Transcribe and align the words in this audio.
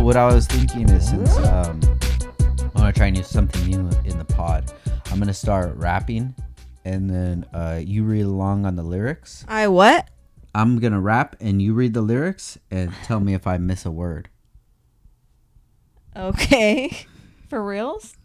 So 0.00 0.06
what 0.06 0.16
I 0.16 0.32
was 0.32 0.46
thinking 0.46 0.88
is 0.88 1.10
since 1.10 1.36
um, 1.36 1.78
I 2.74 2.80
want 2.80 2.94
to 2.94 2.98
try 2.98 3.10
new 3.10 3.22
something 3.22 3.66
new 3.66 3.90
in 4.06 4.16
the 4.16 4.24
pod, 4.24 4.72
I'm 5.10 5.18
gonna 5.18 5.34
start 5.34 5.76
rapping, 5.76 6.34
and 6.86 7.10
then 7.10 7.44
uh, 7.52 7.82
you 7.84 8.04
read 8.04 8.22
along 8.22 8.64
on 8.64 8.76
the 8.76 8.82
lyrics. 8.82 9.44
I 9.46 9.68
what? 9.68 10.08
I'm 10.54 10.78
gonna 10.78 11.02
rap, 11.02 11.36
and 11.38 11.60
you 11.60 11.74
read 11.74 11.92
the 11.92 12.00
lyrics 12.00 12.56
and 12.70 12.94
tell 13.04 13.20
me 13.20 13.34
if 13.34 13.46
I 13.46 13.58
miss 13.58 13.84
a 13.84 13.90
word. 13.90 14.30
Okay. 16.16 17.06
For 17.50 17.62
reals? 17.62 18.16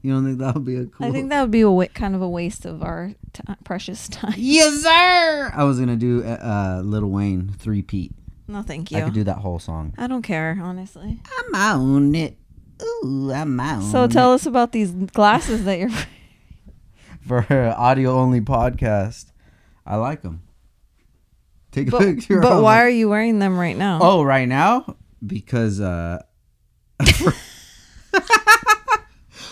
You 0.00 0.14
don't 0.14 0.24
think 0.24 0.38
that 0.38 0.54
would 0.54 0.64
be 0.64 0.76
a 0.76 0.86
cool? 0.86 1.08
I 1.08 1.10
think 1.10 1.28
that 1.28 1.42
would 1.42 1.50
be 1.50 1.60
a 1.60 1.86
kind 1.88 2.14
of 2.14 2.22
a 2.22 2.28
waste 2.28 2.64
of 2.64 2.82
our 2.82 3.12
t- 3.34 3.42
precious 3.64 4.08
time. 4.08 4.32
yes, 4.38 4.82
sir. 4.82 5.52
I 5.54 5.64
was 5.64 5.78
gonna 5.78 5.96
do 5.96 6.24
uh, 6.24 6.80
Lil 6.82 7.04
Wayne 7.04 7.52
three 7.58 7.82
Pete. 7.82 8.14
No, 8.48 8.62
thank 8.62 8.90
you. 8.90 8.96
I 8.98 9.02
could 9.02 9.12
do 9.14 9.24
that 9.24 9.36
whole 9.38 9.58
song. 9.58 9.92
I 9.98 10.06
don't 10.06 10.22
care, 10.22 10.58
honestly. 10.60 11.20
I'm 11.38 11.54
on 11.54 12.14
it. 12.14 12.38
Ooh, 12.82 13.30
I'm 13.32 13.60
on 13.60 13.82
So 13.82 14.06
tell 14.06 14.32
us 14.32 14.46
about 14.46 14.72
these 14.72 14.90
glasses 14.90 15.64
that 15.64 15.78
you're. 15.78 15.90
for 17.26 17.40
an 17.50 17.72
audio 17.74 18.12
only 18.18 18.40
podcast. 18.40 19.26
I 19.84 19.96
like 19.96 20.22
them. 20.22 20.42
Take 21.72 21.88
a 21.88 21.90
But, 21.90 22.00
picture. 22.00 22.40
but 22.40 22.52
of 22.52 22.62
why 22.62 22.78
'em. 22.80 22.86
are 22.86 22.90
you 22.90 23.08
wearing 23.10 23.38
them 23.38 23.58
right 23.58 23.76
now? 23.76 23.98
Oh, 24.00 24.22
right 24.22 24.48
now 24.48 24.96
because 25.26 25.80
uh, 25.80 26.22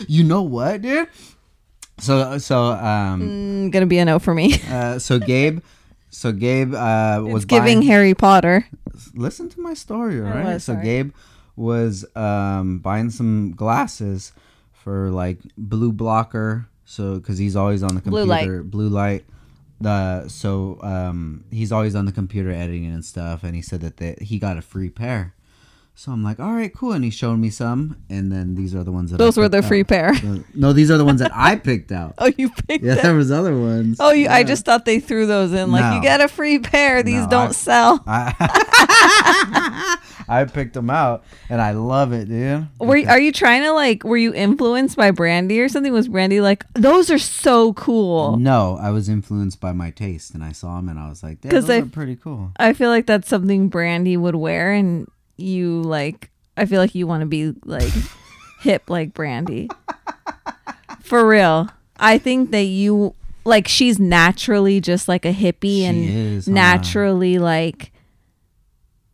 you 0.08 0.24
know 0.24 0.42
what, 0.42 0.82
dude. 0.82 1.08
So 1.98 2.38
so 2.38 2.62
um 2.72 3.20
Mm, 3.68 3.70
gonna 3.72 3.86
be 3.86 3.98
a 3.98 4.04
no 4.04 4.18
for 4.18 4.34
me. 4.34 4.60
uh 4.70 4.98
so 4.98 5.18
Gabe. 5.18 5.60
So 6.10 6.32
Gabe 6.32 6.74
uh, 6.74 7.20
was 7.24 7.42
it's 7.42 7.44
giving 7.44 7.78
buying, 7.80 7.82
Harry 7.82 8.14
Potter. 8.14 8.66
listen 9.14 9.48
to 9.50 9.60
my 9.60 9.74
story, 9.74 10.20
all 10.20 10.26
I 10.28 10.42
right? 10.42 10.52
so 10.62 10.72
sorry. 10.74 10.84
Gabe 10.84 11.12
was 11.56 12.04
um, 12.16 12.78
buying 12.78 13.10
some 13.10 13.52
glasses 13.52 14.32
for 14.72 15.10
like 15.10 15.38
blue 15.58 15.92
blocker, 15.92 16.68
so 16.84 17.14
because 17.16 17.38
he's 17.38 17.56
always 17.56 17.82
on 17.82 17.94
the 17.94 18.00
Blue 18.00 18.26
computer, 18.26 18.58
light. 18.62 18.70
blue 18.70 18.88
light. 18.88 19.24
The 19.80 20.28
so 20.28 20.78
um, 20.82 21.44
he's 21.50 21.70
always 21.70 21.94
on 21.94 22.06
the 22.06 22.12
computer 22.12 22.50
editing 22.50 22.86
and 22.86 23.04
stuff, 23.04 23.42
and 23.42 23.54
he 23.54 23.60
said 23.62 23.80
that 23.82 23.98
they, 23.98 24.16
he 24.20 24.38
got 24.38 24.56
a 24.56 24.62
free 24.62 24.88
pair. 24.88 25.34
So 25.98 26.12
I'm 26.12 26.22
like, 26.22 26.38
all 26.38 26.52
right, 26.52 26.70
cool, 26.74 26.92
and 26.92 27.02
he 27.02 27.08
showed 27.10 27.38
me 27.38 27.48
some, 27.48 27.96
and 28.10 28.30
then 28.30 28.54
these 28.54 28.74
are 28.74 28.84
the 28.84 28.92
ones 28.92 29.10
that 29.10 29.16
I 29.18 29.24
Those 29.24 29.38
were 29.38 29.48
the 29.48 29.62
free 29.62 29.80
out. 29.80 29.88
pair. 29.88 30.12
No, 30.54 30.74
these 30.74 30.90
are 30.90 30.98
the 30.98 31.06
ones 31.06 31.20
that 31.20 31.30
I 31.34 31.56
picked 31.70 31.90
out. 31.90 32.12
Oh, 32.18 32.30
you 32.36 32.50
picked 32.50 32.84
Yeah, 32.84 32.96
them. 32.96 33.02
there 33.02 33.14
was 33.14 33.30
other 33.32 33.58
ones. 33.58 33.96
Oh, 33.98 34.12
you! 34.12 34.28
I 34.28 34.42
just 34.44 34.66
thought 34.66 34.84
they 34.84 35.00
threw 35.00 35.24
those 35.26 35.54
in. 35.54 35.72
Like 35.72 35.84
No. 35.84 35.96
you 35.96 36.02
get 36.02 36.20
a 36.20 36.28
free 36.28 36.58
pair. 36.58 37.02
These 37.02 37.22
No, 37.24 37.28
don't 37.30 37.48
I- 37.48 37.52
sell. 37.52 38.04
I, 38.06 39.96
I 40.28 40.44
picked 40.44 40.74
them 40.74 40.90
out, 40.90 41.24
and 41.48 41.60
I 41.62 41.70
love 41.72 42.12
it, 42.12 42.28
dude. 42.28 42.66
Were 42.78 42.96
you, 42.96 43.08
are 43.08 43.18
you 43.20 43.32
trying 43.32 43.62
to 43.62 43.72
like? 43.72 44.04
Were 44.04 44.16
you 44.16 44.34
influenced 44.34 44.96
by 44.98 45.12
Brandy 45.12 45.60
or 45.60 45.68
something? 45.70 45.92
Was 45.94 46.08
Brandy 46.08 46.40
like 46.40 46.64
those 46.74 47.10
are 47.10 47.18
so 47.18 47.72
cool? 47.72 48.36
No, 48.36 48.76
I 48.80 48.90
was 48.90 49.08
influenced 49.08 49.60
by 49.60 49.72
my 49.72 49.90
taste, 49.92 50.34
and 50.34 50.44
I 50.44 50.52
saw 50.52 50.76
them, 50.76 50.88
and 50.90 50.98
I 50.98 51.08
was 51.08 51.22
like, 51.22 51.38
"Yeah, 51.42 51.52
'Cause 51.52 51.66
those 51.68 51.76
I- 51.82 51.86
are 51.86 51.86
pretty 51.86 52.16
cool." 52.16 52.50
I 52.58 52.72
feel 52.74 52.90
like 52.90 53.06
that's 53.06 53.28
something 53.28 53.68
Brandy 53.68 54.16
would 54.16 54.34
wear, 54.34 54.72
and 54.72 55.06
you 55.36 55.82
like. 55.82 56.30
I 56.56 56.64
feel 56.66 56.80
like 56.80 56.94
you 56.94 57.06
want 57.06 57.20
to 57.20 57.26
be 57.26 57.52
like 57.64 57.92
hip 58.60 58.88
like 58.88 59.12
Brandy. 59.14 59.68
For 61.02 61.26
real, 61.26 61.68
I 61.98 62.18
think 62.18 62.50
that 62.50 62.64
you 62.64 63.14
like. 63.44 63.68
She's 63.68 63.98
naturally 63.98 64.80
just 64.80 65.08
like 65.08 65.24
a 65.24 65.32
hippie 65.32 65.62
She 65.78 65.84
and 65.84 66.04
is, 66.04 66.46
huh? 66.46 66.52
naturally 66.52 67.38
like 67.38 67.92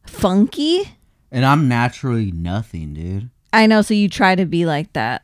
funky. 0.07 0.83
And 1.31 1.45
I'm 1.45 1.69
naturally 1.69 2.31
nothing, 2.31 2.95
dude. 2.95 3.31
I 3.53 3.67
know. 3.67 3.83
So 3.83 3.95
you 3.95 4.09
try 4.09 4.35
to 4.35 4.45
be 4.47 4.65
like 4.67 4.93
that, 4.93 5.23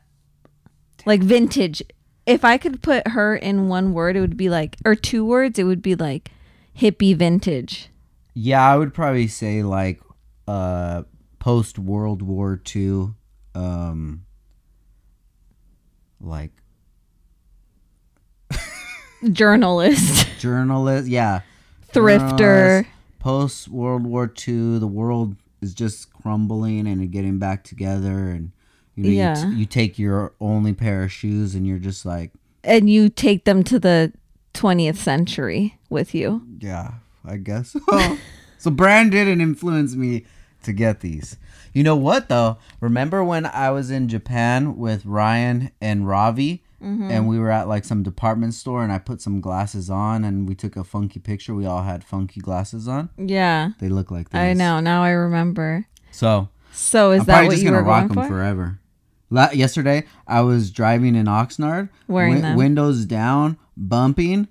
like 1.05 1.21
vintage. 1.21 1.81
If 2.25 2.45
I 2.45 2.57
could 2.57 2.81
put 2.81 3.07
her 3.09 3.35
in 3.35 3.69
one 3.69 3.93
word, 3.93 4.15
it 4.15 4.21
would 4.21 4.37
be 4.37 4.49
like, 4.49 4.75
or 4.85 4.93
two 4.95 5.25
words, 5.25 5.57
it 5.57 5.63
would 5.63 5.81
be 5.81 5.95
like 5.95 6.29
hippie 6.77 7.15
vintage. 7.15 7.89
Yeah, 8.35 8.63
I 8.71 8.77
would 8.77 8.93
probably 8.93 9.27
say 9.27 9.63
like 9.63 9.99
uh 10.49 11.03
post 11.39 11.77
World 11.79 12.21
War 12.21 12.59
II, 12.75 13.09
um, 13.55 14.25
like 16.19 16.51
Journalist, 19.31 20.27
journalist. 20.39 21.07
Yeah, 21.09 21.41
thrifter. 21.93 22.85
Post 23.19 23.67
World 23.67 24.05
War 24.05 24.31
II, 24.47 24.79
the 24.79 24.87
world 24.87 25.35
is 25.61 25.73
just 25.73 26.13
crumbling 26.13 26.87
and 26.87 27.11
getting 27.11 27.37
back 27.37 27.65
together, 27.65 28.29
and 28.29 28.53
you 28.95 29.03
know, 29.03 29.09
Yeah. 29.09 29.45
you, 29.45 29.51
t- 29.51 29.57
you 29.59 29.65
take 29.65 29.99
your 29.99 30.33
only 30.39 30.73
pair 30.73 31.03
of 31.03 31.11
shoes, 31.11 31.53
and 31.53 31.67
you're 31.67 31.79
just 31.79 32.05
like, 32.05 32.31
and 32.63 32.89
you 32.89 33.09
take 33.09 33.43
them 33.43 33.61
to 33.65 33.77
the 33.77 34.13
20th 34.53 34.95
century 34.95 35.77
with 35.89 36.15
you. 36.15 36.41
Yeah, 36.59 36.93
I 37.25 37.35
guess. 37.37 37.75
so 38.57 38.71
Brian 38.71 39.09
didn't 39.09 39.41
influence 39.41 39.95
me 39.95 40.25
to 40.63 40.73
get 40.73 40.99
these. 41.01 41.37
You 41.73 41.83
know 41.83 41.95
what 41.95 42.29
though? 42.29 42.57
Remember 42.81 43.23
when 43.23 43.45
I 43.45 43.69
was 43.71 43.91
in 43.91 44.07
Japan 44.07 44.77
with 44.77 45.05
Ryan 45.05 45.71
and 45.81 46.07
Ravi 46.07 46.63
Mm-hmm. 46.81 47.11
and 47.11 47.27
we 47.27 47.37
were 47.37 47.51
at 47.51 47.67
like 47.67 47.83
some 47.83 48.03
department 48.03 48.53
store 48.53 48.83
and 48.85 48.89
I 48.93 48.99
put 48.99 49.19
some 49.19 49.41
glasses 49.41 49.89
on 49.89 50.23
and 50.23 50.47
we 50.47 50.55
took 50.55 50.77
a 50.77 50.85
funky 50.85 51.19
picture. 51.19 51.53
We 51.53 51.65
all 51.65 51.83
had 51.83 52.05
funky 52.05 52.39
glasses 52.39 52.87
on. 52.87 53.09
Yeah, 53.17 53.71
They 53.81 53.89
look 53.89 54.11
like 54.11 54.29
this. 54.29 54.39
I 54.39 54.53
know. 54.53 54.79
Now 54.79 55.03
I 55.03 55.09
remember. 55.09 55.85
So 56.11 56.47
So 56.71 57.11
is 57.11 57.19
I'm 57.19 57.25
that 57.25 57.43
what 57.43 57.51
just 57.51 57.63
you 57.63 57.69
gonna 57.69 57.81
were 57.83 57.89
rock 57.89 58.07
going 58.07 58.13
them 58.19 58.23
for? 58.23 58.29
forever. 58.29 58.79
La- 59.29 59.51
yesterday 59.51 60.05
I 60.25 60.39
was 60.39 60.71
driving 60.71 61.15
in 61.15 61.25
Oxnard, 61.25 61.89
Wearing 62.07 62.41
them. 62.41 62.55
windows 62.55 63.03
down, 63.03 63.57
bumping 63.75 64.47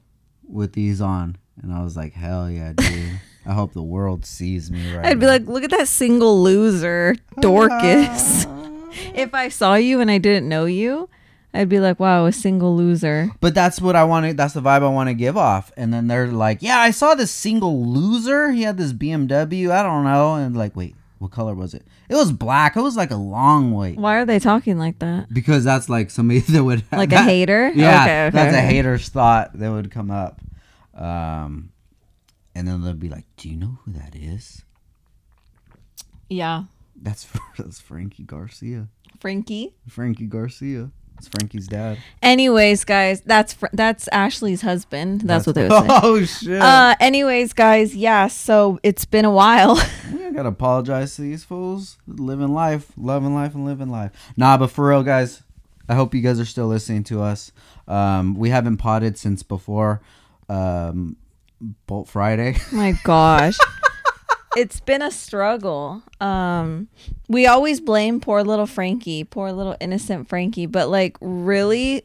with 0.46 0.74
these 0.74 1.00
on, 1.00 1.38
and 1.62 1.72
I 1.72 1.82
was 1.82 1.96
like, 1.96 2.12
"Hell 2.12 2.50
yeah, 2.50 2.74
dude! 2.74 3.20
I 3.48 3.54
hope 3.54 3.72
the 3.72 3.82
world 3.82 4.24
sees 4.24 4.70
me 4.70 4.94
right." 4.94 5.06
I'd 5.06 5.18
be 5.18 5.26
now. 5.26 5.32
like, 5.32 5.46
look 5.46 5.64
at 5.64 5.70
that 5.70 5.88
single 5.88 6.42
loser, 6.42 7.16
Dorcas. 7.40 8.46
if 9.14 9.34
I 9.34 9.48
saw 9.48 9.74
you 9.74 10.00
and 10.00 10.10
I 10.10 10.18
didn't 10.18 10.48
know 10.48 10.66
you, 10.66 11.08
I'd 11.54 11.68
be 11.68 11.80
like, 11.80 11.98
wow, 11.98 12.26
a 12.26 12.32
single 12.32 12.76
loser. 12.76 13.30
But 13.40 13.54
that's 13.54 13.80
what 13.80 13.96
I 13.96 14.04
want 14.04 14.26
to. 14.26 14.34
That's 14.34 14.54
the 14.54 14.60
vibe 14.60 14.82
I 14.82 14.88
want 14.88 15.08
to 15.08 15.14
give 15.14 15.36
off. 15.36 15.72
And 15.76 15.92
then 15.92 16.06
they're 16.06 16.28
like, 16.28 16.58
"Yeah, 16.60 16.78
I 16.78 16.90
saw 16.90 17.14
this 17.14 17.30
single 17.30 17.86
loser. 17.86 18.52
He 18.52 18.62
had 18.62 18.76
this 18.76 18.92
BMW. 18.92 19.70
I 19.70 19.82
don't 19.82 20.04
know." 20.04 20.34
And 20.34 20.56
like, 20.56 20.76
wait, 20.76 20.94
what 21.18 21.30
color 21.30 21.54
was 21.54 21.74
it? 21.74 21.84
It 22.08 22.14
was 22.14 22.32
black. 22.32 22.76
It 22.76 22.82
was 22.82 22.96
like 22.96 23.10
a 23.10 23.16
long 23.16 23.72
wait. 23.72 23.98
Why 23.98 24.16
are 24.16 24.26
they 24.26 24.38
talking 24.38 24.78
like 24.78 24.98
that? 25.00 25.32
Because 25.32 25.64
that's 25.64 25.88
like 25.88 26.10
somebody 26.10 26.40
that 26.48 26.62
would 26.62 26.84
Like 26.92 27.12
a 27.12 27.22
hater? 27.22 27.72
Yeah, 27.74 28.02
Okay, 28.02 28.26
okay, 28.26 28.36
that's 28.36 28.56
a 28.56 28.60
hater's 28.60 29.08
thought 29.08 29.58
that 29.58 29.70
would 29.70 29.90
come 29.90 30.10
up. 30.10 30.40
Um, 30.94 31.70
and 32.58 32.66
then 32.66 32.82
they'll 32.82 32.94
be 32.94 33.08
like, 33.08 33.24
"Do 33.36 33.48
you 33.48 33.56
know 33.56 33.78
who 33.84 33.92
that 33.92 34.16
is?" 34.16 34.64
Yeah. 36.28 36.64
That's 37.00 37.26
that's 37.58 37.80
Frankie 37.80 38.24
Garcia. 38.24 38.88
Frankie. 39.20 39.74
Frankie 39.88 40.26
Garcia. 40.26 40.90
It's 41.16 41.28
Frankie's 41.28 41.66
dad. 41.66 41.98
Anyways, 42.20 42.84
guys, 42.84 43.20
that's 43.22 43.52
fr- 43.52 43.66
that's 43.72 44.08
Ashley's 44.08 44.62
husband. 44.62 45.22
That's, 45.22 45.46
what 45.46 45.54
they 45.56 45.68
were 45.68 45.70
saying. 45.78 45.90
Oh 45.90 46.24
shit! 46.24 46.60
Uh, 46.60 46.94
anyways, 47.00 47.52
guys, 47.52 47.94
yeah. 47.94 48.28
So 48.28 48.78
it's 48.84 49.04
been 49.04 49.24
a 49.24 49.30
while. 49.30 49.80
Ain't 50.12 50.34
gotta 50.36 50.50
apologize 50.50 51.16
to 51.16 51.22
these 51.22 51.42
fools. 51.42 51.98
Living 52.06 52.54
life, 52.54 52.92
loving 52.96 53.34
life, 53.34 53.54
and 53.54 53.64
living 53.64 53.88
life. 53.90 54.12
Nah, 54.36 54.56
but 54.58 54.70
for 54.70 54.88
real, 54.88 55.02
guys, 55.02 55.42
I 55.88 55.94
hope 55.94 56.14
you 56.14 56.20
guys 56.20 56.38
are 56.38 56.44
still 56.44 56.66
listening 56.66 57.02
to 57.04 57.20
us. 57.20 57.50
Um, 57.88 58.36
we 58.36 58.50
haven't 58.50 58.76
potted 58.76 59.18
since 59.18 59.42
before 59.42 60.00
um, 60.48 61.16
Bolt 61.86 62.08
Friday. 62.08 62.56
My 62.72 62.92
gosh. 63.04 63.56
it's 64.56 64.80
been 64.80 65.02
a 65.02 65.10
struggle. 65.10 66.02
Um 66.20 66.88
we 67.28 67.46
always 67.46 67.80
blame 67.80 68.20
poor 68.20 68.42
little 68.42 68.66
Frankie, 68.66 69.24
poor 69.24 69.52
little 69.52 69.76
innocent 69.80 70.28
Frankie, 70.28 70.66
but 70.66 70.88
like 70.88 71.16
really 71.20 72.04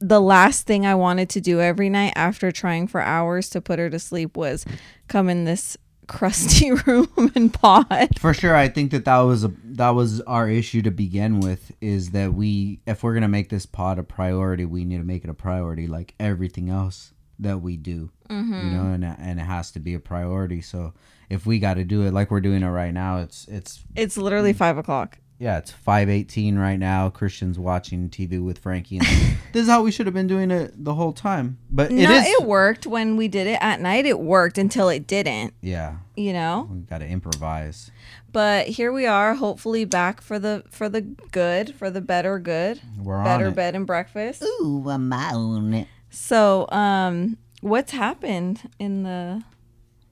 the 0.00 0.20
last 0.20 0.66
thing 0.66 0.84
I 0.84 0.96
wanted 0.96 1.28
to 1.30 1.40
do 1.40 1.60
every 1.60 1.88
night 1.88 2.12
after 2.16 2.50
trying 2.50 2.88
for 2.88 3.00
hours 3.00 3.48
to 3.50 3.60
put 3.60 3.78
her 3.78 3.88
to 3.88 3.98
sleep 3.98 4.36
was 4.36 4.64
come 5.06 5.28
in 5.28 5.44
this 5.44 5.76
crusty 6.08 6.72
room 6.86 7.32
and 7.34 7.52
pod. 7.52 8.18
for 8.18 8.34
sure, 8.34 8.54
I 8.54 8.68
think 8.68 8.90
that 8.90 9.04
that 9.04 9.20
was 9.20 9.44
a 9.44 9.52
that 9.64 9.90
was 9.90 10.20
our 10.22 10.48
issue 10.48 10.82
to 10.82 10.90
begin 10.90 11.40
with. 11.40 11.72
Is 11.80 12.10
that 12.10 12.34
we, 12.34 12.80
if 12.86 13.02
we're 13.02 13.14
gonna 13.14 13.28
make 13.28 13.48
this 13.48 13.66
pod 13.66 13.98
a 13.98 14.02
priority, 14.02 14.64
we 14.64 14.84
need 14.84 14.98
to 14.98 15.04
make 15.04 15.24
it 15.24 15.30
a 15.30 15.34
priority 15.34 15.86
like 15.86 16.14
everything 16.18 16.68
else 16.68 17.12
that 17.42 17.58
we 17.60 17.76
do. 17.76 18.10
Mm-hmm. 18.28 18.52
You 18.54 18.70
know, 18.76 18.92
and 18.92 19.04
and 19.04 19.38
it 19.40 19.44
has 19.44 19.70
to 19.72 19.80
be 19.80 19.94
a 19.94 20.00
priority. 20.00 20.60
So 20.62 20.94
if 21.28 21.46
we 21.46 21.58
got 21.58 21.74
to 21.74 21.84
do 21.84 22.02
it 22.06 22.12
like 22.14 22.30
we're 22.30 22.40
doing 22.40 22.62
it 22.62 22.68
right 22.68 22.92
now, 22.94 23.18
it's 23.18 23.46
it's 23.48 23.84
It's 23.94 24.16
literally 24.16 24.52
five 24.52 24.78
o'clock. 24.78 25.18
yeah, 25.38 25.58
it's 25.58 25.70
five 25.70 26.08
eighteen 26.08 26.58
right 26.58 26.78
now. 26.78 27.10
Christian's 27.10 27.58
watching 27.58 28.08
TV 28.08 28.42
with 28.42 28.58
Frankie. 28.58 28.98
And 28.98 29.06
this 29.52 29.62
is 29.64 29.68
how 29.68 29.82
we 29.82 29.90
should 29.90 30.06
have 30.06 30.14
been 30.14 30.26
doing 30.26 30.50
it 30.50 30.82
the 30.82 30.94
whole 30.94 31.12
time. 31.12 31.58
But 31.70 31.90
it 31.90 31.94
no, 31.94 32.10
is. 32.10 32.26
it 32.26 32.44
worked 32.46 32.86
when 32.86 33.16
we 33.18 33.28
did 33.28 33.46
it 33.46 33.58
at 33.60 33.80
night. 33.80 34.06
It 34.06 34.18
worked 34.20 34.56
until 34.56 34.88
it 34.88 35.06
didn't. 35.06 35.52
yeah, 35.60 35.96
You 36.16 36.32
know. 36.32 36.68
we 36.70 36.80
got 36.80 36.98
to 36.98 37.06
improvise. 37.06 37.90
But 38.32 38.66
here 38.68 38.90
we 38.92 39.04
are, 39.06 39.34
hopefully 39.34 39.84
back 39.84 40.22
for 40.22 40.38
the 40.38 40.64
for 40.70 40.88
the 40.88 41.02
good, 41.02 41.74
for 41.74 41.90
the 41.90 42.00
better 42.00 42.38
good, 42.38 42.80
We're 42.98 43.22
better 43.22 43.46
on 43.46 43.52
it. 43.52 43.56
bed 43.56 43.74
and 43.74 43.86
breakfast. 43.86 44.42
Ooh, 44.42 44.88
I'm 44.88 45.12
on 45.12 45.74
it. 45.74 45.88
So, 46.14 46.68
um, 46.70 47.38
what's 47.62 47.92
happened 47.92 48.68
in 48.78 49.02
the 49.02 49.42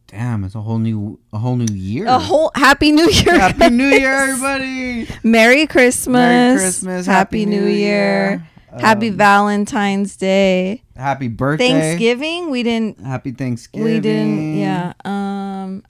Damn, 0.07 0.43
it's 0.45 0.55
a 0.57 0.61
whole 0.63 0.79
new 0.79 1.21
a 1.33 1.39
whole 1.39 1.55
new 1.57 1.73
year. 1.73 2.07
a 2.07 2.19
whole 2.19 2.51
Happy 2.57 2.91
New 2.91 3.09
Year? 3.09 3.39
Happy 3.39 3.69
New 3.71 3.87
Year, 3.87 4.11
everybody! 4.13 5.07
Merry 5.23 5.67
Christmas! 5.69 6.13
Merry 6.15 6.59
Christmas, 6.59 7.07
Happy, 7.07 7.47
New, 7.47 7.65
Year! 7.67 8.45
Happy 8.81 9.11
Um, 9.11 9.17
Valentine's 9.17 10.17
Day! 10.17 10.83
Happy 10.97 11.29
birthday! 11.29 11.69
Thanksgiving. 11.69 12.51
We 12.51 12.63
didn't. 12.65 12.99
Happy 13.01 13.31
Thanksgiving! 13.31 13.85
We 13.85 14.01
didn't. 14.01 14.57
Yeah. 14.59 14.95
Um. 15.05 15.85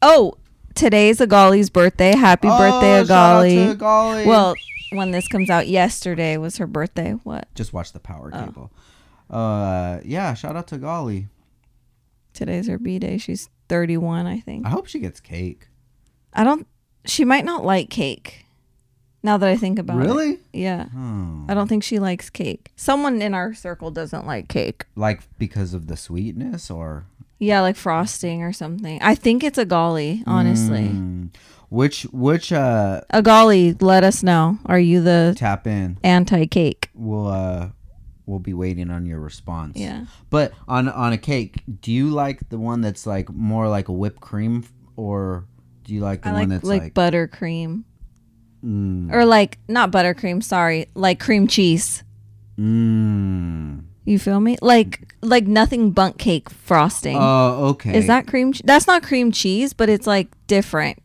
Oh, 0.00 0.34
today's 0.74 1.18
Agali's 1.18 1.68
birthday. 1.68 2.14
Happy 2.16 2.48
birthday, 2.48 3.00
Oh, 3.00 3.04
to 3.04 3.12
Agali. 3.12 3.76
Agali. 3.76 4.26
Well, 4.26 4.54
when 4.92 5.10
this 5.10 5.28
comes 5.28 5.50
out, 5.50 5.66
yesterday 5.68 6.36
was 6.38 6.56
her 6.58 6.66
birthday. 6.66 7.12
What? 7.24 7.46
just 7.54 7.72
watch 7.74 7.92
the 7.92 8.00
power 8.00 8.30
Oh. 8.32 8.38
cable. 8.44 8.70
Uh, 9.30 10.00
yeah, 10.04 10.34
shout 10.34 10.56
out 10.56 10.66
to 10.68 10.78
Golly. 10.78 11.28
Today's 12.32 12.68
her 12.68 12.78
b 12.78 12.98
day. 12.98 13.18
She's 13.18 13.48
31, 13.68 14.26
I 14.26 14.38
think. 14.40 14.66
I 14.66 14.70
hope 14.70 14.86
she 14.86 14.98
gets 14.98 15.20
cake. 15.20 15.68
I 16.32 16.44
don't. 16.44 16.66
She 17.06 17.24
might 17.24 17.44
not 17.44 17.64
like 17.64 17.88
cake. 17.90 18.44
Now 19.22 19.36
that 19.38 19.48
I 19.48 19.56
think 19.56 19.78
about 19.78 20.02
it. 20.02 20.06
Really? 20.06 20.38
Yeah. 20.52 20.84
Hmm. 20.86 21.46
I 21.48 21.54
don't 21.54 21.66
think 21.66 21.82
she 21.82 21.98
likes 21.98 22.30
cake. 22.30 22.72
Someone 22.76 23.20
in 23.22 23.34
our 23.34 23.54
circle 23.54 23.90
doesn't 23.90 24.26
like 24.26 24.48
cake. 24.48 24.84
Like 24.94 25.22
because 25.38 25.74
of 25.74 25.86
the 25.88 25.96
sweetness, 25.96 26.70
or 26.70 27.06
Yeah, 27.38 27.60
like 27.62 27.76
frosting 27.76 28.42
or 28.42 28.52
something. 28.52 29.00
I 29.02 29.14
think 29.14 29.42
it's 29.42 29.58
a 29.58 29.64
golly, 29.64 30.22
honestly. 30.26 30.88
Mm. 30.90 31.34
which 31.70 32.02
which 32.12 32.52
uh 32.52 33.00
A 33.10 33.22
golly, 33.22 33.72
let 33.80 34.04
us 34.04 34.22
know. 34.22 34.58
Are 34.66 34.78
you 34.78 35.00
the 35.00 35.34
tap 35.36 35.66
in? 35.66 35.98
anti 36.04 36.46
cake? 36.46 36.90
We'll 36.94 37.26
uh 37.26 37.70
we'll 38.26 38.38
be 38.40 38.52
waiting 38.54 38.90
on 38.90 39.06
your 39.06 39.20
response. 39.20 39.76
Yeah. 39.78 40.04
But 40.30 40.52
on 40.68 40.88
on 40.88 41.12
a 41.12 41.18
cake, 41.18 41.62
do 41.80 41.90
you 41.92 42.10
like 42.10 42.48
the 42.48 42.58
one 42.58 42.80
that's 42.80 43.06
like 43.06 43.30
more 43.32 43.68
like 43.68 43.88
a 43.88 43.92
whipped 43.92 44.20
cream, 44.20 44.64
or 44.96 45.46
do 45.84 45.94
you 45.94 46.00
like 46.00 46.22
the 46.22 46.28
I 46.28 46.32
one 46.32 46.40
like 46.40 46.48
that's 46.50 46.64
like, 46.64 46.82
like, 46.82 46.94
buttercream. 46.94 47.84
mm, 48.64 49.12
Or 49.12 49.24
like 49.24 49.58
not 49.68 49.90
buttercream, 49.92 50.42
sorry, 50.42 50.88
like 50.94 51.20
cream 51.20 51.46
cheese. 51.46 52.02
mm. 52.58 53.82
You 54.04 54.18
feel 54.20 54.38
me? 54.40 54.56
Like 54.62 55.14
like 55.22 55.46
nothing 55.48 55.90
bunk 55.90 56.16
cake 56.18 56.48
frosting. 56.48 57.16
Oh, 57.18 57.70
okay. 57.70 57.96
Is 57.98 58.06
that 58.06 58.26
cream? 58.28 58.52
che- 58.52 58.62
That's 58.64 58.86
not 58.86 59.02
cream 59.02 59.32
cheese, 59.32 59.72
but 59.72 59.88
it's 59.88 60.06
like 60.06 60.28
different. 60.46 60.98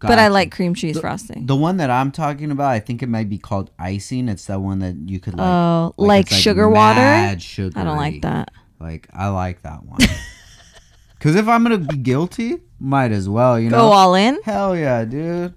But 0.00 0.18
I 0.18 0.28
like 0.28 0.50
cream 0.52 0.74
cheese 0.74 0.98
frosting. 0.98 1.46
The 1.46 1.56
one 1.56 1.76
that 1.78 1.90
I'm 1.90 2.10
talking 2.12 2.50
about, 2.50 2.70
I 2.70 2.80
think 2.80 3.02
it 3.02 3.08
might 3.08 3.28
be 3.28 3.38
called 3.38 3.70
icing. 3.78 4.28
It's 4.28 4.46
that 4.46 4.60
one 4.60 4.80
that 4.80 4.96
you 5.08 5.20
could 5.20 5.34
like, 5.34 5.46
Oh, 5.46 5.94
like, 5.96 6.26
it's, 6.26 6.36
sugar 6.36 6.68
water. 6.68 7.36
sugary. 7.38 7.72
I 7.80 7.84
don't 7.84 7.96
like 7.96 8.22
that. 8.22 8.50
Like 8.80 9.08
I 9.12 9.28
like 9.28 9.62
that 9.62 9.84
one. 9.84 10.00
Cause 11.20 11.36
if 11.36 11.48
I'm 11.48 11.62
gonna 11.62 11.78
be 11.78 11.96
guilty, 11.96 12.58
might 12.78 13.10
as 13.12 13.28
well, 13.28 13.58
you 13.58 13.70
know. 13.70 13.78
Go 13.78 13.92
all 13.92 14.14
in. 14.14 14.38
Hell 14.42 14.76
yeah, 14.76 15.04
dude. 15.06 15.54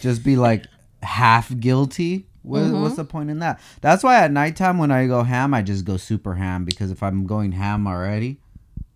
Just 0.00 0.24
be 0.24 0.36
like 0.36 0.64
half 1.02 1.54
guilty. 1.58 2.26
What, 2.42 2.62
Mm-hmm. 2.62 2.80
What's 2.80 2.96
the 2.96 3.04
point 3.04 3.28
in 3.28 3.40
that? 3.40 3.60
That's 3.82 4.02
why 4.02 4.16
at 4.24 4.32
nighttime 4.32 4.78
when 4.78 4.90
I 4.90 5.06
go 5.06 5.22
ham, 5.24 5.52
I 5.52 5.60
just 5.60 5.84
go 5.84 5.98
super 5.98 6.34
ham 6.36 6.64
because 6.64 6.90
if 6.90 7.02
I'm 7.02 7.26
going 7.26 7.52
ham 7.52 7.86
already, 7.86 8.38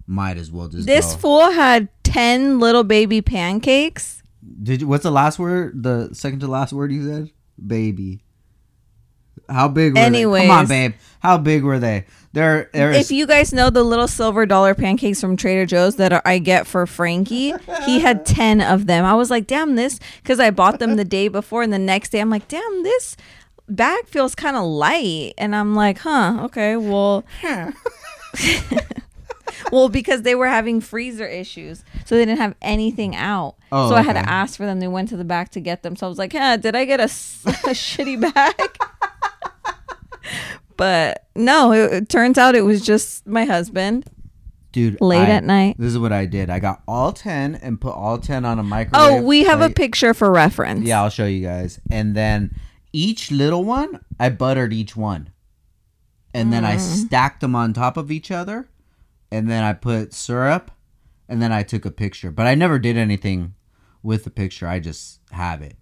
might 0.06 0.38
as 0.38 0.50
well 0.50 0.68
just 0.68 0.86
This 0.86 1.12
go. 1.12 1.18
fool 1.18 1.50
had 1.50 1.88
ten 2.04 2.58
little 2.58 2.84
baby 2.84 3.20
pancakes. 3.20 4.22
Did 4.62 4.82
you, 4.82 4.88
what's 4.88 5.04
the 5.04 5.10
last 5.10 5.38
word? 5.38 5.82
The 5.82 6.10
second 6.12 6.40
to 6.40 6.46
last 6.46 6.72
word 6.72 6.92
you 6.92 7.08
said? 7.08 7.30
Baby. 7.64 8.22
How 9.48 9.68
big 9.68 9.94
were 9.94 10.00
they? 10.10 10.18
Come 10.46 10.50
on, 10.50 10.66
babe. 10.66 10.94
How 11.20 11.38
big 11.38 11.64
were 11.64 11.78
they? 11.78 12.06
They're, 12.32 12.70
they're 12.72 12.92
If 12.92 13.10
you 13.10 13.26
guys 13.26 13.52
know 13.52 13.70
the 13.70 13.82
little 13.82 14.08
silver 14.08 14.46
dollar 14.46 14.74
pancakes 14.74 15.20
from 15.20 15.36
Trader 15.36 15.66
Joe's 15.66 15.96
that 15.96 16.12
are, 16.12 16.22
I 16.24 16.38
get 16.38 16.66
for 16.66 16.86
Frankie, 16.86 17.52
he 17.84 18.00
had 18.00 18.26
10 18.26 18.60
of 18.60 18.86
them. 18.86 19.04
I 19.04 19.14
was 19.14 19.30
like, 19.30 19.46
damn, 19.46 19.76
this, 19.76 19.98
because 20.22 20.40
I 20.40 20.50
bought 20.50 20.78
them 20.78 20.96
the 20.96 21.04
day 21.04 21.28
before, 21.28 21.62
and 21.62 21.72
the 21.72 21.78
next 21.78 22.10
day 22.10 22.20
I'm 22.20 22.30
like, 22.30 22.48
damn, 22.48 22.82
this 22.82 23.16
bag 23.68 24.06
feels 24.06 24.34
kind 24.34 24.56
of 24.56 24.64
light. 24.64 25.34
And 25.38 25.54
I'm 25.54 25.74
like, 25.74 25.98
huh, 25.98 26.40
okay, 26.44 26.76
well, 26.76 27.24
well, 29.72 29.88
because 29.88 30.22
they 30.22 30.34
were 30.34 30.48
having 30.48 30.80
freezer 30.80 31.26
issues, 31.26 31.84
so 32.04 32.16
they 32.16 32.24
didn't 32.24 32.40
have 32.40 32.54
anything 32.62 33.14
out. 33.14 33.56
Oh, 33.76 33.88
so 33.88 33.94
I 33.96 34.02
had 34.02 34.12
to 34.12 34.28
ask 34.28 34.56
for 34.56 34.66
them. 34.66 34.78
They 34.80 34.86
went 34.88 35.08
to 35.08 35.16
the 35.16 35.24
back 35.24 35.50
to 35.50 35.60
get 35.60 35.82
them. 35.82 35.96
So 35.96 36.06
I 36.06 36.08
was 36.08 36.18
like, 36.18 36.32
yeah, 36.32 36.56
did 36.56 36.76
I 36.76 36.84
get 36.84 37.00
a, 37.00 37.04
a 37.06 37.06
shitty 37.74 38.20
bag? 38.20 38.78
but 40.76 41.26
no, 41.34 41.72
it, 41.72 41.92
it 41.92 42.08
turns 42.08 42.38
out 42.38 42.54
it 42.54 42.62
was 42.62 42.82
just 42.84 43.26
my 43.26 43.44
husband. 43.44 44.06
dude 44.72 45.00
late 45.00 45.28
I- 45.28 45.32
at 45.32 45.44
night. 45.44 45.76
This 45.78 45.92
is 45.92 45.98
what 45.98 46.12
I 46.12 46.26
did. 46.26 46.50
I 46.50 46.58
got 46.58 46.82
all 46.88 47.12
ten 47.12 47.54
and 47.56 47.80
put 47.80 47.94
all 47.94 48.18
ten 48.18 48.44
on 48.44 48.58
a 48.58 48.62
microwave. 48.62 49.10
Oh, 49.10 49.22
we 49.22 49.44
have 49.44 49.60
a 49.60 49.70
picture 49.70 50.14
for 50.14 50.30
reference. 50.30 50.86
Yeah, 50.86 51.02
I'll 51.02 51.10
show 51.10 51.26
you 51.26 51.42
guys. 51.46 51.80
And 51.90 52.14
then 52.16 52.54
each 52.92 53.30
little 53.30 53.64
one, 53.64 54.00
I 54.18 54.28
buttered 54.30 54.72
each 54.72 54.96
one. 54.96 55.30
And 56.32 56.52
then 56.52 56.64
Mm. 56.64 56.66
I 56.66 56.76
stacked 56.78 57.40
them 57.40 57.54
on 57.54 57.72
top 57.72 57.96
of 57.96 58.10
each 58.10 58.30
other. 58.30 58.68
And 59.30 59.48
then 59.48 59.62
I 59.62 59.72
put 59.72 60.12
syrup. 60.12 60.70
And 61.28 61.40
then 61.40 61.52
I 61.52 61.62
took 61.62 61.84
a 61.84 61.90
picture. 61.90 62.30
But 62.30 62.46
I 62.46 62.54
never 62.54 62.78
did 62.78 62.96
anything 62.96 63.54
with 64.04 64.22
the 64.22 64.30
picture. 64.30 64.68
I 64.68 64.78
just 64.78 65.18
have 65.32 65.62
it. 65.62 65.76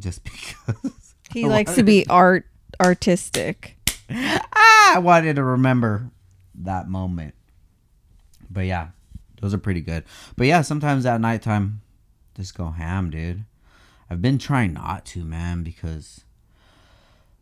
Just 0.00 0.24
because. 0.72 1.14
He 1.32 1.44
I 1.44 1.48
likes 1.48 1.76
to 1.76 1.84
be 1.84 2.04
art 2.08 2.46
artistic. 2.80 3.76
ah, 4.10 4.96
I 4.96 4.98
wanted 4.98 5.36
to 5.36 5.44
remember 5.44 6.10
that 6.56 6.88
moment. 6.88 7.34
But 8.50 8.66
yeah, 8.66 8.88
those 9.40 9.54
are 9.54 9.58
pretty 9.58 9.82
good. 9.82 10.04
But 10.36 10.48
yeah, 10.48 10.62
sometimes 10.62 11.06
at 11.06 11.20
nighttime, 11.20 11.82
just 12.34 12.56
go 12.56 12.70
ham, 12.70 13.10
dude. 13.10 13.44
I've 14.08 14.22
been 14.22 14.38
trying 14.38 14.72
not 14.72 15.04
to, 15.06 15.24
man, 15.24 15.62
because 15.62 16.24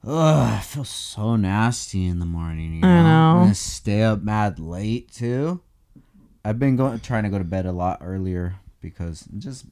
ugh, 0.07 0.53
I 0.55 0.61
feel 0.61 0.85
so 0.85 1.37
nasty 1.37 2.07
in 2.07 2.19
the 2.19 2.27
morning. 2.27 2.75
You 2.75 2.81
know? 2.81 2.89
I 2.89 3.03
know. 3.03 3.41
And 3.43 3.51
I 3.51 3.53
stay 3.53 4.03
up 4.03 4.23
mad 4.23 4.59
late 4.59 5.13
too. 5.13 5.61
I've 6.45 6.59
been 6.59 6.77
going 6.77 7.01
trying 7.01 7.25
to 7.25 7.31
go 7.31 7.39
to 7.39 7.45
bed 7.45 7.67
a 7.67 7.73
lot 7.73 7.99
earlier 8.03 8.57
because 8.81 9.27
just 9.39 9.65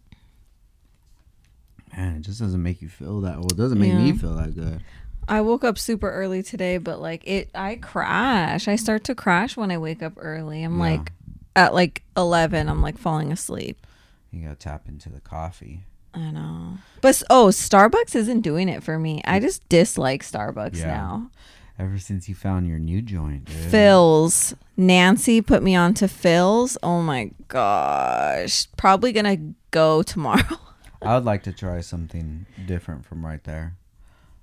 man, 1.97 2.17
it 2.17 2.21
just 2.23 2.41
doesn't 2.41 2.63
make 2.63 2.81
you 2.83 2.89
feel 2.89 3.21
that 3.23 3.37
well. 3.37 3.47
It 3.51 3.57
doesn't 3.57 3.79
make 3.79 3.95
me 3.95 4.13
feel 4.13 4.35
that 4.35 4.55
good. 4.55 4.81
I 5.29 5.41
woke 5.41 5.63
up 5.65 5.79
super 5.79 6.11
early 6.11 6.43
today, 6.43 6.79
but 6.79 7.01
like 7.01 7.27
it, 7.27 7.49
I 7.55 7.77
crash. 7.77 8.67
I 8.69 8.77
start 8.77 9.05
to 9.05 9.15
crash 9.15 9.57
when 9.57 9.71
I 9.71 9.79
wake 9.79 10.03
up 10.03 10.15
early. 10.17 10.63
I'm 10.65 10.79
Yeah. 10.79 10.85
like, 10.97 11.13
at 11.55 11.75
like 11.75 12.03
11, 12.17 12.69
I'm 12.69 12.83
like 12.83 12.99
falling 12.99 13.31
asleep. 13.31 13.87
You 14.33 14.45
gotta 14.45 14.57
tap 14.57 14.89
into 14.89 15.09
the 15.11 15.21
coffee. 15.21 15.85
I 16.15 16.31
know. 16.31 16.79
But 17.01 17.23
oh, 17.31 17.47
Starbucks 17.49 18.15
isn't 18.17 18.41
doing 18.41 18.69
it 18.69 18.83
for 18.83 18.99
me. 18.99 19.23
I 19.25 19.39
just 19.41 19.67
dislike 19.69 20.23
Starbucks 20.23 20.79
Yeah. 20.79 20.87
now. 20.87 21.31
Ever 21.79 21.99
since 21.99 22.29
you 22.29 22.35
found 22.35 22.67
your 22.69 22.79
new 22.79 23.01
joint, 23.01 23.47
dude. 23.47 23.57
Philz. 23.57 24.55
Nancy 24.77 25.41
put 25.41 25.63
me 25.63 25.75
on 25.75 25.95
to 25.95 26.07
Philz. 26.07 26.77
Oh 26.83 27.01
my 27.01 27.31
gosh. 27.49 28.67
Probably 28.77 29.13
to 29.39 29.55
go 29.71 30.03
tomorrow. 30.03 30.59
I 31.05 31.15
would 31.15 31.25
like 31.25 31.43
to 31.45 31.53
try 31.53 31.81
something 31.81 32.47
different 32.67 33.05
from 33.05 33.25
right 33.25 33.43
there. 33.45 33.77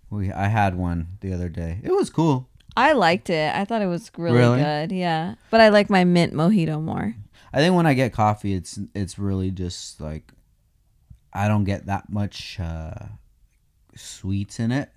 We 0.10 0.32
I 0.32 0.48
had 0.48 0.76
one 0.76 1.08
the 1.22 1.34
other 1.34 1.50
day. 1.50 1.80
It 1.84 1.92
was 1.92 2.10
cool. 2.10 2.48
I 2.76 2.94
liked 2.94 3.30
it. 3.30 3.54
I 3.56 3.66
thought 3.66 3.82
it 3.82 3.88
was 3.88 4.12
really, 4.18 4.38
Really? 4.38 4.60
good. 4.60 4.92
Yeah. 4.92 5.36
But 5.50 5.62
I 5.62 5.70
like 5.70 5.90
my 5.90 6.04
mint 6.04 6.34
mojito 6.34 6.82
more. 6.82 7.16
I 7.54 7.58
think 7.60 7.76
when 7.76 7.86
I 7.88 7.94
get 7.94 8.14
coffee, 8.14 8.54
it's 8.54 8.80
it's 8.94 9.18
really 9.18 9.52
just 9.52 10.02
like 10.02 10.34
I 11.34 11.48
don't 11.48 11.64
get 11.64 11.86
that 11.86 12.10
much 12.12 12.60
uh, 12.60 13.06
sweets 13.96 14.60
in 14.60 14.72
it. 14.72 14.90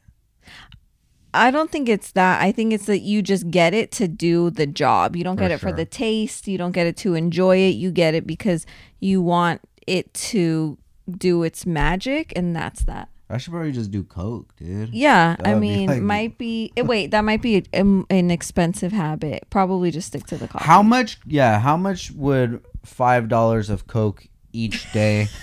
I 1.34 1.50
don't 1.50 1.70
think 1.70 1.88
it's 1.88 2.12
that. 2.12 2.42
I 2.42 2.52
think 2.52 2.72
it's 2.74 2.86
that 2.86 3.00
you 3.00 3.22
just 3.22 3.50
get 3.50 3.72
it 3.72 3.90
to 3.92 4.08
do 4.08 4.50
the 4.50 4.66
job. 4.66 5.16
You 5.16 5.24
don't 5.24 5.36
For 5.36 5.42
get 5.44 5.50
it 5.50 5.58
for 5.60 5.72
the 5.72 5.86
taste. 5.86 6.46
You 6.46 6.58
don't 6.58 6.72
get 6.72 6.86
it 6.86 6.96
to 6.98 7.14
enjoy 7.14 7.56
it. 7.58 7.70
You 7.70 7.90
get 7.90 8.14
it 8.14 8.26
because 8.26 8.66
you 9.00 9.22
want 9.22 9.62
it 9.86 10.12
to 10.14 10.76
do 11.10 11.42
its 11.42 11.66
magic, 11.66 12.32
and 12.36 12.54
that's 12.54 12.84
that. 12.84 13.08
I 13.30 13.38
should 13.38 13.52
probably 13.52 13.72
just 13.72 13.90
do 13.90 14.02
Coke, 14.04 14.54
dude. 14.56 14.90
Yeah, 14.92 15.36
That 15.38 15.46
I 15.46 15.54
would 15.54 15.60
be 15.62 15.68
mean, 15.68 15.88
like- 15.88 16.02
might 16.02 16.38
be. 16.38 16.70
eh, 16.76 16.82
Wait, 16.82 17.12
that 17.12 17.22
might 17.24 17.40
be 17.40 17.64
an, 17.72 18.04
an 18.10 18.30
expensive 18.30 18.92
habit. 18.92 19.46
Probably 19.48 19.90
just 19.90 20.08
stick 20.08 20.26
to 20.26 20.36
the 20.36 20.48
coffee. 20.48 20.64
How 20.66 20.82
much? 20.82 21.18
Yeah, 21.26 21.58
how 21.60 21.76
much 21.78 22.10
would 22.10 22.62
five 22.84 23.28
dollars 23.28 23.70
of 23.70 23.86
Coke 23.86 24.26
each 24.52 24.92
day? 24.92 25.28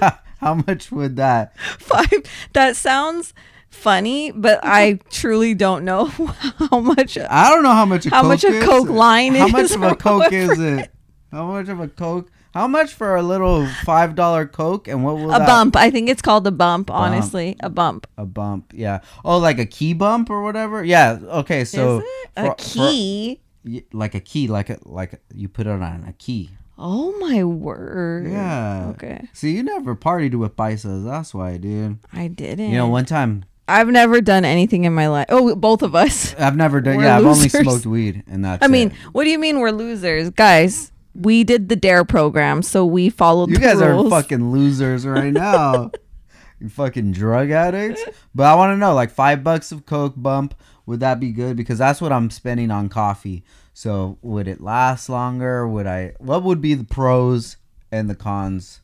How 0.38 0.54
much 0.68 0.92
would 0.92 1.16
that? 1.16 1.58
Five. 1.58 2.08
That 2.52 2.76
sounds 2.76 3.34
funny, 3.70 4.30
but 4.30 4.60
I 4.62 5.00
truly 5.10 5.54
don't 5.54 5.84
know 5.84 6.04
how 6.70 6.78
much. 6.78 7.18
I 7.18 7.50
don't 7.50 7.64
know 7.64 7.72
how 7.72 7.84
much 7.84 8.06
a 8.06 8.10
How 8.10 8.20
Coke 8.22 8.28
much 8.28 8.44
a 8.44 8.48
is. 8.48 8.64
Coke 8.64 8.88
line 8.88 9.34
How 9.34 9.46
is 9.46 9.52
much 9.52 9.70
of 9.72 9.82
a 9.82 9.96
Coke 9.96 10.32
is 10.32 10.58
it? 10.60 10.92
How 11.32 11.46
much 11.48 11.68
of 11.68 11.80
a 11.80 11.88
Coke? 11.88 12.30
How 12.54 12.66
much 12.66 12.94
for 12.94 13.14
a 13.16 13.22
little 13.22 13.66
five 13.84 14.14
dollar 14.14 14.46
Coke? 14.46 14.88
And 14.88 15.04
what 15.04 15.16
will 15.16 15.32
A 15.32 15.38
that? 15.38 15.46
bump. 15.46 15.76
I 15.76 15.90
think 15.90 16.08
it's 16.08 16.22
called 16.22 16.46
a 16.46 16.50
bump. 16.50 16.90
Honestly, 16.90 17.56
a 17.60 17.68
bump. 17.70 18.06
A 18.16 18.24
bump. 18.26 18.72
Yeah. 18.74 19.00
Oh, 19.24 19.38
like 19.38 19.58
a 19.58 19.66
key 19.66 19.92
bump 19.94 20.30
or 20.30 20.42
whatever. 20.42 20.82
Yeah. 20.84 21.18
Okay. 21.22 21.64
So 21.64 21.98
Is 21.98 22.04
it 22.04 22.30
for- 22.36 22.52
a 22.52 22.54
key? 22.56 23.40
for- 23.64 23.70
y- 23.70 23.84
like 23.92 24.14
a 24.14 24.20
key, 24.20 24.48
like 24.48 24.70
a 24.70 24.78
like 24.84 25.20
you 25.34 25.48
put 25.48 25.66
it 25.66 25.70
on 25.70 26.04
a 26.08 26.12
key. 26.14 26.50
oh 26.78 27.12
my 27.18 27.44
word. 27.44 28.30
Yeah. 28.30 28.86
Okay. 28.94 29.28
See, 29.32 29.50
you 29.54 29.62
never 29.62 29.94
partied 29.94 30.34
with 30.34 30.56
paisas. 30.56 31.04
That's 31.04 31.34
why, 31.34 31.58
dude. 31.58 31.98
I 32.12 32.28
didn't. 32.28 32.70
You 32.70 32.76
know, 32.78 32.88
one 32.88 33.04
time 33.04 33.44
I've 33.68 33.88
never 33.88 34.20
done 34.22 34.44
anything 34.46 34.84
in 34.84 34.94
my 34.94 35.08
life. 35.08 35.26
Oh, 35.28 35.54
both 35.54 35.82
of 35.82 35.94
us. 35.94 36.34
I've 36.38 36.56
never 36.56 36.80
done. 36.80 36.96
We're 36.96 37.04
yeah, 37.04 37.18
I've 37.18 37.26
only 37.26 37.42
losers. 37.42 37.60
smoked 37.62 37.84
weed, 37.86 38.22
and 38.26 38.44
that's. 38.44 38.64
I 38.64 38.68
mean, 38.68 38.88
it. 38.88 38.94
what 39.12 39.24
do 39.24 39.30
you 39.30 39.38
mean 39.38 39.60
we're 39.60 39.70
losers, 39.70 40.30
guys? 40.30 40.90
We 41.18 41.44
did 41.44 41.68
the 41.68 41.76
Dare 41.76 42.04
program, 42.04 42.62
so 42.62 42.86
we 42.86 43.10
followed. 43.10 43.50
you 43.50 43.58
guys 43.58 43.76
rules. 43.82 44.06
are 44.06 44.10
fucking 44.22 44.52
losers 44.52 45.06
right 45.06 45.32
now. 45.32 45.90
you 46.60 46.68
fucking 46.68 47.12
drug 47.12 47.50
addicts. 47.50 48.02
But 48.34 48.44
I 48.44 48.54
want 48.54 48.72
to 48.72 48.76
know, 48.76 48.94
like, 48.94 49.10
five 49.10 49.42
bucks 49.42 49.72
of 49.72 49.84
Coke 49.86 50.14
bump. 50.16 50.54
Would 50.86 51.00
that 51.00 51.20
be 51.20 51.32
good? 51.32 51.56
Because 51.56 51.78
that's 51.78 52.00
what 52.00 52.12
I'm 52.12 52.30
spending 52.30 52.70
on 52.70 52.88
coffee. 52.88 53.44
So 53.74 54.18
would 54.22 54.48
it 54.48 54.60
last 54.60 55.08
longer? 55.08 55.68
Would 55.68 55.86
I? 55.86 56.14
What 56.18 56.42
would 56.42 56.60
be 56.60 56.74
the 56.74 56.84
pros 56.84 57.56
and 57.92 58.08
the 58.08 58.14
cons? 58.14 58.80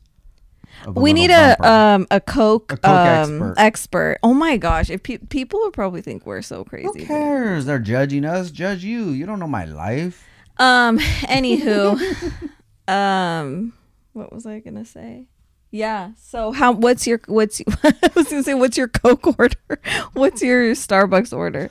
we 0.93 1.13
need 1.13 1.31
a 1.31 1.55
bumper? 1.59 1.65
um 1.65 2.07
a 2.11 2.19
Coke, 2.19 2.73
A 2.73 2.77
Coke 2.77 2.85
um, 2.85 3.41
expert. 3.41 3.53
expert. 3.57 4.17
Oh 4.23 4.33
my 4.33 4.57
gosh! 4.57 4.89
If 4.89 5.03
pe- 5.03 5.17
people 5.17 5.59
would 5.61 5.73
probably 5.73 6.01
think 6.01 6.25
we're 6.25 6.41
so 6.41 6.63
crazy. 6.63 6.87
Who 6.87 7.05
cares? 7.05 7.65
They're 7.65 7.79
judging 7.79 8.25
us. 8.25 8.51
Judge 8.51 8.83
you. 8.83 9.09
You 9.09 9.25
don't 9.25 9.39
know 9.39 9.47
my 9.47 9.65
life. 9.65 10.25
Um. 10.57 10.99
Anywho, 10.99 11.99
um, 12.87 13.73
what 14.13 14.31
was 14.33 14.45
I 14.45 14.59
gonna 14.59 14.85
say? 14.85 15.27
Yeah. 15.71 16.11
So 16.17 16.51
how? 16.51 16.71
What's 16.71 17.05
your? 17.07 17.21
What's? 17.27 17.61
I 17.83 17.93
was 18.15 18.29
gonna 18.29 18.43
say, 18.43 18.53
what's 18.53 18.77
your 18.77 18.87
Coke 18.87 19.37
order? 19.39 19.79
What's 20.13 20.41
your 20.41 20.71
Starbucks 20.71 21.35
order? 21.35 21.69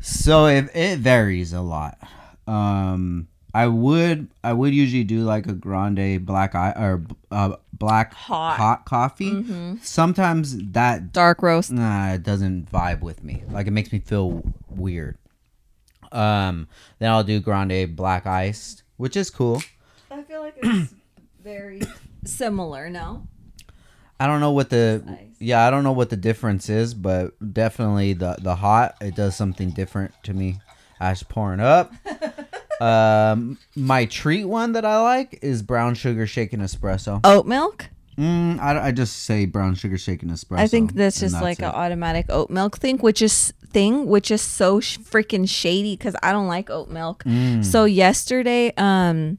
So 0.00 0.46
it, 0.46 0.68
it 0.74 0.98
varies 0.98 1.52
a 1.52 1.60
lot. 1.60 1.98
Um, 2.46 3.28
I 3.54 3.66
would 3.66 4.28
I 4.44 4.52
would 4.52 4.74
usually 4.74 5.04
do 5.04 5.20
like 5.20 5.46
a 5.46 5.52
grande 5.52 6.24
black 6.26 6.54
eye 6.54 6.72
or 6.76 7.04
uh, 7.30 7.56
black 7.72 8.12
Hot. 8.14 8.56
hot 8.56 8.84
coffee. 8.84 9.32
Mm-hmm. 9.32 9.76
Sometimes 9.82 10.56
that 10.72 11.12
Dark 11.12 11.42
roast. 11.42 11.72
nah, 11.72 12.12
it 12.12 12.22
doesn't 12.22 12.70
vibe 12.70 13.00
with 13.00 13.24
me. 13.24 13.42
Like 13.50 13.66
it 13.66 13.70
makes 13.72 13.92
me 13.92 13.98
feel 14.00 14.42
weird. 14.68 15.16
Um, 16.12 16.68
then 16.98 17.10
I'll 17.10 17.24
do 17.24 17.40
grande 17.40 17.94
black 17.96 18.26
iced, 18.26 18.82
which 18.96 19.16
is 19.16 19.30
cool. 19.30 19.62
I 20.10 20.22
feel 20.22 20.40
like 20.40 20.54
it's 20.62 20.94
very 21.42 21.82
similar. 22.24 22.88
No. 22.90 23.26
I 24.20 24.26
don't 24.26 24.40
know 24.40 24.50
what 24.50 24.70
the 24.70 25.02
Nice. 25.06 25.18
yeah 25.38 25.64
I 25.66 25.70
don't 25.70 25.84
know 25.84 25.92
what 25.92 26.10
the 26.10 26.16
difference 26.16 26.68
is, 26.68 26.92
but 26.94 27.32
definitely 27.54 28.14
the 28.14 28.36
the 28.40 28.56
hot 28.56 28.96
it 29.00 29.14
does 29.14 29.36
something 29.36 29.70
different 29.70 30.12
to 30.24 30.34
me. 30.34 30.58
Ash 31.00 31.22
pouring 31.28 31.60
up. 31.60 31.92
um, 32.80 33.56
my 33.76 34.04
treat 34.06 34.44
one 34.44 34.72
that 34.72 34.84
I 34.84 35.00
like 35.00 35.38
is 35.42 35.62
brown 35.62 35.94
sugar 35.94 36.26
shaken 36.26 36.60
espresso. 36.60 37.20
Oat 37.22 37.46
milk. 37.46 37.86
Mm, 38.18 38.58
I, 38.58 38.88
I 38.88 38.90
just 38.92 39.22
say 39.24 39.46
brown 39.46 39.74
sugar 39.76 39.96
shaken 39.96 40.30
espresso. 40.30 40.58
I 40.58 40.66
think 40.66 40.94
that's 40.94 41.20
just 41.20 41.40
like 41.40 41.60
an 41.60 41.66
automatic 41.66 42.26
oat 42.28 42.50
milk 42.50 42.78
thing, 42.78 42.98
which 42.98 43.22
is 43.22 43.52
thing, 43.70 44.06
which 44.06 44.30
is 44.32 44.40
so 44.42 44.80
sh- 44.80 44.98
freaking 44.98 45.48
shady 45.48 45.94
because 45.96 46.16
I 46.22 46.32
don't 46.32 46.48
like 46.48 46.68
oat 46.68 46.88
milk. 46.90 47.22
Mm. 47.24 47.64
So 47.64 47.84
yesterday, 47.84 48.72
um, 48.76 49.38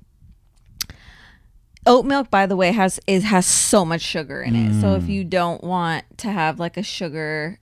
oat 1.85 2.05
milk, 2.05 2.29
by 2.29 2.45
the 2.45 2.55
way, 2.55 2.71
has 2.71 2.99
it 3.07 3.23
has 3.23 3.45
so 3.45 3.83
much 3.83 4.01
sugar 4.01 4.41
in 4.41 4.55
it. 4.55 4.79
So 4.81 4.95
if 4.95 5.03
Mm. 5.03 5.09
you 5.09 5.23
don't 5.25 5.63
want 5.63 6.05
to 6.19 6.31
have 6.31 6.59
like 6.59 6.77
a 6.77 6.83
sugar 6.83 7.59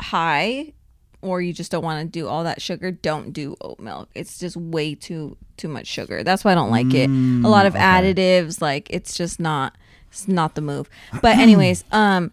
high, 0.00 0.74
or 1.22 1.40
you 1.40 1.52
just 1.52 1.70
don't 1.70 1.84
want 1.84 2.02
to 2.02 2.08
do 2.08 2.26
all 2.28 2.44
that 2.44 2.60
sugar, 2.60 2.90
don't 2.90 3.32
do 3.32 3.56
oat 3.60 3.78
milk. 3.80 4.10
It's 4.14 4.38
just 4.38 4.56
way 4.56 4.94
too 4.94 5.36
too 5.56 5.68
much 5.68 5.86
sugar. 5.86 6.22
That's 6.24 6.44
why 6.44 6.52
I 6.52 6.54
don't 6.54 6.70
like 6.70 6.92
it. 6.94 7.08
A 7.08 7.48
lot 7.48 7.66
of 7.66 7.74
Mm, 7.74 7.76
okay. 7.76 8.12
additives, 8.14 8.60
like 8.60 8.88
it's 8.90 9.16
just 9.16 9.38
not 9.40 9.76
it's 10.12 10.28
not 10.28 10.54
the 10.54 10.60
move. 10.60 10.88
But 11.20 11.38
anyways, 11.38 11.84
um 11.92 12.30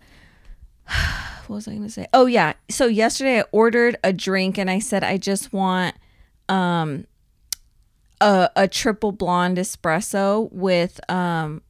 what 1.47 1.55
was 1.55 1.67
I 1.67 1.73
gonna 1.73 1.89
say? 1.89 2.05
Oh 2.13 2.25
yeah. 2.25 2.53
So 2.69 2.85
yesterday 2.85 3.39
I 3.39 3.43
ordered 3.51 3.97
a 4.03 4.13
drink 4.13 4.57
and 4.57 4.69
I 4.69 4.79
said 4.79 5.03
I 5.03 5.17
just 5.17 5.51
want 5.53 5.95
um 6.49 7.07
a 8.21 8.49
a 8.55 8.67
triple 8.67 9.11
blonde 9.11 9.57
espresso 9.57 10.51
with 10.51 10.99
um 11.09 11.61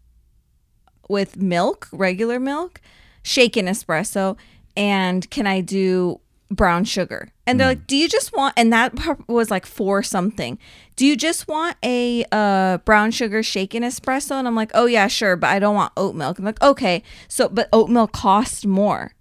with 1.08 1.38
milk, 1.38 1.88
regular 1.92 2.40
milk, 2.40 2.82
shaken 3.24 3.66
espresso, 3.66 4.38
and 4.76 5.30
can 5.30 5.48
I 5.48 5.62
do 5.62 6.20
brown 6.52 6.84
sugar? 6.84 7.30
And 7.46 7.60
they're 7.60 7.68
like, 7.68 7.88
"Do 7.88 7.96
you 7.98 8.08
just 8.08 8.36
want?" 8.36 8.54
And 8.58 8.72
that 8.74 8.94
was 9.28 9.50
like 9.50 9.66
four 9.66 10.04
something. 10.04 10.60
Do 10.96 11.06
you 11.06 11.16
just 11.16 11.48
want 11.48 11.78
a 11.84 12.26
uh, 12.32 12.78
brown 12.80 13.12
sugar 13.12 13.42
shaken 13.42 13.84
espresso? 13.84 14.32
And 14.32 14.48
I'm 14.48 14.56
like, 14.56 14.72
"Oh 14.74 14.86
yeah, 14.86 15.08
sure, 15.08 15.36
but 15.36 15.48
I 15.48 15.60
don't 15.60 15.76
want 15.76 15.94
oat 15.98 16.16
milk." 16.16 16.40
I'm 16.40 16.46
like, 16.46 16.62
"Okay, 16.62 17.04
so 17.28 17.50
but 17.50 17.70
oat 17.74 17.90
milk 17.90 18.12
costs 18.12 18.66
more." 18.66 19.14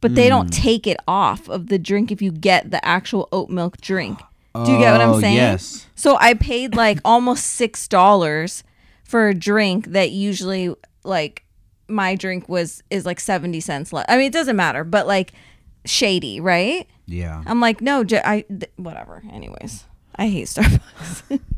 But 0.00 0.16
they 0.16 0.28
don't 0.28 0.52
take 0.52 0.88
it 0.88 0.96
off 1.06 1.48
of 1.48 1.68
the 1.68 1.78
drink 1.78 2.10
if 2.10 2.20
you 2.20 2.32
get 2.32 2.72
the 2.72 2.84
actual 2.84 3.28
oat 3.30 3.50
milk 3.50 3.80
drink. 3.80 4.18
Do 4.52 4.72
you 4.72 4.78
get 4.78 4.90
what 4.92 5.00
Oh, 5.00 5.14
I'm 5.14 5.20
saying? 5.20 5.36
Yes. 5.36 5.86
So 5.94 6.16
I 6.16 6.34
paid 6.34 6.74
like 6.74 6.98
almost 7.04 7.46
six 7.46 7.86
dollars 7.86 8.64
for 9.04 9.28
a 9.28 9.34
drink 9.34 9.86
that 9.92 10.10
usually 10.10 10.74
like 11.04 11.44
my 11.88 12.16
drink 12.16 12.48
was 12.48 12.82
is 12.90 13.06
like 13.06 13.20
seventy 13.20 13.60
cents 13.60 13.92
less. 13.92 14.04
I 14.08 14.16
mean, 14.16 14.26
it 14.26 14.32
doesn't 14.32 14.56
matter, 14.56 14.82
but 14.84 15.06
like 15.06 15.32
shady, 15.84 16.40
right? 16.40 16.86
Yeah. 17.06 17.42
I'm 17.46 17.60
like, 17.60 17.80
no, 17.80 18.04
j- 18.04 18.22
I 18.24 18.42
th- 18.42 18.70
whatever. 18.76 19.22
Anyways, 19.32 19.84
I 20.16 20.28
hate 20.28 20.46
Starbucks. 20.48 21.40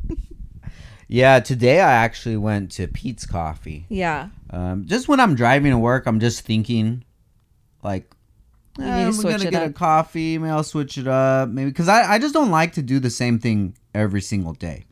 Yeah. 1.07 1.41
Today 1.41 1.81
I 1.81 1.93
actually 1.93 2.37
went 2.39 2.71
to 2.73 2.89
Peet's 2.89 3.27
Coffee. 3.27 3.85
yeah, 3.89 4.31
Um, 4.51 4.87
just 4.87 5.07
when 5.07 5.21
I'm 5.21 5.35
driving 5.35 5.71
to 5.71 5.79
work, 5.79 6.07
I'm 6.07 6.19
just 6.19 6.41
thinking, 6.41 7.05
like, 7.83 8.11
eh, 8.81 8.83
need 9.07 9.13
to 9.13 9.19
I'm 9.29 9.39
gonna 9.39 9.51
get 9.51 9.69
a 9.69 9.73
coffee. 9.73 10.39
Maybe 10.39 10.51
I'll 10.51 10.65
switch 10.65 10.97
it 10.99 11.07
up. 11.07 11.51
Maybe 11.51 11.71
because 11.71 11.89
I, 11.89 12.15
I 12.15 12.19
just 12.19 12.33
don't 12.35 12.51
like 12.51 12.73
to 12.73 12.83
do 12.83 12.99
the 12.99 13.11
same 13.11 13.39
thing 13.39 13.77
every 13.95 14.23
single 14.23 14.55
day. 14.55 14.87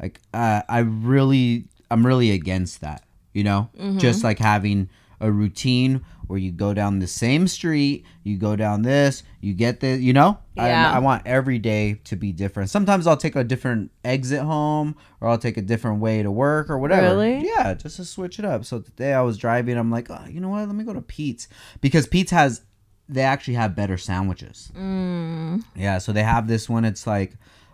Like, 0.00 0.20
uh, 0.34 0.62
I 0.68 0.80
really, 0.80 1.64
I'm 1.90 2.06
really 2.06 2.30
against 2.30 2.82
that. 2.82 3.02
You 3.32 3.44
know, 3.44 3.70
Mm-hmm. 3.78 3.98
just 3.98 4.22
like 4.22 4.38
having 4.38 4.90
a 5.20 5.32
routine 5.32 6.04
where 6.28 6.38
you 6.38 6.52
go 6.52 6.72
down 6.72 7.00
the 7.00 7.06
same 7.08 7.48
street, 7.48 8.04
you 8.22 8.36
go 8.38 8.54
down 8.54 8.82
this, 8.82 9.24
you 9.40 9.52
get 9.54 9.80
the, 9.80 9.96
you 9.96 10.12
know, 10.12 10.38
Yeah. 10.54 10.92
I, 10.92 10.96
I 10.96 10.98
want 11.00 11.26
every 11.26 11.58
day 11.58 12.00
to 12.04 12.14
be 12.16 12.30
different. 12.32 12.70
Sometimes 12.70 13.06
I'll 13.06 13.16
take 13.16 13.34
a 13.34 13.42
different 13.42 13.90
exit 14.04 14.42
home, 14.42 14.94
or 15.20 15.28
I'll 15.28 15.38
take 15.38 15.56
a 15.56 15.62
different 15.62 16.00
way 16.00 16.22
to 16.22 16.30
work, 16.30 16.70
or 16.70 16.78
whatever. 16.78 17.02
Really? 17.16 17.44
Yeah, 17.44 17.74
just 17.74 17.96
to 17.96 18.04
switch 18.04 18.38
it 18.38 18.44
up. 18.44 18.64
So 18.64 18.78
today 18.80 19.12
I 19.14 19.22
was 19.22 19.36
driving, 19.36 19.76
I'm 19.76 19.90
like, 19.90 20.08
oh, 20.10 20.24
you 20.28 20.38
know 20.40 20.50
what? 20.50 20.66
Let 20.66 20.74
me 20.76 20.84
go 20.84 20.92
to 20.92 21.00
Peet's 21.02 21.48
because 21.80 22.06
Peet's 22.06 22.30
has 22.30 22.62
they 23.08 23.22
actually 23.22 23.54
have 23.54 23.74
better 23.74 23.96
sandwiches. 23.96 24.70
mm, 24.78 25.64
Yeah, 25.74 25.96
so 25.98 26.12
they 26.12 26.22
have 26.22 26.46
this 26.46 26.68
one. 26.68 26.84
It's 26.84 27.06
like 27.06 27.32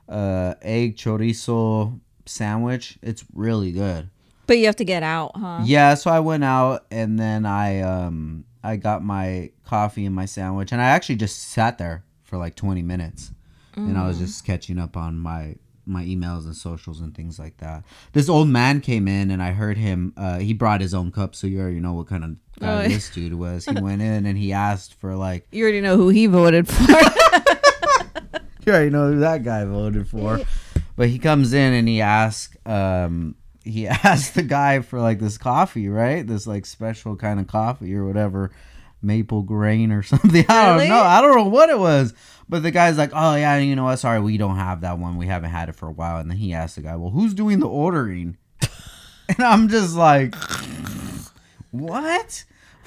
uh, 0.08 0.54
egg 0.62 0.96
chorizo 0.96 1.98
sandwich. 2.24 2.98
It's 3.02 3.24
really 3.34 3.72
good. 3.72 4.10
But 4.46 4.58
you 4.58 4.66
have 4.66 4.76
to 4.76 4.84
get 4.84 5.02
out, 5.02 5.32
huh? 5.36 5.60
Yeah, 5.64 5.94
so 5.94 6.10
I 6.10 6.20
went 6.20 6.44
out 6.44 6.84
and 6.90 7.18
then 7.18 7.46
I 7.46 7.80
um 7.80 8.44
I 8.62 8.76
got 8.76 9.02
my 9.04 9.50
coffee 9.64 10.06
and 10.06 10.14
my 10.14 10.24
sandwich 10.26 10.72
and 10.72 10.80
I 10.80 10.86
actually 10.86 11.16
just 11.16 11.38
sat 11.50 11.78
there 11.78 12.04
for 12.22 12.36
like 12.38 12.54
20 12.56 12.82
minutes 12.82 13.30
and 13.76 13.98
I 13.98 14.06
was 14.06 14.18
just 14.18 14.44
catching 14.46 14.78
up 14.78 14.96
on 14.96 15.18
my 15.18 15.56
my 15.86 16.02
emails 16.04 16.44
and 16.46 16.54
socials 16.56 17.00
and 17.00 17.14
things 17.14 17.38
like 17.38 17.56
that. 17.58 17.84
This 18.12 18.28
old 18.28 18.48
man 18.48 18.80
came 18.80 19.06
in 19.08 19.30
and 19.30 19.42
I 19.42 19.50
heard 19.52 19.76
him 19.76 20.12
uh 20.16 20.38
he 20.38 20.52
brought 20.54 20.80
his 20.80 20.94
own 20.94 21.10
cup 21.12 21.34
so 21.34 21.46
you 21.46 21.60
already 21.60 21.80
know 21.80 21.92
what 21.92 22.06
kind 22.06 22.24
of 22.24 22.36
guy 22.60 22.84
Oh, 22.84 22.88
this 22.88 23.10
dude 23.10 23.34
was. 23.34 23.64
He 23.66 23.74
went 23.74 24.00
in 24.00 24.26
and 24.26 24.38
he 24.38 24.52
asked 24.52 24.94
for 24.94 25.14
like 25.16 25.46
You 25.52 25.62
already 25.64 25.80
know 25.80 25.96
who 25.96 26.08
he 26.08 26.26
voted 26.26 26.68
for. 26.68 26.82
you 28.66 28.72
already 28.72 28.90
know 28.90 29.12
who 29.12 29.20
that 29.20 29.42
guy 29.42 29.64
voted 29.64 30.08
for. 30.08 30.40
But 30.96 31.08
he 31.08 31.18
comes 31.18 31.52
in 31.52 31.72
and 31.72 31.88
he 31.88 32.00
asks, 32.00 32.56
um, 32.64 33.34
he 33.64 33.88
asked 33.88 34.34
the 34.34 34.42
guy 34.42 34.80
for 34.80 35.00
like 35.00 35.18
this 35.18 35.38
coffee, 35.38 35.88
right? 35.88 36.26
This 36.26 36.46
like 36.46 36.66
special 36.66 37.16
kind 37.16 37.40
of 37.40 37.46
coffee 37.46 37.94
or 37.94 38.04
whatever, 38.06 38.50
maple 39.02 39.42
grain 39.42 39.90
or 39.92 40.02
something. 40.04 40.44
I 40.48 40.78
don't 40.78 40.88
know. 40.88 41.02
I 41.02 41.20
don't 41.20 41.36
know 41.36 41.48
what 41.48 41.70
it 41.70 41.78
was. 41.78 42.14
But 42.48 42.62
the 42.62 42.70
guy's 42.70 42.98
like, 42.98 43.10
oh 43.14 43.34
yeah, 43.34 43.56
you 43.58 43.74
know 43.74 43.84
what? 43.84 43.96
Sorry, 43.96 44.20
we 44.20 44.36
don't 44.36 44.56
have 44.56 44.82
that 44.82 44.98
one. 44.98 45.16
We 45.16 45.26
haven't 45.26 45.50
had 45.50 45.68
it 45.68 45.76
for 45.76 45.88
a 45.88 45.92
while. 45.92 46.18
And 46.18 46.30
then 46.30 46.36
he 46.36 46.52
asked 46.52 46.76
the 46.76 46.82
guy, 46.82 46.94
well, 46.96 47.10
who's 47.10 47.32
doing 47.32 47.58
the 47.58 47.68
ordering? 47.68 48.36
and 49.28 49.40
I'm 49.40 49.68
just 49.68 49.96
like, 49.96 50.34
what? 51.70 52.44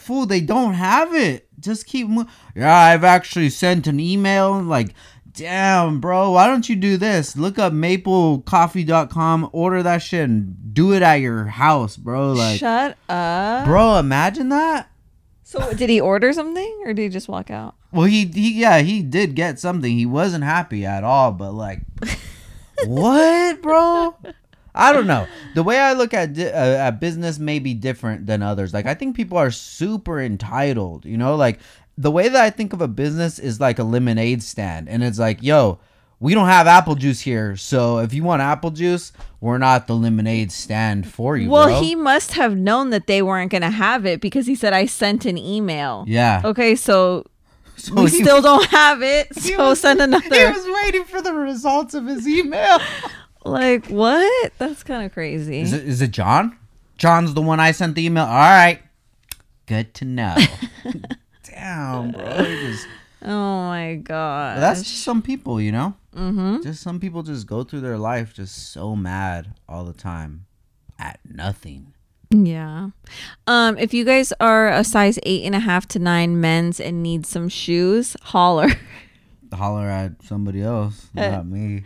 fool, 0.08 0.26
they 0.26 0.42
don't 0.42 0.74
have 0.74 1.14
it. 1.14 1.48
Just 1.60 1.86
keep. 1.86 2.08
Mo- 2.08 2.28
yeah, 2.56 2.74
I've 2.74 3.04
actually 3.04 3.50
sent 3.50 3.86
an 3.86 4.00
email. 4.00 4.60
Like, 4.62 4.94
damn, 5.38 6.00
bro, 6.02 6.32
why 6.32 6.48
don't 6.48 6.68
you 6.68 6.76
do 6.76 6.98
this? 6.98 7.38
Look 7.38 7.60
up 7.60 7.72
maplecoffee.com, 7.72 9.50
order 9.54 9.84
that 9.84 10.02
shit, 10.02 10.24
and 10.24 10.74
do 10.74 10.94
it 10.94 11.02
at 11.04 11.16
your 11.16 11.46
house, 11.46 11.96
bro. 11.96 12.34
Like, 12.34 12.60
Shut 12.60 12.98
up. 13.08 13.66
bro, 13.66 13.98
imagine 13.98 14.50
that. 14.50 14.90
So 15.44 15.74
did 15.74 15.90
he 15.90 16.02
order 16.02 16.34
something 16.34 16.82
or 16.86 16.94
did 16.94 17.04
he 17.04 17.10
just 17.10 17.30
walk 17.30 17.50
out? 17.52 17.76
Well, 17.92 18.06
he, 18.06 18.26
he, 18.26 18.60
yeah, 18.60 18.80
he 18.80 19.02
did 19.02 19.36
get 19.36 19.60
something. 19.60 19.98
He 19.98 20.06
wasn't 20.06 20.44
happy 20.44 20.86
at 20.86 21.04
all, 21.04 21.32
but 21.32 21.54
like, 21.54 21.82
what, 22.86 23.62
bro? 23.62 24.16
I 24.76 24.92
don't 24.94 25.08
know. 25.08 25.26
The 25.56 25.64
way 25.64 25.80
I 25.80 25.94
look 25.94 26.14
at 26.14 26.34
di- 26.34 26.52
uh, 26.52 26.88
at 26.88 27.00
business 27.00 27.40
may 27.40 27.60
be 27.60 27.74
different 27.74 28.26
than 28.28 28.44
others. 28.44 28.74
Like, 28.74 28.86
I 28.86 28.94
think 28.94 29.16
people 29.16 29.38
are 29.38 29.50
super 29.52 30.20
entitled. 30.20 31.06
You 31.06 31.18
know, 31.18 31.36
like 31.36 31.60
the 31.98 32.12
way 32.12 32.30
that 32.30 32.42
I 32.42 32.50
think 32.50 32.74
of 32.74 32.82
a 32.82 32.88
business 32.88 33.40
is 33.40 33.60
like 33.60 33.80
a 33.80 33.84
lemonade 33.84 34.44
stand, 34.44 34.88
and 34.90 35.04
it's 35.04 35.18
like, 35.20 35.42
yo, 35.42 35.80
we 36.20 36.34
don't 36.34 36.48
have 36.48 36.66
apple 36.68 36.96
juice 36.96 37.22
here, 37.22 37.56
so 37.58 38.00
if 38.00 38.14
you 38.14 38.24
want 38.24 38.42
apple 38.42 38.72
juice, 38.72 39.12
we're 39.40 39.58
not 39.60 39.88
the 39.88 39.96
lemonade 39.96 40.52
stand 40.52 41.08
for 41.08 41.38
you. 41.38 41.50
Well, 41.50 41.68
bro. 41.68 41.80
he 41.82 41.94
must 41.96 42.34
have 42.34 42.56
known 42.58 42.90
that 42.92 43.06
they 43.08 43.22
weren't 43.22 43.52
going 43.52 43.62
to 43.62 43.70
have 43.70 44.06
it 44.06 44.20
because 44.22 44.48
he 44.48 44.56
said, 44.56 44.74
I 44.74 44.86
sent 44.88 45.26
an 45.26 45.38
email. 45.38 46.06
yeah. 46.08 46.42
Okay, 46.44 46.76
so, 46.76 47.26
So 47.76 47.94
we 47.94 48.10
he- 48.10 48.22
still 48.24 48.42
don't 48.42 48.66
have 48.70 49.02
it. 49.04 49.28
So 49.40 49.58
was- 49.70 49.82
send 49.82 50.02
another. 50.02 50.24
He 50.36 50.46
was 50.46 50.68
waiting 50.84 51.04
for 51.04 51.22
the 51.22 51.34
results 51.34 51.94
of 51.94 52.06
his 52.06 52.28
email. 52.28 52.80
Like, 53.46 53.88
what? 53.88 54.52
That's 54.58 54.84
kind 54.84 55.06
of 55.06 55.14
crazy. 55.14 55.62
Is 55.62 55.72
it, 55.72 55.86
is 55.88 56.02
it 56.02 56.12
John? 56.12 56.58
John's 56.98 57.34
the 57.34 57.42
one 57.42 57.62
I 57.62 57.72
sent 57.72 57.96
the 57.96 58.04
email. 58.06 58.26
All 58.26 58.30
right. 58.34 58.82
Good 59.68 59.94
to 59.94 60.06
know. 60.06 60.36
Damn, 61.60 62.12
bro. 62.12 62.38
Just, 62.44 62.88
oh 63.24 63.68
my 63.68 63.96
God. 63.96 64.62
that's 64.62 64.84
just 64.84 65.04
some 65.04 65.22
people, 65.22 65.60
you 65.60 65.72
know? 65.72 65.96
mm-hmm. 66.16 66.62
Just 66.62 66.82
some 66.82 67.00
people 67.00 67.24
just 67.24 67.48
go 67.48 67.64
through 67.64 67.82
their 67.82 67.98
life 67.98 68.34
just 68.34 68.72
so 68.72 68.96
mad 68.96 69.54
all 69.68 69.84
the 69.86 69.94
time 69.94 70.46
at 71.00 71.20
nothing. 71.28 71.94
Yeah. 72.30 72.90
Um, 73.46 73.78
if 73.78 73.94
you 73.94 74.04
guys 74.04 74.34
are 74.40 74.68
a 74.70 74.84
size 74.84 75.18
eight 75.24 75.44
and 75.46 75.56
a 75.56 75.60
half 75.60 75.88
to 75.90 76.00
nine 76.00 76.42
men's 76.42 76.80
and 76.80 77.02
need 77.02 77.26
some 77.26 77.50
shoes, 77.50 78.16
holler. 78.22 78.70
Holler 79.54 79.88
at 79.88 80.22
somebody 80.24 80.62
else, 80.62 81.08
not 81.14 81.46
me. 81.48 81.84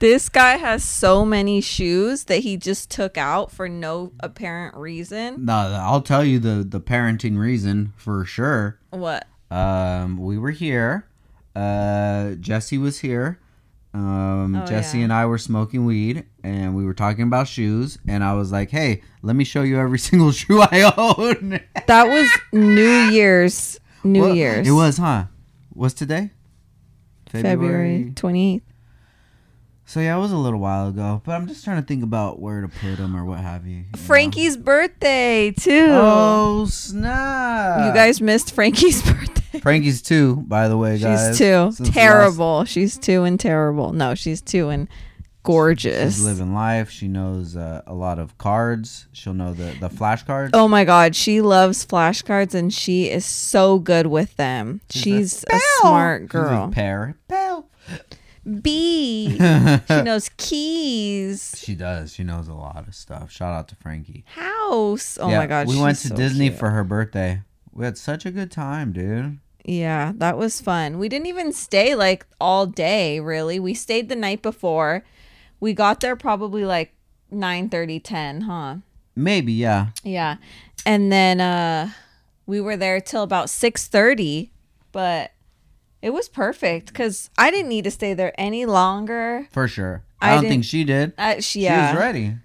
This 0.00 0.28
guy 0.30 0.56
has 0.56 0.82
so 0.82 1.24
many 1.26 1.60
shoes 1.60 2.24
that 2.24 2.38
he 2.38 2.56
just 2.56 2.90
took 2.90 3.16
out 3.18 3.50
for 3.52 3.68
no 3.68 4.12
apparent 4.20 4.74
reason. 4.76 5.44
No, 5.44 5.52
I'll 5.52 6.00
tell 6.00 6.24
you 6.24 6.38
the, 6.38 6.64
the 6.68 6.80
parenting 6.80 7.36
reason 7.38 7.92
for 7.96 8.24
sure. 8.24 8.78
What? 8.90 9.26
Um, 9.50 10.16
we 10.16 10.38
were 10.38 10.52
here. 10.52 11.06
Uh, 11.54 12.30
Jesse 12.32 12.78
was 12.78 13.00
here. 13.00 13.38
Um, 13.92 14.56
Oh, 14.56 14.64
Jesse 14.66 14.98
yeah. 14.98 15.04
and 15.04 15.12
I 15.12 15.26
were 15.26 15.36
smoking 15.36 15.84
weed, 15.84 16.24
and 16.42 16.74
we 16.74 16.84
were 16.84 16.94
talking 16.94 17.24
about 17.24 17.46
shoes. 17.48 17.98
And 18.08 18.22
I 18.24 18.32
was 18.34 18.50
like, 18.52 18.70
"Hey, 18.70 19.02
let 19.22 19.34
me 19.36 19.44
show 19.44 19.62
you 19.62 19.78
every 19.78 19.98
single 20.08 20.30
shoe 20.32 20.62
I 20.62 20.92
own." 20.96 21.60
That 21.88 22.04
was 22.08 22.30
New 22.52 23.10
Year's. 23.10 23.78
New 24.04 24.22
Well, 24.22 24.34
Year's. 24.34 24.66
It 24.66 24.70
was, 24.72 24.96
huh? 24.96 25.24
What's 25.70 25.92
today? 25.94 26.30
February 27.28 28.12
28th. 28.14 28.62
So 29.90 29.98
yeah, 29.98 30.16
it 30.16 30.20
was 30.20 30.30
a 30.30 30.36
little 30.36 30.60
while 30.60 30.86
ago, 30.86 31.20
but 31.24 31.32
I'm 31.32 31.48
just 31.48 31.64
trying 31.64 31.82
to 31.82 31.84
think 31.84 32.04
about 32.04 32.38
where 32.38 32.60
to 32.60 32.68
put 32.68 32.98
them 32.98 33.16
or 33.16 33.24
what 33.24 33.40
have 33.40 33.66
you. 33.66 33.78
you 33.78 33.82
know? 33.92 33.98
Frankie's 33.98 34.56
birthday, 34.56 35.50
too. 35.50 35.88
Oh 35.90 36.66
snap! 36.66 37.88
You 37.88 37.92
guys 37.92 38.20
missed 38.20 38.54
Frankie's 38.54 39.02
birthday. 39.12 39.58
Frankie's 39.58 40.00
two, 40.00 40.36
by 40.46 40.68
the 40.68 40.78
way, 40.78 40.96
guys. 40.96 41.30
She's 41.30 41.38
two. 41.38 41.72
Since 41.72 41.78
the 41.78 41.84
last- 41.86 41.94
Terrible. 41.94 42.64
She's 42.66 42.96
two 42.98 43.24
and 43.24 43.40
terrible. 43.40 43.92
No, 43.92 44.14
she's 44.14 44.40
two 44.40 44.68
and 44.68 44.86
gorgeous. 45.42 46.14
She's 46.14 46.24
living 46.24 46.54
life. 46.54 46.88
She 46.88 47.08
knows 47.08 47.56
uh, 47.56 47.82
a 47.84 47.92
lot 47.92 48.20
of 48.20 48.38
cards. 48.38 49.08
She'll 49.10 49.34
know 49.34 49.54
the 49.54 49.76
the 49.80 49.90
flashcards. 49.90 50.50
Oh 50.54 50.68
my 50.68 50.84
god, 50.84 51.16
she 51.16 51.40
loves 51.40 51.84
flashcards 51.84 52.54
and 52.54 52.72
she 52.72 53.10
is 53.10 53.24
so 53.24 53.80
good 53.80 54.06
with 54.06 54.36
them. 54.36 54.82
She's 54.88 55.44
a 55.50 55.58
smart 55.80 56.22
She's 56.22 56.34
like, 56.34 56.48
girl. 56.48 56.70
Pear. 56.70 57.16
B. 58.62 59.30
she 59.32 59.38
knows 60.02 60.30
keys. 60.36 61.54
She 61.56 61.74
does. 61.74 62.12
She 62.12 62.24
knows 62.24 62.48
a 62.48 62.54
lot 62.54 62.86
of 62.88 62.94
stuff. 62.94 63.30
Shout 63.30 63.52
out 63.52 63.68
to 63.68 63.76
Frankie. 63.76 64.24
House. 64.28 65.18
Oh 65.20 65.28
Yeah, 65.28 65.38
my 65.38 65.46
god. 65.46 65.68
We 65.68 65.80
went 65.80 65.98
to 65.98 66.08
so 66.08 66.16
Disney 66.16 66.48
cute. 66.48 66.58
for 66.58 66.70
her 66.70 66.84
birthday. 66.84 67.42
We 67.72 67.84
had 67.84 67.98
such 67.98 68.26
a 68.26 68.30
good 68.30 68.50
time, 68.50 68.92
dude. 68.92 69.38
Yeah, 69.64 70.12
that 70.16 70.38
was 70.38 70.60
fun. 70.60 70.98
We 70.98 71.08
didn't 71.08 71.26
even 71.26 71.52
stay 71.52 71.94
like 71.94 72.26
all 72.40 72.66
day, 72.66 73.20
really. 73.20 73.60
We 73.60 73.74
stayed 73.74 74.08
the 74.08 74.16
night 74.16 74.42
before. 74.42 75.04
We 75.60 75.74
got 75.74 76.00
there 76.00 76.16
probably 76.16 76.64
like 76.64 76.94
9 77.30 77.68
30, 77.68 78.00
10, 78.00 78.40
huh? 78.42 78.76
Maybe, 79.14 79.52
yeah. 79.52 79.88
Yeah. 80.02 80.36
And 80.86 81.12
then 81.12 81.40
uh 81.40 81.90
we 82.46 82.60
were 82.60 82.76
there 82.76 83.00
till 83.00 83.22
about 83.22 83.46
6:30, 83.48 84.48
but 84.92 85.30
it 86.02 86.10
was 86.10 86.28
perfect 86.28 86.92
cuz 86.94 87.30
I 87.36 87.50
didn't 87.50 87.68
need 87.68 87.84
to 87.84 87.90
stay 87.90 88.14
there 88.14 88.32
any 88.38 88.66
longer. 88.66 89.48
For 89.50 89.68
sure. 89.68 90.02
I, 90.20 90.32
I 90.32 90.34
don't 90.36 90.48
think 90.48 90.64
she 90.64 90.84
did. 90.84 91.12
Uh, 91.16 91.40
she, 91.40 91.62
She 91.62 91.70
was 91.70 91.96
ready. 91.96 92.36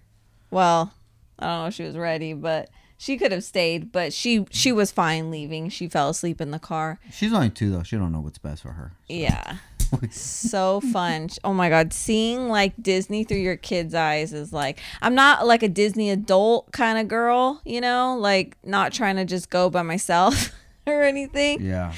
Well, 0.51 0.93
I 1.37 1.47
don't 1.47 1.59
know 1.61 1.67
if 1.67 1.73
she 1.73 1.83
was 1.83 1.97
ready, 1.97 2.33
but 2.33 2.69
she 2.97 3.17
could 3.17 3.31
have 3.31 3.43
stayed, 3.43 3.91
but 3.91 4.13
she 4.13 4.45
she 4.51 4.71
was 4.71 4.91
fine 4.91 5.29
leaving. 5.29 5.69
She 5.69 5.87
fell 5.87 6.09
asleep 6.09 6.39
in 6.39 6.51
the 6.51 6.59
car. 6.59 6.99
She's 7.11 7.33
only 7.33 7.49
two 7.49 7.71
though. 7.71 7.83
She 7.83 7.97
don't 7.97 8.11
know 8.11 8.21
what's 8.21 8.37
best 8.37 8.61
for 8.61 8.71
her. 8.71 8.93
Yeah. 9.09 9.57
so 10.11 10.79
fun. 10.81 11.29
Oh 11.43 11.53
my 11.53 11.69
god, 11.69 11.93
seeing 11.93 12.47
like 12.49 12.73
Disney 12.81 13.23
through 13.23 13.39
your 13.39 13.57
kids' 13.57 13.93
eyes 13.93 14.33
is 14.33 14.53
like 14.53 14.79
I'm 15.01 15.15
not 15.15 15.45
like 15.45 15.61
a 15.63 15.69
Disney 15.69 16.09
adult 16.09 16.71
kind 16.71 16.97
of 16.97 17.07
girl, 17.07 17.61
you 17.65 17.81
know, 17.81 18.17
like 18.17 18.57
not 18.63 18.93
trying 18.93 19.17
to 19.17 19.25
just 19.25 19.49
go 19.49 19.69
by 19.69 19.81
myself 19.81 20.51
or 20.87 21.03
anything. 21.03 21.61
Yeah. 21.61 21.93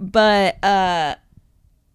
But 0.00 0.62
uh 0.64 1.16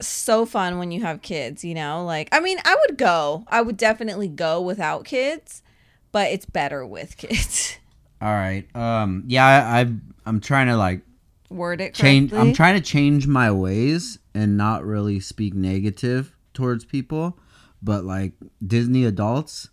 so 0.01 0.45
fun 0.45 0.77
when 0.77 0.91
you 0.91 1.01
have 1.01 1.21
kids, 1.21 1.65
you 1.65 1.73
know? 1.73 2.05
Like 2.05 2.29
I 2.31 2.39
mean, 2.39 2.57
I 2.63 2.75
would 2.87 2.97
go. 2.97 3.43
I 3.47 3.61
would 3.61 3.77
definitely 3.77 4.27
go 4.27 4.61
without 4.61 5.03
kids, 5.05 5.63
but 6.11 6.31
it's 6.31 6.45
better 6.45 6.85
with 6.85 7.17
kids. 7.17 7.77
All 8.21 8.33
right. 8.33 8.73
Um. 8.75 9.23
Yeah. 9.27 9.45
I, 9.45 9.81
I 9.81 9.93
I'm 10.25 10.39
trying 10.39 10.67
to 10.67 10.77
like 10.77 11.01
Word 11.49 11.81
it 11.81 11.93
change. 11.93 12.31
correctly. 12.31 12.49
I'm 12.49 12.55
trying 12.55 12.75
to 12.75 12.81
change 12.81 13.27
my 13.27 13.51
ways 13.51 14.19
and 14.33 14.57
not 14.57 14.83
really 14.83 15.19
speak 15.19 15.53
negative 15.53 16.35
towards 16.53 16.85
people, 16.85 17.37
but 17.81 18.03
like 18.03 18.33
Disney 18.65 19.05
adults. 19.05 19.69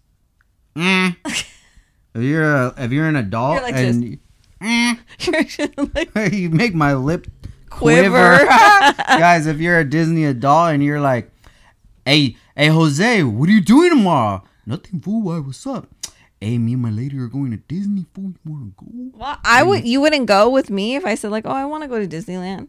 Eh. 0.76 1.12
if 1.24 2.22
you're 2.22 2.44
a 2.44 2.74
if 2.76 2.92
you're 2.92 3.06
an 3.06 3.16
adult 3.16 3.54
You're 3.54 3.62
like 3.62 3.74
and 3.76 4.18
eh, 4.60 4.94
like, 6.14 6.32
you 6.32 6.50
make 6.50 6.74
my 6.74 6.94
lip 6.94 7.26
Quiver. 7.76 8.38
Guys, 8.46 9.46
if 9.46 9.58
you're 9.58 9.78
a 9.78 9.84
Disney 9.84 10.24
adult 10.24 10.72
and 10.74 10.82
you're 10.84 11.00
like, 11.00 11.30
hey, 12.04 12.36
hey, 12.56 12.68
Jose, 12.68 13.22
what 13.22 13.48
are 13.48 13.52
you 13.52 13.60
doing 13.60 13.90
tomorrow? 13.90 14.42
Nothing, 14.66 15.00
fool. 15.00 15.22
Why? 15.22 15.38
What's 15.38 15.66
up? 15.66 15.88
Hey, 16.40 16.58
me 16.58 16.72
and 16.72 16.82
my 16.82 16.90
lady 16.90 17.18
are 17.18 17.28
going 17.28 17.50
to 17.52 17.56
Disney, 17.56 18.04
fool. 18.14 18.32
You 18.44 18.52
want 18.52 18.76
to 18.78 18.84
go? 18.84 19.18
well, 19.18 19.38
I 19.44 19.62
would 19.62 19.86
you 19.86 20.00
wouldn't 20.00 20.26
go 20.26 20.48
with 20.48 20.70
me 20.70 20.96
if 20.96 21.04
I 21.06 21.14
said 21.14 21.30
like, 21.30 21.46
"Oh, 21.46 21.50
I 21.52 21.64
want 21.66 21.82
to 21.84 21.88
go 21.88 22.04
to 22.04 22.06
Disneyland." 22.08 22.68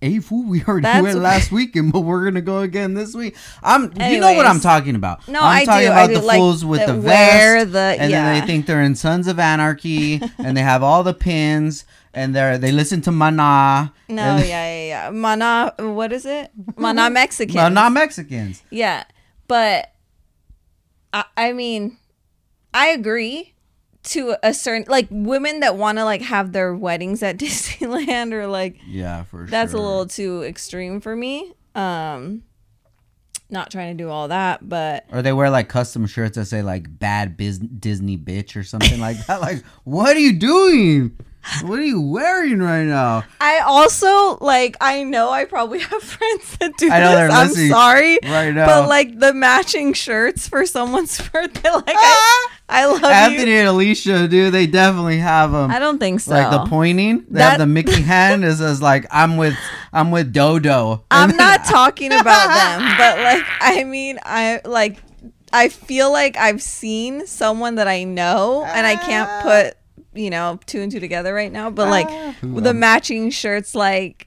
Hey, 0.00 0.18
fool, 0.18 0.44
we 0.44 0.62
already 0.64 0.82
That's- 0.82 1.02
went 1.02 1.20
last 1.20 1.50
weekend, 1.50 1.90
but 1.92 2.00
we're 2.00 2.24
gonna 2.24 2.42
go 2.42 2.60
again 2.60 2.92
this 2.92 3.14
week. 3.14 3.34
I'm, 3.62 3.84
you 3.98 4.20
know 4.20 4.34
what 4.34 4.44
I'm 4.44 4.60
talking 4.60 4.94
about. 4.96 5.26
No, 5.28 5.40
I'm 5.40 5.62
I 5.62 5.64
talking 5.64 5.86
do, 5.86 5.92
about 5.92 6.02
I 6.02 6.06
do, 6.08 6.14
the 6.20 6.26
like, 6.26 6.36
fools 6.36 6.62
with 6.64 6.86
the 6.86 6.94
wear 6.94 7.56
vest, 7.60 7.72
the- 7.72 7.96
and 8.02 8.12
then 8.12 8.40
they 8.40 8.46
think 8.46 8.66
they're 8.66 8.82
in 8.82 8.94
Sons 8.94 9.26
of 9.26 9.38
Anarchy, 9.38 10.20
and 10.38 10.54
they 10.54 10.60
have 10.60 10.82
all 10.82 11.02
the 11.02 11.14
pins, 11.14 11.86
and 12.14 12.34
they're 12.34 12.58
they 12.58 12.72
listen 12.72 13.00
to 13.02 13.10
Mana. 13.12 13.92
No, 14.08 14.36
yeah, 14.36 14.44
yeah, 14.44 14.86
yeah. 14.86 15.10
Mana, 15.10 15.74
what 15.78 16.12
is 16.12 16.24
it? 16.26 16.50
Mana 16.76 17.10
Mexican. 17.10 17.54
Well, 17.56 17.70
not 17.70 17.92
Mexicans. 17.92 18.62
Yeah, 18.70 19.04
but 19.48 19.92
I, 21.12 21.24
I 21.36 21.52
mean, 21.52 21.96
I 22.72 22.88
agree 22.88 23.52
to 24.04 24.36
a 24.42 24.52
certain 24.52 24.84
like 24.88 25.06
women 25.10 25.60
that 25.60 25.76
want 25.76 25.98
to 25.98 26.04
like 26.04 26.20
have 26.22 26.52
their 26.52 26.74
weddings 26.74 27.22
at 27.22 27.38
Disneyland 27.38 28.32
or 28.32 28.46
like 28.46 28.76
Yeah, 28.86 29.22
for 29.24 29.38
sure. 29.38 29.46
that's 29.46 29.72
sure. 29.72 29.80
a 29.80 29.82
little 29.82 30.06
too 30.06 30.42
extreme 30.42 31.00
for 31.00 31.16
me. 31.16 31.52
Um, 31.74 32.42
not 33.50 33.70
trying 33.70 33.96
to 33.96 34.02
do 34.02 34.08
all 34.10 34.28
that, 34.28 34.68
but 34.68 35.04
Or 35.12 35.22
they 35.22 35.32
wear 35.32 35.50
like 35.50 35.68
custom 35.68 36.06
shirts 36.06 36.36
that 36.36 36.46
say 36.46 36.62
like 36.62 36.98
"bad 36.98 37.36
biz- 37.36 37.58
Disney 37.58 38.16
bitch" 38.18 38.56
or 38.56 38.62
something 38.64 38.98
like 39.00 39.24
that. 39.26 39.40
Like, 39.40 39.62
what 39.84 40.16
are 40.16 40.20
you 40.20 40.32
doing? 40.32 41.16
What 41.62 41.78
are 41.78 41.82
you 41.84 42.00
wearing 42.00 42.60
right 42.60 42.84
now? 42.86 43.22
I 43.38 43.58
also 43.58 44.38
like 44.40 44.78
I 44.80 45.02
know 45.04 45.28
I 45.30 45.44
probably 45.44 45.80
have 45.80 46.02
friends 46.02 46.56
that 46.56 46.72
do 46.78 46.90
I 46.90 47.00
know 47.00 47.10
this. 47.10 47.16
they're 47.16 47.30
I'm 47.30 47.70
sorry. 47.70 48.18
right 48.24 48.50
now. 48.54 48.64
But 48.66 48.88
like 48.88 49.18
the 49.18 49.34
matching 49.34 49.92
shirts 49.92 50.48
for 50.48 50.64
someone's 50.64 51.20
birthday, 51.32 51.70
like 51.70 51.84
I, 51.88 51.94
ah! 52.50 52.53
I 52.68 52.86
love 52.86 53.04
Anthony 53.04 53.50
you. 53.52 53.58
and 53.58 53.68
Alicia, 53.68 54.26
dude, 54.26 54.54
they 54.54 54.66
definitely 54.66 55.18
have 55.18 55.52
them. 55.52 55.70
I 55.70 55.78
don't 55.78 55.98
think 55.98 56.20
so. 56.20 56.32
like 56.32 56.50
the 56.50 56.64
pointing, 56.70 57.18
they 57.28 57.38
That- 57.38 57.50
have 57.50 57.58
the 57.58 57.66
Mickey 57.66 58.00
hand 58.14 58.44
is 58.44 58.60
as 58.60 58.80
like 58.80 59.06
I'm 59.10 59.36
with 59.36 59.54
I'm 59.92 60.10
with 60.10 60.32
Dodo. 60.32 61.04
I'm 61.10 61.30
And 61.30 61.38
not 61.38 61.64
talking 61.66 62.10
about 62.12 62.48
them, 62.48 62.80
but 62.98 63.18
like 63.18 63.44
I 63.60 63.84
mean, 63.84 64.18
I 64.24 64.60
like 64.64 65.02
I 65.52 65.68
feel 65.68 66.10
like 66.10 66.36
I've 66.36 66.62
seen 66.62 67.26
someone 67.26 67.74
that 67.76 67.86
I 67.86 68.04
know, 68.04 68.64
and 68.64 68.86
I 68.86 68.96
can't 68.96 69.42
put 69.42 69.76
you 70.14 70.30
know 70.30 70.58
two 70.66 70.80
and 70.80 70.90
two 70.90 71.00
together 71.00 71.34
right 71.34 71.52
now. 71.52 71.70
But 71.70 71.88
like 71.90 72.08
the 72.40 72.70
um, 72.70 72.78
matching 72.80 73.30
shirts, 73.30 73.74
like 73.74 74.26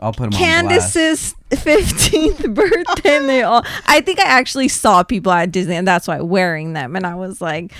I'll 0.00 0.12
put 0.12 0.30
them 0.30 0.32
on. 0.32 0.38
Candace's 0.38 1.34
fifteenth 1.56 2.48
birthday, 2.54 3.16
and 3.16 3.28
they 3.28 3.42
all. 3.42 3.64
I 3.86 4.00
think 4.00 4.20
I 4.20 4.24
actually 4.24 4.68
saw 4.68 5.02
people 5.02 5.32
at 5.32 5.50
Disney, 5.50 5.76
and 5.76 5.86
that's 5.86 6.08
why 6.08 6.20
wearing 6.20 6.72
them, 6.72 6.96
and 6.96 7.06
I 7.06 7.14
was 7.14 7.40
like, 7.40 7.72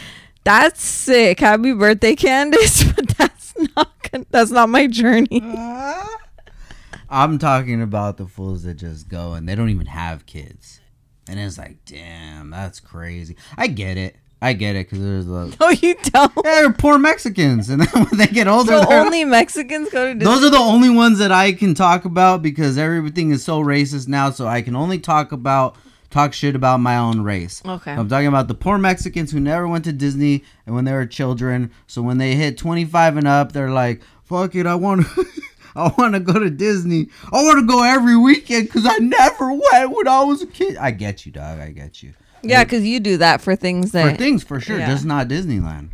"That's 0.45 0.83
sick! 0.83 1.41
Happy 1.41 1.73
birthday, 1.73 2.17
Candace!" 2.17 2.85
But 2.95 3.09
that's 3.09 3.55
not 3.77 3.93
that's 4.31 4.51
not 4.51 4.69
my 4.69 4.87
journey. 4.87 5.43
I'm 7.11 7.39
talking 7.39 7.81
about 7.81 8.17
the 8.19 8.27
fools 8.27 8.65
that 8.65 8.75
just 8.75 9.09
go 9.09 9.33
and 9.33 9.49
they 9.49 9.55
don't 9.55 9.71
even 9.71 9.87
have 9.87 10.27
kids, 10.27 10.81
and 11.29 11.39
it's 11.41 11.59
like, 11.59 11.85
damn, 11.85 12.51
that's 12.51 12.81
crazy. 12.81 13.37
I 13.57 13.67
get 13.67 13.97
it. 13.97 14.17
I 14.41 14.53
get 14.53 14.77
it 14.77 14.89
because 14.89 15.03
there's 15.05 15.27
a 15.27 15.51
No, 15.61 15.69
you 15.71 15.95
don't. 16.05 16.33
yeah, 16.45 16.61
they're 16.63 16.73
poor 16.73 16.99
Mexicans, 16.99 17.69
and 17.71 17.83
then 17.87 18.05
when 18.05 18.17
they 18.17 18.27
get 18.29 18.47
older, 18.47 18.81
So 18.83 18.93
only 18.93 19.25
Mexicans 19.25 19.89
go 19.91 20.07
to 20.07 20.15
Disney. 20.15 20.25
those 20.33 20.45
are 20.45 20.51
the 20.51 20.57
only 20.59 20.91
ones 20.91 21.19
that 21.19 21.33
I 21.33 21.53
can 21.53 21.75
talk 21.75 22.05
about 22.05 22.41
because 22.43 22.79
everything 22.79 23.31
is 23.33 23.43
so 23.45 23.61
racist 23.63 24.07
now. 24.09 24.31
So 24.31 24.47
I 24.47 24.63
can 24.63 24.77
only 24.77 24.99
talk 24.99 25.33
about 25.33 25.77
talk 26.11 26.33
shit 26.33 26.55
about 26.55 26.79
my 26.81 26.97
own 26.97 27.21
race. 27.23 27.61
Okay. 27.67 27.93
I'm 27.93 28.09
talking 28.09 28.29
about 28.29 28.49
the 28.49 28.55
poor 28.55 28.79
Mexicans 28.79 29.33
who 29.33 29.41
never 29.41 29.67
went 29.69 29.85
to 29.87 29.93
Disney 29.93 30.45
and 30.67 30.75
when 30.75 30.85
they 30.85 30.93
were 30.93 31.05
children. 31.07 31.71
So 31.87 32.01
when 32.01 32.19
they 32.19 32.35
hit 32.35 32.57
25 32.57 33.17
and 33.17 33.27
up, 33.29 33.53
they're 33.53 33.71
like, 33.71 34.03
"Fuck 34.25 34.55
it, 34.55 34.67
I 34.67 34.75
want 34.77 35.05
to." 35.07 35.27
I 35.79 35.93
want 35.97 36.15
to 36.15 36.21
go 36.21 36.39
to 36.39 36.51
Disney. 36.51 37.09
I 37.33 37.43
want 37.43 37.59
to 37.61 37.67
go 37.67 37.83
every 37.83 38.17
weekend 38.17 38.67
because 38.67 38.85
I 38.87 38.99
never 38.99 39.53
went 39.53 39.91
when 39.91 40.09
I 40.09 40.23
was 40.25 40.43
a 40.43 40.47
kid. 40.47 40.77
I 40.77 40.91
get 40.91 41.25
you, 41.25 41.33
dog. 41.33 41.61
I 41.61 41.71
get 41.71 42.03
you. 42.03 42.15
Yeah, 42.43 42.65
because 42.65 42.85
you 42.85 43.01
do 43.01 43.17
that 43.19 43.41
for 43.41 43.57
things 43.57 43.93
that. 43.93 44.13
For 44.13 44.17
things, 44.17 44.45
for 44.45 44.61
sure. 44.61 44.79
yeah. 44.79 44.91
Just 44.91 45.05
not 45.05 45.29
Disneyland. 45.29 45.91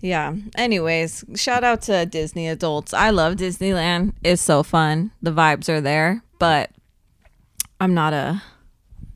yeah. 0.00 0.34
Anyways, 0.56 1.24
shout 1.36 1.62
out 1.64 1.82
to 1.82 2.06
Disney 2.06 2.48
adults. 2.48 2.92
I 2.94 3.10
love 3.10 3.34
Disneyland. 3.36 4.12
It's 4.22 4.42
so 4.42 4.62
fun. 4.62 5.12
The 5.22 5.30
vibes 5.30 5.68
are 5.68 5.80
there, 5.80 6.22
but 6.38 6.70
I'm 7.80 7.94
not 7.94 8.12
a, 8.12 8.42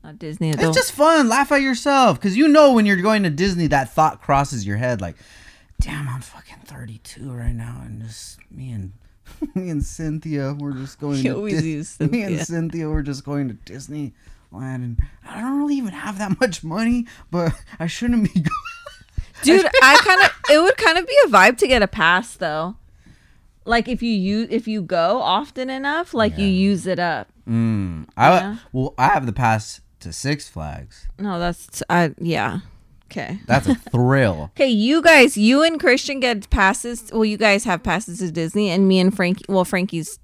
a 0.03 0.13
Disney 0.13 0.51
adult. 0.51 0.69
It's 0.75 0.87
just 0.87 0.91
fun. 0.93 1.27
Laugh 1.29 1.51
at 1.51 1.61
yourself 1.61 2.19
because 2.19 2.37
you 2.37 2.47
know 2.47 2.73
when 2.73 2.85
you're 2.85 2.97
going 2.97 3.23
to 3.23 3.29
Disney, 3.29 3.67
that 3.67 3.93
thought 3.93 4.21
crosses 4.21 4.65
your 4.65 4.77
head 4.77 5.01
like, 5.01 5.15
"Damn, 5.81 6.07
I'm 6.07 6.21
fucking 6.21 6.59
32 6.65 7.31
right 7.31 7.53
now, 7.55 7.81
and 7.83 8.01
just 8.01 8.37
me 8.49 8.71
and 8.71 8.93
me 9.55 9.69
and 9.69 9.83
Cynthia, 9.83 10.53
we're 10.57 10.73
just 10.73 10.99
going. 10.99 11.21
To 11.23 11.35
always 11.35 11.61
Dis- 11.61 11.99
Me 11.99 12.23
and 12.23 12.39
Cynthia, 12.39 12.89
we're 12.89 13.01
just 13.01 13.23
going 13.23 13.47
to 13.49 13.53
Disneyland, 13.71 14.11
and 14.51 14.99
I 15.27 15.41
don't 15.41 15.59
really 15.59 15.75
even 15.75 15.93
have 15.93 16.17
that 16.19 16.39
much 16.39 16.63
money, 16.63 17.05
but 17.29 17.53
I 17.79 17.87
shouldn't 17.87 18.33
be 18.33 18.39
going." 18.41 18.49
Dude, 19.43 19.65
I 19.81 19.97
kind 20.03 20.21
of 20.21 20.31
it 20.51 20.61
would 20.61 20.77
kind 20.77 20.97
of 20.97 21.07
be 21.07 21.15
a 21.25 21.29
vibe 21.29 21.57
to 21.57 21.67
get 21.67 21.81
a 21.81 21.87
pass 21.87 22.35
though. 22.35 22.75
Like 23.65 23.87
if 23.87 24.01
you 24.03 24.11
use 24.11 24.47
if 24.51 24.67
you 24.67 24.81
go 24.81 25.21
often 25.21 25.69
enough, 25.69 26.13
like 26.13 26.37
you 26.37 26.45
use 26.45 26.85
it 26.87 26.99
up. 26.99 27.27
Mm, 27.47 28.07
I 28.17 28.29
Yeah. 28.29 28.57
well, 28.71 28.93
I 28.97 29.07
have 29.07 29.25
the 29.25 29.33
pass 29.33 29.81
to 30.01 30.13
Six 30.13 30.47
Flags. 30.47 31.07
No, 31.17 31.39
that's 31.39 31.81
I 31.89 32.13
yeah. 32.19 32.59
Okay. 33.11 33.39
That's 33.45 33.67
a 33.67 33.75
thrill. 33.75 34.51
Okay, 34.55 34.69
you 34.69 35.01
guys, 35.01 35.35
you 35.37 35.63
and 35.63 35.79
Christian 35.79 36.19
get 36.21 36.49
passes. 36.49 37.09
Well, 37.11 37.25
you 37.25 37.37
guys 37.37 37.65
have 37.65 37.83
passes 37.83 38.19
to 38.19 38.31
Disney, 38.31 38.69
and 38.69 38.87
me 38.87 38.99
and 38.99 39.13
Frankie. 39.15 39.45
Well, 39.49 39.65
Frankie's 39.65 40.17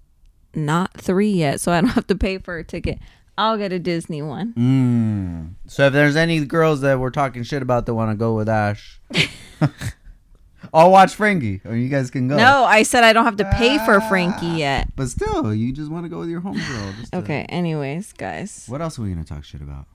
not 0.56 0.93
three 1.00 1.30
yet, 1.32 1.60
so 1.60 1.71
I 1.71 1.82
don't 1.82 1.89
have 1.91 2.08
to 2.08 2.15
pay 2.15 2.38
for 2.38 2.58
a 2.58 2.63
ticket. 2.63 3.00
I'll 3.38 3.58
get 3.58 3.71
a 3.71 3.78
Disney 3.80 4.21
one. 4.23 4.54
Mm. 4.58 5.69
So 5.69 5.86
if 5.88 5.93
there's 5.93 6.15
any 6.15 6.43
girls 6.45 6.82
that 6.82 7.00
we're 7.00 7.12
talking 7.12 7.43
shit 7.43 7.62
about 7.62 7.86
that 7.86 7.93
want 7.93 8.10
to 8.12 8.15
go 8.15 8.34
with 8.36 8.50
Ash, 8.50 9.00
I'll 10.73 10.91
watch 10.91 11.13
Frankie, 11.15 11.62
or 11.65 11.76
you 11.76 11.88
guys 11.88 12.10
can 12.10 12.28
go. 12.28 12.36
No, 12.36 12.63
I 12.65 12.84
said 12.84 13.04
I 13.04 13.13
don't 13.13 13.26
have 13.26 13.38
to 13.38 13.45
pay 13.52 13.78
for 13.86 14.02
Frankie 14.02 14.47
yet. 14.47 14.89
But 14.95 15.10
still, 15.10 15.54
you 15.54 15.71
just 15.71 15.89
want 15.91 16.06
to 16.06 16.10
go 16.10 16.19
with 16.19 16.30
your 16.30 16.41
homegirl. 16.41 16.97
just 17.00 17.12
to- 17.12 17.19
Okay. 17.19 17.45
Anyways, 17.50 18.13
guys, 18.13 18.65
What 18.67 18.82
else 18.82 18.97
are 18.97 19.04
we 19.04 19.10
gonna 19.10 19.23
talk 19.23 19.43
shit 19.43 19.62
about? 19.62 19.86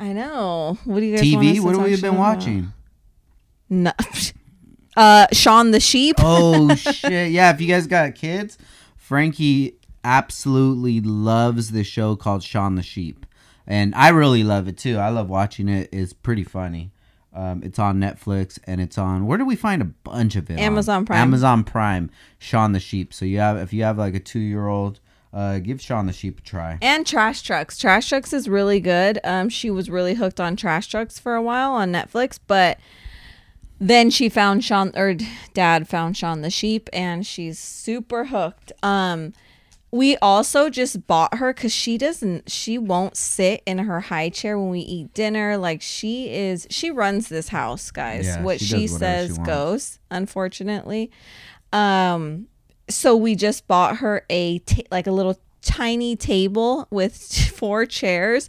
I 0.00 0.12
know. 0.14 0.78
What 0.84 1.00
do 1.00 1.06
you 1.06 1.16
guys? 1.16 1.24
TV. 1.24 1.60
What 1.60 1.76
have 1.76 1.84
we 1.84 2.00
been 2.00 2.16
watching? 2.16 2.72
No. 3.68 3.92
Uh, 4.96 5.28
Shaun 5.32 5.70
the 5.70 5.78
Sheep. 5.78 6.16
Oh 6.18 6.74
shit! 6.74 7.30
Yeah, 7.30 7.52
if 7.54 7.60
you 7.60 7.68
guys 7.68 7.86
got 7.86 8.16
kids, 8.16 8.58
Frankie 8.96 9.78
absolutely 10.02 11.00
loves 11.00 11.70
this 11.70 11.86
show 11.86 12.16
called 12.16 12.42
Shaun 12.42 12.74
the 12.74 12.82
Sheep, 12.82 13.24
and 13.68 13.94
I 13.94 14.08
really 14.08 14.42
love 14.42 14.66
it 14.66 14.76
too. 14.76 14.98
I 14.98 15.10
love 15.10 15.30
watching 15.30 15.68
it. 15.68 15.90
It's 15.92 16.12
pretty 16.12 16.42
funny. 16.42 16.90
Um, 17.32 17.62
it's 17.62 17.78
on 17.78 18.00
Netflix 18.00 18.58
and 18.64 18.80
it's 18.80 18.98
on. 18.98 19.26
Where 19.26 19.38
do 19.38 19.44
we 19.44 19.54
find 19.54 19.80
a 19.80 19.84
bunch 19.84 20.34
of 20.34 20.50
it? 20.50 20.54
on? 20.54 20.58
Amazon 20.58 21.06
Prime. 21.06 21.20
Amazon 21.20 21.62
Prime. 21.64 22.10
Shaun 22.40 22.72
the 22.72 22.80
Sheep. 22.80 23.14
So 23.14 23.24
you 23.24 23.38
have 23.38 23.58
if 23.58 23.72
you 23.72 23.84
have 23.84 23.96
like 23.96 24.16
a 24.16 24.20
two 24.20 24.40
year 24.40 24.66
old, 24.66 24.98
uh, 25.32 25.58
give 25.58 25.80
Shaun 25.80 26.06
the 26.06 26.12
Sheep 26.12 26.38
a 26.38 26.42
try. 26.42 26.78
And 26.82 27.06
Trash 27.06 27.42
Trucks. 27.42 27.78
Trash 27.78 28.08
Trucks 28.08 28.32
is 28.32 28.48
really 28.48 28.80
good. 28.80 29.18
Um, 29.24 29.48
she 29.48 29.70
was 29.70 29.88
really 29.90 30.14
hooked 30.14 30.40
on 30.40 30.56
Trash 30.56 30.88
Trucks 30.88 31.18
for 31.18 31.34
a 31.34 31.42
while 31.42 31.72
on 31.72 31.92
Netflix, 31.92 32.38
but 32.46 32.78
then 33.78 34.10
she 34.10 34.28
found 34.28 34.64
Shaun 34.64 34.92
or 34.94 35.14
Dad 35.54 35.88
found 35.88 36.16
Shaun 36.16 36.42
the 36.42 36.50
sheep, 36.50 36.88
and 36.92 37.26
she's 37.26 37.58
super 37.58 38.26
hooked. 38.26 38.72
Um, 38.82 39.32
we 39.92 40.16
also 40.18 40.70
just 40.70 41.06
bought 41.06 41.38
her 41.38 41.52
because 41.52 41.72
she 41.72 41.98
doesn't. 41.98 42.50
She 42.50 42.76
won't 42.78 43.16
sit 43.16 43.62
in 43.66 43.78
her 43.78 44.00
high 44.00 44.28
chair 44.28 44.58
when 44.58 44.70
we 44.70 44.80
eat 44.80 45.14
dinner. 45.14 45.56
Like 45.56 45.82
she 45.82 46.30
is. 46.30 46.66
She 46.70 46.90
runs 46.90 47.28
this 47.28 47.48
house, 47.48 47.90
guys. 47.90 48.26
Yeah, 48.26 48.42
what 48.42 48.60
she 48.60 48.66
she, 48.66 48.92
whatever 48.92 49.22
she 49.22 49.28
says 49.28 49.38
goes. 49.38 49.98
Unfortunately, 50.10 51.10
um, 51.72 52.46
so 52.90 53.16
we 53.16 53.34
just 53.34 53.66
bought 53.66 53.96
her 53.98 54.24
a 54.30 54.58
ta- 54.60 54.82
like 54.90 55.06
a 55.06 55.12
little 55.12 55.38
tiny 55.62 56.16
table 56.16 56.86
with 56.90 57.16
four 57.54 57.86
chairs. 57.86 58.48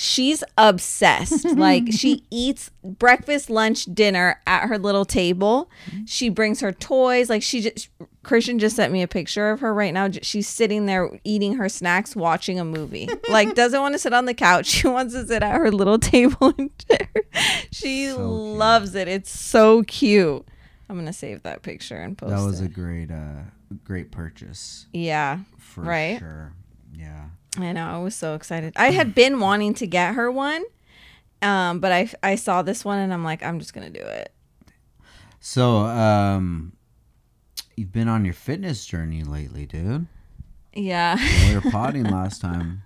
She's 0.00 0.44
obsessed. 0.56 1.44
like 1.56 1.90
she 1.90 2.22
eats 2.30 2.70
breakfast, 2.84 3.50
lunch, 3.50 3.84
dinner 3.86 4.40
at 4.46 4.68
her 4.68 4.78
little 4.78 5.04
table. 5.04 5.68
She 6.06 6.28
brings 6.28 6.60
her 6.60 6.70
toys. 6.70 7.28
Like 7.28 7.42
she 7.42 7.62
just 7.62 7.88
Christian 8.22 8.60
just 8.60 8.76
sent 8.76 8.92
me 8.92 9.02
a 9.02 9.08
picture 9.08 9.50
of 9.50 9.58
her 9.58 9.74
right 9.74 9.92
now. 9.92 10.08
She's 10.22 10.46
sitting 10.46 10.86
there 10.86 11.10
eating 11.24 11.54
her 11.54 11.68
snacks, 11.68 12.14
watching 12.14 12.60
a 12.60 12.64
movie. 12.64 13.08
like 13.28 13.56
doesn't 13.56 13.80
want 13.80 13.94
to 13.94 13.98
sit 13.98 14.12
on 14.12 14.26
the 14.26 14.34
couch. 14.34 14.66
She 14.66 14.86
wants 14.86 15.14
to 15.14 15.26
sit 15.26 15.42
at 15.42 15.56
her 15.56 15.72
little 15.72 15.98
table 15.98 16.54
and 16.56 16.70
chair. 16.78 17.08
She 17.72 18.06
So 18.08 18.30
loves 18.30 18.94
it. 18.94 19.08
It's 19.08 19.32
so 19.36 19.82
cute. 19.82 20.46
I'm 20.88 20.96
gonna 20.96 21.12
save 21.12 21.42
that 21.42 21.62
picture 21.62 21.96
and 21.96 22.16
post 22.16 22.30
That 22.30 22.44
was 22.44 22.60
it. 22.60 22.66
a 22.66 22.68
great, 22.68 23.10
uh, 23.10 23.42
great 23.84 24.10
purchase 24.10 24.86
yeah, 24.92 25.40
for 25.58 25.82
Right? 25.82 26.18
sure. 26.18 26.52
Yeah. 26.92 27.26
I 27.58 27.72
know. 27.72 27.86
I 27.86 27.98
was 27.98 28.14
so 28.14 28.34
excited. 28.34 28.72
I 28.76 28.90
had 28.90 29.14
been 29.14 29.40
wanting 29.40 29.74
to 29.74 29.86
get 29.86 30.14
her 30.14 30.30
one, 30.30 30.64
um, 31.42 31.80
but 31.80 31.92
I 31.92 32.10
I 32.22 32.34
saw 32.36 32.62
this 32.62 32.84
one 32.84 32.98
and 32.98 33.12
I'm 33.12 33.24
like, 33.24 33.42
I'm 33.42 33.58
just 33.58 33.74
gonna 33.74 33.90
do 33.90 34.00
it. 34.00 34.32
So, 35.40 35.78
um, 35.78 36.72
you've 37.76 37.92
been 37.92 38.08
on 38.08 38.24
your 38.24 38.34
fitness 38.34 38.84
journey 38.86 39.22
lately, 39.22 39.66
dude. 39.66 40.06
Yeah, 40.74 41.16
We 41.48 41.54
were 41.54 41.70
potting 41.70 42.04
last 42.10 42.40
time. 42.40 42.82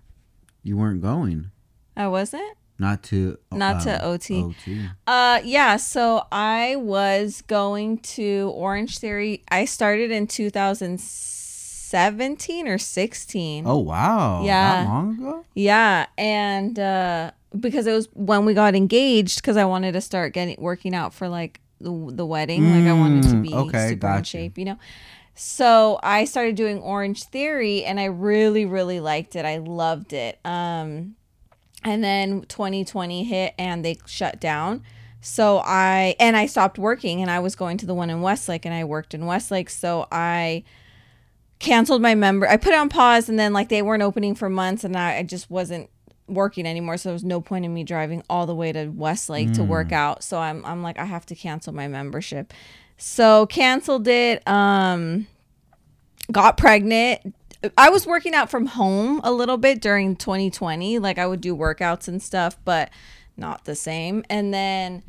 You 0.62 0.76
weren't 0.76 1.02
going. 1.02 1.50
I 1.96 2.08
wasn't. 2.08 2.56
Not 2.82 3.02
to 3.04 3.38
Not 3.52 3.82
to 3.84 4.04
um, 4.04 4.10
OT. 4.12 4.42
OT. 4.42 4.88
Uh, 5.06 5.40
yeah. 5.44 5.76
So 5.76 6.26
I 6.32 6.74
was 6.76 7.42
going 7.46 7.98
to 8.18 8.50
Orange 8.54 8.98
Theory. 8.98 9.42
I 9.50 9.64
started 9.66 10.10
in 10.10 10.26
2017 10.26 12.68
or 12.68 12.78
16. 12.78 13.64
Oh 13.66 13.78
wow! 13.78 14.44
Yeah. 14.44 14.84
That 14.84 14.88
long 14.88 15.18
ago? 15.18 15.44
Yeah, 15.54 16.06
and 16.18 16.78
uh, 16.78 17.30
because 17.58 17.86
it 17.86 17.92
was 17.92 18.08
when 18.14 18.44
we 18.44 18.54
got 18.54 18.74
engaged, 18.74 19.40
because 19.42 19.56
I 19.56 19.64
wanted 19.64 19.92
to 19.92 20.00
start 20.00 20.32
getting 20.32 20.56
working 20.58 20.94
out 20.94 21.14
for 21.14 21.28
like 21.28 21.60
the 21.80 21.90
the 22.12 22.26
wedding. 22.26 22.70
like 22.70 22.86
I 22.86 22.92
wanted 22.94 23.22
to 23.24 23.28
Mm, 23.36 23.42
be 23.42 23.54
okay, 23.54 23.88
super 23.90 24.08
in 24.16 24.22
shape, 24.24 24.58
you 24.58 24.64
know. 24.64 24.78
So 25.34 25.98
I 26.02 26.24
started 26.26 26.56
doing 26.56 26.78
Orange 26.80 27.24
Theory, 27.24 27.84
and 27.84 27.98
I 28.00 28.04
really, 28.06 28.64
really 28.66 29.00
liked 29.00 29.36
it. 29.36 29.44
I 29.44 29.58
loved 29.58 30.12
it. 30.12 30.38
Um, 30.44 31.14
and 31.84 32.02
then 32.02 32.42
2020 32.42 33.24
hit, 33.24 33.54
and 33.58 33.84
they 33.84 33.98
shut 34.06 34.40
down. 34.40 34.82
So 35.20 35.58
I 35.64 36.16
and 36.18 36.36
I 36.36 36.46
stopped 36.46 36.78
working, 36.78 37.22
and 37.22 37.30
I 37.30 37.38
was 37.40 37.54
going 37.54 37.78
to 37.78 37.86
the 37.86 37.94
one 37.94 38.10
in 38.10 38.22
Westlake, 38.22 38.64
and 38.64 38.74
I 38.74 38.84
worked 38.84 39.14
in 39.14 39.26
Westlake. 39.26 39.70
So 39.70 40.06
I 40.10 40.64
canceled 41.58 42.02
my 42.02 42.14
member. 42.14 42.48
I 42.48 42.56
put 42.56 42.72
it 42.72 42.78
on 42.78 42.88
pause, 42.88 43.28
and 43.28 43.38
then 43.38 43.52
like 43.52 43.68
they 43.68 43.82
weren't 43.82 44.02
opening 44.02 44.34
for 44.34 44.48
months, 44.48 44.84
and 44.84 44.96
I, 44.96 45.18
I 45.18 45.22
just 45.22 45.50
wasn't 45.50 45.88
working 46.28 46.66
anymore, 46.66 46.96
so 46.96 47.10
there 47.10 47.14
was 47.14 47.24
no 47.24 47.40
point 47.40 47.64
in 47.64 47.74
me 47.74 47.84
driving 47.84 48.22
all 48.28 48.46
the 48.46 48.54
way 48.54 48.72
to 48.72 48.86
Westlake 48.88 49.52
to 49.54 49.64
work 49.64 49.92
out. 49.92 50.22
So 50.24 50.38
I'm 50.38 50.64
I'm 50.64 50.82
like 50.82 50.98
I 50.98 51.04
have 51.04 51.26
to 51.26 51.34
cancel 51.34 51.72
my 51.72 51.88
membership. 51.88 52.52
So 52.96 53.46
canceled 53.46 54.08
it. 54.08 54.46
Um 54.48 55.26
got 56.30 56.56
pregnant. 56.56 57.34
I 57.76 57.90
was 57.90 58.06
working 58.06 58.34
out 58.34 58.50
from 58.50 58.66
home 58.66 59.20
a 59.22 59.32
little 59.32 59.56
bit 59.56 59.80
during 59.80 60.16
2020. 60.16 60.98
Like 60.98 61.18
I 61.18 61.26
would 61.26 61.40
do 61.40 61.56
workouts 61.56 62.08
and 62.08 62.22
stuff, 62.22 62.56
but 62.64 62.90
not 63.36 63.64
the 63.64 63.74
same. 63.74 64.24
And 64.28 64.52
then 64.52 65.02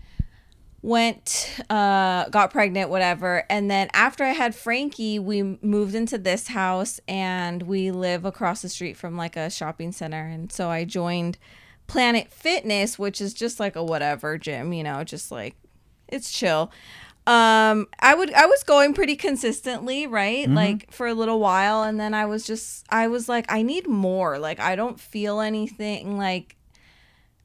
went 0.84 1.62
uh 1.70 2.28
got 2.28 2.52
pregnant 2.52 2.90
whatever 2.90 3.46
and 3.50 3.72
then 3.72 3.90
after 3.94 4.26
i 4.26 4.32
had 4.32 4.54
frankie 4.54 5.18
we 5.18 5.42
moved 5.62 5.96
into 5.96 6.18
this 6.18 6.50
house 6.50 7.00
and 7.08 7.64
we 7.64 7.90
live 7.90 8.26
across 8.26 8.62
the 8.62 8.68
street 8.68 8.98
from 8.98 9.16
like 9.16 9.38
a 9.38 9.50
shopping 9.50 9.94
center 9.94 10.26
and 10.26 10.52
so 10.52 10.70
i 10.70 10.84
joined 10.84 11.38
planet 11.88 12.30
fitness 12.34 13.00
which 13.00 13.22
is 13.22 13.34
just 13.34 13.62
like 13.62 13.78
a 13.78 13.84
whatever 13.84 14.38
gym 14.38 14.74
you 14.74 14.84
know 14.84 15.06
just 15.06 15.32
like 15.32 15.56
it's 16.10 16.30
chill 16.30 16.70
um 17.26 17.88
i 18.00 18.14
would 18.14 18.34
i 18.34 18.46
was 18.46 18.64
going 18.64 18.94
pretty 18.94 19.16
consistently 19.16 20.08
right? 20.08 20.50
Like 20.50 20.92
for 20.92 21.08
a 21.08 21.14
little 21.14 21.40
while 21.40 21.84
and 21.84 21.98
then 22.00 22.14
i 22.14 22.26
was 22.26 22.46
just 22.46 22.86
i 22.90 23.08
was 23.08 23.30
like 23.30 23.46
i 23.50 23.62
need 23.62 23.88
more. 23.88 24.38
Like 24.40 24.60
i 24.60 24.76
don't 24.76 25.00
feel 25.00 25.40
anything 25.40 26.18
like 26.18 26.58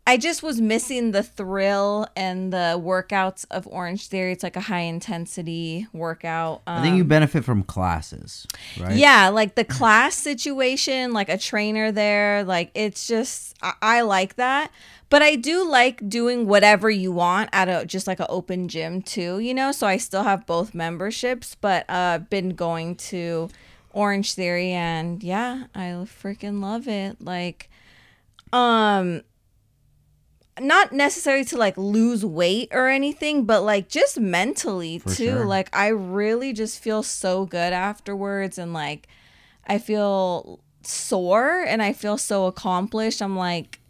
I 0.08 0.16
just 0.16 0.42
was 0.42 0.58
missing 0.58 1.10
the 1.10 1.22
thrill 1.22 2.06
and 2.16 2.50
the 2.50 2.80
workouts 2.82 3.44
of 3.50 3.66
Orange 3.66 4.06
Theory. 4.06 4.32
It's 4.32 4.42
like 4.42 4.56
a 4.56 4.62
high 4.62 4.80
intensity 4.80 5.86
workout. 5.92 6.62
Um, 6.66 6.78
I 6.78 6.82
think 6.82 6.96
you 6.96 7.04
benefit 7.04 7.44
from 7.44 7.62
classes, 7.62 8.46
right? 8.80 8.96
yeah, 8.96 9.28
like 9.28 9.54
the 9.54 9.64
class 9.64 10.14
situation, 10.14 11.12
like 11.12 11.28
a 11.28 11.36
trainer 11.36 11.92
there, 11.92 12.42
like 12.42 12.70
it's 12.72 13.06
just 13.06 13.54
I, 13.60 13.74
I 13.82 14.00
like 14.00 14.36
that. 14.36 14.70
But 15.10 15.20
I 15.20 15.36
do 15.36 15.68
like 15.68 16.08
doing 16.08 16.46
whatever 16.46 16.88
you 16.88 17.12
want 17.12 17.50
at 17.52 17.68
a 17.68 17.84
just 17.84 18.06
like 18.06 18.18
an 18.18 18.28
open 18.30 18.68
gym 18.68 19.02
too, 19.02 19.40
you 19.40 19.52
know. 19.52 19.72
So 19.72 19.86
I 19.86 19.98
still 19.98 20.22
have 20.22 20.46
both 20.46 20.74
memberships, 20.74 21.54
but 21.54 21.84
uh 21.90 22.20
been 22.30 22.54
going 22.54 22.96
to 22.96 23.50
Orange 23.92 24.32
Theory 24.32 24.70
and 24.70 25.22
yeah, 25.22 25.64
I 25.74 25.88
freaking 26.06 26.62
love 26.62 26.88
it. 26.88 27.20
Like 27.20 27.68
um 28.54 29.20
not 30.60 30.92
necessarily 30.92 31.44
to 31.46 31.56
like 31.56 31.76
lose 31.76 32.24
weight 32.24 32.68
or 32.72 32.88
anything, 32.88 33.44
but 33.44 33.62
like 33.62 33.88
just 33.88 34.18
mentally 34.18 34.98
For 34.98 35.10
too. 35.10 35.26
sure. 35.26 35.44
Like 35.46 35.68
I 35.76 35.88
really 35.88 36.52
just 36.52 36.78
feel 36.80 37.02
so 37.02 37.44
good 37.46 37.72
afterwards 37.72 38.58
and 38.58 38.72
like 38.72 39.08
I 39.66 39.78
feel 39.78 40.60
sore 40.82 41.62
and 41.62 41.82
I 41.82 41.92
feel 41.92 42.16
so 42.18 42.46
accomplished. 42.46 43.20
I'm 43.22 43.36
like 43.36 43.80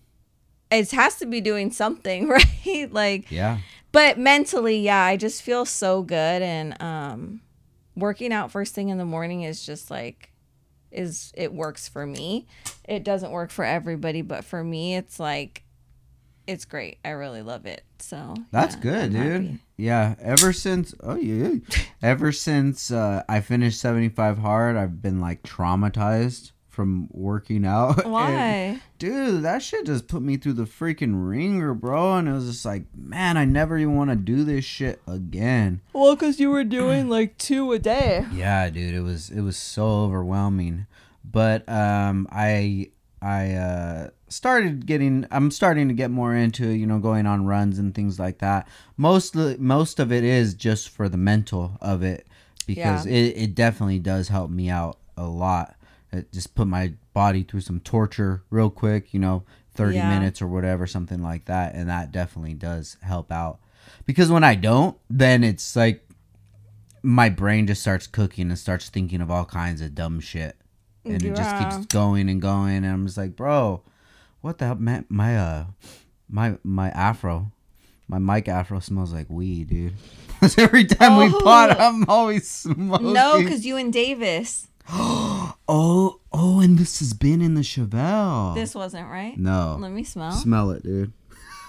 it 0.71 0.91
has 0.91 1.17
to 1.17 1.27
be 1.27 1.41
doing 1.41 1.71
something, 1.71 2.29
right? 2.67 2.89
like 2.93 3.31
Yeah. 3.31 3.59
but 3.93 4.19
mentally, 4.19 4.79
yeah, 4.81 5.03
I 5.03 5.17
just 5.17 5.43
feel 5.43 5.65
so 5.65 6.03
good 6.03 6.43
and 6.43 6.81
um 6.83 7.41
working 7.97 8.33
out 8.33 8.51
first 8.53 8.75
thing 8.75 8.91
in 8.91 8.99
the 8.99 9.05
morning 9.05 9.43
is 9.43 9.65
just 9.67 9.91
like 9.91 10.31
is 10.91 11.33
it 11.37 11.53
works 11.53 11.89
for 11.89 12.07
me. 12.07 12.47
It 12.89 13.05
doesn't 13.05 13.31
work 13.31 13.51
for 13.51 13.65
everybody, 13.65 14.23
but 14.23 14.45
for 14.45 14.65
me 14.65 14.97
it's 14.97 15.21
like 15.21 15.63
it's 16.49 16.65
great. 16.65 16.99
I 17.05 17.11
really 17.11 17.43
love 17.43 17.67
it. 17.67 17.83
So 17.99 18.35
That's 18.51 18.75
yeah, 18.77 18.81
good, 18.81 19.05
I'm 19.05 19.13
dude. 19.13 19.43
happy. 19.47 19.59
Yeah, 19.77 20.15
ever 20.21 20.53
since 20.53 20.95
oh 21.01 21.15
yeah, 21.17 21.55
ever 22.03 22.33
since 22.33 22.91
uh, 22.91 23.23
I 23.29 23.41
finished 23.41 23.79
seventy 23.81 24.09
five 24.09 24.39
hard, 24.39 24.77
I've 24.77 25.01
been 25.01 25.21
like 25.21 25.43
traumatized 25.43 26.53
from 26.69 27.09
working 27.13 27.65
out. 27.67 27.99
And, 28.05 28.13
Why? 28.13 28.81
dude, 28.99 29.43
that 29.43 29.63
shit 29.63 29.85
just 29.87 30.07
put 30.09 30.23
me 30.23 30.37
through 30.37 30.53
the 30.55 30.65
freaking 30.65 31.29
ringer, 31.29 31.75
bro. 31.75 32.15
And 32.15 32.29
it 32.29 32.33
was 32.33 32.47
just 32.47 32.65
like, 32.65 32.85
man, 32.97 33.37
I 33.37 33.45
never 33.45 33.77
even 33.79 33.97
want 33.97 34.11
to 34.11 34.17
do 34.17 34.45
this 34.45 34.65
shit 34.65 35.01
again. 35.07 35.81
Well, 35.93 36.17
cuz 36.17 36.39
you 36.41 36.51
were 36.51 36.65
doing 36.65 37.09
like 37.19 37.37
2 37.39 37.73
a 37.73 37.79
day. 37.79 38.25
Yeah, 38.33 38.71
dude, 38.71 38.95
it 38.95 39.01
was 39.03 39.29
it 39.31 39.41
was 39.43 39.57
so 39.57 39.87
overwhelming. 40.05 40.87
But 41.25 41.69
um 41.69 42.27
I 42.33 42.91
I 43.21 43.53
uh 43.55 44.11
started 44.29 44.87
getting 44.87 45.27
I'm 45.31 45.51
starting 45.51 45.89
to 45.89 45.95
get 45.95 46.11
more 46.11 46.35
into, 46.35 46.69
you 46.69 46.87
know, 46.87 46.99
going 46.99 47.27
on 47.27 47.47
runs 47.47 47.79
and 47.79 47.95
things 47.95 48.19
like 48.19 48.39
that. 48.39 48.69
Most 48.97 49.35
most 49.35 49.99
of 50.01 50.13
it 50.13 50.25
is 50.25 50.55
just 50.55 50.89
for 50.91 51.09
the 51.09 51.17
mental 51.17 51.79
of 51.81 52.03
it 52.03 52.27
because 52.67 53.07
Yeah. 53.07 53.13
it, 53.13 53.37
it 53.37 53.55
definitely 53.55 53.99
does 53.99 54.29
help 54.29 54.51
me 54.51 54.69
out 54.71 54.99
a 55.17 55.27
lot. 55.27 55.75
It 56.13 56.33
just 56.33 56.55
put 56.55 56.67
my 56.67 56.95
body 57.13 57.43
through 57.43 57.61
some 57.63 57.81
torture 57.81 58.43
real 58.51 58.71
quick, 58.71 59.13
you 59.13 59.21
know, 59.21 59.45
30 59.75 59.99
Yeah. 59.99 60.09
minutes 60.09 60.41
or 60.43 60.47
whatever, 60.49 60.87
something 60.87 61.23
like 61.23 61.45
that, 61.47 61.75
and 61.75 61.89
that 61.89 62.13
definitely 62.13 62.55
does 62.55 62.97
help 63.03 63.31
out. 63.31 63.59
Because 64.07 64.31
when 64.31 64.45
I 64.45 64.55
don't, 64.55 64.97
then 65.11 65.45
it's 65.45 65.77
like 65.77 66.05
my 67.03 67.29
brain 67.29 67.67
just 67.67 67.81
starts 67.81 68.07
cooking 68.07 68.49
and 68.49 68.59
starts 68.59 68.89
thinking 68.89 69.21
of 69.21 69.31
all 69.31 69.45
kinds 69.45 69.81
of 69.81 69.95
dumb 69.95 70.21
shit. 70.21 70.57
And 71.05 71.25
it 71.25 71.35
just 71.35 71.57
keeps 71.57 71.87
going 71.87 72.29
and 72.29 72.43
going 72.43 72.77
and 72.85 72.87
I'm 72.87 73.07
just 73.07 73.17
like, 73.17 73.35
"Bro, 73.35 73.83
what 74.41 74.59
the 74.59 74.67
hell 74.67 74.77
my, 74.77 75.05
my 75.09 75.37
uh 75.39 75.65
my 76.29 76.57
my 76.63 76.91
afro, 76.91 77.53
my 78.09 78.19
mic 78.19 78.49
afro 78.49 78.81
smells 78.81 79.13
like 79.13 79.29
weed, 79.31 79.69
dude." 79.69 79.95
every 80.59 80.85
time 80.85 81.17
we 81.17 81.35
Oh. 81.35 81.41
pot, 81.43 81.81
I'm 81.81 82.05
always 82.09 82.49
smoking. 82.49 83.13
No, 83.13 83.43
cuz 83.47 83.67
you 83.67 83.77
and 83.77 83.93
Davis. 83.93 84.69
Oh, 85.71 86.21
oh, 86.33 86.61
and 86.61 86.79
this 86.79 87.01
has 87.01 87.13
been 87.13 87.43
in 87.43 87.53
the 87.53 87.61
Chevelle. 87.61 88.55
This 88.55 88.75
wasn't 88.75 89.07
right. 89.11 89.37
no. 89.39 89.77
Let 89.79 89.93
me 89.93 90.03
smell. 90.03 90.33
Smell 90.33 90.71
it, 90.71 90.83
dude. 90.83 91.13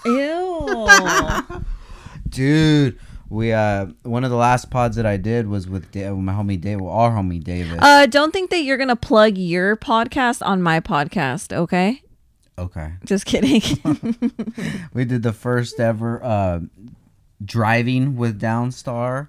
Ew. 0.06 0.88
Dude, 2.28 2.98
we 3.28 3.52
uh 3.52 3.86
one 4.04 4.24
of 4.24 4.30
the 4.30 4.36
last 4.36 4.70
pods 4.70 4.96
that 4.96 5.04
I 5.06 5.16
did 5.16 5.48
was 5.48 5.68
with, 5.68 5.90
da- 5.92 6.10
my 6.12 6.32
homie 6.32 6.60
Dave, 6.60 6.80
well, 6.80 6.92
our 6.94 7.10
homie 7.10 7.42
David. 7.42 7.78
uh 7.82 8.06
don't 8.06 8.32
think 8.32 8.50
that 8.50 8.62
you're 8.62 8.76
going 8.78 8.88
to 8.88 8.96
plug 8.96 9.36
your 9.36 9.76
podcast 9.76 10.40
on 10.46 10.62
my 10.62 10.80
podcast, 10.80 11.52
okay? 11.54 12.02
Okay. 12.60 12.92
Just 13.04 13.26
kidding. 13.26 13.62
We 14.94 15.04
did 15.04 15.22
the 15.22 15.32
first 15.32 15.80
ever 15.80 16.22
uh 16.22 16.60
driving 17.44 18.16
with 18.16 18.40
Downstar. 18.40 19.28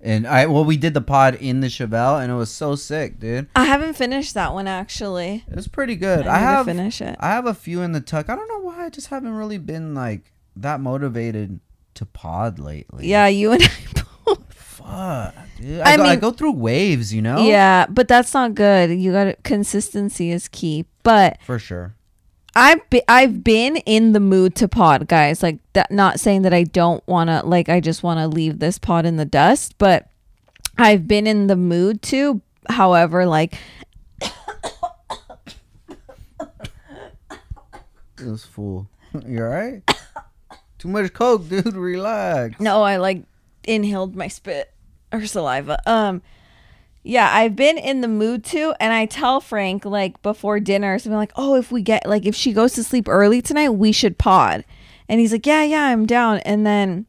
And 0.00 0.26
I 0.26 0.46
well 0.46 0.64
we 0.64 0.76
did 0.76 0.94
the 0.94 1.00
pod 1.00 1.34
in 1.36 1.60
the 1.60 1.66
Chevelle 1.68 2.22
and 2.22 2.30
it 2.30 2.34
was 2.34 2.50
so 2.50 2.74
sick, 2.76 3.18
dude. 3.18 3.48
I 3.56 3.64
haven't 3.64 3.94
finished 3.94 4.34
that 4.34 4.52
one 4.54 4.68
actually. 4.68 5.44
It 5.48 5.56
was 5.56 5.68
pretty 5.68 5.96
good. 5.96 6.26
I, 6.26 6.36
I, 6.36 6.38
have 6.38 6.66
finish 6.66 7.00
it. 7.00 7.16
I 7.18 7.28
have 7.28 7.46
a 7.46 7.54
few 7.54 7.82
in 7.82 7.92
the 7.92 8.00
tuck. 8.00 8.28
I 8.28 8.36
don't 8.36 8.48
know 8.48 8.60
why 8.60 8.84
I 8.84 8.90
just 8.90 9.08
haven't 9.08 9.34
really 9.34 9.58
been 9.58 9.94
like 9.94 10.32
that 10.54 10.80
motivated 10.80 11.60
to 11.94 12.06
pod 12.06 12.58
lately. 12.58 13.06
Yeah, 13.08 13.26
you 13.26 13.52
and 13.52 13.62
I 13.62 14.02
both. 14.24 14.52
Fuck, 14.52 15.34
dude. 15.58 15.80
I, 15.80 15.94
I 15.94 15.96
go, 15.96 16.02
I 16.04 16.10
mean- 16.10 16.18
go 16.20 16.30
through 16.30 16.52
waves, 16.52 17.12
you 17.12 17.22
know? 17.22 17.38
Yeah, 17.38 17.86
but 17.88 18.06
that's 18.06 18.32
not 18.34 18.54
good. 18.54 18.90
You 18.90 19.10
got 19.12 19.42
consistency 19.42 20.30
is 20.30 20.46
key. 20.48 20.84
But 21.02 21.38
For 21.42 21.58
sure. 21.58 21.94
I've 22.56 22.88
be, 22.88 23.02
I've 23.06 23.44
been 23.44 23.76
in 23.76 24.12
the 24.12 24.20
mood 24.20 24.54
to 24.56 24.66
pod, 24.66 25.08
guys. 25.08 25.42
Like 25.42 25.58
that 25.74 25.90
not 25.90 26.18
saying 26.18 26.42
that 26.42 26.54
I 26.54 26.64
don't 26.64 27.06
want 27.06 27.28
to 27.28 27.44
like 27.44 27.68
I 27.68 27.80
just 27.80 28.02
want 28.02 28.18
to 28.18 28.26
leave 28.26 28.58
this 28.58 28.78
pod 28.78 29.04
in 29.04 29.16
the 29.16 29.26
dust, 29.26 29.74
but 29.76 30.08
I've 30.78 31.06
been 31.06 31.26
in 31.26 31.46
the 31.46 31.56
mood 31.56 32.02
to. 32.02 32.40
However, 32.68 33.26
like 33.26 33.58
was 38.26 38.44
full. 38.44 38.88
You 39.26 39.42
alright? 39.42 39.82
Too 40.78 40.88
much 40.88 41.12
coke, 41.12 41.48
dude. 41.48 41.66
Relax. 41.74 42.60
No, 42.60 42.82
I 42.82 42.96
like 42.96 43.22
inhaled 43.64 44.14
my 44.14 44.28
spit 44.28 44.72
or 45.12 45.26
saliva. 45.26 45.78
Um 45.86 46.22
yeah, 47.06 47.30
I've 47.34 47.54
been 47.56 47.78
in 47.78 48.00
the 48.00 48.08
mood 48.08 48.44
to 48.46 48.74
and 48.80 48.92
I 48.92 49.06
tell 49.06 49.40
Frank 49.40 49.84
like 49.84 50.20
before 50.22 50.60
dinner 50.60 50.98
something 50.98 51.16
like, 51.16 51.32
"Oh, 51.36 51.54
if 51.54 51.70
we 51.70 51.82
get 51.82 52.06
like 52.06 52.26
if 52.26 52.34
she 52.34 52.52
goes 52.52 52.72
to 52.74 52.84
sleep 52.84 53.08
early 53.08 53.40
tonight, 53.40 53.70
we 53.70 53.92
should 53.92 54.18
pod." 54.18 54.64
And 55.08 55.20
he's 55.20 55.32
like, 55.32 55.46
"Yeah, 55.46 55.62
yeah, 55.62 55.84
I'm 55.86 56.04
down." 56.06 56.38
And 56.40 56.66
then 56.66 57.06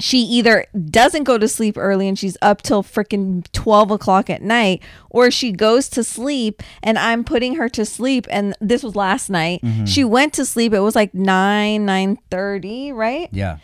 she 0.00 0.18
either 0.20 0.64
doesn't 0.90 1.24
go 1.24 1.38
to 1.38 1.48
sleep 1.48 1.76
early 1.76 2.06
and 2.06 2.16
she's 2.16 2.36
up 2.40 2.62
till 2.62 2.84
freaking 2.84 3.44
12 3.50 3.90
o'clock 3.90 4.30
at 4.30 4.42
night 4.42 4.80
or 5.10 5.28
she 5.28 5.50
goes 5.50 5.88
to 5.88 6.04
sleep 6.04 6.62
and 6.84 6.96
i'm 6.96 7.24
putting 7.24 7.56
her 7.56 7.68
to 7.68 7.84
sleep 7.84 8.24
and 8.30 8.54
this 8.60 8.84
was 8.84 8.94
last 8.94 9.28
night 9.28 9.60
she 9.86 10.04
went 10.04 10.32
to 10.32 10.44
sleep 10.44 10.72
it 10.72 10.78
was 10.78 10.94
like 10.94 11.12
9 11.14 11.84
9.30 11.84 12.94
right 12.94 13.28
Yeah. 13.32 13.56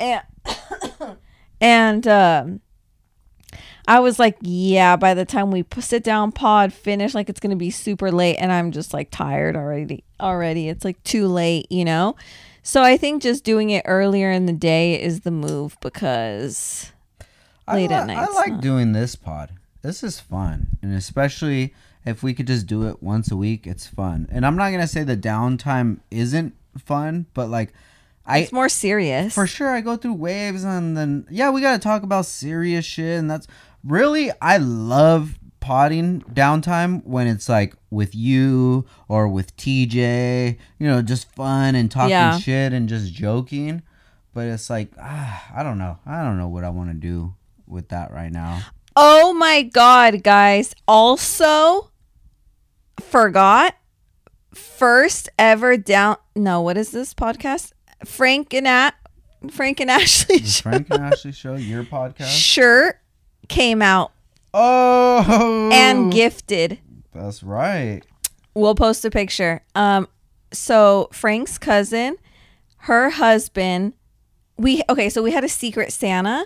and 0.00 0.22
and 1.60 2.08
um 2.08 2.60
I 3.90 3.98
was 3.98 4.20
like, 4.20 4.36
yeah, 4.40 4.94
by 4.94 5.14
the 5.14 5.24
time 5.24 5.50
we 5.50 5.64
sit 5.80 6.04
down 6.04 6.30
pod 6.30 6.72
finish 6.72 7.12
like 7.12 7.28
it's 7.28 7.40
going 7.40 7.50
to 7.50 7.56
be 7.56 7.70
super 7.70 8.12
late 8.12 8.36
and 8.36 8.52
I'm 8.52 8.70
just 8.70 8.94
like 8.94 9.10
tired 9.10 9.56
already 9.56 10.04
already. 10.20 10.68
It's 10.68 10.84
like 10.84 11.02
too 11.02 11.26
late, 11.26 11.66
you 11.72 11.84
know? 11.84 12.14
So 12.62 12.84
I 12.84 12.96
think 12.96 13.20
just 13.20 13.42
doing 13.42 13.70
it 13.70 13.82
earlier 13.86 14.30
in 14.30 14.46
the 14.46 14.52
day 14.52 15.00
is 15.02 15.22
the 15.22 15.32
move 15.32 15.76
because 15.80 16.92
late 17.66 17.90
li- 17.90 17.96
at 17.96 18.06
night. 18.06 18.18
I 18.18 18.32
like 18.32 18.60
doing 18.60 18.92
this 18.92 19.16
pod. 19.16 19.50
This 19.82 20.04
is 20.04 20.20
fun. 20.20 20.68
And 20.82 20.94
especially 20.94 21.74
if 22.06 22.22
we 22.22 22.32
could 22.32 22.46
just 22.46 22.68
do 22.68 22.86
it 22.86 23.02
once 23.02 23.32
a 23.32 23.36
week, 23.36 23.66
it's 23.66 23.88
fun. 23.88 24.28
And 24.30 24.46
I'm 24.46 24.56
not 24.56 24.70
gonna 24.70 24.86
say 24.86 25.02
the 25.02 25.16
downtime 25.16 25.98
isn't 26.12 26.54
fun, 26.78 27.26
but 27.34 27.48
like 27.48 27.72
I 28.26 28.38
It's 28.38 28.52
more 28.52 28.68
serious. 28.68 29.34
for 29.34 29.46
sure 29.48 29.70
I 29.74 29.80
go 29.80 29.96
through 29.96 30.12
waves 30.14 30.62
and 30.62 30.96
then 30.96 31.26
yeah, 31.28 31.50
we 31.50 31.60
gotta 31.60 31.78
talk 31.80 32.04
about 32.04 32.26
serious 32.26 32.84
shit 32.84 33.18
and 33.18 33.28
that's 33.28 33.48
really 33.84 34.30
I 34.40 34.56
love 34.58 35.38
potting 35.60 36.22
downtime 36.32 37.04
when 37.04 37.26
it's 37.26 37.48
like 37.48 37.74
with 37.90 38.14
you 38.14 38.86
or 39.08 39.28
with 39.28 39.54
TJ, 39.56 40.56
you 40.78 40.86
know, 40.86 41.02
just 41.02 41.30
fun 41.34 41.74
and 41.74 41.90
talking 41.90 42.10
Yeah. 42.10 42.38
shit 42.38 42.72
and 42.72 42.88
just 42.88 43.12
joking. 43.12 43.82
But 44.32 44.46
it's 44.46 44.70
like 44.70 44.90
ah, 44.98 45.44
I 45.54 45.62
don't 45.62 45.78
know. 45.78 45.98
I 46.06 46.22
don't 46.22 46.38
know 46.38 46.48
what 46.48 46.64
I 46.64 46.70
want 46.70 46.90
to 46.90 46.94
do 46.94 47.34
with 47.66 47.88
that 47.88 48.10
right 48.12 48.32
now. 48.32 48.60
Oh 48.96 49.32
my 49.32 49.62
god, 49.62 50.22
guys. 50.22 50.74
Also 50.88 51.90
forgot 53.00 53.74
first 54.54 55.28
ever 55.38 55.76
down 55.76 56.16
no, 56.36 56.60
what 56.60 56.76
is 56.76 56.90
this 56.90 57.12
podcast? 57.14 57.72
Frank 58.04 58.54
and 58.54 58.66
At 58.66 58.94
Frank 59.50 59.80
and 59.80 59.90
Ashley 59.90 60.38
Frank 60.38 60.88
and 60.90 61.02
Ashley 61.02 61.32
show 61.32 61.54
your 61.56 61.84
podcast. 61.84 62.28
shirt 62.28 62.99
came 63.50 63.82
out 63.82 64.12
Oh, 64.54 65.68
and 65.72 66.10
gifted. 66.12 66.78
That's 67.14 67.42
right. 67.42 68.02
We'll 68.54 68.74
post 68.74 69.04
a 69.04 69.10
picture. 69.10 69.62
Um 69.74 70.08
so 70.52 71.08
Frank's 71.12 71.58
cousin, 71.58 72.16
her 72.78 73.10
husband, 73.10 73.92
we 74.56 74.82
okay, 74.88 75.08
so 75.08 75.22
we 75.22 75.32
had 75.32 75.44
a 75.44 75.48
secret 75.48 75.92
Santa 75.92 76.44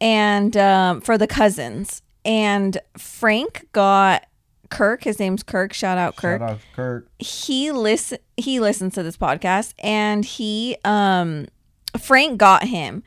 and 0.00 0.56
um 0.56 1.00
for 1.00 1.16
the 1.16 1.26
cousins. 1.26 2.02
And 2.24 2.78
Frank 2.98 3.66
got 3.72 4.26
Kirk, 4.68 5.04
his 5.04 5.18
name's 5.18 5.42
Kirk, 5.42 5.72
shout 5.72 5.98
out 5.98 6.16
Kirk. 6.16 6.40
Shout 6.40 6.50
out 6.50 6.58
Kurt. 6.74 7.08
he 7.18 7.70
listen 7.72 8.18
he 8.36 8.60
listens 8.60 8.94
to 8.94 9.02
this 9.02 9.16
podcast 9.16 9.74
and 9.78 10.24
he 10.24 10.76
um 10.84 11.46
Frank 12.00 12.38
got 12.38 12.64
him 12.64 13.02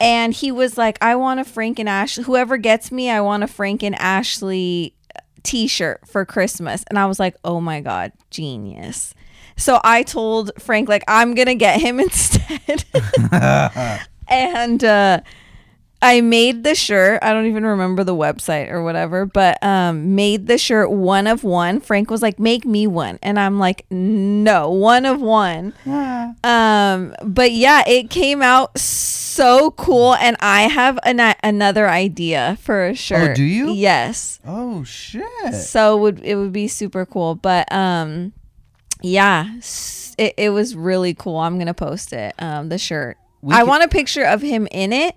and 0.00 0.32
he 0.34 0.52
was 0.52 0.76
like 0.76 0.98
I 1.02 1.16
want 1.16 1.40
a 1.40 1.44
Frank 1.44 1.78
and 1.78 1.88
Ashley 1.88 2.24
whoever 2.24 2.56
gets 2.56 2.92
me 2.92 3.10
I 3.10 3.20
want 3.20 3.42
a 3.42 3.46
Frank 3.46 3.82
and 3.82 3.94
Ashley 3.96 4.94
t-shirt 5.42 6.06
for 6.06 6.24
Christmas. 6.24 6.84
And 6.88 6.98
I 6.98 7.06
was 7.06 7.18
like 7.18 7.36
oh 7.44 7.60
my 7.60 7.80
god 7.80 8.12
genius. 8.30 9.14
So 9.56 9.80
I 9.84 10.02
told 10.02 10.50
Frank 10.58 10.88
like 10.88 11.04
I'm 11.08 11.34
going 11.34 11.46
to 11.46 11.54
get 11.54 11.80
him 11.80 12.00
instead. 12.06 12.84
And 14.28 14.82
uh 14.82 15.20
I 16.02 16.20
made 16.20 16.62
the 16.62 16.74
shirt. 16.74 17.20
I 17.22 17.32
don't 17.32 17.46
even 17.46 17.64
remember 17.64 18.04
the 18.04 18.14
website 18.14 18.70
or 18.70 18.82
whatever, 18.84 19.24
but 19.26 19.62
um 19.62 20.14
made 20.14 20.46
the 20.46 20.58
shirt 20.58 20.90
one 20.90 21.26
of 21.26 21.42
one. 21.42 21.80
Frank 21.80 22.10
was 22.10 22.20
like, 22.22 22.38
"Make 22.38 22.64
me 22.66 22.86
one." 22.86 23.18
And 23.22 23.40
I'm 23.40 23.58
like, 23.58 23.86
"No, 23.90 24.70
one 24.70 25.06
of 25.06 25.20
one." 25.20 25.72
Yeah. 25.84 26.34
Um 26.44 27.14
but 27.24 27.52
yeah, 27.52 27.82
it 27.86 28.10
came 28.10 28.42
out 28.42 28.78
so 28.78 29.70
cool 29.72 30.14
and 30.14 30.36
I 30.40 30.62
have 30.62 30.98
an, 31.04 31.34
another 31.42 31.88
idea 31.88 32.56
for 32.60 32.86
a 32.86 32.94
shirt. 32.94 33.30
Oh, 33.30 33.34
do 33.34 33.42
you? 33.42 33.72
Yes. 33.72 34.38
Oh 34.46 34.84
shit. 34.84 35.24
So 35.54 35.96
it 35.96 36.00
would 36.00 36.20
it 36.24 36.36
would 36.36 36.52
be 36.52 36.68
super 36.68 37.06
cool, 37.06 37.34
but 37.34 37.70
um 37.72 38.32
yeah, 39.02 39.50
it, 40.18 40.34
it 40.36 40.50
was 40.50 40.74
really 40.74 41.14
cool. 41.14 41.36
I'm 41.38 41.56
going 41.56 41.66
to 41.66 41.74
post 41.74 42.12
it. 42.12 42.34
Um 42.38 42.68
the 42.68 42.78
shirt. 42.78 43.16
We 43.42 43.54
I 43.54 43.60
could- 43.60 43.68
want 43.68 43.84
a 43.84 43.88
picture 43.88 44.24
of 44.24 44.42
him 44.42 44.66
in 44.70 44.92
it. 44.92 45.14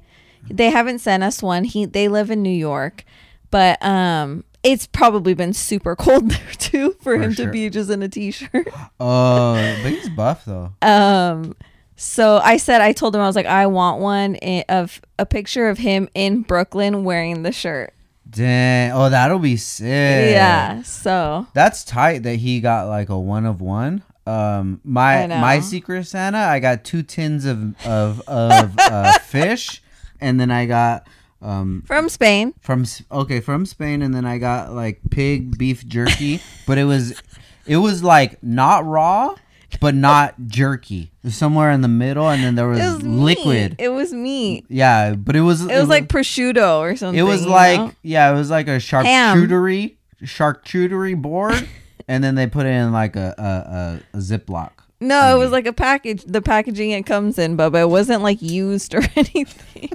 They 0.49 0.69
haven't 0.69 0.99
sent 0.99 1.23
us 1.23 1.41
one. 1.41 1.63
He 1.63 1.85
they 1.85 2.07
live 2.07 2.29
in 2.31 2.41
New 2.43 2.49
York, 2.49 3.03
but 3.51 3.83
um 3.83 4.43
it's 4.63 4.87
probably 4.87 5.33
been 5.33 5.53
super 5.53 5.95
cold 5.95 6.29
there 6.31 6.51
too 6.57 6.95
for, 7.01 7.15
him 7.15 7.33
sure. 7.33 7.45
to 7.45 7.51
be 7.51 7.69
just 7.69 7.89
in 7.89 8.03
a 8.03 8.09
t-shirt. 8.09 8.67
Oh, 8.99 9.53
but 9.83 9.89
he's 9.91 10.09
buff 10.09 10.45
though. 10.45 10.73
Um 10.81 11.55
so 11.95 12.37
I 12.43 12.57
said 12.57 12.81
I 12.81 12.93
told 12.93 13.15
him 13.15 13.21
I 13.21 13.27
was 13.27 13.35
like 13.35 13.45
I 13.45 13.67
want 13.67 14.01
one 14.01 14.37
i- 14.41 14.65
of 14.69 15.01
a 15.17 15.25
picture 15.25 15.67
of 15.69 15.77
him 15.79 16.07
in 16.13 16.41
Brooklyn 16.43 17.03
wearing 17.03 17.43
the 17.43 17.51
shirt. 17.51 17.93
Dang. 18.29 18.91
Oh, 18.91 19.09
that'll 19.09 19.39
be 19.39 19.57
sick. 19.57 20.31
Yeah. 20.31 20.83
So 20.83 21.47
That's 21.53 21.83
tight 21.83 22.23
that 22.23 22.35
he 22.35 22.61
got 22.61 22.87
like 22.87 23.09
a 23.09 23.17
one 23.19 23.45
of 23.45 23.59
one. 23.59 24.03
Um, 24.27 24.79
my 24.83 25.25
my 25.25 25.59
secret 25.59 26.05
Santa, 26.05 26.37
I 26.37 26.59
got 26.59 26.83
two 26.83 27.01
tins 27.01 27.45
of 27.45 27.73
of 27.87 28.21
of 28.27 28.75
uh, 28.77 29.17
fish, 29.19 29.81
and 30.21 30.39
then 30.39 30.51
I 30.51 30.65
got 30.65 31.07
um 31.41 31.83
from 31.85 32.09
Spain. 32.09 32.53
from 32.59 32.85
okay 33.11 33.39
from 33.39 33.65
Spain, 33.65 34.01
and 34.01 34.13
then 34.13 34.25
I 34.25 34.37
got 34.37 34.73
like 34.73 34.99
pig 35.09 35.57
beef 35.57 35.85
jerky, 35.87 36.41
but 36.67 36.77
it 36.77 36.83
was 36.85 37.21
it 37.65 37.77
was 37.77 38.03
like 38.03 38.41
not 38.43 38.85
raw, 38.85 39.35
but 39.79 39.95
not 39.95 40.35
jerky. 40.47 41.11
It 41.23 41.27
was 41.27 41.35
somewhere 41.35 41.71
in 41.71 41.81
the 41.81 41.87
middle, 41.87 42.27
and 42.29 42.43
then 42.43 42.55
there 42.55 42.67
was, 42.67 42.79
It 42.79 42.83
was 42.83 43.03
liquid. 43.03 43.71
Meat. 43.71 43.75
It 43.79 43.89
was 43.89 44.11
meat. 44.13 44.65
Yeah, 44.69 45.13
but 45.13 45.35
it 45.35 45.41
was 45.41 45.61
It 45.61 45.79
was 45.79 45.87
like 45.87 46.07
prosciutto 46.07 46.79
or 46.79 46.95
something. 46.95 47.19
it 47.19 47.23
was 47.23 47.45
like 47.45 47.79
know? 47.79 47.91
yeah, 48.01 48.31
it 48.31 48.33
was 48.33 48.49
like 48.49 48.67
a 48.67 48.77
charcuterie 48.77 49.95
charcuterie 50.23 51.21
board, 51.21 51.67
and 52.07 52.23
then 52.23 52.35
they 52.35 52.47
put 52.47 52.65
it 52.65 52.69
in 52.69 52.91
like 52.91 53.15
a 53.15 53.35
a, 53.37 54.15
a, 54.15 54.17
a 54.17 54.21
Ziploc. 54.21 54.71
No, 55.01 55.35
it 55.35 55.39
was 55.39 55.51
like 55.51 55.65
a 55.65 55.73
package. 55.73 56.23
The 56.23 56.41
packaging 56.41 56.91
it 56.91 57.05
comes 57.05 57.39
in, 57.39 57.55
Bubba. 57.55 57.81
It 57.81 57.89
wasn't 57.89 58.21
like 58.21 58.41
used 58.41 58.93
or 58.93 59.01
anything. 59.15 59.91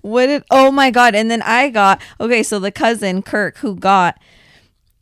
what 0.00 0.26
did? 0.26 0.44
Oh 0.50 0.70
my 0.70 0.90
god! 0.90 1.14
And 1.14 1.30
then 1.30 1.42
I 1.42 1.68
got 1.68 2.00
okay. 2.20 2.42
So 2.42 2.58
the 2.58 2.70
cousin 2.70 3.20
Kirk, 3.20 3.58
who 3.58 3.76
got, 3.76 4.18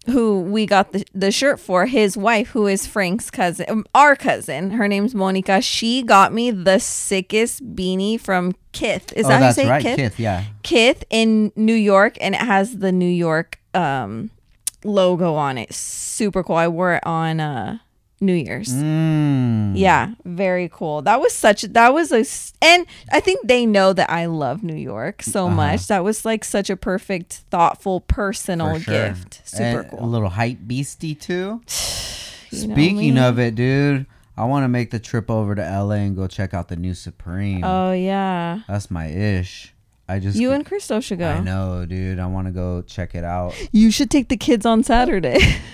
who 0.07 0.41
we 0.41 0.67
got 0.67 0.91
the 0.91 1.05
the 1.15 1.31
shirt 1.31 1.61
for, 1.61 1.87
his 1.87 2.17
wife, 2.17 2.49
who 2.49 2.67
is 2.67 2.85
Frank's 2.85 3.31
cousin, 3.31 3.67
um, 3.69 3.87
our 3.95 4.17
cousin. 4.17 4.73
Her 4.73 4.89
name's 4.89 5.15
Monica. 5.15 5.61
She 5.61 6.03
got 6.03 6.33
me 6.33 6.51
the 6.51 6.81
sickest 6.81 7.77
beanie 7.77 8.19
from 8.19 8.55
Kith. 8.73 9.13
Is 9.13 9.27
oh, 9.27 9.29
that 9.29 9.41
how 9.41 9.47
you 9.49 9.53
say 9.53 9.69
right, 9.69 9.83
Kith? 9.83 9.97
Kith. 9.97 10.19
Yeah. 10.19 10.45
Kith 10.65 11.05
in 11.11 11.53
New 11.55 11.75
York, 11.75 12.19
and 12.21 12.35
it 12.35 12.41
has 12.41 12.79
the 12.79 12.91
New 12.91 13.07
York 13.07 13.61
um 13.73 14.31
logo 14.85 15.35
on 15.35 15.59
it. 15.59 15.73
Super 15.75 16.43
cool. 16.43 16.57
I 16.57 16.69
wore 16.69 16.95
it 16.95 17.03
on 17.07 17.41
uh 17.41 17.79
New 18.21 18.35
Year's. 18.35 18.69
Mm. 18.73 19.73
Yeah, 19.77 20.11
very 20.25 20.69
cool. 20.73 21.03
That 21.03 21.21
was 21.21 21.33
such 21.33 21.63
that 21.63 21.93
was 21.93 22.13
a 22.13 22.25
and 22.65 22.87
I 23.11 23.19
think 23.19 23.49
they 23.49 23.67
know 23.67 23.93
that 23.93 24.09
I 24.11 24.27
love 24.27 24.63
New 24.63 24.77
York 24.77 25.23
so 25.25 25.47
Uh-huh. 25.47 25.57
much. 25.57 25.89
That 25.89 26.05
was 26.05 26.25
like 26.25 26.45
such 26.45 26.71
a 26.71 26.77
perfect, 26.77 27.43
thoughtful, 27.51 28.01
personal 28.03 28.79
sure. 28.79 29.09
gift. 29.09 29.41
Super 29.45 29.81
And 29.91 29.93
A 29.99 30.07
little 30.07 30.29
hype 30.29 30.59
beastie 30.67 31.17
too. 31.17 31.63
Speaking 31.67 33.19
of 33.19 33.39
it, 33.39 33.55
dude, 33.55 34.07
I 34.37 34.45
want 34.45 34.65
to 34.65 34.69
make 34.69 34.91
the 34.91 34.99
trip 35.01 35.31
over 35.31 35.55
to 35.55 35.63
LA 35.63 35.97
and 36.07 36.15
go 36.17 36.27
check 36.27 36.55
out 36.55 36.69
the 36.69 36.77
new 36.77 36.95
Supreme. 36.95 37.65
Oh 37.65 37.93
yeah. 37.93 38.61
That's 38.69 38.91
my 38.91 39.07
ish. 39.09 39.72
I 40.09 40.19
just 40.19 40.37
You 40.39 40.53
and 40.53 40.67
Christo 40.67 41.01
should 41.01 41.19
go. 41.21 41.29
I 41.29 41.41
know, 41.41 41.87
dude. 41.87 42.19
I 42.19 42.27
want 42.27 42.47
to 42.49 42.53
go 42.53 42.83
check 42.83 43.15
it 43.15 43.25
out. 43.25 43.55
You 43.73 43.91
should 43.91 44.11
take 44.11 44.29
the 44.29 44.37
kids 44.37 44.67
on 44.67 44.83
Saturday. 44.83 45.39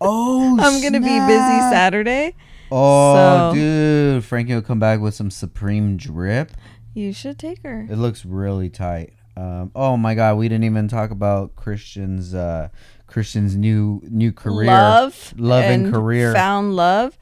Oh, 0.00 0.56
I'm 0.60 0.80
gonna 0.80 1.00
be 1.00 1.06
busy 1.26 1.58
Saturday. 1.70 2.36
Oh, 2.70 3.50
So- 3.50 3.54
dude, 3.54 4.24
Frankie 4.24 4.54
will 4.54 4.62
come 4.62 4.78
back 4.78 5.00
with 5.00 5.14
some 5.14 5.30
Supreme 5.30 5.96
drip. 5.96 6.52
You 6.94 7.12
should 7.12 7.38
take 7.38 7.62
her. 7.64 7.86
It 7.90 7.96
looks 7.96 8.24
really 8.24 8.70
tight. 8.70 9.14
Um, 9.36 9.70
oh 9.74 9.96
my 9.96 10.14
God, 10.14 10.36
we 10.36 10.48
didn't 10.48 10.64
even 10.64 10.88
talk 10.88 11.10
about 11.10 11.56
Christian's 11.56 12.34
uh, 12.34 12.68
Christian's 13.06 13.56
new 13.56 14.02
new 14.08 14.32
career, 14.32 14.66
Love, 14.68 15.34
love 15.36 15.64
and, 15.64 15.92
career, 15.92 16.32
Found 16.32 16.76
love. 16.76 17.16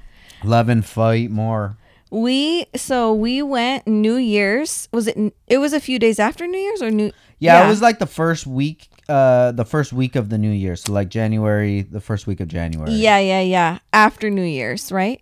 love 0.44 0.68
and 0.68 0.85
fight 0.85 1.31
more. 1.31 1.77
We 2.11 2.66
so 2.77 3.12
we 3.12 3.42
went 3.42 3.87
New 3.87 4.16
Year's. 4.16 4.88
Was 4.92 5.09
it? 5.09 5.35
It 5.49 5.59
was 5.59 5.73
a 5.73 5.81
few 5.81 5.99
days 5.99 6.19
after 6.19 6.47
New 6.47 6.59
Year's 6.59 6.83
or 6.83 6.90
New? 6.90 7.11
Yeah, 7.38 7.64
it 7.64 7.69
was 7.69 7.83
like 7.83 7.99
the 7.99 8.07
first 8.07 8.47
week, 8.47 8.88
uh, 9.09 9.53
the 9.53 9.64
first 9.64 9.92
week 9.92 10.16
of 10.16 10.31
the 10.31 10.38
new 10.38 10.51
year. 10.51 10.77
So 10.77 10.92
like 10.92 11.09
January, 11.11 11.83
the 11.83 12.01
first 12.01 12.27
week 12.27 12.40
of 12.40 12.49
January. 12.49 12.92
Yeah, 12.92 13.19
yeah, 13.19 13.40
yeah. 13.40 13.79
After 13.92 14.31
New 14.31 14.45
Year's, 14.45 14.90
right? 14.90 15.21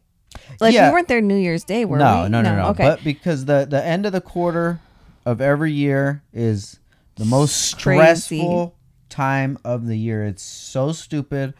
Like 0.61 0.75
Yeah. 0.75 0.89
we 0.89 0.95
weren't 0.95 1.09
there 1.09 1.21
New 1.21 1.37
Year's 1.37 1.65
Day, 1.65 1.85
were 1.85 1.99
no, 1.99 2.25
we? 2.25 2.29
no, 2.29 2.43
no, 2.43 2.55
no, 2.55 2.69
Okay. 2.69 2.85
But 2.85 3.03
because 3.03 3.47
the 3.47 3.67
the 3.69 3.83
end 3.85 4.05
of 4.07 4.13
the 4.13 4.21
quarter 4.21 4.81
of 5.25 5.41
every 5.41 5.73
year 5.73 6.23
is 6.33 6.79
the 7.17 7.25
most 7.25 7.81
Crazy. 7.81 7.99
stressful 8.01 8.75
time 9.09 9.59
of 9.65 9.87
the 9.87 9.97
year. 9.97 10.25
It's 10.25 10.43
so 10.43 10.93
stupid. 10.93 11.55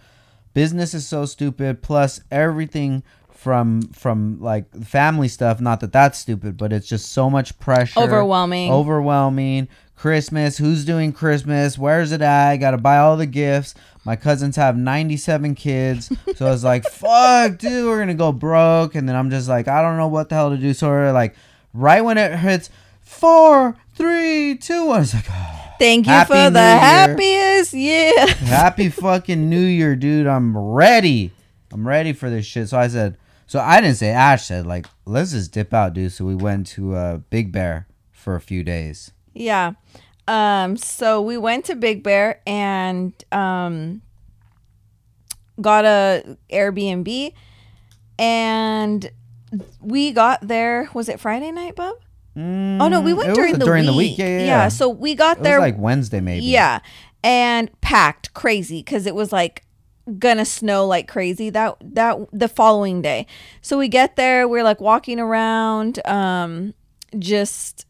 Business 0.53 0.93
is 0.95 1.07
so 1.07 1.25
stupid. 1.25 1.83
Plus 1.83 2.21
everything 2.31 3.03
from 3.45 3.83
from 3.93 4.41
like 4.41 4.69
family 4.85 5.29
stuff. 5.29 5.61
Not 5.61 5.81
that 5.81 5.93
that's 5.93 6.19
stupid, 6.19 6.57
but 6.57 6.73
it's 6.73 6.89
just 6.89 7.13
so 7.13 7.29
much 7.29 7.57
pressure. 7.61 8.01
Overwhelming. 8.01 8.73
Overwhelming. 8.73 9.69
Christmas. 9.95 10.57
Who's 10.59 10.85
doing 10.85 11.13
Christmas? 11.13 11.79
Where's 11.79 12.11
it 12.11 12.23
at? 12.23 12.49
I 12.51 12.57
gotta 12.57 12.79
buy 12.79 12.99
all 12.99 13.17
the 13.19 13.27
gifts. 13.27 13.75
My 14.05 14.17
cousins 14.17 14.57
have 14.57 14.77
97 14.77 15.55
kids. 15.55 16.11
So 16.37 16.47
I 16.47 16.51
was 16.51 16.65
like, 16.65 16.85
fuck, 16.91 17.59
dude, 17.59 17.85
we're 17.87 17.99
gonna 17.99 18.15
go 18.15 18.33
broke. 18.33 18.95
And 18.95 19.07
then 19.09 19.15
I'm 19.15 19.31
just 19.31 19.49
like, 19.49 19.69
I 19.69 19.83
don't 19.83 19.99
know 19.99 20.09
what 20.09 20.31
the 20.31 20.35
hell 20.35 20.51
to 20.51 20.57
do. 20.57 20.73
So 20.75 20.89
we're 20.89 21.13
like, 21.13 21.37
right 21.75 22.01
when 22.01 22.17
it 22.19 22.37
hits 22.39 22.71
four, 23.03 23.77
three, 23.95 24.57
two, 24.57 24.87
one, 24.87 25.03
it's 25.03 25.15
like, 25.15 25.31
ah, 25.31 25.75
Thank 25.79 26.07
you 26.07 26.13
Happy 26.13 26.29
for 26.33 26.51
the 26.51 26.59
Year. 26.61 26.79
happiest. 26.79 27.75
Yeah. 27.75 28.27
Happy 28.47 28.89
fucking 28.89 29.51
New 29.51 29.61
Year, 29.61 29.97
dude. 29.97 30.27
I'm 30.27 30.57
ready. 30.57 31.31
I'm 31.73 31.87
ready 31.87 32.13
for 32.13 32.31
this 32.31 32.47
shit. 32.47 32.69
So 32.69 32.79
I 32.79 32.87
said, 32.89 33.17
so 33.55 33.61
I 33.61 33.81
didn't 33.81 33.99
say, 33.99 34.09
Ash 34.11 34.47
said, 34.47 34.67
like, 34.67 34.87
let's 35.05 35.31
just 35.31 35.53
dip 35.53 35.73
out, 35.73 35.95
dude. 35.95 36.11
So 36.11 36.25
we 36.25 36.35
went 36.35 36.67
to 36.75 36.97
uh, 36.97 37.17
Big 37.31 37.53
Bear 37.53 37.87
for 38.11 38.35
a 38.35 38.41
few 38.41 38.65
days. 38.65 39.13
Yeah. 39.33 39.75
Um, 40.27 40.77
so 40.77 41.23
we 41.23 41.37
went 41.39 41.65
to 41.67 41.77
Big 41.77 42.03
Bear 42.03 42.41
and 42.49 43.13
um 43.31 44.03
got 45.61 45.85
a 45.85 46.37
Airbnb 46.51 47.33
and 48.19 49.11
we 49.81 50.11
got 50.11 50.49
there 50.49 50.89
was 50.93 51.09
it 51.09 51.21
Friday 51.21 51.53
night, 51.53 51.77
Bub? 51.77 51.95
Oh 52.37 52.89
no, 52.89 53.01
we 53.01 53.13
Mm, 53.13 53.17
went 53.19 53.35
during 53.37 53.53
the 53.59 53.65
during 53.65 53.85
week. 53.85 53.93
the 53.93 53.97
week. 53.97 54.19
Yeah, 54.19 54.27
yeah, 54.39 54.45
yeah. 54.47 54.69
so 54.69 54.89
we 54.89 55.15
got 55.15 55.37
It 55.39 55.43
there 55.45 55.61
like 55.61 55.79
Wednesday, 55.79 56.19
maybe. 56.21 56.47
Yeah. 56.47 56.81
And 57.23 57.71
packed 57.83 58.35
crazy 58.35 58.83
cuz 58.83 59.07
it 59.07 59.15
was 59.15 59.31
like 59.33 59.63
gonna 60.19 60.45
snow 60.45 60.87
like 60.87 61.09
crazy 61.09 61.51
that 61.51 61.77
that 61.81 62.19
the 62.33 62.49
following 62.49 63.01
day. 63.03 63.27
So 63.63 63.79
we 63.79 63.89
get 63.89 64.17
there, 64.17 64.47
we're 64.47 64.65
like 64.65 64.81
walking 64.81 65.19
around 65.19 66.07
um 66.07 66.75
just 67.19 67.87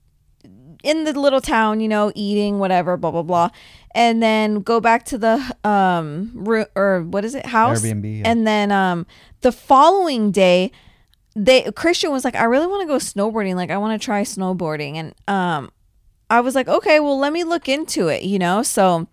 in 0.84 1.04
the 1.04 1.18
little 1.18 1.40
town, 1.40 1.80
you 1.80 1.88
know, 1.88 2.12
eating 2.14 2.58
whatever, 2.58 2.96
blah 2.96 3.10
blah 3.10 3.22
blah. 3.22 3.50
And 3.94 4.22
then 4.22 4.60
go 4.60 4.80
back 4.80 5.04
to 5.06 5.18
the 5.18 5.56
um 5.64 6.30
room 6.34 6.66
or 6.76 7.02
what 7.02 7.24
is 7.24 7.34
it? 7.34 7.46
House. 7.46 7.82
Airbnb, 7.82 8.20
yeah. 8.20 8.30
And 8.30 8.46
then 8.46 8.70
um 8.70 9.06
the 9.40 9.52
following 9.52 10.30
day 10.30 10.70
they 11.36 11.70
Christian 11.72 12.12
was 12.12 12.24
like, 12.24 12.36
I 12.36 12.44
really 12.44 12.66
want 12.68 12.82
to 12.82 12.86
go 12.86 12.96
snowboarding. 12.96 13.56
Like 13.56 13.70
I 13.70 13.78
want 13.78 14.00
to 14.00 14.04
try 14.04 14.22
snowboarding. 14.22 14.94
And 14.94 15.14
um 15.26 15.72
I 16.30 16.40
was 16.40 16.54
like, 16.54 16.68
okay, 16.68 17.00
well 17.00 17.18
let 17.18 17.32
me 17.32 17.44
look 17.44 17.68
into 17.68 18.08
it, 18.08 18.22
you 18.22 18.38
know? 18.38 18.62
So 18.62 19.08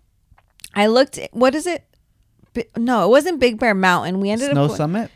I 0.74 0.86
looked 0.86 1.18
what 1.32 1.54
is 1.54 1.66
it? 1.66 1.84
No, 2.76 3.04
it 3.06 3.08
wasn't 3.08 3.40
Big 3.40 3.58
Bear 3.58 3.74
Mountain. 3.74 4.20
We 4.20 4.30
ended 4.30 4.50
Snow 4.50 4.64
up 4.64 4.70
go- 4.70 4.76
Summit? 4.76 5.10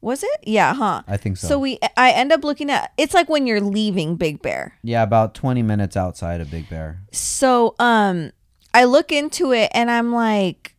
Was 0.00 0.22
it? 0.22 0.40
Yeah, 0.44 0.74
huh? 0.74 1.02
I 1.08 1.16
think 1.16 1.36
so. 1.36 1.48
So 1.48 1.58
we 1.58 1.78
I 1.96 2.12
end 2.12 2.30
up 2.30 2.44
looking 2.44 2.70
at 2.70 2.92
it's 2.96 3.14
like 3.14 3.28
when 3.28 3.46
you're 3.46 3.60
leaving 3.60 4.16
Big 4.16 4.40
Bear. 4.42 4.78
yeah, 4.82 5.02
about 5.02 5.34
20 5.34 5.62
minutes 5.62 5.96
outside 5.96 6.40
of 6.40 6.50
Big 6.50 6.68
Bear. 6.68 7.00
So 7.12 7.74
um 7.78 8.30
I 8.74 8.84
look 8.84 9.10
into 9.10 9.52
it 9.52 9.70
and 9.74 9.90
I'm 9.90 10.12
like 10.12 10.74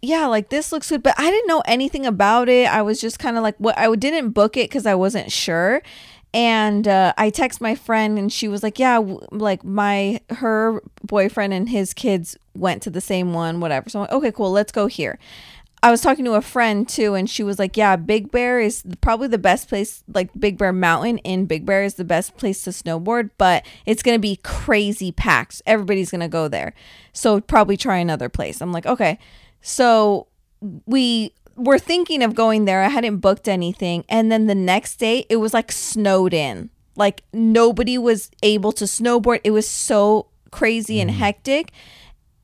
yeah, 0.00 0.26
like 0.26 0.50
this 0.50 0.70
looks 0.70 0.90
good, 0.90 1.02
but 1.02 1.14
I 1.18 1.30
didn't 1.30 1.48
know 1.48 1.62
anything 1.66 2.04
about 2.06 2.48
it. 2.48 2.68
I 2.72 2.82
was 2.82 3.00
just 3.00 3.18
kind 3.18 3.36
of 3.36 3.42
like 3.42 3.56
what 3.58 3.76
I 3.78 3.92
didn't 3.96 4.30
book 4.30 4.56
it 4.56 4.70
cuz 4.70 4.86
I 4.86 4.94
wasn't 4.94 5.32
sure. 5.32 5.82
And 6.34 6.88
uh, 6.88 7.14
I 7.16 7.30
text 7.30 7.60
my 7.60 7.76
friend 7.76 8.18
and 8.18 8.30
she 8.30 8.48
was 8.48 8.64
like, 8.64 8.78
"Yeah, 8.80 8.96
w- 8.96 9.20
like 9.30 9.64
my 9.64 10.20
her 10.30 10.82
boyfriend 11.04 11.54
and 11.54 11.68
his 11.68 11.94
kids 11.94 12.36
went 12.54 12.82
to 12.82 12.90
the 12.90 13.00
same 13.00 13.32
one, 13.32 13.60
whatever." 13.60 13.88
So 13.88 14.00
I'm 14.00 14.02
like, 14.02 14.12
"Okay, 14.12 14.32
cool, 14.32 14.50
let's 14.50 14.72
go 14.72 14.88
here." 14.88 15.18
I 15.80 15.90
was 15.90 16.00
talking 16.00 16.24
to 16.24 16.32
a 16.32 16.40
friend 16.40 16.88
too, 16.88 17.14
and 17.14 17.30
she 17.30 17.44
was 17.44 17.60
like, 17.60 17.76
"Yeah, 17.76 17.94
Big 17.94 18.32
Bear 18.32 18.58
is 18.58 18.82
probably 19.00 19.28
the 19.28 19.38
best 19.38 19.68
place. 19.68 20.02
Like 20.12 20.30
Big 20.36 20.58
Bear 20.58 20.72
Mountain 20.72 21.18
in 21.18 21.46
Big 21.46 21.64
Bear 21.64 21.84
is 21.84 21.94
the 21.94 22.04
best 22.04 22.36
place 22.36 22.64
to 22.64 22.70
snowboard, 22.70 23.30
but 23.38 23.64
it's 23.86 24.02
gonna 24.02 24.18
be 24.18 24.40
crazy 24.42 25.12
packed. 25.12 25.62
Everybody's 25.66 26.10
gonna 26.10 26.28
go 26.28 26.48
there, 26.48 26.74
so 27.12 27.40
probably 27.40 27.76
try 27.76 27.98
another 27.98 28.28
place." 28.28 28.60
I'm 28.60 28.72
like, 28.72 28.86
"Okay." 28.86 29.20
So 29.60 30.26
we 30.86 31.32
were 31.56 31.78
thinking 31.78 32.22
of 32.22 32.34
going 32.34 32.64
there. 32.64 32.82
I 32.82 32.88
hadn't 32.88 33.18
booked 33.18 33.48
anything, 33.48 34.04
and 34.08 34.30
then 34.30 34.46
the 34.46 34.54
next 34.54 34.96
day 34.96 35.26
it 35.28 35.36
was 35.36 35.54
like 35.54 35.72
snowed 35.72 36.34
in. 36.34 36.70
Like 36.96 37.22
nobody 37.32 37.98
was 37.98 38.30
able 38.42 38.72
to 38.72 38.84
snowboard. 38.84 39.40
It 39.44 39.50
was 39.50 39.68
so 39.68 40.28
crazy 40.50 41.00
and 41.00 41.10
hectic, 41.10 41.72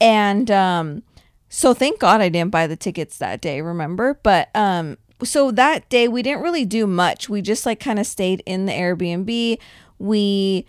and 0.00 0.50
um 0.50 1.02
so 1.48 1.74
thank 1.74 1.98
God 1.98 2.20
I 2.20 2.28
didn't 2.28 2.52
buy 2.52 2.66
the 2.66 2.76
tickets 2.76 3.18
that 3.18 3.40
day, 3.40 3.60
remember? 3.60 4.18
But 4.22 4.48
um 4.54 4.98
so 5.22 5.50
that 5.50 5.88
day 5.88 6.08
we 6.08 6.22
didn't 6.22 6.42
really 6.42 6.64
do 6.64 6.86
much. 6.86 7.28
We 7.28 7.42
just 7.42 7.66
like 7.66 7.80
kind 7.80 7.98
of 7.98 8.06
stayed 8.06 8.42
in 8.46 8.66
the 8.66 8.72
Airbnb. 8.72 9.58
We 9.98 10.66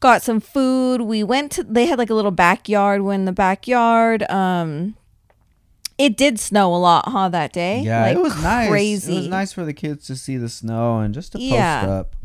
got 0.00 0.22
some 0.22 0.40
food. 0.40 1.02
We 1.02 1.22
went 1.22 1.52
to 1.52 1.64
they 1.64 1.86
had 1.86 1.98
like 1.98 2.10
a 2.10 2.14
little 2.14 2.30
backyard. 2.30 3.02
We're 3.02 3.14
in 3.14 3.24
the 3.24 3.32
backyard. 3.32 4.22
Um 4.30 4.96
it 5.98 6.16
did 6.16 6.38
snow 6.40 6.74
a 6.74 6.76
lot, 6.76 7.08
huh, 7.08 7.28
that 7.30 7.52
day? 7.52 7.80
Yeah, 7.80 8.02
Like, 8.02 8.16
it 8.16 8.20
was 8.20 8.42
nice. 8.42 8.68
Crazy. 8.68 9.12
It 9.14 9.18
was 9.18 9.28
nice 9.28 9.52
for 9.52 9.64
the 9.64 9.72
kids 9.74 10.06
to 10.06 10.16
see 10.16 10.36
the 10.36 10.48
snow 10.48 10.98
and 11.00 11.12
just 11.14 11.32
to 11.32 11.38
post 11.38 11.50
Yeah. 11.50 11.86
up. 11.88 12.16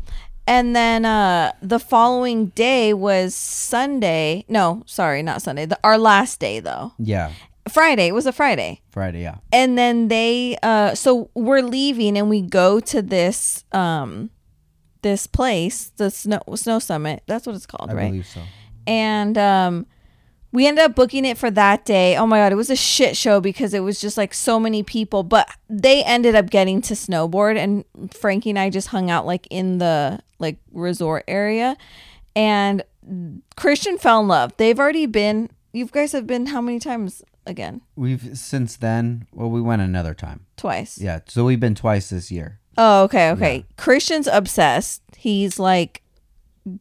And 0.46 0.74
then 0.74 1.04
uh 1.04 1.52
the 1.60 1.78
following 1.78 2.46
day 2.48 2.94
was 2.94 3.34
Sunday. 3.34 4.44
No, 4.48 4.82
sorry, 4.86 5.22
not 5.22 5.42
Sunday. 5.42 5.66
The, 5.66 5.78
our 5.84 5.98
last 5.98 6.40
day 6.40 6.58
though. 6.60 6.92
Yeah, 6.98 7.32
Friday. 7.68 8.06
It 8.08 8.12
was 8.14 8.24
a 8.26 8.32
Friday. 8.32 8.80
Friday, 8.90 9.20
yeah. 9.22 9.36
and 9.52 9.76
then 9.76 10.08
they 10.08 10.56
uh 10.62 10.94
so 10.94 11.28
we're 11.34 11.60
leaving 11.62 12.16
and 12.16 12.30
we 12.30 12.40
go 12.40 12.80
to 12.80 13.02
this 13.02 13.64
um 13.72 14.30
this 15.02 15.26
place 15.26 15.92
the 15.96 16.10
snow 16.10 16.40
snow 16.54 16.78
summit 16.78 17.22
that's 17.26 17.46
what 17.46 17.54
it's 17.54 17.66
called 17.66 17.90
I 17.90 17.94
right 17.94 18.06
believe 18.10 18.26
so. 18.26 18.40
and 18.86 19.36
um 19.38 19.86
we 20.52 20.66
ended 20.66 20.84
up 20.84 20.94
booking 20.94 21.24
it 21.24 21.36
for 21.38 21.50
that 21.50 21.84
day 21.84 22.16
oh 22.16 22.26
my 22.26 22.38
god 22.38 22.52
it 22.52 22.56
was 22.56 22.70
a 22.70 22.76
shit 22.76 23.16
show 23.16 23.40
because 23.40 23.74
it 23.74 23.80
was 23.80 24.00
just 24.00 24.16
like 24.16 24.32
so 24.32 24.58
many 24.58 24.82
people 24.82 25.22
but 25.22 25.48
they 25.68 26.02
ended 26.04 26.34
up 26.34 26.50
getting 26.50 26.80
to 26.80 26.94
snowboard 26.94 27.56
and 27.56 27.84
frankie 28.12 28.50
and 28.50 28.58
i 28.58 28.70
just 28.70 28.88
hung 28.88 29.10
out 29.10 29.26
like 29.26 29.46
in 29.50 29.78
the 29.78 30.18
like 30.38 30.58
resort 30.72 31.24
area 31.28 31.76
and 32.34 32.82
christian 33.56 33.98
fell 33.98 34.20
in 34.20 34.28
love 34.28 34.56
they've 34.56 34.78
already 34.78 35.06
been 35.06 35.50
you 35.72 35.86
guys 35.86 36.12
have 36.12 36.26
been 36.26 36.46
how 36.46 36.60
many 36.60 36.78
times 36.78 37.22
again 37.46 37.80
We've 37.96 38.36
since 38.38 38.76
then, 38.76 39.26
well, 39.32 39.50
we 39.50 39.60
went 39.60 39.82
another 39.82 40.14
time. 40.14 40.46
twice 40.56 40.98
Yeah, 41.00 41.20
so 41.26 41.44
we've 41.44 41.58
been 41.58 41.74
twice 41.74 42.10
this 42.10 42.30
year. 42.30 42.60
Oh, 42.76 43.02
okay, 43.04 43.30
okay. 43.30 43.64
Christian's 43.76 44.28
obsessed. 44.28 45.02
He's 45.16 45.58
like, 45.58 46.02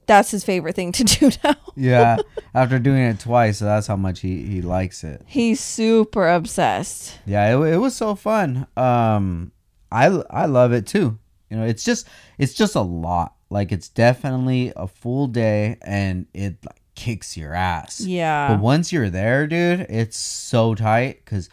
that's 0.06 0.32
his 0.32 0.44
favorite 0.44 0.76
thing 0.76 0.92
to 0.94 1.04
do 1.06 1.32
now. 1.44 1.56
Yeah, 1.76 2.18
after 2.54 2.80
doing 2.80 3.04
it 3.04 3.20
twice, 3.20 3.60
so 3.60 3.66
that's 3.66 3.88
how 3.88 3.96
much 3.96 4.22
he, 4.22 4.44
he 4.44 4.62
likes 4.62 5.04
it. 5.04 5.22
He's 5.26 5.60
super 5.60 6.28
obsessed. 6.28 7.20
Yeah, 7.26 7.56
it, 7.58 7.74
it 7.74 7.78
was 7.78 7.96
so 7.96 8.16
fun. 8.16 8.68
Um, 8.76 9.52
I 9.92 10.06
I 10.30 10.46
love 10.46 10.74
it 10.74 10.88
too. 10.88 11.18
You 11.50 11.58
know, 11.58 11.66
it's 11.66 11.84
just 11.84 12.08
it's 12.38 12.54
just 12.54 12.76
a 12.76 12.82
lot. 12.82 13.36
Like 13.50 13.72
it's 13.72 13.90
definitely 13.90 14.74
a 14.76 14.88
full 14.88 15.28
day, 15.28 15.78
and 15.82 16.26
it 16.34 16.58
like 16.66 16.82
kicks 16.96 17.38
your 17.38 17.54
ass. 17.54 18.02
Yeah. 18.02 18.50
But 18.50 18.60
once 18.60 18.92
you're 18.92 19.10
there, 19.10 19.48
dude, 19.48 19.82
it's 19.90 20.18
so 20.18 20.76
tight 20.76 21.24
because 21.24 21.50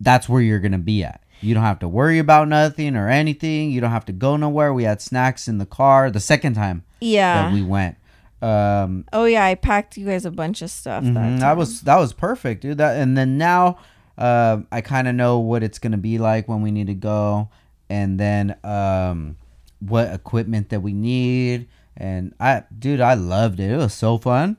that's 0.00 0.28
where 0.28 0.42
you're 0.42 0.60
gonna 0.60 0.78
be 0.78 1.04
at. 1.04 1.22
You 1.40 1.54
don't 1.54 1.62
have 1.62 1.78
to 1.80 1.88
worry 1.88 2.18
about 2.18 2.48
nothing 2.48 2.96
or 2.96 3.08
anything. 3.08 3.70
You 3.70 3.80
don't 3.80 3.90
have 3.90 4.06
to 4.06 4.12
go 4.12 4.36
nowhere. 4.36 4.72
We 4.72 4.84
had 4.84 5.00
snacks 5.02 5.48
in 5.48 5.58
the 5.58 5.66
car 5.66 6.10
the 6.10 6.20
second 6.20 6.54
time 6.54 6.82
Yeah. 7.00 7.42
that 7.42 7.52
we 7.52 7.62
went. 7.62 7.96
Um, 8.42 9.04
oh 9.12 9.24
yeah, 9.24 9.44
I 9.44 9.54
packed 9.54 9.96
you 9.96 10.06
guys 10.06 10.24
a 10.24 10.30
bunch 10.30 10.60
of 10.62 10.70
stuff. 10.70 11.04
Mhm, 11.04 11.14
That, 11.14 11.40
that 11.40 11.56
was 11.56 11.80
that 11.82 11.96
was 11.96 12.12
perfect, 12.12 12.62
dude. 12.62 12.78
That 12.78 12.96
and 12.98 13.16
then 13.16 13.38
now, 13.38 13.78
uh, 14.18 14.58
I 14.70 14.80
kind 14.82 15.08
of 15.08 15.14
know 15.14 15.38
what 15.38 15.62
it's 15.62 15.78
gonna 15.78 15.96
be 15.96 16.18
like 16.18 16.46
when 16.48 16.60
we 16.62 16.70
need 16.70 16.86
to 16.88 16.94
go, 16.94 17.48
and 17.88 18.20
then 18.20 18.56
um, 18.62 19.36
what 19.80 20.12
equipment 20.12 20.68
that 20.68 20.80
we 20.80 20.92
need. 20.92 21.66
And 21.96 22.34
I, 22.38 22.64
dude, 22.78 23.00
I 23.00 23.14
loved 23.14 23.58
it. 23.58 23.70
It 23.70 23.76
was 23.78 23.94
so 23.94 24.18
fun. 24.18 24.58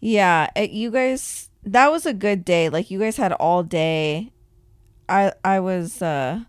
Yeah, 0.00 0.48
it, 0.54 0.70
you 0.70 0.90
guys. 0.90 1.48
That 1.64 1.90
was 1.90 2.04
a 2.04 2.12
good 2.12 2.44
day. 2.44 2.68
Like 2.68 2.90
you 2.90 2.98
guys 2.98 3.16
had 3.16 3.32
all 3.32 3.62
day. 3.62 4.32
I 5.08 5.32
I 5.44 5.60
was 5.60 6.00
uh. 6.02 6.40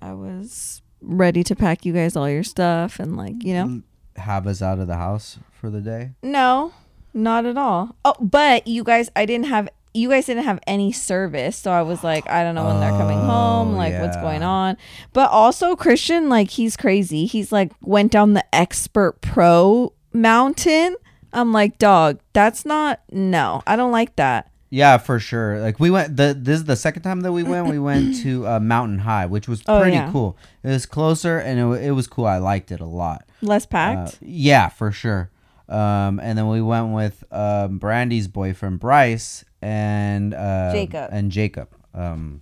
I 0.00 0.12
was 0.12 0.82
ready 1.00 1.42
to 1.44 1.56
pack 1.56 1.84
you 1.84 1.92
guys 1.92 2.16
all 2.16 2.28
your 2.28 2.42
stuff 2.44 2.98
and 3.00 3.16
like 3.16 3.42
you 3.42 3.54
know. 3.54 3.82
Have 4.16 4.46
us 4.46 4.62
out 4.62 4.78
of 4.78 4.86
the 4.86 4.96
house 4.96 5.38
for 5.52 5.68
the 5.68 5.80
day. 5.82 6.12
No, 6.22 6.72
not 7.12 7.44
at 7.44 7.58
all. 7.58 7.94
Oh, 8.02 8.14
but 8.18 8.66
you 8.66 8.82
guys, 8.82 9.10
I 9.14 9.26
didn't 9.26 9.46
have. 9.46 9.68
You 9.92 10.08
guys 10.10 10.24
didn't 10.26 10.44
have 10.44 10.58
any 10.66 10.90
service, 10.92 11.56
so 11.56 11.70
I 11.70 11.82
was 11.82 12.02
like, 12.04 12.28
I 12.28 12.42
don't 12.42 12.54
know 12.54 12.64
when 12.66 12.80
they're 12.80 12.90
coming 12.90 13.18
home, 13.18 13.74
Oh, 13.74 13.76
like 13.76 13.94
what's 14.00 14.16
going 14.16 14.42
on. 14.42 14.76
But 15.12 15.30
also, 15.30 15.74
Christian, 15.76 16.28
like 16.30 16.50
he's 16.50 16.76
crazy. 16.78 17.26
He's 17.26 17.52
like 17.52 17.72
went 17.82 18.10
down 18.12 18.32
the 18.34 18.44
expert 18.54 19.20
pro 19.20 19.92
mountain. 20.14 20.96
I'm 21.32 21.52
like, 21.52 21.76
dog, 21.78 22.20
that's 22.32 22.64
not. 22.64 23.00
No, 23.10 23.62
I 23.66 23.76
don't 23.76 23.92
like 23.92 24.16
that. 24.16 24.50
Yeah, 24.68 24.98
for 24.98 25.18
sure. 25.20 25.60
Like 25.60 25.78
we 25.78 25.90
went 25.90 26.16
the 26.16 26.36
this 26.38 26.58
is 26.58 26.64
the 26.64 26.76
second 26.76 27.02
time 27.02 27.20
that 27.20 27.32
we 27.32 27.42
went. 27.44 27.68
We 27.68 27.78
went 27.78 28.16
to 28.22 28.46
uh, 28.46 28.60
Mountain 28.60 28.98
High, 29.00 29.26
which 29.26 29.46
was 29.48 29.62
Oh, 29.66 29.80
pretty 29.80 29.96
yeah. 29.96 30.10
cool. 30.10 30.36
It 30.64 30.68
was 30.70 30.86
closer 30.86 31.38
and 31.38 31.58
it, 31.60 31.84
it 31.84 31.90
was 31.92 32.06
cool. 32.06 32.26
I 32.26 32.38
liked 32.38 32.72
it 32.72 32.80
a 32.80 32.84
lot. 32.86 33.24
Less 33.42 33.64
Uh, 33.64 33.68
packed. 33.68 34.18
yeah, 34.22 34.68
for 34.68 34.90
sure. 34.90 35.30
Um, 35.68 36.20
and 36.20 36.36
then 36.38 36.48
we 36.48 36.60
went 36.62 36.92
with 36.92 37.22
um, 37.32 37.78
Brandy's 37.78 38.28
boyfriend 38.28 38.78
Bryce 38.80 39.44
and 39.62 40.34
uh, 40.34 40.72
Jacob. 40.72 41.10
and 41.12 41.30
Jacob. 41.30 41.68
Um, 41.94 42.40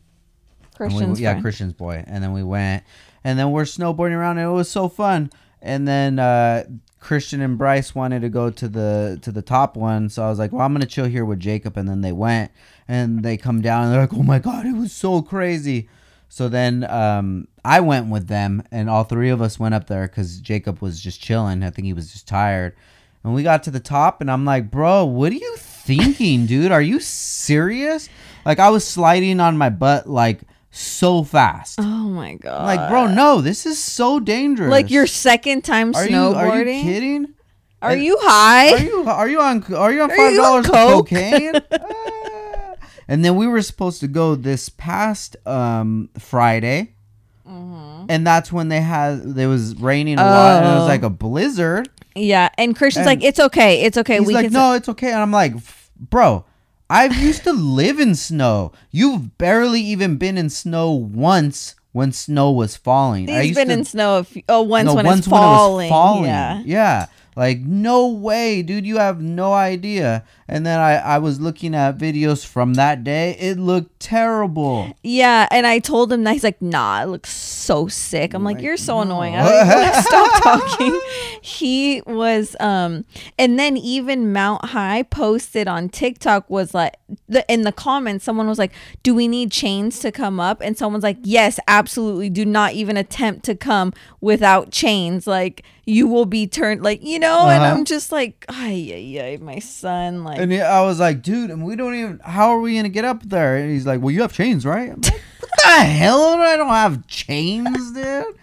and 0.62 0.68
we- 0.70 0.76
Christian's 0.76 1.20
yeah, 1.20 1.30
friend. 1.32 1.42
Christian's 1.44 1.72
boy. 1.72 2.04
And 2.06 2.22
then 2.22 2.32
we 2.32 2.42
went, 2.42 2.84
and 3.22 3.38
then 3.38 3.50
we're 3.50 3.62
snowboarding 3.62 4.12
around, 4.16 4.38
and 4.38 4.46
it 4.48 4.52
was 4.52 4.68
so 4.70 4.88
fun. 4.88 5.30
And 5.62 5.86
then 5.88 6.18
uh, 6.18 6.64
Christian 7.04 7.42
and 7.42 7.58
Bryce 7.58 7.94
wanted 7.94 8.22
to 8.22 8.30
go 8.30 8.48
to 8.48 8.66
the 8.66 9.18
to 9.20 9.30
the 9.30 9.42
top 9.42 9.76
one, 9.76 10.08
so 10.08 10.24
I 10.24 10.30
was 10.30 10.38
like, 10.38 10.52
"Well, 10.52 10.62
I'm 10.62 10.72
gonna 10.72 10.86
chill 10.86 11.04
here 11.04 11.24
with 11.24 11.38
Jacob," 11.38 11.76
and 11.76 11.86
then 11.86 12.00
they 12.00 12.12
went 12.12 12.50
and 12.88 13.22
they 13.22 13.36
come 13.36 13.60
down 13.60 13.84
and 13.84 13.92
they're 13.92 14.00
like, 14.00 14.14
"Oh 14.14 14.22
my 14.22 14.38
god, 14.38 14.64
it 14.64 14.74
was 14.74 14.90
so 14.90 15.20
crazy." 15.20 15.86
So 16.30 16.48
then 16.48 16.82
um, 16.90 17.46
I 17.62 17.80
went 17.80 18.08
with 18.08 18.28
them, 18.28 18.62
and 18.72 18.88
all 18.88 19.04
three 19.04 19.28
of 19.28 19.42
us 19.42 19.58
went 19.60 19.74
up 19.74 19.86
there 19.86 20.08
because 20.08 20.40
Jacob 20.40 20.80
was 20.80 20.98
just 20.98 21.20
chilling. 21.20 21.62
I 21.62 21.68
think 21.68 21.84
he 21.84 21.92
was 21.92 22.10
just 22.10 22.26
tired. 22.26 22.74
And 23.22 23.34
we 23.34 23.42
got 23.42 23.62
to 23.64 23.70
the 23.70 23.80
top, 23.80 24.22
and 24.22 24.30
I'm 24.30 24.46
like, 24.46 24.70
"Bro, 24.70 25.04
what 25.04 25.30
are 25.30 25.36
you 25.36 25.56
thinking, 25.58 26.46
dude? 26.46 26.72
Are 26.72 26.82
you 26.82 27.00
serious?" 27.00 28.08
Like 28.46 28.58
I 28.58 28.70
was 28.70 28.86
sliding 28.86 29.40
on 29.40 29.58
my 29.58 29.68
butt 29.68 30.08
like 30.08 30.40
so 30.76 31.22
fast. 31.22 31.78
Oh 31.80 32.08
my 32.08 32.34
god. 32.34 32.64
Like, 32.64 32.88
bro, 32.90 33.06
no, 33.06 33.40
this 33.40 33.64
is 33.66 33.78
so 33.82 34.18
dangerous. 34.20 34.70
Like 34.70 34.90
your 34.90 35.06
second 35.06 35.62
time 35.64 35.94
are 35.94 36.04
you 36.04 36.10
snowboarding? 36.10 36.36
are 36.36 36.62
you 36.64 36.82
kidding? 36.82 37.34
Are 37.80 37.90
And- 37.92 38.02
you 38.02 38.16
high? 38.20 38.72
Are 38.72 38.78
you 38.80 39.04
are 39.06 39.28
you 39.28 39.40
on 39.40 39.62
are 39.74 39.92
you 39.92 40.02
on 40.02 40.10
Are 40.10 40.16
five 40.16 40.32
you 40.32 40.42
on 40.42 40.62
dollars 40.62 40.66
coke? 40.66 41.08
cocaine? 41.10 41.54
Ah. 41.72 42.74
and 43.08 43.24
then 43.24 43.36
we 43.36 43.46
were 43.46 43.60
supposed 43.62 44.00
to 44.00 44.08
go 44.08 44.34
this 44.34 44.68
past 44.68 45.36
um 45.46 46.08
Friday. 46.18 46.94
Mm-hmm. 47.46 48.06
And 48.08 48.26
that's 48.26 48.50
when 48.52 48.68
they 48.68 48.80
had 48.80 49.20
it 49.36 49.46
was 49.46 49.76
raining 49.76 50.18
a 50.18 50.24
lot 50.24 50.62
and 50.62 50.66
it 50.66 50.70
Oh. 50.76 50.78
was 50.80 50.88
like 50.88 51.02
a 51.02 51.10
blizzard. 51.10 51.88
yeah. 52.14 52.48
And 52.58 52.74
Christian's 52.76 53.06
And 53.06 53.20
like, 53.20 53.24
it's 53.28 53.38
okay. 53.40 53.82
It's 53.82 53.98
okay. 53.98 54.18
He's 54.18 54.26
we 54.26 54.34
like, 54.34 54.46
can. 54.46 54.52
no, 54.54 54.72
it's 54.72 54.88
okay. 54.88 55.10
And 55.12 55.20
I'm 55.20 55.30
like, 55.32 55.54
"F- 55.56 55.90
bro, 55.98 56.44
I've 56.94 57.16
used 57.16 57.42
to 57.42 57.52
live 57.52 57.98
in 57.98 58.14
snow. 58.14 58.70
You've 58.92 59.36
barely 59.36 59.80
even 59.80 60.16
been 60.16 60.38
in 60.38 60.48
snow 60.48 60.92
once 60.92 61.74
when 61.90 62.12
snow 62.12 62.52
was 62.52 62.76
falling. 62.76 63.28
I 63.28 63.42
used 63.42 63.56
been 63.56 63.66
to- 63.68 63.74
in 63.74 63.84
snow. 63.84 64.18
A 64.18 64.24
few, 64.24 64.42
oh, 64.48 64.62
once 64.62 64.86
no, 64.86 64.94
when 64.94 65.04
once 65.04 65.18
it's 65.20 65.28
falling. 65.28 65.76
when 65.76 65.86
it 65.86 65.90
was 65.90 65.90
falling. 65.90 66.24
Yeah. 66.26 66.62
Yeah. 66.64 67.06
Like, 67.36 67.58
no 67.60 68.06
way, 68.06 68.62
dude. 68.62 68.86
You 68.86 68.98
have 68.98 69.20
no 69.20 69.52
idea. 69.52 70.22
And 70.46 70.66
then 70.66 70.78
I, 70.78 70.94
I 70.96 71.18
was 71.18 71.40
looking 71.40 71.74
at 71.74 71.96
videos 71.96 72.44
from 72.44 72.74
that 72.74 73.02
day. 73.02 73.36
It 73.38 73.58
looked 73.58 73.98
terrible. 74.00 74.94
Yeah, 75.02 75.48
and 75.50 75.66
I 75.66 75.78
told 75.78 76.12
him 76.12 76.24
that 76.24 76.32
he's 76.34 76.44
like, 76.44 76.60
nah, 76.60 77.02
it 77.02 77.06
looks 77.06 77.30
so 77.34 77.88
sick. 77.88 78.34
I'm 78.34 78.44
like, 78.44 78.56
like, 78.56 78.64
you're 78.64 78.76
so 78.76 78.96
no. 78.96 79.00
annoying. 79.02 79.32
Wanna 79.34 80.02
stop 80.02 80.42
talking. 80.42 81.00
He 81.40 82.02
was, 82.06 82.56
um, 82.60 83.04
and 83.38 83.58
then 83.58 83.76
even 83.76 84.32
Mount 84.32 84.66
High 84.66 85.02
posted 85.02 85.66
on 85.66 85.88
TikTok 85.88 86.48
was 86.50 86.74
like, 86.74 86.96
the 87.28 87.44
in 87.52 87.62
the 87.62 87.72
comments, 87.72 88.24
someone 88.24 88.46
was 88.48 88.58
like, 88.58 88.72
do 89.02 89.14
we 89.14 89.28
need 89.28 89.50
chains 89.50 89.98
to 90.00 90.12
come 90.12 90.40
up? 90.40 90.60
And 90.60 90.76
someone's 90.76 91.04
like, 91.04 91.18
yes, 91.22 91.58
absolutely. 91.68 92.28
Do 92.30 92.44
not 92.44 92.72
even 92.74 92.96
attempt 92.96 93.44
to 93.46 93.54
come 93.54 93.92
without 94.20 94.70
chains. 94.70 95.26
Like 95.26 95.62
you 95.86 96.06
will 96.08 96.24
be 96.26 96.46
turned, 96.46 96.82
like 96.82 97.02
you 97.02 97.18
know. 97.18 97.48
And 97.48 97.62
Uh-huh. 97.62 97.74
I'm 97.74 97.84
just 97.84 98.10
like, 98.12 98.44
ay, 98.48 98.90
ay, 98.92 99.20
ay, 99.22 99.38
my 99.40 99.58
son, 99.58 100.24
like. 100.24 100.33
And 100.38 100.52
I 100.54 100.82
was 100.82 101.00
like, 101.00 101.22
dude, 101.22 101.50
and 101.50 101.64
we 101.64 101.76
don't 101.76 101.94
even, 101.94 102.20
how 102.24 102.48
are 102.50 102.60
we 102.60 102.72
going 102.72 102.84
to 102.84 102.88
get 102.90 103.04
up 103.04 103.22
there? 103.22 103.56
And 103.56 103.70
he's 103.70 103.86
like, 103.86 104.00
well, 104.00 104.10
you 104.10 104.22
have 104.22 104.32
chains, 104.32 104.64
right? 104.66 104.90
I'm 104.90 105.00
like, 105.00 105.12
what 105.40 105.50
the 105.62 105.70
hell? 105.84 106.22
I 106.40 106.56
don't 106.56 106.68
have 106.68 107.06
chains, 107.06 107.92
dude. 107.92 108.24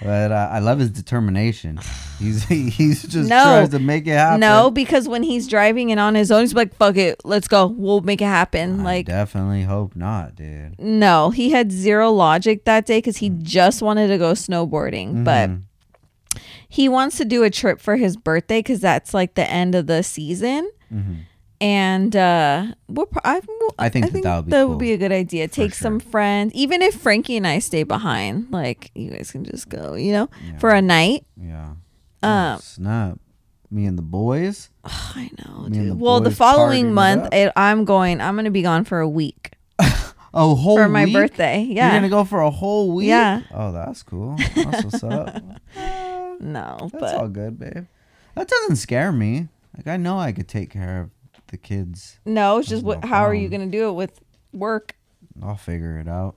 But 0.00 0.30
uh, 0.30 0.48
I 0.52 0.60
love 0.60 0.78
his 0.78 0.90
determination. 0.90 1.80
He's 2.20 2.44
he's 2.44 3.02
just 3.02 3.28
No. 3.28 3.42
tries 3.42 3.70
to 3.70 3.80
make 3.80 4.06
it 4.06 4.12
happen. 4.12 4.38
No, 4.38 4.70
because 4.70 5.08
when 5.08 5.24
he's 5.24 5.48
driving 5.48 5.90
and 5.90 5.98
on 5.98 6.14
his 6.14 6.30
own, 6.30 6.42
he's 6.42 6.54
like, 6.54 6.72
"Fuck 6.76 6.96
it, 6.96 7.20
let's 7.24 7.48
go. 7.48 7.66
We'll 7.66 8.02
make 8.02 8.22
it 8.22 8.26
happen." 8.26 8.82
I 8.82 8.84
like, 8.84 9.06
definitely 9.06 9.64
hope 9.64 9.96
not, 9.96 10.36
dude. 10.36 10.78
no, 10.78 11.30
he 11.30 11.50
had 11.50 11.72
zero 11.72 12.12
logic 12.12 12.64
that 12.64 12.86
day 12.86 12.98
because 12.98 13.16
he 13.16 13.28
just 13.30 13.82
wanted 13.82 14.06
to 14.06 14.18
go 14.18 14.34
snowboarding, 14.34 15.24
but 15.24 15.50
Mhm. 15.50 15.62
he 16.68 16.88
wants 16.88 17.16
to 17.16 17.24
do 17.24 17.42
a 17.42 17.50
trip 17.50 17.80
for 17.80 17.96
his 17.96 18.16
birthday 18.16 18.60
because 18.60 18.78
that's 18.78 19.12
like 19.12 19.34
the 19.34 19.50
end 19.50 19.74
of 19.74 19.88
the 19.88 20.04
season. 20.04 20.70
Mhm. 20.94 21.16
And 21.60 22.14
uh, 22.14 22.66
we'll 22.88 23.06
pro- 23.06 23.20
I, 23.24 23.40
we'll- 23.46 23.74
I 23.78 23.88
think 23.88 24.12
that 24.12 24.46
that 24.46 24.68
would 24.68 24.78
be 24.78 24.86
cool. 24.86 24.94
a 24.94 24.96
good 24.98 25.12
idea. 25.12 25.48
Take 25.48 25.74
some 25.74 25.98
friends, 25.98 26.52
even 26.54 26.82
if 26.82 26.94
Frankie 26.94 27.36
and 27.36 27.46
I 27.46 27.58
stay 27.58 27.82
behind. 27.82 28.46
Like, 28.52 28.90
you 28.94 29.10
guys 29.10 29.30
can 29.32 29.44
just 29.44 29.68
go, 29.68 29.94
you 29.94 30.12
know, 30.12 30.30
Yeah. 30.46 30.58
for 30.58 30.70
a 30.70 30.80
night. 30.82 31.24
Yeah. 31.36 31.70
Um, 32.22 32.56
oh, 32.56 32.58
snap. 32.62 33.18
Me 33.70 33.84
and 33.86 33.98
the 33.98 34.02
boys. 34.02 34.70
I 34.84 35.30
know, 35.38 35.68
dude. 35.68 35.90
the 35.90 35.94
Well, 35.94 36.20
the 36.20 36.30
following 36.30 36.94
month, 36.94 37.32
it, 37.34 37.52
I'm 37.56 37.84
going. 37.84 38.20
I'm 38.20 38.34
gonna 38.36 38.50
be 38.50 38.62
gone 38.62 38.84
for 38.84 39.00
a 39.00 39.08
week. 39.08 39.52
Oh, 40.34 40.54
whole 40.54 40.76
for 40.76 40.88
my 40.90 41.06
week? 41.06 41.14
birthday. 41.14 41.62
Yeah, 41.62 41.86
you're 41.90 41.96
gonna 42.00 42.10
go 42.10 42.22
for 42.22 42.42
a 42.42 42.50
whole 42.50 42.92
week. 42.94 43.08
Yeah. 43.08 43.40
Oh, 43.52 43.72
that's 43.72 44.02
cool. 44.02 44.36
That's 44.54 44.84
what's 44.84 45.02
up. 45.02 45.34
no, 46.40 46.76
That's 46.80 46.92
but 46.92 47.14
all 47.14 47.28
good, 47.28 47.58
babe. 47.58 47.86
That 48.34 48.46
doesn't 48.46 48.76
scare 48.76 49.10
me. 49.10 49.48
Like 49.76 49.86
I 49.88 49.96
know 49.96 50.18
I 50.18 50.32
could 50.32 50.46
take 50.46 50.70
care 50.70 51.00
of 51.00 51.10
the 51.48 51.56
kids. 51.56 52.18
no, 52.24 52.58
it's 52.58 52.68
just 52.68 52.84
what. 52.84 53.02
no 53.02 53.08
how 53.08 53.22
are 53.22 53.34
you 53.34 53.48
gonna 53.48 53.66
do 53.66 53.88
it 53.88 53.92
with 53.92 54.20
work? 54.52 54.94
I'll 55.42 55.56
figure 55.56 55.98
it 55.98 56.08
out. 56.08 56.36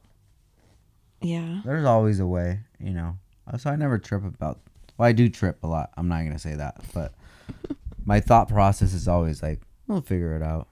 Yeah. 1.22 1.62
There's 1.64 1.86
always 1.86 2.20
a 2.20 2.28
way, 2.28 2.62
you 2.80 2.92
know. 2.92 3.18
Uh, 3.48 3.58
so 3.58 3.70
I 3.70 3.76
never 3.76 3.98
trip 3.98 4.24
about. 4.26 4.60
Well, 4.98 5.08
I 5.08 5.12
do 5.12 5.30
trip 5.30 5.64
a 5.64 5.68
lot. 5.68 5.92
I'm 5.98 6.08
not 6.08 6.24
gonna 6.24 6.40
say 6.40 6.56
that, 6.56 6.82
but 6.94 7.14
my 8.06 8.20
thought 8.20 8.48
process 8.50 8.94
is 8.94 9.08
always 9.08 9.42
like, 9.42 9.62
we'll 9.88 10.02
figure 10.02 10.36
it 10.36 10.42
out. 10.44 10.68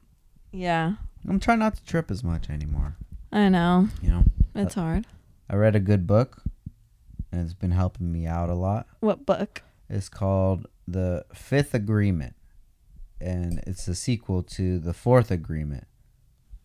Yeah. 0.52 0.94
I'm 1.28 1.40
trying 1.40 1.60
not 1.60 1.76
to 1.76 1.86
trip 1.86 2.10
as 2.10 2.24
much 2.24 2.50
anymore. 2.50 2.96
I 3.32 3.50
know. 3.50 3.90
You 4.02 4.10
know, 4.10 4.24
It's 4.56 4.76
hard. 4.76 5.06
I 5.50 5.56
read 5.56 5.76
a 5.76 5.80
good 5.80 6.08
book, 6.08 6.42
and 7.32 7.42
it's 7.42 7.54
been 7.54 7.72
helping 7.72 8.12
me 8.12 8.26
out 8.26 8.50
a 8.50 8.56
lot. 8.56 8.88
What 9.02 9.26
book? 9.26 9.62
It's 9.90 10.10
called 10.10 10.68
The 10.88 11.26
Fifth 11.34 11.74
Agreement, 11.74 12.36
and 13.22 13.62
it's 13.68 13.88
a 13.88 13.96
sequel 13.96 14.44
to 14.44 14.80
The 14.80 14.94
Fourth 14.94 15.32
Agreement, 15.32 15.86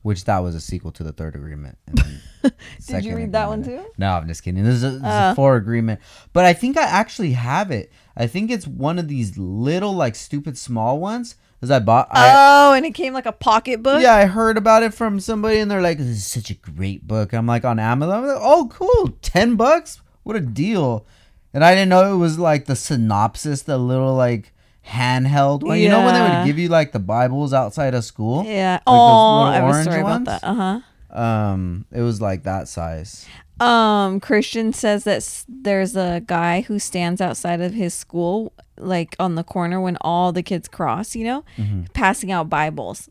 which 0.02 0.24
that 0.24 0.38
was 0.40 0.54
a 0.54 0.60
sequel 0.60 0.92
to 0.92 1.02
the 1.04 1.12
Third 1.12 1.34
Agreement. 1.34 1.78
And 1.86 1.98
then 1.98 2.52
Did 2.86 3.04
you 3.04 3.16
read 3.16 3.32
that 3.32 3.48
one 3.48 3.62
too? 3.64 3.84
No, 3.98 4.12
I'm 4.12 4.28
just 4.28 4.42
kidding. 4.42 4.62
This 4.64 4.74
is, 4.76 4.84
a, 4.84 4.90
this 4.90 4.96
is 4.98 5.02
Oh. 5.04 5.30
a 5.30 5.34
four 5.34 5.56
agreement, 5.56 6.00
but 6.32 6.44
I 6.44 6.52
think 6.52 6.76
I 6.76 6.82
actually 6.84 7.32
have 7.32 7.70
it. 7.70 7.90
I 8.16 8.26
think 8.26 8.50
it's 8.50 8.66
one 8.66 8.98
of 8.98 9.08
these 9.08 9.36
little 9.38 9.92
like 9.94 10.14
stupid 10.14 10.56
small 10.58 10.98
ones 11.00 11.36
because 11.58 11.70
I 11.70 11.78
bought. 11.78 12.08
I, 12.10 12.32
oh, 12.36 12.74
and 12.74 12.84
it 12.84 12.92
came 12.94 13.12
like 13.14 13.26
a 13.26 13.32
pocket 13.32 13.82
book. 13.82 14.02
yeah, 14.02 14.14
I 14.14 14.26
heard 14.26 14.58
about 14.58 14.82
it 14.82 14.92
from 14.92 15.18
somebody, 15.20 15.58
and 15.58 15.70
they're 15.70 15.80
like, 15.80 15.98
"This 15.98 16.08
is 16.08 16.26
such 16.26 16.50
a 16.50 16.54
great 16.54 17.06
book." 17.08 17.32
I'm 17.32 17.46
like 17.46 17.64
on 17.64 17.78
Amazon. 17.78 18.26
Like, 18.26 18.36
"Oh, 18.38 18.68
cool, 18.70 19.16
ten 19.22 19.56
bucks! 19.56 20.00
What 20.22 20.36
a 20.36 20.40
deal!" 20.40 21.06
And 21.54 21.64
I 21.64 21.74
didn't 21.74 21.88
know 21.88 22.12
it 22.12 22.18
was 22.18 22.38
like 22.38 22.66
the 22.66 22.76
synopsis, 22.76 23.62
the 23.62 23.78
little 23.78 24.14
like 24.14 24.52
handheld 24.86 25.62
one. 25.62 25.78
You 25.80 25.88
know 25.88 26.04
when 26.04 26.14
they 26.14 26.20
would 26.20 26.46
give 26.46 26.58
you 26.58 26.68
like 26.68 26.92
the 26.92 26.98
Bibles 26.98 27.52
outside 27.52 27.94
of 27.94 28.04
school? 28.04 28.44
Yeah. 28.44 28.76
those 28.78 28.82
Oh, 28.86 29.40
I 29.42 29.54
have 29.56 29.64
a 29.64 29.66
orange 29.66 29.84
story 29.88 30.00
about 30.00 30.24
that. 30.24 30.44
Uh 30.44 30.54
huh. 30.54 30.80
Um, 31.18 31.84
it 31.92 32.00
was 32.02 32.20
like 32.20 32.42
that 32.42 32.68
size. 32.68 33.26
Um, 33.60 34.18
Christian 34.18 34.72
says 34.72 35.04
that 35.04 35.18
s- 35.18 35.46
there's 35.48 35.94
a 35.94 36.20
guy 36.26 36.62
who 36.62 36.80
stands 36.80 37.20
outside 37.20 37.60
of 37.60 37.72
his 37.72 37.94
school, 37.94 38.52
like 38.76 39.14
on 39.20 39.36
the 39.36 39.44
corner 39.44 39.80
when 39.80 39.96
all 40.00 40.32
the 40.32 40.42
kids 40.42 40.66
cross, 40.66 41.14
you 41.14 41.24
know, 41.24 41.44
passing 41.92 42.32
out 42.32 42.50
Bibles. 42.50 43.08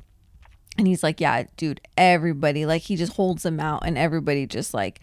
And 0.78 0.86
he's 0.88 1.02
like, 1.04 1.22
"Yeah, 1.22 1.44
dude, 1.56 1.80
everybody 1.98 2.66
like 2.66 2.82
he 2.82 2.96
just 2.98 3.14
holds 3.14 3.44
them 3.44 3.60
out, 3.60 3.84
and 3.86 3.98
everybody 3.98 4.46
just 4.48 4.74
like." 4.74 5.00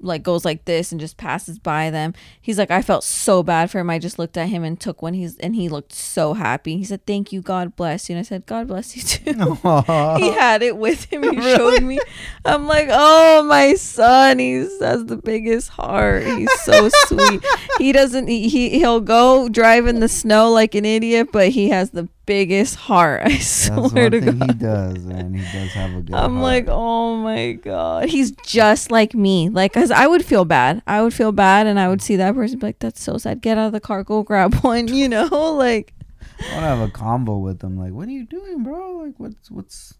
Like 0.00 0.22
goes 0.22 0.44
like 0.44 0.64
this 0.66 0.92
and 0.92 1.00
just 1.00 1.16
passes 1.16 1.58
by 1.58 1.90
them. 1.90 2.14
He's 2.40 2.58
like, 2.58 2.70
I 2.70 2.82
felt 2.82 3.04
so 3.04 3.42
bad 3.42 3.70
for 3.70 3.78
him. 3.78 3.88
I 3.90 3.98
just 3.98 4.18
looked 4.18 4.36
at 4.36 4.48
him 4.48 4.62
and 4.64 4.78
took 4.78 5.00
one. 5.02 5.14
He's 5.14 5.36
and 5.38 5.54
he 5.54 5.68
looked 5.68 5.92
so 5.92 6.34
happy. 6.34 6.76
He 6.76 6.84
said, 6.84 7.06
"Thank 7.06 7.32
you, 7.32 7.40
God 7.40 7.74
bless 7.76 8.08
you." 8.08 8.16
And 8.16 8.20
I 8.20 8.22
said, 8.28 8.46
"God 8.46 8.68
bless 8.68 8.96
you 8.96 9.02
too." 9.02 9.54
he 10.18 10.30
had 10.32 10.62
it 10.62 10.76
with 10.76 11.04
him. 11.12 11.22
He 11.22 11.40
showed 11.56 11.82
me. 11.82 11.98
I'm 12.44 12.66
like, 12.66 12.88
oh 12.90 13.42
my 13.44 13.74
son, 13.74 14.38
He's 14.38 14.78
has 14.80 15.06
the 15.06 15.16
biggest 15.16 15.70
heart. 15.70 16.24
He's 16.24 16.52
so 16.62 16.88
sweet. 17.06 17.42
He 17.78 17.92
doesn't. 17.92 18.28
He 18.28 18.48
he- 18.48 18.78
he'll 18.78 19.00
go 19.00 19.48
drive 19.48 19.86
in 19.86 20.00
the 20.00 20.08
snow 20.08 20.50
like 20.50 20.74
an 20.74 20.84
idiot, 20.84 21.28
but 21.32 21.48
he 21.48 21.70
has 21.70 21.90
the 21.90 22.08
biggest 22.26 22.76
heart. 22.76 23.22
I 23.24 23.28
That's 23.30 23.70
swear 23.90 24.10
to 24.10 24.20
thing 24.20 24.38
God. 24.38 24.50
he 24.52 24.58
does, 24.58 24.98
man. 25.04 25.34
He 25.34 25.42
does 25.42 25.72
have 25.72 25.94
a 25.96 26.00
good. 26.02 26.14
I'm 26.14 26.32
heart. 26.34 26.42
like, 26.42 26.66
oh 26.68 27.16
my 27.16 27.52
god, 27.52 28.08
he's 28.08 28.32
just 28.46 28.90
like 28.90 29.14
me. 29.14 29.48
Like, 29.48 29.72
cause 29.72 29.90
I 29.90 30.06
would 30.06 30.24
feel 30.24 30.44
bad. 30.44 30.82
I 30.86 31.02
would 31.02 31.14
feel 31.14 31.32
bad, 31.32 31.66
and 31.66 31.78
I 31.80 31.88
would 31.88 32.02
see 32.02 32.16
that 32.16 32.34
person 32.34 32.58
be 32.58 32.66
like, 32.66 32.78
"That's 32.78 33.02
so 33.02 33.18
sad. 33.18 33.40
Get 33.40 33.58
out 33.58 33.66
of 33.66 33.72
the 33.72 33.80
car, 33.80 34.02
go 34.04 34.22
grab 34.22 34.54
one." 34.62 34.88
You 34.88 35.08
know, 35.08 35.26
like 35.56 35.94
I 36.40 36.52
want 36.52 36.62
to 36.62 36.68
have 36.68 36.80
a 36.80 36.90
combo 36.90 37.38
with 37.38 37.62
him. 37.62 37.78
Like, 37.78 37.92
what 37.92 38.08
are 38.08 38.12
you 38.12 38.26
doing, 38.26 38.62
bro? 38.62 38.98
Like, 39.04 39.14
what's 39.18 39.50
what's 39.50 39.94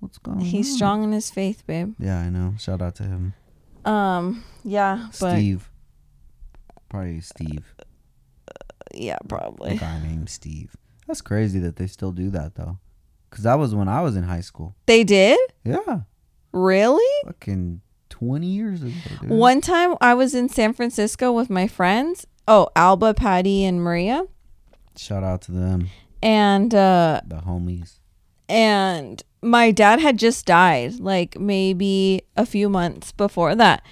what's 0.00 0.18
going 0.18 0.38
on? 0.38 0.44
he's 0.44 0.74
strong 0.74 1.04
in 1.04 1.12
his 1.12 1.30
faith, 1.30 1.66
babe. 1.66 1.94
Yeah, 1.98 2.18
I 2.20 2.28
know. 2.30 2.54
Shout 2.58 2.82
out 2.82 2.94
to 2.96 3.02
him, 3.04 3.34
Um, 3.84 4.44
yeah, 4.64 5.08
but 5.20 5.36
Steve. 5.36 5.70
Probably 6.88 7.20
Steve. 7.20 7.74
yeah, 8.92 9.18
probably. 9.28 9.72
A 9.72 9.76
guy 9.76 10.00
named 10.02 10.28
Steve. 10.28 10.74
That's 11.10 11.22
crazy 11.22 11.58
that 11.58 11.74
they 11.74 11.88
still 11.88 12.12
do 12.12 12.30
that 12.30 12.54
though, 12.54 12.78
because 13.28 13.42
that 13.42 13.56
was 13.58 13.74
when 13.74 13.88
I 13.88 14.00
was 14.00 14.14
in 14.14 14.22
high 14.22 14.42
school. 14.42 14.76
They 14.86 15.02
did 15.02 15.38
Yeah, 15.64 16.02
really. 16.52 17.02
fucking 17.26 17.80
twenty 18.10 18.46
years 18.46 18.80
ago. 18.82 18.92
Dude. 19.20 19.30
One 19.30 19.60
time 19.60 19.96
I 20.00 20.14
was 20.14 20.36
in 20.36 20.48
San 20.48 20.72
Francisco 20.72 21.32
with 21.32 21.50
my 21.50 21.66
friends. 21.66 22.26
Oh, 22.46 22.68
Alba, 22.76 23.14
Patty, 23.14 23.64
and 23.64 23.82
Maria. 23.82 24.26
Shout 24.96 25.24
out 25.24 25.42
to 25.42 25.52
them, 25.52 25.88
and 26.22 26.72
uh 26.72 27.20
the 27.26 27.36
homies. 27.38 27.98
and 28.48 29.20
my 29.42 29.72
dad 29.72 29.98
had 29.98 30.16
just 30.16 30.46
died 30.46 31.00
like 31.00 31.38
maybe 31.40 32.22
a 32.36 32.46
few 32.46 32.68
months 32.68 33.10
before 33.10 33.54
that 33.56 33.82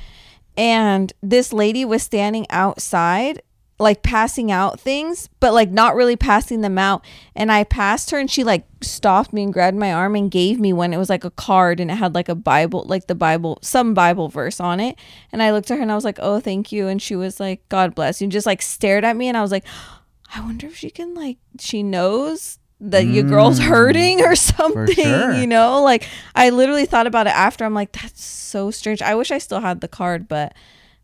and 0.57 1.13
this 1.23 1.53
lady 1.53 1.85
was 1.85 2.03
standing 2.03 2.47
outside 2.51 3.41
like 3.81 4.03
passing 4.03 4.51
out 4.51 4.81
things 4.81 5.29
but 5.39 5.55
like 5.55 5.71
not 5.71 5.95
really 5.95 6.17
passing 6.17 6.63
them 6.63 6.79
out. 6.79 7.05
And 7.37 7.53
i 7.53 7.63
passed 7.63 8.11
her 8.11 8.19
and 8.19 8.29
she 8.31 8.43
like 8.43 8.67
stopped 8.81 9.33
me 9.33 9.43
and 9.45 9.53
grabbed 9.53 9.77
my 9.77 9.93
arm 9.93 10.17
and 10.17 10.31
gave 10.31 10.59
me 10.59 10.73
one. 10.73 10.93
It 10.93 10.97
was 10.99 11.09
like 11.09 11.25
a 11.25 11.31
card 11.31 11.79
and 11.79 11.91
it 11.91 11.95
had 11.95 12.15
like 12.15 12.29
a 12.29 12.35
bible 12.35 12.85
like 12.89 13.07
the 13.07 13.15
bible 13.15 13.59
some 13.63 13.95
bible 13.95 14.29
verse 14.29 14.59
on 14.59 14.81
it. 14.81 14.97
And 15.33 15.43
i 15.43 15.53
looked 15.53 15.71
at 15.71 15.77
her 15.77 15.83
and 15.83 15.93
i 15.93 15.95
was 15.95 16.05
like 16.05 16.19
oh 16.21 16.41
thank 16.41 16.73
you. 16.73 16.89
And 16.89 17.01
she 17.01 17.15
was 17.15 17.39
like 17.39 17.69
god 17.69 17.95
bless 17.95 18.21
you. 18.21 18.25
And 18.25 18.33
just 18.33 18.47
like 18.47 18.63
stared 18.63 19.05
at 19.05 19.17
me 19.17 19.29
and 19.29 19.37
i 19.37 19.43
was 19.43 19.53
like 19.53 19.65
i 20.35 20.41
wonder 20.41 20.67
if 20.67 20.77
she 20.77 20.91
can 20.91 21.15
like 21.15 21.39
she 21.61 21.83
knows 21.83 22.59
that 22.81 23.07
your 23.07 23.25
girl's 23.25 23.59
Mm. 23.59 23.65
hurting 23.65 24.21
or 24.23 24.37
something 24.51 24.95
sure. 24.95 25.33
you 25.35 25.47
know? 25.47 25.83
Like 25.83 26.07
i 26.35 26.51
literally 26.51 26.85
thought 26.87 27.07
about 27.07 27.27
it 27.29 27.35
after. 27.35 27.65
I'm 27.65 27.75
like 27.75 27.93
that's 27.93 28.25
so 28.25 28.71
strange. 28.73 29.03
I 29.03 29.15
wish 29.15 29.31
i 29.31 29.39
still 29.39 29.61
had 29.61 29.81
the 29.81 29.89
card 29.89 30.27
but 30.29 30.53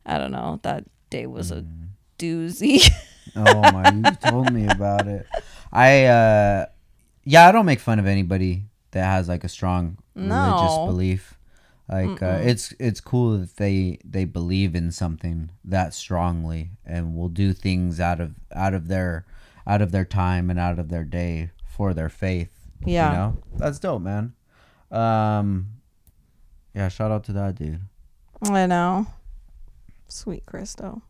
i 0.05 0.19
don't 0.19 0.33
know. 0.33 0.59
That 0.63 0.85
day 1.11 1.27
was 1.27 1.53
a 1.53 1.63
Mm. 1.63 1.84
Doozy 2.25 2.91
Oh 3.37 3.73
my, 3.73 3.91
you 3.91 4.17
told 4.31 4.53
me 4.53 4.67
about 4.69 5.09
it. 5.09 5.27
I 5.73 6.05
uh 6.05 6.67
yeah, 7.25 7.49
I 7.49 7.53
don't 7.53 7.67
make 7.67 7.81
fun 7.81 7.99
of 7.99 8.07
anybody 8.07 8.65
that 8.93 9.05
has 9.05 9.29
like 9.29 9.45
a 9.45 9.49
strong 9.49 9.99
religious 10.15 10.77
belief. 10.87 11.35
Like 11.89 12.23
uh, 12.23 12.39
it's 12.43 12.73
it's 12.79 13.01
cool 13.01 13.39
that 13.39 13.57
they 13.57 13.99
they 14.05 14.25
believe 14.25 14.75
in 14.75 14.93
something 14.93 15.51
that 15.65 15.95
strongly 15.95 16.71
and 16.85 17.17
will 17.17 17.29
do 17.29 17.53
things 17.53 17.99
out 17.99 18.21
of 18.21 18.35
out 18.55 18.73
of 18.73 18.89
their 18.89 19.27
out 19.67 19.83
of 19.83 19.91
their 19.91 20.05
time 20.05 20.49
and 20.49 20.59
out 20.59 20.79
of 20.79 20.89
their 20.89 21.05
day 21.05 21.51
for 21.67 21.93
their 21.93 22.09
faith. 22.09 22.53
Yeah. 22.87 23.11
You 23.11 23.17
know? 23.17 23.37
That's 23.57 23.79
dope, 23.79 24.03
man. 24.03 24.35
Um 24.91 25.71
yeah, 26.75 26.89
shout 26.89 27.11
out 27.11 27.25
to 27.25 27.33
that 27.33 27.57
dude. 27.57 27.81
i 28.51 28.67
know 28.67 29.07
sweet 30.09 30.45
crystal 30.47 31.03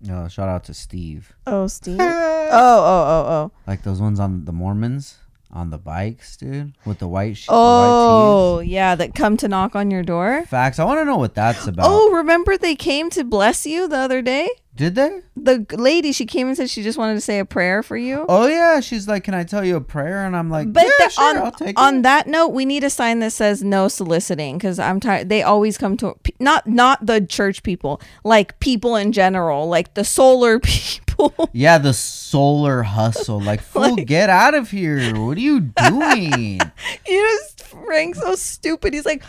No, 0.00 0.28
shout 0.28 0.48
out 0.48 0.64
to 0.64 0.74
Steve. 0.74 1.32
oh 1.46 1.66
steve? 1.66 1.98
Oh 2.50 2.54
oh 2.54 3.04
oh 3.06 3.32
oh. 3.32 3.52
Like 3.66 3.82
those 3.82 4.00
ones 4.00 4.18
on 4.18 4.46
the 4.46 4.52
Mormons 4.52 5.18
on 5.50 5.70
the 5.70 5.78
bikes, 5.78 6.36
dude, 6.36 6.74
with 6.84 6.98
the 6.98 7.08
white 7.08 7.36
sh- 7.36 7.46
the 7.46 7.52
oh 7.54 8.60
yeah 8.60 8.94
that 8.94 9.14
come 9.14 9.36
to 9.38 9.48
knock 9.48 9.74
on 9.74 9.90
your 9.90 10.02
door. 10.02 10.44
Facts. 10.46 10.78
I 10.78 10.84
want 10.84 11.00
to 11.00 11.04
know 11.04 11.16
what 11.16 11.34
that's 11.34 11.66
about. 11.66 11.86
oh 11.88 12.10
remember 12.12 12.56
they 12.58 12.74
came 12.76 13.08
to 13.10 13.24
bless 13.24 13.66
you 13.66 13.88
the 13.88 13.96
other 13.96 14.20
day 14.20 14.48
Did 14.76 14.94
they? 14.94 15.22
the 15.36 15.64
lady 15.72 16.12
she 16.12 16.26
came 16.26 16.48
and 16.48 16.56
said 16.56 16.68
she 16.68 16.82
just 16.82 16.98
wanted 16.98 17.14
to 17.14 17.20
say 17.22 17.38
a 17.38 17.44
prayer 17.46 17.82
for 17.82 17.96
you 17.96 18.26
Oh 18.28 18.46
yeah. 18.46 18.80
She's 18.80 19.08
like, 19.08 19.24
"Can 19.24 19.32
I 19.34 19.44
tell 19.44 19.64
you 19.64 19.76
a 19.76 19.80
prayer?" 19.80 20.26
And 20.26 20.36
I'm 20.36 20.50
like, 20.50 20.70
But 20.72 20.84
"Yeah, 20.84 20.90
the- 21.06 21.10
sure, 21.10 21.38
on, 21.38 21.44
I'll 21.46 21.52
take 21.52 21.78
on 21.80 21.98
it." 21.98 22.02
that 22.02 22.26
note, 22.26 22.48
we 22.48 22.64
need 22.66 22.84
a 22.84 22.90
sign 22.90 23.20
that 23.20 23.32
says 23.32 23.62
no 23.64 23.88
soliciting 23.88 24.58
because 24.58 24.78
I'm 24.78 25.00
tired. 25.00 25.28
They 25.30 25.42
always 25.42 25.78
come 25.78 25.96
to 25.98 26.14
not 26.38 26.66
not 26.66 27.06
the 27.06 27.20
church 27.22 27.62
people, 27.62 28.00
like 28.22 28.60
people 28.60 28.96
in 28.96 29.12
general, 29.12 29.66
like 29.68 29.94
the 29.94 30.04
solar 30.04 30.58
people. 30.60 31.07
Yeah, 31.52 31.78
the 31.78 31.92
solar 31.94 32.82
hustle. 32.82 33.40
Like, 33.40 33.60
fool, 33.62 33.96
Like- 33.96 34.06
get 34.06 34.30
out 34.30 34.54
of 34.54 34.70
here. 34.70 35.14
What 35.18 35.36
are 35.36 35.40
you 35.40 35.60
doing? 35.60 36.60
you 37.06 37.38
just 37.38 37.62
Frank's 37.64 38.20
so 38.20 38.34
stupid. 38.34 38.92
He's 38.94 39.06
like, 39.06 39.22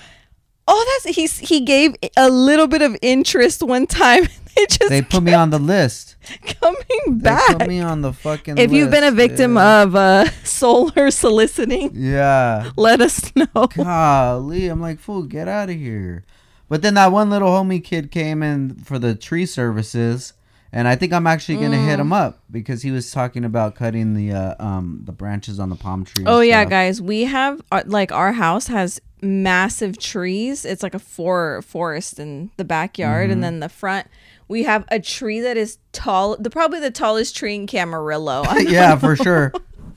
oh, 0.68 1.00
that's 1.04 1.16
he's 1.16 1.38
he 1.40 1.62
gave 1.62 1.96
a 2.18 2.30
little 2.30 2.68
bit 2.68 2.82
of 2.82 2.96
interest 3.02 3.64
one 3.64 3.88
time. 3.88 4.28
They 4.56 4.66
just 4.66 4.90
they 4.90 5.02
put 5.04 5.24
me 5.24 5.34
on 5.34 5.52
the 5.52 5.60
list. 5.60 6.18
coming 6.60 7.20
back, 7.20 7.48
They 7.50 7.54
put 7.56 7.68
me 7.68 7.80
on 7.80 8.02
the 8.02 8.12
fucking. 8.12 8.58
if 8.58 8.72
you've 8.74 8.90
been 8.92 9.06
a 9.06 9.12
victim 9.12 9.58
of 9.58 9.96
uh, 9.96 10.26
solar 10.44 11.12
soliciting, 11.12 11.92
yeah. 11.94 12.72
let 12.76 13.00
us 13.00 13.32
know. 13.36 13.68
Golly, 13.68 14.68
I'm 14.68 14.82
like, 14.82 15.00
fool, 15.00 15.24
get 15.24 15.48
out 15.48 15.70
of 15.70 15.76
here. 15.78 16.26
But 16.68 16.82
then 16.82 16.96
that 16.96 17.12
one 17.14 17.30
little 17.30 17.48
homie 17.50 17.82
kid 17.82 18.12
came 18.12 18.44
in 18.44 18.76
for 18.84 19.00
the 19.00 19.16
tree 19.16 19.46
services, 19.46 20.34
and 20.72 20.88
I 20.88 20.96
think 20.96 21.14
I'm 21.14 21.28
actually 21.28 21.56
gonna 21.58 21.78
hit 21.78 21.98
Mm. 21.98 22.02
him 22.02 22.14
up 22.14 22.44
because 22.52 22.82
he 22.82 22.92
was 22.92 23.12
talking 23.12 23.44
about 23.46 23.76
cutting 23.76 24.14
the 24.14 24.32
uh, 24.34 24.56
um 24.60 25.02
the 25.04 25.12
branches 25.12 25.60
on 25.60 25.70
the 25.70 25.76
palm 25.76 26.04
tree. 26.06 26.24
Oh 26.28 26.42
yeah, 26.42 26.62
stuff. 26.62 26.70
guys, 26.70 27.02
we 27.02 27.24
have 27.26 27.62
uh, 27.72 27.84
like 27.86 28.12
our 28.12 28.32
house 28.34 28.68
has 28.68 29.00
massive 29.22 29.98
trees. 30.00 30.66
It's 30.66 30.82
like 30.84 30.94
a 30.96 31.00
for 31.00 31.62
forest 31.64 32.20
in 32.20 32.52
the 32.58 32.64
backyard, 32.66 33.26
Mm-hmm. 33.26 33.34
and 33.34 33.44
then 33.44 33.60
the 33.60 33.70
front 33.70 34.08
we 34.48 34.64
have 34.64 34.84
a 34.90 35.00
tree 35.00 35.40
that 35.42 35.58
is 35.58 35.78
tall, 35.92 36.36
the 36.40 36.50
probably 36.50 36.80
the 36.80 36.90
tallest 36.90 37.36
tree 37.36 37.54
in 37.56 37.68
Camarillo. 37.68 38.44
Yeah, 38.70 38.96
for 38.98 39.16
sure, 39.16 39.54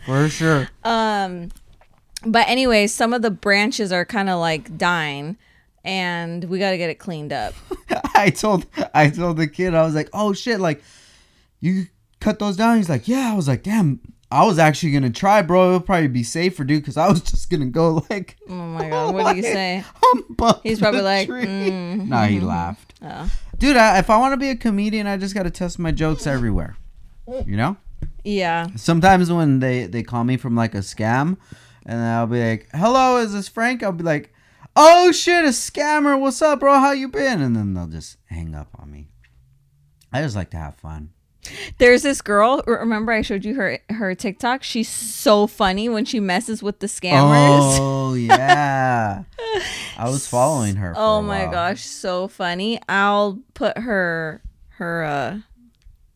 for 0.07 0.29
sure. 0.29 0.69
Um, 0.85 1.49
but 2.27 2.47
anyway, 2.49 2.87
some 2.87 3.13
of 3.15 3.23
the 3.23 3.31
branches 3.31 3.93
are 3.93 4.05
kind 4.05 4.29
of 4.29 4.39
like 4.41 4.77
dying, 4.77 5.37
and 5.85 6.45
we 6.45 6.59
got 6.59 6.71
to 6.71 6.79
get 6.79 6.91
it 6.91 6.97
cleaned 6.99 7.33
up. 7.33 7.55
I 8.15 8.31
told 8.31 8.67
I 8.95 9.11
told 9.11 9.37
the 9.37 9.47
kid 9.49 9.75
I 9.75 9.83
was 9.85 9.95
like, 9.95 10.09
oh 10.13 10.33
shit, 10.33 10.61
like 10.61 10.83
you 11.61 11.87
cut 12.21 12.39
those 12.39 12.57
down. 12.57 12.77
He's 12.77 12.89
like, 12.89 13.09
yeah. 13.09 13.31
I 13.33 13.35
was 13.37 13.49
like, 13.49 13.63
damn. 13.63 14.01
I 14.31 14.47
was 14.47 14.59
actually 14.59 14.93
gonna 14.93 15.11
try, 15.11 15.43
bro. 15.43 15.69
It'll 15.69 15.81
probably 15.81 16.09
be 16.09 16.23
safer, 16.23 16.65
dude, 16.65 16.81
because 16.81 16.97
I 16.97 17.07
was 17.07 17.21
just 17.31 17.51
gonna 17.51 17.67
go 17.67 18.03
like, 18.09 18.39
Oh 18.49 18.55
my 18.55 18.89
god, 18.89 19.15
what 19.15 19.31
do 19.33 19.37
you 19.37 19.43
say? 19.53 19.85
He's 20.63 20.79
probably 20.79 21.03
like, 21.03 21.29
tree. 21.29 21.45
mm. 21.45 22.09
Nah, 22.09 22.25
he 22.25 22.41
laughed. 22.41 22.95
Oh. 23.03 23.31
Dude, 23.59 23.77
I, 23.77 23.99
if 23.99 24.09
I 24.09 24.17
want 24.17 24.33
to 24.33 24.39
be 24.39 24.49
a 24.49 24.57
comedian, 24.57 25.07
I 25.07 25.19
just 25.19 25.35
got 25.35 25.43
to 25.43 25.51
test 25.51 25.79
my 25.79 25.91
jokes 25.93 26.27
everywhere. 26.27 26.77
You 27.47 27.57
know? 27.57 27.77
Yeah, 28.25 28.69
Sometimes 28.77 29.31
when 29.31 29.61
they, 29.61 29.87
they 29.87 30.03
call 30.03 30.25
me 30.25 30.37
from 30.39 30.55
like 30.57 30.75
a 30.75 30.79
scam, 30.79 31.37
and 31.85 32.01
I'll 32.01 32.27
be 32.27 32.43
like, 32.43 32.69
hello, 32.73 33.19
is 33.19 33.33
this 33.35 33.49
Frank? 33.49 33.83
I'll 33.83 33.93
be 33.93 34.03
like, 34.05 34.33
oh 34.77 35.13
shit, 35.13 35.45
a 35.45 35.49
scammer. 35.49 36.19
What's 36.19 36.43
up, 36.43 36.61
bro? 36.61 36.79
How 36.81 36.93
you 36.93 37.09
been? 37.09 37.41
And 37.41 37.55
then 37.57 37.75
they'll 37.75 37.87
just 37.87 38.17
hang 38.27 38.55
up 38.55 38.69
on 38.79 38.91
me. 38.91 39.09
I 40.13 40.23
just 40.23 40.37
like 40.37 40.51
to 40.51 40.57
have 40.57 40.75
fun. 40.77 41.11
there's 41.79 42.03
this 42.03 42.21
girl. 42.23 42.63
Remember, 42.67 43.13
I 43.13 43.23
showed 43.23 43.45
you 43.45 43.55
her 43.55 43.79
her 43.91 44.15
TikTok. 44.15 44.63
She's 44.63 44.89
so 44.89 45.47
funny 45.47 45.89
when 45.89 46.05
she 46.05 46.21
messes 46.21 46.63
with 46.63 46.79
the 46.81 46.87
scammers. 46.87 47.79
Oh, 47.81 48.15
yeah. 48.15 49.25
I 49.99 50.09
was 50.09 50.27
following 50.29 50.77
her. 50.77 50.95
Oh 50.97 51.23
my 51.23 51.47
gosh, 51.47 51.85
so 51.85 52.29
funny. 52.29 52.81
I'll 52.89 53.41
put 53.55 53.77
her 53.79 54.43
her 54.77 55.05
uh 55.05 55.39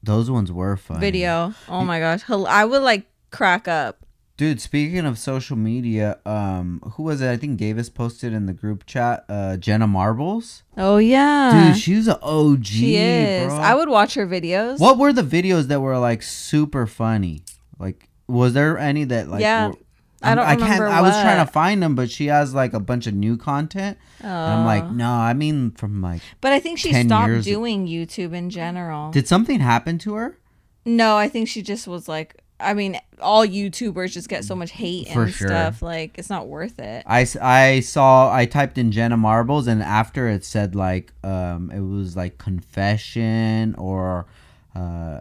Those 0.03 0.31
ones 0.31 0.53
were 0.53 0.77
fun. 0.77 1.01
video. 1.01 1.55
Oh 1.69 1.85
my 1.85 1.99
gosh. 1.99 2.23
I 2.29 2.65
would 2.65 2.83
like 2.83 3.07
crack 3.31 3.67
up. 3.69 4.06
Dude, 4.37 4.61
speaking 4.61 5.07
of 5.07 5.19
social 5.19 5.57
media, 5.57 6.19
um, 6.27 6.83
who 6.95 7.05
was 7.05 7.23
it? 7.23 7.31
I 7.31 7.39
think 7.39 7.57
Davis 7.57 7.89
posted 7.89 8.35
in 8.35 8.45
the 8.45 8.53
group 8.53 8.85
chat. 8.85 9.25
Uh, 9.31 9.57
Jenna 9.57 9.87
Marbles. 9.87 10.63
Oh 10.77 10.99
yeah. 10.99 11.69
Dude, 11.73 11.81
she's 11.81 12.07
an 12.07 12.17
OG. 12.23 12.67
she 12.67 12.97
is. 12.97 13.47
Bro. 13.49 13.57
I 13.59 13.75
would 13.75 13.89
watch 13.89 14.15
her 14.15 14.27
videos. 14.27 14.79
What 14.79 14.99
were 14.99 15.13
the 15.15 15.23
videos 15.23 15.69
that 15.69 15.81
were 15.81 15.97
like 15.99 16.23
super 16.23 16.87
funny? 16.87 17.45
Like, 17.79 18.11
was 18.29 18.53
there 18.53 18.77
any 18.77 19.05
that 19.05 19.29
like? 19.29 19.41
Yeah. 19.41 19.69
were- 19.69 19.75
I 20.23 20.35
don't 20.35 20.45
I 20.47 20.57
can't. 20.57 20.63
remember 20.81 20.89
I 20.89 21.03
was 21.03 21.13
trying 21.13 21.45
to 21.47 21.51
find 21.53 21.83
them, 21.83 21.95
but 21.95 22.11
she 22.11 22.27
has 22.27 22.53
like 22.55 22.73
a 22.73 22.81
bunch 22.81 23.07
of 23.07 23.15
new 23.15 23.37
content, 23.37 23.97
and 24.21 24.31
I'm 24.33 24.65
like, 24.65 24.91
no, 24.91 25.11
I 25.11 25.35
mean 25.35 25.71
from 25.73 26.01
like, 26.03 26.23
But 26.41 26.53
I 26.53 26.59
think 26.59 26.79
she 26.79 26.93
stopped 27.05 27.43
doing 27.45 27.87
YouTube 27.87 28.33
in 28.33 28.49
general. 28.51 29.11
did 29.13 29.29
something 29.29 29.61
happen 29.61 29.99
to 29.99 30.15
her? 30.15 30.39
no, 30.87 31.17
I 31.17 31.29
think 31.29 31.49
she 31.49 31.63
just 31.63 31.87
was 31.87 32.09
like 32.09 32.43
I 32.59 32.75
mean, 32.75 32.99
all 33.21 33.47
YouTubers 33.47 34.13
just 34.13 34.29
get 34.29 34.45
so 34.45 34.55
much 34.55 34.71
hate 34.71 35.09
For 35.09 35.25
and 35.25 35.33
sure. 35.33 35.49
stuff. 35.49 35.83
Like, 35.83 36.19
it's 36.19 36.31
not 36.31 36.49
worth 36.49 36.79
it. 36.79 37.05
I, 37.07 37.27
I 37.41 37.81
saw 37.81 38.33
I 38.33 38.47
typed 38.47 38.79
in 38.79 38.93
Jenna 38.93 39.17
Marbles 39.17 39.67
and 39.67 39.83
after 39.83 40.29
it 40.29 40.45
said 40.45 40.75
like 40.75 41.13
um 41.23 41.71
it 41.71 41.81
was 41.81 42.17
like 42.17 42.39
confession 42.39 43.75
or 43.77 44.27
uh 44.75 45.21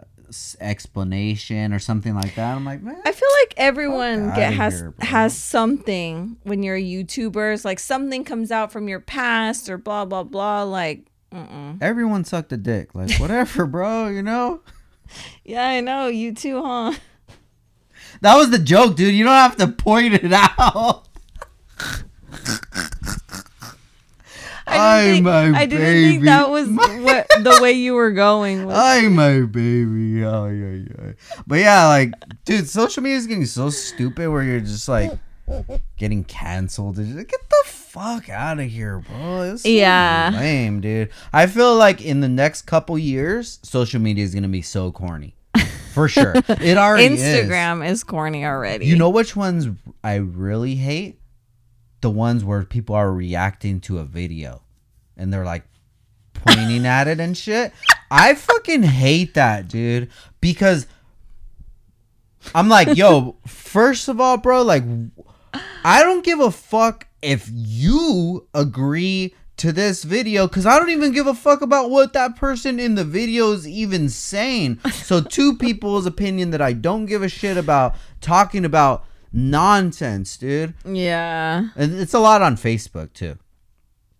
explanation 0.60 1.72
or 1.72 1.78
something 1.78 2.14
like 2.14 2.34
that. 2.34 2.56
I'm 2.56 2.64
like, 2.64 2.82
man, 2.82 3.00
I 3.04 3.12
feel 3.12 3.28
like 3.42 3.54
everyone 3.56 4.34
get 4.34 4.52
has 4.54 4.80
here, 4.80 4.94
has 5.00 5.36
something 5.36 6.36
when 6.42 6.62
you're 6.62 6.76
a 6.76 6.82
YouTuber. 6.82 7.54
It's 7.54 7.64
like 7.64 7.78
something 7.78 8.24
comes 8.24 8.50
out 8.50 8.72
from 8.72 8.88
your 8.88 9.00
past 9.00 9.68
or 9.68 9.78
blah 9.78 10.04
blah 10.04 10.22
blah. 10.22 10.62
Like, 10.64 11.06
mm-mm. 11.32 11.78
everyone 11.80 12.24
sucked 12.24 12.52
a 12.52 12.56
dick. 12.56 12.94
Like 12.94 13.12
whatever, 13.18 13.66
bro. 13.66 14.08
You 14.08 14.22
know. 14.22 14.62
yeah, 15.44 15.68
I 15.68 15.80
know 15.80 16.08
you 16.08 16.34
too, 16.34 16.62
huh? 16.62 16.92
That 18.22 18.36
was 18.36 18.50
the 18.50 18.58
joke, 18.58 18.96
dude. 18.96 19.14
You 19.14 19.24
don't 19.24 19.32
have 19.32 19.56
to 19.56 19.68
point 19.68 20.14
it 20.14 20.32
out. 20.32 21.06
I 24.68 25.02
didn't 25.04 25.26
Ay, 25.28 25.44
think, 25.44 25.56
I 25.56 25.66
didn't 25.66 26.10
think 26.10 26.24
that 26.24 26.50
was 26.50 26.68
what 26.68 27.28
the 27.44 27.58
way 27.62 27.72
you 27.72 27.94
were 27.94 28.10
going. 28.10 28.66
With. 28.66 28.74
Ay, 28.76 29.06
my 29.08 29.40
baby. 29.42 30.24
Ay, 30.24 30.28
ay, 30.28 30.86
ay. 31.08 31.14
But 31.46 31.60
yeah, 31.60 31.86
like, 31.86 32.12
dude, 32.44 32.68
social 32.68 33.02
media 33.02 33.16
is 33.18 33.26
getting 33.28 33.46
so 33.46 33.70
stupid 33.70 34.28
where 34.28 34.42
you're 34.42 34.58
just 34.60 34.88
like 34.88 35.12
getting 35.96 36.24
canceled. 36.24 36.98
Like, 36.98 37.28
Get 37.28 37.48
the 37.48 37.62
fuck 37.66 38.28
out 38.28 38.58
of 38.58 38.66
here, 38.66 38.98
bro. 38.98 39.42
It's 39.52 39.62
so 39.62 39.68
Yeah. 39.68 40.30
lame, 40.34 40.80
dude. 40.80 41.10
I 41.32 41.46
feel 41.46 41.76
like 41.76 42.04
in 42.04 42.20
the 42.20 42.28
next 42.28 42.62
couple 42.62 42.98
years, 42.98 43.60
social 43.62 44.00
media 44.00 44.24
is 44.24 44.34
gonna 44.34 44.48
be 44.48 44.62
so 44.62 44.90
corny. 44.90 45.35
For 45.96 46.08
sure. 46.08 46.34
It 46.36 46.76
already 46.76 47.14
is. 47.14 47.22
Instagram 47.22 47.88
is. 47.88 48.04
corny 48.04 48.44
already. 48.44 48.84
You 48.84 48.96
know 48.96 49.08
which 49.08 49.34
ones 49.34 49.66
I 50.04 50.16
really 50.16 50.74
hate? 50.74 51.18
The 52.02 52.10
ones 52.10 52.44
where 52.44 52.62
people 52.64 52.94
are 52.94 53.10
reacting 53.10 53.80
to 53.80 53.98
a 53.98 54.04
video 54.04 54.60
and 55.16 55.32
they're 55.32 55.46
like 55.46 55.64
pointing 56.34 56.84
at 56.96 57.08
it 57.08 57.18
and 57.18 57.34
shit. 57.36 57.72
I 58.10 58.34
fucking 58.34 58.82
hate 58.82 59.34
that, 59.34 59.68
dude. 59.68 60.10
Because 60.42 60.86
I'm 62.54 62.68
like, 62.68 62.94
yo, 62.94 63.36
first 63.46 64.08
of 64.08 64.20
all, 64.20 64.36
bro, 64.36 64.62
like, 64.62 64.84
I 65.82 66.02
don't 66.02 66.24
give 66.24 66.40
a 66.40 66.50
fuck 66.50 67.06
if 67.22 67.48
you 67.50 68.46
agree 68.52 69.34
to 69.58 69.72
this 69.72 70.04
video 70.04 70.46
because 70.46 70.66
I 70.66 70.78
don't 70.78 70.90
even 70.90 71.12
give 71.12 71.26
a 71.26 71.34
fuck 71.34 71.62
about 71.62 71.90
what 71.90 72.12
that 72.12 72.36
person 72.36 72.78
in 72.78 72.94
the 72.94 73.04
video 73.04 73.52
is 73.52 73.66
even 73.66 74.08
saying. 74.08 74.80
So, 74.92 75.20
two 75.22 75.56
people's 75.56 76.06
opinion 76.06 76.50
that 76.50 76.62
I 76.62 76.72
don't 76.72 77.06
give 77.06 77.22
a 77.22 77.28
shit 77.28 77.56
about 77.56 77.94
talking 78.20 78.64
about 78.64 79.04
nonsense, 79.32 80.36
dude. 80.36 80.74
Yeah. 80.84 81.68
And 81.76 81.94
it's 82.00 82.14
a 82.14 82.18
lot 82.18 82.42
on 82.42 82.56
Facebook 82.56 83.12
too. 83.12 83.38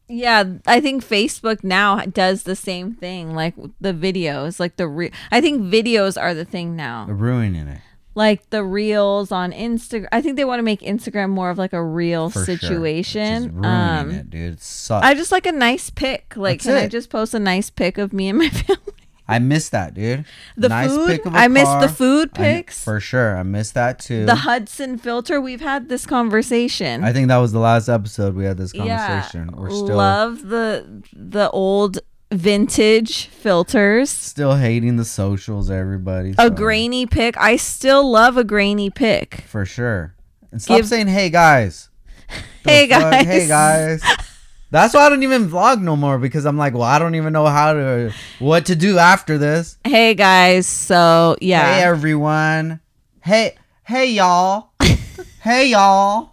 Yeah, 0.09 0.45
I 0.67 0.81
think 0.81 1.05
Facebook 1.05 1.65
now 1.65 1.99
does 1.99 2.45
the 2.45 2.55
same 2.55 2.95
thing, 2.95 3.35
like 3.35 3.55
the 3.81 3.93
videos, 3.93 4.61
like 4.61 4.77
the 4.77 4.87
re- 4.87 5.11
I 5.33 5.41
think 5.41 5.63
videos 5.63 6.21
are 6.21 6.33
the 6.33 6.45
thing 6.45 6.77
now. 6.77 7.07
They're 7.07 7.15
ruining 7.15 7.67
it. 7.67 7.81
Like 8.17 8.49
the 8.51 8.65
reels 8.65 9.31
on 9.31 9.53
Instagram. 9.53 10.09
I 10.11 10.21
think 10.23 10.37
they 10.37 10.45
want 10.47 10.59
to 10.59 10.63
make 10.65 10.81
Instagram 10.81 11.29
more 11.31 11.51
of 11.51 11.59
like 11.59 11.73
a 11.75 11.85
reel 11.85 12.31
For 12.31 12.45
situation. 12.47 13.53
Ruining 13.53 13.65
um, 13.65 14.11
it, 14.11 14.31
dude. 14.31 14.55
It 14.55 14.61
sucks. 14.63 15.07
I 15.07 15.13
just 15.15 15.31
like 15.31 15.45
a 15.47 15.53
nice 15.53 15.91
pic. 15.91 16.35
Like, 16.35 16.63
That's 16.63 16.75
can 16.77 16.85
I 16.85 16.89
just 16.89 17.11
post 17.11 17.35
a 17.35 17.39
nice 17.39 17.69
pic 17.71 17.99
of 17.99 18.13
me 18.15 18.29
and 18.31 18.39
my 18.39 18.49
family? 18.65 18.83
I 19.29 19.39
miss 19.41 19.69
that, 19.71 19.93
dude. 19.93 20.25
The 20.57 20.69
nice 20.69 20.89
food. 20.89 21.09
pic 21.09 21.27
of 21.27 21.35
a 21.35 21.37
I 21.37 21.49
miss 21.49 21.69
the 21.69 21.89
food 21.89 22.31
I- 22.35 22.39
pics. 22.39 22.83
for 22.83 23.01
sure. 23.01 23.37
I 23.37 23.43
miss 23.43 23.73
that 23.73 23.99
too. 23.99 24.25
the 24.25 24.35
Hudson 24.37 24.97
filter. 24.99 25.41
We've 25.41 25.61
had 25.61 25.89
this 25.89 26.07
conversation. 26.07 27.05
I 27.05 27.13
think 27.13 27.29
that 27.29 27.39
was 27.39 27.53
the 27.53 27.59
last 27.59 27.89
episode 27.89 28.35
we 28.35 28.45
had 28.45 28.57
this 28.57 28.73
conversation. 28.73 29.51
We're 29.55 29.69
still 29.71 29.97
love 29.97 30.43
the 30.49 31.03
the 31.13 31.51
old 31.51 31.99
vintage 32.33 33.27
filters. 33.27 34.11
still 34.11 34.57
hating 34.57 34.97
the 34.97 35.05
socials, 35.05 35.71
everybody. 35.71 36.31
A 36.33 36.35
so- 36.45 36.51
grainy 36.51 37.07
pic. 37.07 37.37
I 37.37 37.57
still 37.57 38.09
love 38.11 38.37
a 38.37 38.45
grainy 38.45 38.91
pic. 38.91 39.45
for 39.47 39.65
sure. 39.65 40.15
And 40.53 40.61
stop 40.63 40.79
Give- 40.79 40.87
saying, 40.89 41.09
"Hey 41.09 41.31
guys." 41.31 41.89
Hey, 42.65 42.89
fuck? 42.89 43.01
guys. 43.13 43.27
Hey 43.27 43.47
guys. 43.47 44.03
That's 44.73 44.93
why 44.93 45.07
I 45.07 45.09
don't 45.09 45.23
even 45.23 45.49
vlog 45.49 45.81
no 45.81 45.95
more 45.95 46.19
because 46.19 46.45
I'm 46.45 46.59
like, 46.59 46.75
well, 46.75 46.83
I 46.83 46.99
don't 46.99 47.15
even 47.15 47.33
know 47.33 47.47
how 47.47 47.73
to 47.75 48.13
what 48.41 48.67
to 48.67 48.75
do 48.75 48.99
after 48.99 49.39
this. 49.39 49.79
Hey 49.85 50.15
guys, 50.15 50.67
so 50.67 51.37
yeah. 51.41 51.77
Hey 51.77 51.83
everyone. 51.85 52.81
Hey, 53.23 53.57
hey 53.85 54.11
y'all. 54.11 54.73
hey 55.43 55.69
y'all. 55.69 56.33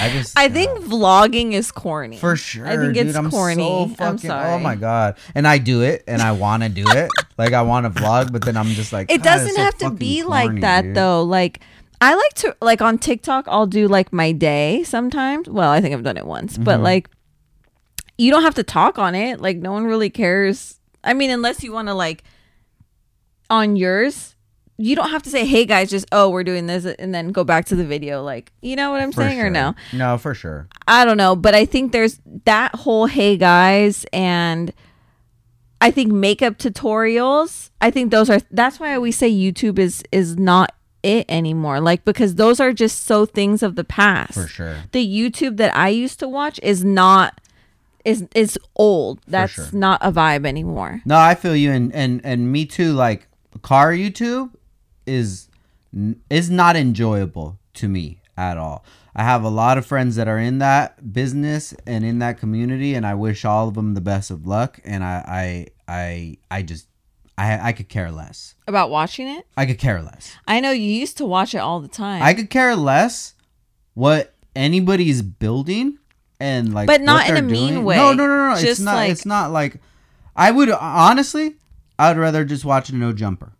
I 0.00 0.10
just 0.10 0.38
I 0.38 0.48
think 0.48 0.78
vlogging 0.84 1.52
is 1.52 1.70
corny. 1.72 2.16
For 2.18 2.36
sure. 2.36 2.66
I 2.66 2.76
think 2.76 2.94
dude, 2.94 3.08
it's 3.08 3.16
I'm 3.16 3.30
corny. 3.30 3.62
So 3.62 3.82
I'm 3.82 3.94
fucking, 3.94 4.18
sorry. 4.18 4.52
Oh 4.52 4.58
my 4.58 4.74
god. 4.74 5.16
And 5.34 5.46
I 5.46 5.58
do 5.58 5.82
it 5.82 6.04
and 6.06 6.20
I 6.22 6.32
want 6.32 6.62
to 6.62 6.68
do 6.68 6.84
it. 6.88 7.10
like 7.38 7.52
I 7.52 7.62
want 7.62 7.86
to 7.92 8.02
vlog, 8.02 8.32
but 8.32 8.44
then 8.44 8.56
I'm 8.56 8.68
just 8.68 8.92
like 8.92 9.10
it 9.10 9.22
doesn't 9.22 9.54
so 9.54 9.62
have 9.62 9.76
to 9.78 9.90
be 9.90 10.22
corny, 10.22 10.30
like 10.52 10.60
that 10.62 10.82
dude." 10.82 10.94
though. 10.96 11.22
Like 11.22 11.60
I 12.00 12.14
like 12.14 12.34
to 12.36 12.56
like 12.62 12.80
on 12.80 12.98
TikTok 12.98 13.46
I'll 13.48 13.66
do 13.66 13.88
like 13.88 14.12
my 14.12 14.32
day 14.32 14.82
sometimes. 14.84 15.48
Well, 15.48 15.70
I 15.70 15.80
think 15.80 15.94
I've 15.94 16.02
done 16.04 16.16
it 16.16 16.26
once, 16.26 16.56
but 16.58 16.74
Mm-hmm. 16.76 16.84
like 16.84 17.10
you 18.18 18.30
don't 18.30 18.42
have 18.42 18.54
to 18.56 18.62
talk 18.62 18.98
on 18.98 19.14
it. 19.14 19.40
Like 19.40 19.56
no 19.58 19.72
one 19.72 19.84
really 19.86 20.10
cares. 20.10 20.78
I 21.02 21.14
mean, 21.14 21.30
unless 21.30 21.62
you 21.62 21.72
want 21.72 21.88
to 21.88 21.94
like 21.94 22.22
on 23.48 23.76
yours, 23.76 24.36
you 24.80 24.96
don't 24.96 25.10
have 25.10 25.22
to 25.24 25.30
say, 25.30 25.44
"Hey 25.44 25.66
guys, 25.66 25.90
just 25.90 26.06
oh, 26.10 26.30
we're 26.30 26.42
doing 26.42 26.66
this," 26.66 26.86
and 26.86 27.14
then 27.14 27.32
go 27.32 27.44
back 27.44 27.66
to 27.66 27.76
the 27.76 27.84
video. 27.84 28.22
Like, 28.22 28.50
you 28.62 28.76
know 28.76 28.90
what 28.90 29.02
I'm 29.02 29.12
For 29.12 29.22
saying, 29.22 29.40
or 29.40 29.50
no? 29.50 29.74
No, 29.92 30.16
for 30.16 30.32
sure. 30.32 30.68
I 30.88 31.04
don't 31.04 31.18
know, 31.18 31.36
but 31.36 31.54
I 31.54 31.66
think 31.66 31.92
there's 31.92 32.18
that 32.46 32.74
whole 32.74 33.06
hey 33.06 33.36
guys 33.36 34.06
and 34.12 34.72
I 35.82 35.90
think 35.90 36.12
makeup 36.12 36.56
tutorials. 36.56 37.70
I 37.80 37.90
think 37.90 38.10
those 38.10 38.30
are 38.30 38.40
that's 38.50 38.80
why 38.80 38.98
we 38.98 39.12
say 39.12 39.30
YouTube 39.30 39.78
is 39.78 40.02
is 40.12 40.38
not 40.38 40.74
it 41.02 41.26
anymore. 41.28 41.80
Like 41.80 42.06
because 42.06 42.36
those 42.36 42.58
are 42.58 42.72
just 42.72 43.04
so 43.04 43.26
things 43.26 43.62
of 43.62 43.76
the 43.76 43.84
past. 43.84 44.34
For 44.34 44.46
sure. 44.46 44.76
The 44.92 45.06
YouTube 45.06 45.58
that 45.58 45.76
I 45.76 45.90
used 45.90 46.18
to 46.20 46.28
watch 46.28 46.58
is 46.62 46.82
not 46.82 47.38
is 48.06 48.26
is 48.34 48.58
old. 48.76 49.20
That's 49.26 49.52
sure. 49.52 49.68
not 49.72 50.00
a 50.02 50.10
vibe 50.10 50.46
anymore. 50.46 51.02
No, 51.04 51.18
I 51.18 51.34
feel 51.34 51.54
you, 51.54 51.70
and 51.70 51.94
and 51.94 52.22
and 52.24 52.50
me 52.50 52.64
too. 52.64 52.94
Like 52.94 53.28
car 53.62 53.92
YouTube 53.92 54.50
is 55.06 55.48
is 56.30 56.50
not 56.50 56.76
enjoyable 56.76 57.58
to 57.74 57.88
me 57.88 58.20
at 58.36 58.56
all. 58.56 58.84
I 59.14 59.24
have 59.24 59.42
a 59.42 59.48
lot 59.48 59.76
of 59.76 59.84
friends 59.84 60.16
that 60.16 60.28
are 60.28 60.38
in 60.38 60.58
that 60.58 61.12
business 61.12 61.74
and 61.86 62.04
in 62.04 62.20
that 62.20 62.38
community, 62.38 62.94
and 62.94 63.04
I 63.04 63.14
wish 63.14 63.44
all 63.44 63.68
of 63.68 63.74
them 63.74 63.94
the 63.94 64.00
best 64.00 64.30
of 64.30 64.46
luck. 64.46 64.78
And 64.84 65.02
I 65.02 65.66
I 65.88 65.92
I 65.92 66.36
I 66.58 66.62
just 66.62 66.86
I 67.36 67.68
I 67.68 67.72
could 67.72 67.88
care 67.88 68.10
less. 68.12 68.54
About 68.68 68.90
watching 68.90 69.26
it? 69.26 69.46
I 69.56 69.66
could 69.66 69.78
care 69.78 70.00
less. 70.00 70.36
I 70.46 70.60
know 70.60 70.70
you 70.70 70.90
used 70.90 71.16
to 71.18 71.24
watch 71.26 71.54
it 71.54 71.58
all 71.58 71.80
the 71.80 71.88
time. 71.88 72.22
I 72.22 72.34
could 72.34 72.50
care 72.50 72.76
less 72.76 73.34
what 73.94 74.34
anybody's 74.54 75.22
building 75.22 75.98
and 76.38 76.72
like 76.72 76.86
But 76.86 77.00
not 77.02 77.28
in 77.28 77.36
a 77.36 77.42
mean 77.42 77.74
doing. 77.74 77.84
way. 77.84 77.96
No, 77.96 78.12
no, 78.12 78.26
no, 78.26 78.46
no. 78.48 78.52
it's 78.52 78.62
Just 78.62 78.80
not 78.80 78.94
like- 78.94 79.10
it's 79.10 79.26
not 79.26 79.50
like 79.50 79.80
I 80.36 80.50
would 80.52 80.70
honestly 80.70 81.56
I 81.98 82.08
would 82.08 82.16
rather 82.18 82.44
just 82.44 82.64
watch 82.64 82.92
no 82.92 83.12
jumper. 83.12 83.52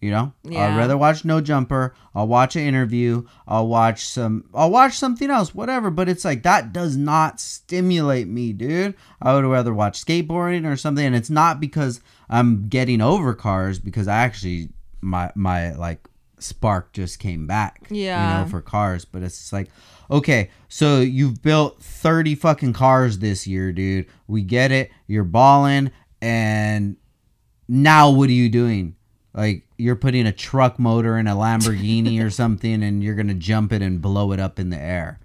You 0.00 0.10
know? 0.10 0.32
Yeah. 0.44 0.66
I'd 0.66 0.78
rather 0.78 0.96
watch 0.96 1.24
no 1.26 1.42
jumper. 1.42 1.94
I'll 2.14 2.26
watch 2.26 2.56
an 2.56 2.62
interview. 2.62 3.26
I'll 3.46 3.68
watch 3.68 4.06
some 4.06 4.44
I'll 4.54 4.70
watch 4.70 4.94
something 4.94 5.30
else, 5.30 5.54
whatever. 5.54 5.90
But 5.90 6.08
it's 6.08 6.24
like 6.24 6.42
that 6.44 6.72
does 6.72 6.96
not 6.96 7.38
stimulate 7.38 8.26
me, 8.26 8.52
dude. 8.54 8.94
I 9.20 9.34
would 9.34 9.44
rather 9.44 9.74
watch 9.74 10.02
skateboarding 10.02 10.66
or 10.66 10.76
something. 10.76 11.04
And 11.04 11.14
it's 11.14 11.28
not 11.30 11.60
because 11.60 12.00
I'm 12.30 12.68
getting 12.68 13.02
over 13.02 13.34
cars, 13.34 13.78
because 13.78 14.08
I 14.08 14.18
actually 14.18 14.70
my 15.02 15.30
my 15.34 15.72
like 15.72 16.08
spark 16.38 16.92
just 16.94 17.18
came 17.18 17.46
back. 17.46 17.86
Yeah. 17.90 18.38
You 18.38 18.44
know, 18.44 18.50
for 18.50 18.62
cars. 18.62 19.04
But 19.04 19.22
it's 19.22 19.52
like, 19.52 19.70
okay, 20.10 20.50
so 20.68 21.00
you've 21.00 21.42
built 21.42 21.82
30 21.82 22.36
fucking 22.36 22.72
cars 22.72 23.18
this 23.18 23.46
year, 23.46 23.70
dude. 23.70 24.06
We 24.26 24.42
get 24.42 24.72
it. 24.72 24.90
You're 25.06 25.24
balling. 25.24 25.90
And 26.22 26.96
now 27.68 28.10
what 28.10 28.30
are 28.30 28.32
you 28.32 28.48
doing? 28.48 28.96
Like 29.32 29.64
you're 29.80 29.96
putting 29.96 30.26
a 30.26 30.32
truck 30.32 30.78
motor 30.78 31.18
in 31.18 31.26
a 31.26 31.34
Lamborghini 31.34 32.22
or 32.24 32.30
something 32.42 32.82
and 32.82 33.02
you're 33.02 33.14
going 33.14 33.28
to 33.28 33.34
jump 33.34 33.72
it 33.72 33.82
and 33.82 34.00
blow 34.00 34.32
it 34.32 34.40
up 34.40 34.58
in 34.58 34.70
the 34.70 34.78
air. 34.78 35.18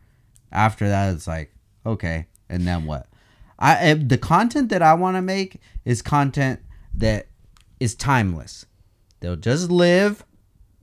After 0.52 0.88
that 0.88 1.14
it's 1.14 1.28
like, 1.28 1.54
okay, 1.86 2.28
and 2.50 2.66
then 2.66 2.86
what? 2.86 3.08
I 3.60 3.76
eh, 3.78 3.96
the 3.96 4.18
content 4.18 4.70
that 4.70 4.82
I 4.82 4.94
want 4.94 5.18
to 5.18 5.22
make 5.22 5.60
is 5.86 6.02
content 6.02 6.60
that 6.96 7.28
is 7.80 7.96
timeless. 7.96 8.66
They'll 9.20 9.36
just 9.36 9.70
live 9.70 10.26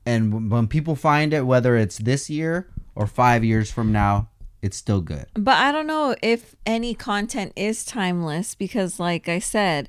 and 0.05 0.33
w- 0.33 0.51
when 0.51 0.69
people 0.69 0.97
find 0.97 1.33
it 1.33 1.47
whether 1.47 1.77
it's 1.77 1.99
this 1.99 2.29
year 2.29 2.69
or 2.95 3.07
5 3.07 3.45
years 3.45 3.71
from 3.71 3.93
now, 3.93 4.29
it's 4.61 4.77
still 4.77 5.01
good. 5.01 5.27
But 5.35 5.57
I 5.57 5.73
don't 5.73 5.87
know 5.87 6.15
if 6.23 6.55
any 6.65 6.95
content 6.95 7.53
is 7.57 7.85
timeless 7.85 8.55
because, 8.55 9.01
like 9.01 9.29
I 9.29 9.39
said, 9.39 9.89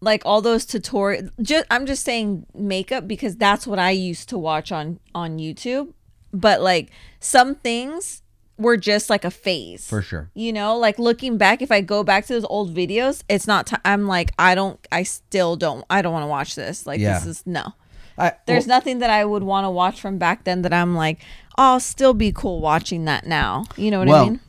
like 0.00 0.22
all 0.24 0.40
those 0.42 0.66
tutorials. 0.66 1.30
Just 1.40 1.66
I'm 1.70 1.86
just 1.86 2.04
saying 2.04 2.46
makeup 2.54 3.08
because 3.08 3.36
that's 3.36 3.66
what 3.66 3.78
I 3.78 3.90
used 3.90 4.28
to 4.30 4.38
watch 4.38 4.72
on 4.72 5.00
on 5.14 5.38
YouTube. 5.38 5.92
But 6.32 6.60
like 6.60 6.90
some 7.20 7.54
things 7.54 8.22
were 8.58 8.76
just 8.78 9.10
like 9.10 9.24
a 9.24 9.30
phase 9.30 9.86
For 9.86 10.00
sure. 10.00 10.30
You 10.34 10.52
know, 10.52 10.76
like 10.78 10.98
looking 10.98 11.36
back, 11.36 11.60
if 11.60 11.70
I 11.70 11.80
go 11.82 12.02
back 12.02 12.26
to 12.26 12.32
those 12.32 12.44
old 12.46 12.74
videos, 12.74 13.22
it's 13.28 13.46
not. 13.46 13.66
T- 13.66 13.76
I'm 13.84 14.06
like, 14.06 14.32
I 14.38 14.54
don't. 14.54 14.78
I 14.90 15.02
still 15.02 15.56
don't. 15.56 15.84
I 15.90 16.02
don't 16.02 16.12
want 16.12 16.22
to 16.24 16.28
watch 16.28 16.54
this. 16.54 16.86
Like 16.86 17.00
Yeah. 17.00 17.18
this 17.18 17.26
is 17.26 17.46
no. 17.46 17.74
I, 18.18 18.32
There's 18.46 18.66
well, 18.66 18.78
nothing 18.78 18.98
that 19.00 19.10
I 19.10 19.26
would 19.26 19.42
want 19.42 19.66
to 19.66 19.70
watch 19.70 20.00
from 20.00 20.16
back 20.16 20.44
then 20.44 20.62
that 20.62 20.72
I'm 20.72 20.94
like, 20.94 21.20
oh, 21.58 21.72
I'll 21.74 21.80
still 21.80 22.14
be 22.14 22.32
cool 22.32 22.60
watching 22.62 23.04
that 23.04 23.26
now. 23.26 23.66
You 23.76 23.90
know 23.90 23.98
what 23.98 24.08
I 24.08 24.12
Well, 24.12 24.24
mean? 24.30 24.40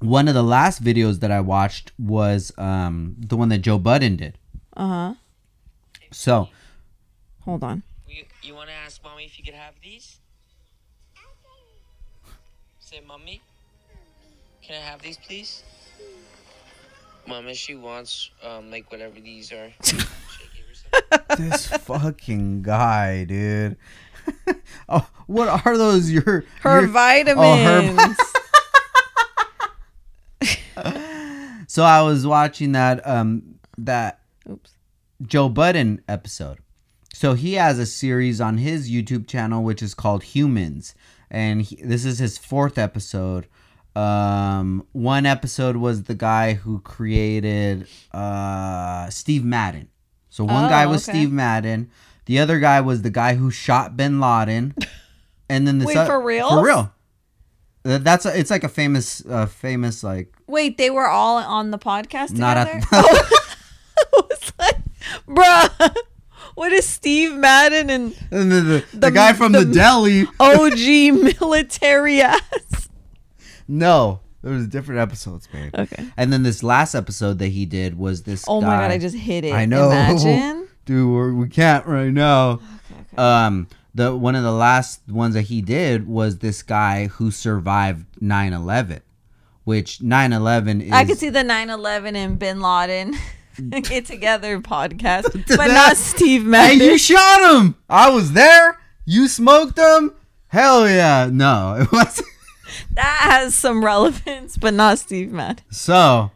one 0.00 0.26
of 0.26 0.34
the 0.34 0.42
last 0.42 0.82
videos 0.82 1.20
that 1.20 1.30
I 1.30 1.40
watched 1.40 1.92
was 2.00 2.50
um, 2.58 3.14
the 3.18 3.36
one 3.36 3.48
that 3.50 3.58
Joe 3.58 3.78
Budden 3.78 4.16
did. 4.16 4.38
Uh 4.76 4.86
huh. 4.88 5.14
So 6.12 6.48
Hold 7.44 7.62
on. 7.64 7.82
You, 8.08 8.24
you 8.42 8.54
want 8.54 8.68
to 8.68 8.74
ask 8.74 9.02
mommy 9.04 9.24
if 9.24 9.38
you 9.38 9.44
could 9.44 9.54
have 9.54 9.74
these? 9.82 10.18
Say, 12.80 13.00
mommy, 13.06 13.40
can 14.62 14.76
I 14.76 14.84
have 14.84 15.00
these, 15.02 15.16
please? 15.16 15.62
Mama, 17.26 17.54
she 17.54 17.74
wants 17.74 18.30
um 18.44 18.70
like 18.70 18.90
whatever 18.92 19.18
these 19.20 19.52
are. 19.52 19.72
Should 19.82 20.00
I 20.00 20.04
give 20.56 20.66
her 20.66 21.26
some? 21.28 21.36
this 21.50 21.66
fucking 21.66 22.62
guy, 22.62 23.24
dude. 23.24 23.76
oh, 24.88 25.08
what 25.26 25.48
are 25.66 25.76
those? 25.76 26.10
Your 26.10 26.44
Her 26.60 26.80
your- 26.82 26.88
vitamins. 26.88 28.16
So 31.68 31.82
I 31.82 32.00
was 32.02 32.26
watching 32.26 32.72
that 32.72 33.06
um 33.06 33.56
that 33.78 34.14
Oops. 34.14 34.25
Joe 35.22 35.48
Budden 35.48 36.00
episode. 36.08 36.58
so 37.12 37.34
he 37.34 37.54
has 37.54 37.78
a 37.78 37.86
series 37.86 38.40
on 38.40 38.58
his 38.58 38.90
YouTube 38.90 39.26
channel 39.26 39.62
which 39.62 39.82
is 39.82 39.94
called 39.94 40.22
Humans, 40.22 40.94
and 41.30 41.62
he, 41.62 41.76
this 41.76 42.04
is 42.04 42.18
his 42.18 42.36
fourth 42.38 42.76
episode. 42.78 43.46
Um, 43.94 44.86
one 44.92 45.24
episode 45.24 45.76
was 45.76 46.02
the 46.02 46.14
guy 46.14 46.52
who 46.54 46.80
created 46.80 47.86
uh 48.12 49.08
Steve 49.08 49.44
Madden. 49.44 49.88
So 50.28 50.44
one 50.44 50.66
Oh, 50.66 50.68
guy 50.68 50.84
was 50.86 51.08
okay. 51.08 51.16
Steve 51.18 51.32
Madden. 51.32 51.90
The 52.26 52.38
other 52.40 52.58
guy 52.58 52.82
was 52.82 53.00
the 53.02 53.08
guy 53.10 53.36
who 53.36 53.50
shot 53.50 53.96
Bin 53.96 54.20
Laden. 54.20 54.74
And 55.48 55.64
then 55.64 55.78
this 55.78 55.86
Wait, 55.86 55.96
oth- 55.96 56.08
for 56.08 56.20
real 56.20 56.48
For 56.50 56.64
real. 56.66 56.92
That's 57.84 58.26
a, 58.26 58.36
it's 58.36 58.50
like 58.50 58.64
a 58.64 58.68
famous 58.68 59.24
uh 59.24 59.46
famous 59.46 60.02
like 60.02 60.34
Wait, 60.48 60.76
they 60.76 60.90
were 60.90 61.06
all 61.06 61.36
on 61.36 61.70
the 61.70 61.78
podcast 61.78 62.30
together? 62.30 62.40
Not 62.40 62.56
at- 62.56 62.84
oh. 62.92 63.28
I 63.98 64.20
was 64.28 64.52
like, 64.58 64.75
bruh, 65.28 65.96
what 66.54 66.72
is 66.72 66.86
Steve 66.88 67.34
Madden 67.34 67.90
and 67.90 68.16
and 68.30 68.50
the, 68.52 68.60
the, 68.60 68.84
the 68.92 68.98
The- 68.98 69.10
guy 69.10 69.32
from 69.32 69.52
the, 69.52 69.64
deli. 69.64 70.26
OG 70.40 71.38
military 71.40 72.20
ass? 72.22 72.88
No, 73.68 74.20
there 74.42 74.52
was 74.52 74.66
different 74.68 75.00
episodes, 75.00 75.46
babe. 75.48 75.74
Okay. 75.74 76.06
And 76.16 76.32
then 76.32 76.42
this 76.42 76.62
last 76.62 76.94
episode 76.94 77.38
that 77.40 77.48
he 77.48 77.66
did 77.66 77.98
was 77.98 78.22
this. 78.22 78.44
Oh 78.46 78.60
my 78.60 78.68
god, 78.68 78.90
I 78.90 78.98
just 78.98 79.16
hit 79.16 79.44
it. 79.44 79.52
I 79.52 79.66
know. 79.66 79.90
Imagine. 79.90 80.68
dude. 80.84 81.10
We're, 81.12 81.32
we 81.32 81.48
can't 81.48 81.84
right 81.86 82.12
now. 82.12 82.52
Okay. 82.52 83.16
Um, 83.16 83.66
the 83.94 84.14
one 84.14 84.34
of 84.36 84.42
the 84.44 84.52
last 84.52 85.00
ones 85.08 85.34
that 85.34 85.42
he 85.42 85.62
did 85.62 86.06
was 86.06 86.38
this 86.38 86.62
guy 86.62 87.06
who 87.06 87.30
survived 87.30 88.04
9-11, 88.20 89.00
which 89.64 89.98
9-11 90.00 90.82
is. 90.86 90.92
I 90.92 91.04
could 91.06 91.16
see 91.18 91.30
the 91.30 91.42
9/11 91.42 92.14
and 92.14 92.38
Bin 92.38 92.60
Laden 92.60 93.16
get 93.82 94.06
together 94.06 94.60
podcast, 94.60 95.24
but 95.56 95.66
not 95.68 95.96
Steve 95.96 96.42
Hey, 96.42 96.48
Madden. 96.48 96.80
you 96.80 96.98
shot 96.98 97.54
him! 97.56 97.74
I 97.88 98.10
was 98.10 98.32
there. 98.32 98.78
You 99.04 99.28
smoked 99.28 99.78
him. 99.78 100.12
Hell 100.48 100.88
yeah! 100.88 101.28
No, 101.32 101.76
it 101.80 101.90
was. 101.92 102.22
that 102.92 103.18
has 103.30 103.54
some 103.54 103.84
relevance, 103.84 104.56
but 104.56 104.74
not 104.74 104.98
Steve 104.98 105.30
Madden. 105.32 105.64
So 105.70 106.30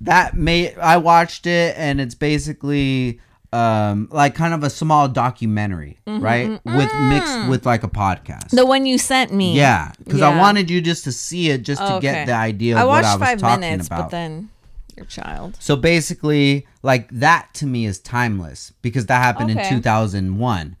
that 0.00 0.34
made 0.36 0.76
I 0.78 0.96
watched 0.98 1.46
it 1.46 1.74
and 1.76 2.00
it's 2.00 2.14
basically 2.14 3.20
um 3.52 4.06
like 4.12 4.34
kind 4.34 4.52
of 4.54 4.62
a 4.62 4.68
small 4.70 5.08
documentary, 5.08 5.98
right? 6.06 6.60
With 6.64 6.90
mixed 7.08 7.48
with 7.48 7.64
like 7.66 7.82
a 7.82 7.88
podcast. 7.88 8.50
The 8.50 8.66
one 8.66 8.84
you 8.86 8.98
sent 8.98 9.32
me. 9.32 9.54
yeah, 9.56 9.92
because 10.04 10.20
I 10.20 10.36
wanted 10.38 10.68
you 10.70 10.80
just 10.80 11.04
to 11.04 11.12
see 11.12 11.48
it, 11.50 11.62
just 11.62 11.80
to 11.80 11.94
Okay. 11.94 12.00
get 12.02 12.26
the 12.26 12.34
idea 12.34 12.74
of 12.76 12.82
I 12.82 12.84
what 12.84 13.04
I 13.04 13.14
was 13.16 13.22
five 13.22 13.38
talking 13.40 13.60
minutes, 13.60 13.86
about. 13.86 14.02
but 14.02 14.10
then 14.10 14.50
your 14.98 15.06
child. 15.06 15.56
so 15.60 15.76
basically, 15.76 16.66
like 16.82 17.08
that 17.10 17.48
to 17.54 17.66
me 17.66 17.86
is 17.86 17.98
timeless 17.98 18.72
because 18.82 19.06
that 19.06 19.22
happened 19.22 19.50
in 19.50 19.58
2001. 19.68 20.76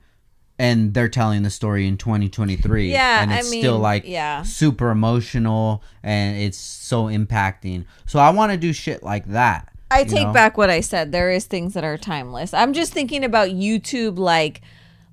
And 0.60 0.92
they're 0.92 1.08
telling 1.08 1.44
the 1.44 1.50
story 1.50 1.86
in 1.86 1.96
2023. 1.96 2.90
Yeah, 2.90 3.22
and 3.22 3.32
I 3.32 3.38
it's 3.38 3.46
still 3.46 3.74
mean, 3.74 3.82
like 3.82 4.02
yeah. 4.04 4.42
super 4.42 4.90
emotional 4.90 5.84
and 6.02 6.36
it's 6.36 6.58
so 6.58 7.04
impacting. 7.04 7.84
So 8.06 8.18
I 8.18 8.30
want 8.30 8.50
to 8.50 8.58
do 8.58 8.72
shit 8.72 9.04
like 9.04 9.26
that. 9.28 9.72
I 9.90 10.00
you 10.00 10.06
take 10.06 10.26
know? 10.26 10.32
back 10.32 10.58
what 10.58 10.68
I 10.68 10.80
said. 10.80 11.12
There 11.12 11.30
is 11.30 11.46
things 11.46 11.74
that 11.74 11.84
are 11.84 11.96
timeless. 11.96 12.52
I'm 12.52 12.72
just 12.72 12.92
thinking 12.92 13.22
about 13.24 13.50
YouTube, 13.50 14.18
like, 14.18 14.60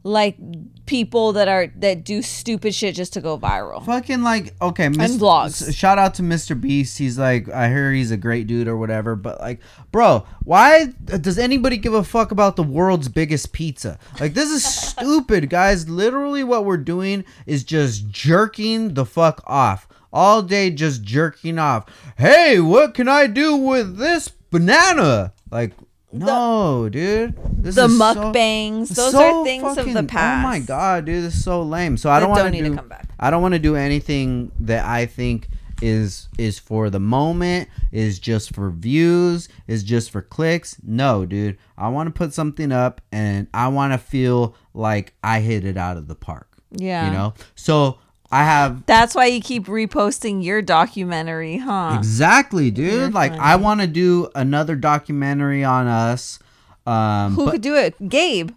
like 0.05 0.37
people 0.85 1.33
that 1.33 1.47
are 1.47 1.65
that 1.77 2.03
do 2.03 2.21
stupid 2.21 2.75
shit 2.75 2.93
just 2.93 3.13
to 3.13 3.21
go 3.21 3.39
viral. 3.39 3.83
Fucking 3.83 4.21
like 4.21 4.53
okay, 4.61 4.87
Mis- 4.87 5.17
vlogs. 5.17 5.75
Shout 5.75 5.97
out 5.97 6.13
to 6.15 6.21
Mr. 6.21 6.59
Beast. 6.59 6.99
He's 6.99 7.17
like, 7.17 7.49
I 7.49 7.69
hear 7.69 7.91
he's 7.91 8.11
a 8.11 8.17
great 8.17 8.45
dude 8.45 8.67
or 8.67 8.77
whatever. 8.77 9.15
But 9.15 9.39
like, 9.41 9.61
bro, 9.91 10.25
why 10.43 10.85
does 10.85 11.39
anybody 11.39 11.77
give 11.77 11.95
a 11.95 12.03
fuck 12.03 12.29
about 12.29 12.55
the 12.55 12.63
world's 12.63 13.09
biggest 13.09 13.51
pizza? 13.51 13.97
Like, 14.19 14.35
this 14.35 14.51
is 14.51 14.63
stupid, 14.91 15.49
guys. 15.49 15.89
Literally, 15.89 16.43
what 16.43 16.65
we're 16.65 16.77
doing 16.77 17.25
is 17.47 17.63
just 17.63 18.07
jerking 18.07 18.93
the 18.93 19.05
fuck 19.05 19.43
off 19.47 19.87
all 20.13 20.43
day, 20.43 20.69
just 20.69 21.03
jerking 21.03 21.57
off. 21.57 21.85
Hey, 22.15 22.59
what 22.59 22.93
can 22.93 23.07
I 23.07 23.25
do 23.25 23.55
with 23.55 23.97
this 23.97 24.29
banana? 24.29 25.33
Like. 25.49 25.73
No, 26.19 26.89
dude. 26.89 27.35
This 27.61 27.75
The 27.75 27.85
is 27.85 27.97
so- 27.97 28.13
mukbangs, 28.15 28.89
those 28.89 29.11
so 29.11 29.41
are 29.41 29.45
things 29.45 29.77
of 29.77 29.93
the 29.93 30.03
past. 30.03 30.45
Oh 30.45 30.49
my 30.49 30.59
god, 30.59 31.05
dude, 31.05 31.23
this 31.23 31.35
is 31.35 31.43
so 31.43 31.61
lame. 31.63 31.97
So 31.97 32.09
I 32.09 32.19
don't 32.19 32.29
want 32.29 32.43
don't 32.43 32.51
need 32.51 32.63
do. 32.63 32.69
to 32.71 32.75
come 32.75 32.87
back. 32.87 33.09
I 33.19 33.29
don't 33.29 33.41
want 33.41 33.53
to 33.53 33.59
do 33.59 33.75
anything 33.75 34.51
that 34.61 34.85
I 34.85 35.05
think 35.05 35.47
is 35.81 36.29
is 36.37 36.57
for 36.57 36.89
the 36.89 36.99
moment, 36.99 37.67
is 37.91 38.19
just 38.19 38.53
for 38.55 38.69
views, 38.69 39.49
is 39.67 39.83
just 39.83 40.09
for 40.11 40.21
clicks. 40.21 40.77
No, 40.83 41.25
dude. 41.25 41.57
I 41.77 41.89
want 41.89 42.07
to 42.07 42.11
put 42.11 42.33
something 42.33 42.71
up 42.71 43.01
and 43.11 43.47
I 43.53 43.67
want 43.67 43.91
to 43.93 43.97
feel 43.97 44.55
like 44.73 45.13
I 45.23 45.41
hit 45.41 45.65
it 45.65 45.75
out 45.77 45.97
of 45.97 46.07
the 46.07 46.15
park. 46.15 46.47
Yeah. 46.71 47.07
You 47.07 47.11
know? 47.13 47.33
So 47.55 47.99
I 48.31 48.43
have 48.43 48.85
That's 48.85 49.13
why 49.15 49.27
you 49.27 49.39
keep 49.41 49.65
reposting 49.67 50.43
your 50.43 50.61
documentary, 50.61 51.57
huh? 51.57 51.95
exactly, 51.97 52.71
dude. 52.71 52.93
You're 52.93 53.09
like 53.11 53.31
funny. 53.31 53.41
I 53.43 53.55
want 53.57 53.81
to 53.81 53.87
do 53.87 54.29
another 54.35 54.75
documentary 54.75 55.63
on 55.63 55.87
us. 55.87 56.39
Um 56.87 57.33
Who 57.35 57.45
but 57.45 57.51
could 57.51 57.61
do 57.61 57.75
it? 57.75 58.09
Gabe. 58.09 58.51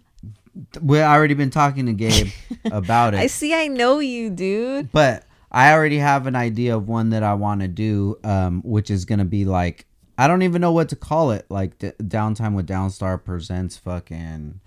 we 0.81 1.01
already 1.01 1.33
been 1.33 1.49
talking 1.51 1.85
to 1.85 1.93
Gabe 1.93 2.27
about 2.71 3.13
it. 3.13 3.17
I 3.19 3.27
see. 3.27 3.53
I 3.53 3.67
know 3.67 3.99
you, 3.99 4.29
dude. 4.29 4.91
but 4.91 5.23
I 5.51 5.73
already 5.73 5.97
have 5.97 6.27
an 6.27 6.35
idea 6.35 6.75
of 6.75 6.87
one 6.87 7.09
that 7.11 7.23
I 7.23 7.33
want 7.33 7.61
to 7.61 7.67
do, 7.67 8.19
um, 8.23 8.61
which 8.63 8.91
is 8.91 9.05
gonna 9.05 9.25
be 9.25 9.45
like 9.45 9.85
I 10.17 10.27
don't 10.27 10.41
even 10.41 10.59
know 10.61 10.73
what 10.73 10.89
to 10.89 10.95
call 10.97 11.31
it. 11.31 11.45
Like 11.49 11.77
D- 11.77 11.91
Downtime 12.03 12.53
with 12.55 12.67
Downstar 12.67 13.23
presents 13.23 13.77
fucking. 13.77 14.59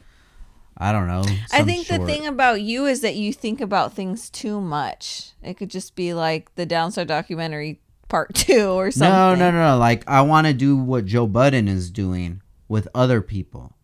I 0.83 0.93
don't 0.93 1.07
know. 1.07 1.25
I 1.53 1.63
think 1.63 1.87
the 1.87 1.99
thing 2.01 2.27
about 2.27 2.61
you 2.63 2.87
is 2.87 3.01
that 3.03 3.15
you 3.15 3.33
think 3.33 3.61
about 3.61 3.93
things 3.95 4.29
too 4.29 4.61
much. 4.61 5.31
It 5.43 5.55
could 5.57 5.71
just 5.71 5.95
be 5.95 6.13
like 6.13 6.55
the 6.57 6.67
Downstar 6.67 7.07
documentary 7.07 7.81
part 8.09 8.35
two 8.35 8.69
or 8.71 8.91
something. 8.91 9.13
No, 9.13 9.35
no, 9.35 9.51
no, 9.53 9.73
no. 9.73 9.79
Like 9.79 10.09
I 10.09 10.23
want 10.23 10.47
to 10.49 10.53
do 10.53 10.77
what 10.77 11.07
Joe 11.07 11.27
Budden 11.27 11.69
is 11.69 11.91
doing 11.91 12.43
with 12.69 12.89
other 12.95 13.21
people. 13.23 13.77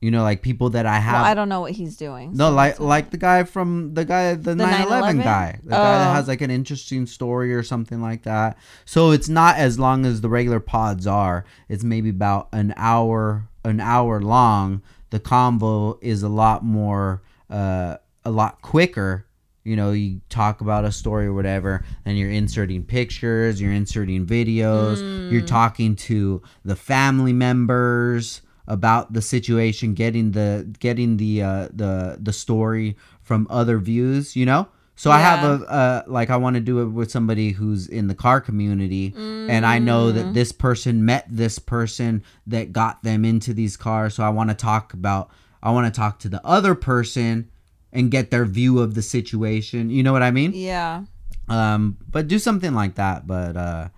You 0.00 0.10
know, 0.10 0.22
like 0.22 0.40
people 0.40 0.70
that 0.70 0.86
I 0.86 0.96
have. 0.98 1.14
Well, 1.14 1.24
I 1.24 1.34
don't 1.34 1.50
know 1.50 1.60
what 1.60 1.72
he's 1.72 1.94
doing. 1.96 2.32
No, 2.34 2.50
like 2.50 2.80
like 2.80 3.10
the 3.10 3.18
guy 3.18 3.44
from 3.44 3.92
the 3.92 4.06
guy 4.06 4.34
the, 4.34 4.54
9/11 4.54 4.86
9/11? 4.86 5.22
guy, 5.22 5.58
the 5.62 5.70
guy 5.70 5.98
that 5.98 6.10
Oh. 6.10 6.14
has 6.14 6.26
like 6.26 6.40
an 6.40 6.50
interesting 6.50 7.04
story 7.06 7.52
or 7.54 7.62
something 7.62 8.00
like 8.00 8.22
that. 8.22 8.56
So 8.86 9.10
it's 9.10 9.28
not 9.28 9.56
as 9.56 9.78
long 9.78 10.06
as 10.06 10.22
the 10.22 10.30
regular 10.30 10.58
pods 10.58 11.06
are. 11.06 11.44
It's 11.68 11.84
maybe 11.84 12.08
about 12.08 12.48
an 12.52 12.72
hour 12.78 13.46
an 13.62 13.78
hour 13.80 14.22
long. 14.22 14.80
The 15.10 15.20
convo 15.20 15.98
is 16.00 16.22
a 16.22 16.28
lot 16.28 16.64
more 16.64 17.22
uh 17.48 17.96
a 18.24 18.30
lot 18.30 18.62
quicker. 18.62 19.26
You 19.64 19.76
know, 19.76 19.92
you 19.92 20.20
talk 20.30 20.62
about 20.62 20.84
a 20.84 20.92
story 20.92 21.26
or 21.26 21.34
whatever, 21.34 21.84
and 22.04 22.18
you're 22.18 22.30
inserting 22.30 22.82
pictures, 22.84 23.60
you're 23.60 23.72
inserting 23.72 24.24
videos, 24.26 25.30
you're 25.30 25.46
talking 25.46 25.96
to 25.96 26.42
the 26.64 26.76
family 26.76 27.34
members 27.34 28.40
about 28.66 29.12
the 29.12 29.20
situation, 29.20 29.94
getting 29.94 30.30
the 30.30 30.74
getting 30.78 31.18
the 31.18 31.42
uh, 31.42 31.68
the 31.72 32.18
the 32.20 32.32
story 32.32 32.96
from 33.20 33.46
other 33.50 33.78
views. 33.78 34.34
You 34.34 34.46
know, 34.46 34.68
so 35.00 35.10
I 35.10 35.18
have 35.18 35.40
Yeah. 35.42 35.48
a 35.48 35.72
uh, 35.80 36.02
like 36.06 36.28
I 36.30 36.36
want 36.36 36.54
to 36.54 36.60
do 36.60 36.80
it 36.82 36.86
with 36.98 37.10
somebody 37.10 37.52
who's 37.52 37.86
in 37.88 38.06
the 38.06 38.14
car 38.14 38.38
community, 38.40 39.14
and 39.16 39.64
I 39.64 39.78
know 39.78 40.10
Mm. 40.10 40.14
that 40.16 40.34
this 40.34 40.52
person 40.52 41.04
met 41.04 41.24
this 41.30 41.58
person 41.58 42.22
that 42.46 42.72
got 42.72 43.02
them 43.02 43.24
into 43.24 43.54
these 43.54 43.76
cars. 43.78 44.14
So 44.14 44.22
I 44.22 44.28
want 44.28 44.50
to 44.50 44.54
talk 44.54 44.92
about 44.92 45.30
I 45.62 45.70
want 45.70 45.92
to 45.92 45.98
talk 46.00 46.18
to 46.20 46.28
the 46.28 46.44
other 46.46 46.74
person 46.74 47.48
and 47.92 48.10
get 48.10 48.30
their 48.30 48.44
view 48.44 48.78
of 48.80 48.94
the 48.94 49.02
situation. 49.02 49.90
You 49.90 50.02
know 50.02 50.12
what 50.12 50.22
I 50.22 50.30
mean? 50.30 50.52
Yeah. 50.54 51.04
Um, 51.48 51.96
but 52.10 52.28
do 52.28 52.38
something 52.38 52.74
like 52.74 52.94
that. 52.96 53.26
But 53.26 53.56
uh, 53.56 53.88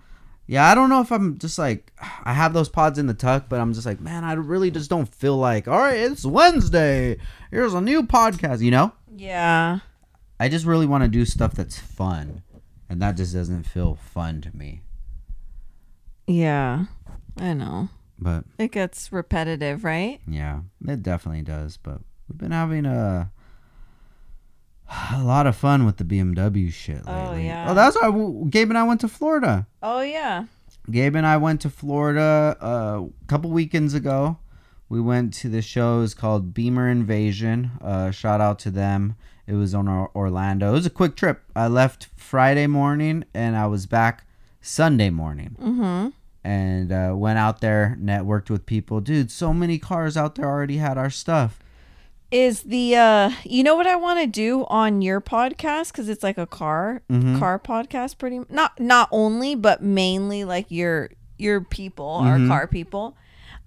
yeah, 0.47 0.69
I 0.69 0.73
don't 0.75 0.89
know 0.89 1.01
if 1.01 1.11
I'm 1.11 1.37
just 1.37 1.59
like 1.59 1.91
I 2.23 2.33
have 2.33 2.53
those 2.53 2.69
pods 2.69 2.97
in 2.97 3.07
the 3.07 3.13
tuck, 3.13 3.45
but 3.49 3.59
I'm 3.59 3.73
just 3.73 3.85
like, 3.85 3.99
man, 3.99 4.23
I 4.23 4.33
really 4.33 4.71
just 4.71 4.89
don't 4.89 5.07
feel 5.13 5.37
like. 5.37 5.67
All 5.67 5.77
right, 5.79 5.97
it's 5.97 6.25
Wednesday. 6.25 7.17
Here's 7.51 7.73
a 7.73 7.81
new 7.81 8.03
podcast. 8.03 8.61
You 8.61 8.71
know, 8.71 8.93
Yeah. 9.15 9.79
I 10.43 10.49
just 10.49 10.65
really 10.65 10.85
want 10.85 11.05
to 11.05 11.07
do 11.07 11.23
stuff 11.23 11.53
that's 11.53 11.79
fun, 11.79 12.43
and 12.89 13.01
that 13.01 13.15
just 13.15 13.33
doesn't 13.33 13.63
feel 13.63 13.95
fun 13.95 14.41
to 14.41 14.53
me. 14.53 14.81
Yeah. 16.27 16.87
I 17.37 17.53
know. 17.53 17.87
But 18.19 18.43
It 18.57 18.73
gets 18.73 19.09
repetitive, 19.13 19.85
right? 19.85 20.19
yeah, 20.27 20.63
it 20.85 21.01
definitely 21.01 21.43
does. 21.43 21.77
But 21.77 22.01
we've 22.27 22.37
been 22.37 22.51
having 22.51 22.85
a. 22.85 23.31
A 25.13 25.23
lot 25.23 25.47
of 25.47 25.55
fun 25.55 25.85
with 25.85 25.95
the 25.95 26.03
BMW 26.03 26.69
shit 26.71 27.05
lately. 27.05 27.13
Oh, 27.13 27.35
yeah. 27.37 27.67
Oh, 27.69 27.73
that's 27.73 27.95
why 27.95 28.11
Gabe 28.49 28.67
and 28.69 28.77
I 28.77 28.83
went 28.83 28.99
to 28.99 29.07
Florida. 29.07 29.65
Oh 29.81 30.01
yeah. 30.01 30.43
Gabe 30.91 31.15
and 31.15 31.25
I 31.25 31.37
went 31.37 31.61
to 31.61 31.69
Florida 31.69 32.57
uh, 32.61 33.03
a 33.05 33.25
couple 33.27 33.49
weekends 33.49 33.93
ago. 33.93 34.37
We 34.89 34.99
went 34.99 35.33
to 35.35 35.47
the 35.47 35.61
shows 35.61 36.13
called 36.13 36.53
Bimmer 36.53 36.91
Invasion. 36.91 37.71
Uh, 37.81 38.11
shout 38.11 38.41
out 38.41 38.59
to 38.59 38.71
them. 38.71 39.15
It 39.47 39.53
was 39.53 39.73
on 39.75 39.87
Orlando. 39.89 40.69
It 40.69 40.73
was 40.73 40.85
a 40.85 40.89
quick 40.89 41.15
trip. 41.15 41.43
I 41.55 41.67
left 41.67 42.07
Friday 42.15 42.67
morning 42.67 43.25
and 43.33 43.55
I 43.57 43.67
was 43.67 43.85
back 43.85 44.25
Sunday 44.61 45.09
morning. 45.09 45.55
Mm-hmm. 45.61 46.09
and 46.45 46.91
uh, 46.91 47.13
went 47.15 47.39
out 47.39 47.61
there, 47.61 47.97
networked 48.01 48.49
with 48.49 48.65
people. 48.65 48.99
Dude, 48.99 49.31
so 49.31 49.53
many 49.53 49.77
cars 49.79 50.17
out 50.17 50.35
there 50.35 50.45
already 50.45 50.77
had 50.77 50.97
our 50.97 51.09
stuff. 51.09 51.59
Is 52.31 52.63
the 52.63 52.95
uh 52.95 53.29
you 53.43 53.63
know 53.63 53.75
what 53.75 53.85
I 53.85 53.95
want 53.95 54.19
to 54.19 54.25
do 54.27 54.65
on 54.65 55.01
your 55.03 55.21
podcast 55.21 55.93
cuz 55.93 56.09
it's 56.09 56.23
like 56.23 56.37
a 56.39 56.47
car 56.47 57.03
Mhm. 57.09 57.37
car 57.37 57.59
podcast 57.59 58.17
pretty 58.17 58.41
not 58.49 58.79
not 58.79 59.07
only 59.11 59.53
but 59.53 59.83
mainly 59.83 60.43
like 60.43 60.65
your 60.71 61.11
your 61.37 61.61
people 61.61 62.21
Mhm. 62.23 62.25
our 62.25 62.47
car 62.47 62.65
people. 62.67 63.15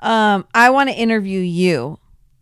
Um 0.00 0.46
I 0.52 0.70
want 0.70 0.88
to 0.90 0.96
interview 0.96 1.38
you 1.40 1.98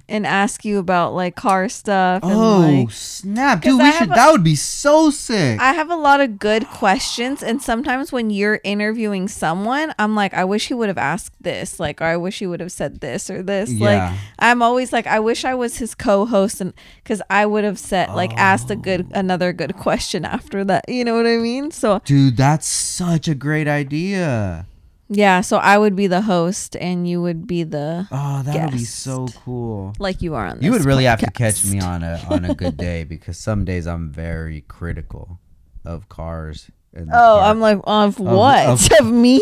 and 0.09 0.27
ask 0.27 0.65
you 0.65 0.79
about 0.79 1.15
like 1.15 1.35
car 1.37 1.69
stuff 1.69 2.23
and 2.23 2.33
Oh 2.33 2.59
like 2.61 2.91
snap, 2.91 3.63
dude! 3.63 3.81
We 3.81 3.91
should. 3.93 4.11
a- 4.11 4.15
that 4.15 4.31
would 4.33 4.45
be 4.45 4.57
so 4.57 5.11
sick. 5.11 5.59
I 5.61 5.73
have 5.73 5.91
a 5.91 5.97
lot 5.97 6.21
of 6.21 6.39
good 6.39 6.67
questions, 6.67 7.43
and 7.43 7.63
sometimes 7.63 8.13
when 8.13 8.31
you're 8.31 8.61
interviewing 8.65 9.29
someone, 9.29 9.95
I'm 9.99 10.15
like, 10.15 10.35
I 10.35 10.45
wish 10.45 10.69
he 10.69 10.75
would 10.75 10.89
have 10.89 10.99
asked 10.99 11.35
this, 11.43 11.81
like, 11.81 12.01
or 12.01 12.05
I 12.05 12.17
wish 12.17 12.39
he 12.39 12.47
would 12.47 12.61
have 12.61 12.73
said 12.73 13.01
this 13.01 13.31
or 13.31 13.43
this. 13.43 13.71
Yeah. 13.73 13.87
Like, 14.11 14.19
I'm 14.39 14.61
always 14.63 14.93
like, 14.93 15.07
I 15.07 15.21
wish 15.21 15.45
I 15.45 15.55
was 15.55 15.79
his 15.79 15.95
co-host, 15.95 16.61
and 16.61 16.75
because 17.03 17.23
I 17.31 17.47
would 17.47 17.65
have 17.65 17.79
said, 17.79 18.11
like, 18.11 18.33
asked 18.37 18.71
a 18.71 18.77
good, 18.77 19.07
Oh. 19.15 19.19
another 19.21 19.53
good 19.53 19.77
question 19.79 20.25
after 20.25 20.65
that. 20.65 20.89
You 20.89 21.05
know 21.05 21.15
what 21.17 21.27
I 21.27 21.37
mean? 21.39 21.71
So 21.71 22.01
Dude, 22.05 22.37
that's 22.37 22.67
such 22.67 23.27
a 23.29 23.35
great 23.35 23.69
idea. 23.69 24.67
Yeah, 25.09 25.41
so 25.43 25.59
I 25.59 25.77
would 25.79 25.95
be 25.97 26.07
the 26.07 26.23
host, 26.23 26.77
and 26.77 27.07
you 27.09 27.21
would 27.23 27.47
be 27.47 27.63
the 27.63 28.09
Oh, 28.11 28.43
that 28.43 28.65
would 28.71 28.73
be 28.73 28.85
so 28.85 29.27
cool. 29.45 29.93
like 29.99 30.23
you 30.23 30.35
are 30.35 30.47
on. 30.47 30.57
This 30.57 30.65
You 30.65 30.73
would 30.73 30.85
really 30.85 31.05
have 31.05 31.21
to 31.21 31.31
catch 31.31 31.65
me 31.65 31.81
on 31.81 32.03
a 32.03 32.21
on 32.31 32.45
a 32.45 32.55
good 32.55 32.77
day 32.91 33.05
because 33.05 33.37
some 33.39 33.65
days 33.65 33.87
I'm 33.87 34.11
very 34.11 34.63
critical 34.63 35.39
of 35.85 36.09
cars. 36.09 36.71
and 36.95 37.09
Oh, 37.11 37.13
car- 37.13 37.43
I'm 37.51 37.61
like, 37.61 37.81
of 37.85 38.19
what? 38.19 38.67
of- 38.67 38.89
Of, 39.01 39.13
me? 39.13 39.41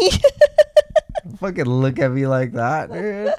fucking 1.39 1.65
look 1.65 1.99
at 1.99 2.11
me 2.11 2.27
like 2.27 2.53
that, 2.53 2.93
dude. 2.93 3.33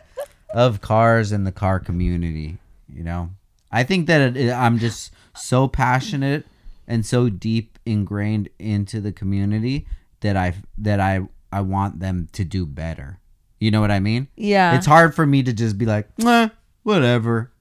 of 0.54 0.82
cars 0.82 1.32
and 1.32 1.46
the 1.46 1.52
car 1.52 1.80
community, 1.80 2.58
you 2.88 3.04
know. 3.04 3.30
I 3.72 3.84
think 3.84 4.08
that 4.08 4.22
it, 4.22 4.38
it- 4.38 4.52
I'm 4.52 4.78
just 4.80 5.12
so 5.36 5.68
passionate 5.68 6.46
and 6.88 7.06
so 7.06 7.30
deep 7.30 7.80
ingrained 7.86 8.50
into 8.60 9.02
the 9.02 9.12
community 9.12 9.88
that 10.22 10.38
I 10.38 10.54
that 10.78 11.00
I 11.00 11.22
I 11.54 11.62
want 11.62 12.00
them 12.00 12.28
to 12.34 12.44
do 12.44 12.66
better. 12.66 13.20
You 13.60 13.72
know 13.72 13.80
what 13.80 13.92
I 13.92 14.00
mean? 14.00 14.28
yeah. 14.36 14.76
It's 14.76 14.86
hard 14.86 15.16
for 15.16 15.26
me 15.26 15.42
to 15.44 15.54
just 15.54 15.78
be 15.78 15.86
like, 15.86 16.10
"Meh, 16.20 16.50
whatever. 16.84 17.52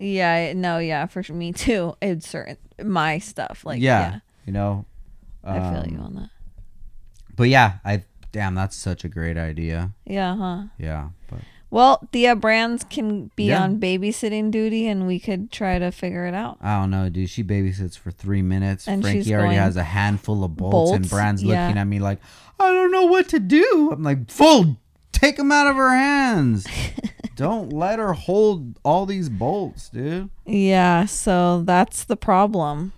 Yeah, 0.00 0.52
no, 0.54 0.78
yeah, 0.78 1.04
for. 1.06 1.22
Me 1.28 1.52
too. 1.52 1.96
It's 2.00 2.28
certain 2.28 2.56
my 2.82 3.18
stuff. 3.18 3.64
Like, 3.64 3.80
yeah, 3.82 4.00
yeah, 4.10 4.18
you 4.46 4.52
know. 4.52 4.86
I 5.44 5.58
feel 5.58 5.86
you 5.90 5.98
Um, 5.98 6.04
on 6.04 6.14
that. 6.14 6.30
But 7.36 7.48
yeah, 7.48 7.78
I 7.84 8.04
damn, 8.32 8.54
that's 8.54 8.76
such 8.76 9.04
a 9.04 9.08
great 9.08 9.36
idea. 9.36 9.92
Yeah, 10.06 10.36
huh? 10.36 10.62
Yeah, 10.78 11.08
but 11.28 11.40
Well, 11.70 12.08
Thea 12.12 12.34
Brands 12.34 12.84
can 12.88 13.30
be 13.36 13.44
Yeah. 13.46 13.62
on 13.62 13.78
babysitting 13.78 14.50
duty, 14.50 14.86
and 14.88 15.06
we 15.06 15.18
could 15.20 15.50
try 15.52 15.78
to 15.78 15.90
figure 15.92 16.24
it 16.26 16.34
out. 16.34 16.56
I 16.62 16.80
don't 16.80 16.90
know, 16.90 17.08
dude. 17.10 17.28
She 17.28 17.44
babysits 17.44 17.96
for 17.98 18.10
three 18.10 18.40
minutes. 18.42 18.88
And 18.88 19.02
Frankie 19.02 19.24
she's 19.24 19.32
already 19.32 19.48
going- 19.48 19.58
has 19.58 19.76
a 19.76 19.82
handful 19.84 20.44
of 20.44 20.56
bolts, 20.56 20.92
and 20.92 21.02
Bolts, 21.02 21.10
Brand's 21.12 21.42
yeah. 21.42 21.64
looking 21.66 21.78
at 21.78 21.86
me 21.86 21.98
like, 21.98 22.20
I 22.58 22.72
don't 22.72 22.90
know 22.90 23.04
what 23.04 23.28
to 23.28 23.38
do. 23.40 23.90
I'm 23.92 24.02
like, 24.02 24.30
full, 24.30 24.78
take 25.12 25.36
them 25.36 25.52
out 25.52 25.66
of 25.66 25.76
her 25.76 25.94
hands. 25.94 26.66
don't 27.36 27.72
let 27.72 27.98
her 27.98 28.14
hold 28.14 28.78
all 28.82 29.04
these 29.06 29.28
bolts, 29.28 29.90
dude. 29.90 30.30
Yeah, 30.46 31.04
so 31.04 31.62
that's 31.62 32.02
the 32.04 32.16
problem. 32.16 32.92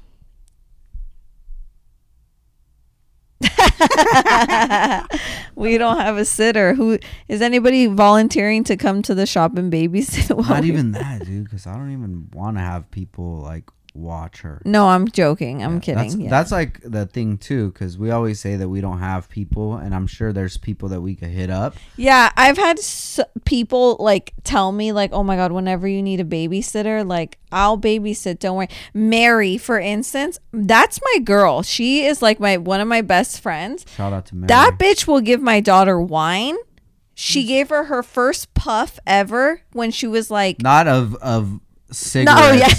we 5.54 5.78
don't 5.78 5.98
have 5.98 6.16
a 6.16 6.24
sitter. 6.24 6.74
Who 6.74 6.98
is 7.28 7.42
anybody 7.42 7.86
volunteering 7.86 8.64
to 8.64 8.76
come 8.76 9.02
to 9.02 9.14
the 9.14 9.26
shop 9.26 9.56
and 9.56 9.72
babysit? 9.72 10.34
while 10.36 10.48
Not 10.48 10.64
even 10.64 10.92
that, 10.92 11.24
dude, 11.24 11.44
because 11.44 11.66
I 11.66 11.74
don't 11.74 11.92
even 11.92 12.30
want 12.32 12.56
to 12.56 12.62
have 12.62 12.90
people 12.90 13.40
like 13.40 13.64
watch 13.94 14.42
her. 14.42 14.62
No, 14.64 14.88
I'm 14.88 15.08
joking. 15.08 15.62
I'm 15.62 15.74
Yeah, 15.74 15.80
kidding. 15.80 15.96
That's, 16.02 16.16
yeah. 16.16 16.30
that's 16.30 16.52
like 16.52 16.80
the 16.82 17.06
thing 17.06 17.38
too, 17.38 17.70
because 17.72 17.98
we 17.98 18.10
always 18.10 18.38
say 18.40 18.56
that 18.56 18.68
we 18.68 18.80
don't 18.80 18.98
have 19.00 19.28
people, 19.28 19.76
and 19.76 19.94
I'm 19.94 20.06
sure 20.06 20.32
there's 20.32 20.56
people 20.56 20.88
that 20.90 21.00
we 21.00 21.14
could 21.14 21.30
hit 21.30 21.50
up. 21.50 21.76
Yeah, 21.96 22.30
I've 22.36 22.58
had 22.58 22.78
s- 22.78 23.20
people 23.44 23.96
like 23.98 24.32
tell 24.44 24.72
me 24.72 24.92
like, 24.92 25.12
"Oh 25.12 25.22
my 25.22 25.36
god, 25.36 25.52
whenever 25.52 25.88
you 25.88 26.02
need 26.02 26.20
a 26.20 26.24
babysitter, 26.24 27.06
like 27.06 27.38
I'll 27.50 27.78
babysit. 27.78 28.38
Don't 28.38 28.56
worry." 28.56 28.68
Mary, 28.94 29.58
for 29.58 29.78
instance, 29.78 30.38
that's 30.52 31.00
my 31.14 31.20
girl. 31.20 31.62
She 31.62 32.04
is 32.04 32.22
like 32.22 32.38
my 32.40 32.56
one 32.56 32.80
of 32.80 32.88
my 32.88 33.02
best 33.02 33.40
friends. 33.40 33.84
Shout 33.96 34.12
out 34.12 34.26
to 34.26 34.36
Mary. 34.36 34.46
That 34.48 34.76
bitch 34.78 35.06
will 35.06 35.20
give 35.20 35.40
my 35.42 35.60
daughter 35.60 36.00
wine. 36.00 36.56
She 37.14 37.44
gave 37.44 37.68
her 37.68 37.84
her 37.84 38.02
first 38.02 38.54
puff 38.54 38.98
ever 39.06 39.60
when 39.72 39.90
she 39.90 40.06
was 40.06 40.30
like, 40.30 40.62
not 40.62 40.88
of 40.88 41.14
of 41.16 41.54
oh, 41.54 41.60
cigarettes. 41.90 42.40
"No, 42.40 42.52
yeah." 42.52 42.72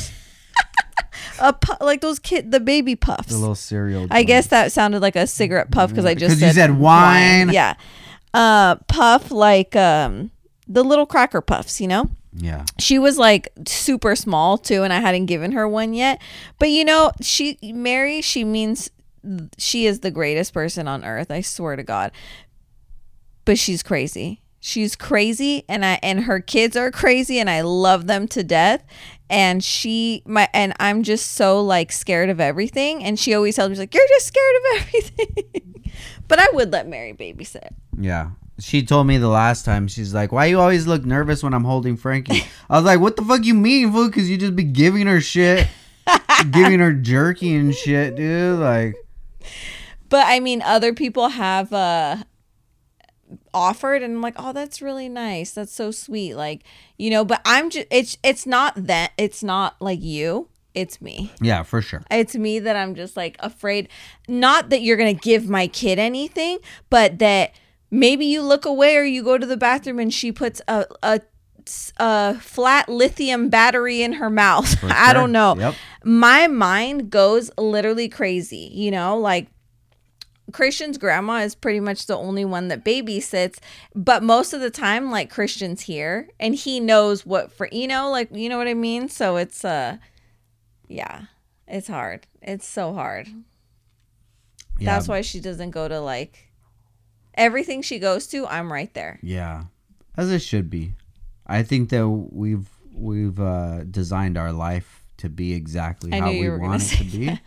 A 1.42 1.54
pu- 1.54 1.84
like 1.84 2.02
those 2.02 2.20
kid 2.20 2.52
the 2.52 2.60
baby 2.60 2.96
puffs. 2.96 3.30
The 3.30 3.38
little 3.38 3.56
cereal. 3.56 4.08
I 4.12 4.20
joint. 4.20 4.28
guess 4.28 4.48
that 4.48 4.72
sounded 4.72 5.02
like 5.02 5.16
a 5.16 5.26
cigarette 5.28 5.72
puff 5.72 5.90
because 5.90 6.06
I 6.06 6.14
just 6.14 6.34
'Cause 6.36 6.42
you 6.42 6.52
said 6.54 6.78
wine. 6.80 7.50
Yeah, 7.50 7.74
uh, 8.34 8.76
puff 8.88 9.32
like 9.32 9.76
um 9.76 10.32
the 10.68 10.84
little 10.84 11.06
cracker 11.06 11.42
puffs. 11.42 11.82
You 11.82 11.88
know, 11.88 12.10
Yeah. 12.34 12.66
she 12.80 12.98
was 13.00 13.18
like 13.18 13.50
super 13.68 14.16
small 14.16 14.58
too, 14.58 14.84
and 14.84 14.94
I 14.94 15.00
hadn't 15.02 15.26
given 15.26 15.52
her 15.54 15.68
one 15.68 15.94
yet. 15.94 16.22
But 16.60 16.70
you 16.70 16.86
know, 16.86 17.12
she 17.22 17.58
Mary, 17.64 18.22
she 18.22 18.44
means 18.44 18.90
she 19.58 19.86
is 19.86 20.00
the 20.00 20.12
greatest 20.12 20.54
person 20.54 20.88
on 20.88 21.04
earth. 21.04 21.30
I 21.32 21.42
swear 21.42 21.76
to 21.76 21.84
God. 21.84 22.12
But 23.46 23.58
she's 23.58 23.84
crazy. 23.84 24.42
She's 24.64 24.96
crazy, 24.96 25.64
and 25.68 25.84
I 25.84 26.00
and 26.04 26.22
her 26.26 26.40
kids 26.40 26.78
are 26.78 26.92
crazy, 26.92 27.40
and 27.40 27.50
I 27.50 27.62
love 27.62 28.06
them 28.06 28.28
to 28.30 28.44
death. 28.44 28.84
And 29.32 29.64
she 29.64 30.22
my 30.26 30.50
and 30.54 30.74
I'm 30.80 31.02
just 31.02 31.32
so 31.32 31.64
like 31.64 31.92
scared 31.92 32.30
of 32.30 32.40
everything. 32.40 33.04
And 33.04 33.18
she 33.18 33.34
always 33.34 33.56
tells 33.56 33.72
me 33.72 33.78
like, 33.78 33.96
"You're 33.96 34.08
just 34.10 34.28
scared 34.28 34.56
of 34.58 34.64
everything." 34.82 35.92
but 36.28 36.40
I 36.40 36.48
would 36.54 36.72
let 36.72 36.88
Mary 36.88 37.14
babysit. 37.14 37.70
Yeah. 37.98 38.32
She 38.60 38.84
told 38.84 39.08
me 39.08 39.18
the 39.18 39.28
last 39.28 39.66
time, 39.66 39.88
she's 39.88 40.14
like, 40.14 40.32
Why 40.32 40.46
you 40.46 40.60
always 40.60 40.86
look 40.86 41.04
nervous 41.04 41.42
when 41.42 41.54
I'm 41.54 41.64
holding 41.64 41.98
Frankie? 41.98 42.44
I 42.70 42.78
was 42.78 42.86
like, 42.86 43.00
What 43.00 43.16
the 43.16 43.24
fuck 43.24 43.44
you 43.44 43.56
mean, 43.56 43.92
fool? 43.92 44.08
Because 44.08 44.30
you 44.30 44.38
just 44.38 44.56
be 44.56 44.64
giving 44.64 45.08
her 45.08 45.20
shit, 45.20 45.68
giving 46.52 46.80
her 46.80 46.94
jerky 46.94 47.56
and 47.56 47.74
shit, 47.74 48.16
dude. 48.16 48.60
Like, 48.60 48.96
But 50.10 50.28
I 50.28 50.40
mean, 50.40 50.62
other 50.62 50.94
people 50.94 51.30
have 51.30 51.74
uh 51.74 52.18
offered, 53.54 54.04
and 54.04 54.16
I'm 54.16 54.22
like, 54.22 54.36
oh, 54.38 54.54
that's 54.54 54.82
really 54.82 55.10
nice. 55.10 55.52
That's 55.52 55.74
so 55.74 55.92
sweet. 55.92 56.36
Like, 56.36 56.64
you 56.98 57.10
know. 57.10 57.24
But 57.26 57.42
I'm 57.46 57.70
just 57.70 57.88
it's 57.92 58.18
it's 58.24 58.46
not 58.46 58.74
that 58.88 59.12
it's 59.18 59.44
not 59.44 59.82
like 59.82 60.02
you. 60.02 60.48
It's 60.74 61.02
me. 61.02 61.32
yeah, 61.42 61.64
for 61.64 61.82
sure. 61.82 62.02
It's 62.10 62.34
me 62.36 62.60
that 62.60 62.76
I'm 62.78 62.96
just 62.96 63.18
like 63.18 63.36
afraid. 63.40 63.90
Not 64.28 64.70
that 64.70 64.82
you're 64.82 64.96
gonna 64.98 65.14
give 65.14 65.50
my 65.50 65.68
kid 65.68 66.00
anything, 66.00 66.60
but 66.90 67.20
that 67.20 67.54
maybe 67.90 68.26
you 68.26 68.42
look 68.42 68.66
away 68.66 68.96
or 68.96 69.04
you 69.04 69.22
go 69.22 69.38
to 69.38 69.46
the 69.46 69.58
bathroom 69.58 70.00
and 70.00 70.14
she 70.14 70.32
puts 70.32 70.62
a 70.70 70.86
a, 71.04 71.20
a 71.98 72.36
flat 72.40 72.88
lithium 72.90 73.50
battery 73.50 74.02
in 74.02 74.14
her 74.14 74.30
mouth. 74.30 74.80
For 74.80 74.88
I 74.92 75.12
don't 75.14 75.32
know 75.34 75.56
Yep. 75.58 75.76
my 76.06 76.48
mind 76.48 77.10
goes 77.10 77.52
literally 77.58 78.08
crazy, 78.08 78.72
you 78.74 78.92
know, 78.92 79.18
like 79.18 79.48
Christian's 80.52 80.98
grandma 80.98 81.40
is 81.40 81.56
pretty 81.56 81.80
much 81.80 82.06
the 82.06 82.18
only 82.18 82.46
one 82.46 82.68
that 82.70 82.86
babysits, 82.86 83.60
but 83.96 84.24
most 84.24 84.54
of 84.54 84.62
the 84.62 84.72
time 84.72 85.12
like 85.12 85.30
Christian's 85.30 85.82
here 85.82 86.30
and 86.40 86.56
he 86.56 86.80
knows 86.80 87.26
what 87.26 87.52
for 87.52 87.68
you 87.72 87.88
know, 87.88 88.10
like 88.10 88.30
you 88.36 88.50
know 88.50 88.58
what 88.58 88.68
I 88.68 88.74
mean? 88.74 89.10
So 89.10 89.38
it's 89.38 89.64
uh 89.66 89.98
yeah, 90.88 91.24
it's 91.68 91.88
hard. 91.88 92.28
It's 92.42 92.68
so 92.68 92.94
hard. 92.94 93.28
Yeah. 94.80 94.94
That's 94.94 95.08
why 95.08 95.22
she 95.22 95.40
doesn't 95.40 95.72
go 95.72 95.88
to 95.88 96.00
like 96.00 96.50
everything 97.36 97.82
she 97.82 98.00
goes 98.00 98.28
to, 98.28 98.48
I'm 98.48 98.72
right 98.72 98.94
there. 98.94 99.20
Yeah, 99.22 99.66
as 100.18 100.32
it 100.32 100.40
should 100.40 100.70
be. 100.70 100.94
I 101.48 101.64
think 101.64 101.90
that 101.90 102.08
we've 102.08 102.70
we've 102.94 103.40
uh, 103.40 103.84
designed 103.84 104.38
our 104.38 104.52
life 104.52 105.04
to 105.18 105.30
be 105.30 105.54
exactly 105.54 106.12
I 106.14 106.20
how 106.20 106.32
we 106.32 106.50
want 106.50 106.82
it 106.94 106.98
to 106.98 107.04
be. 107.04 107.40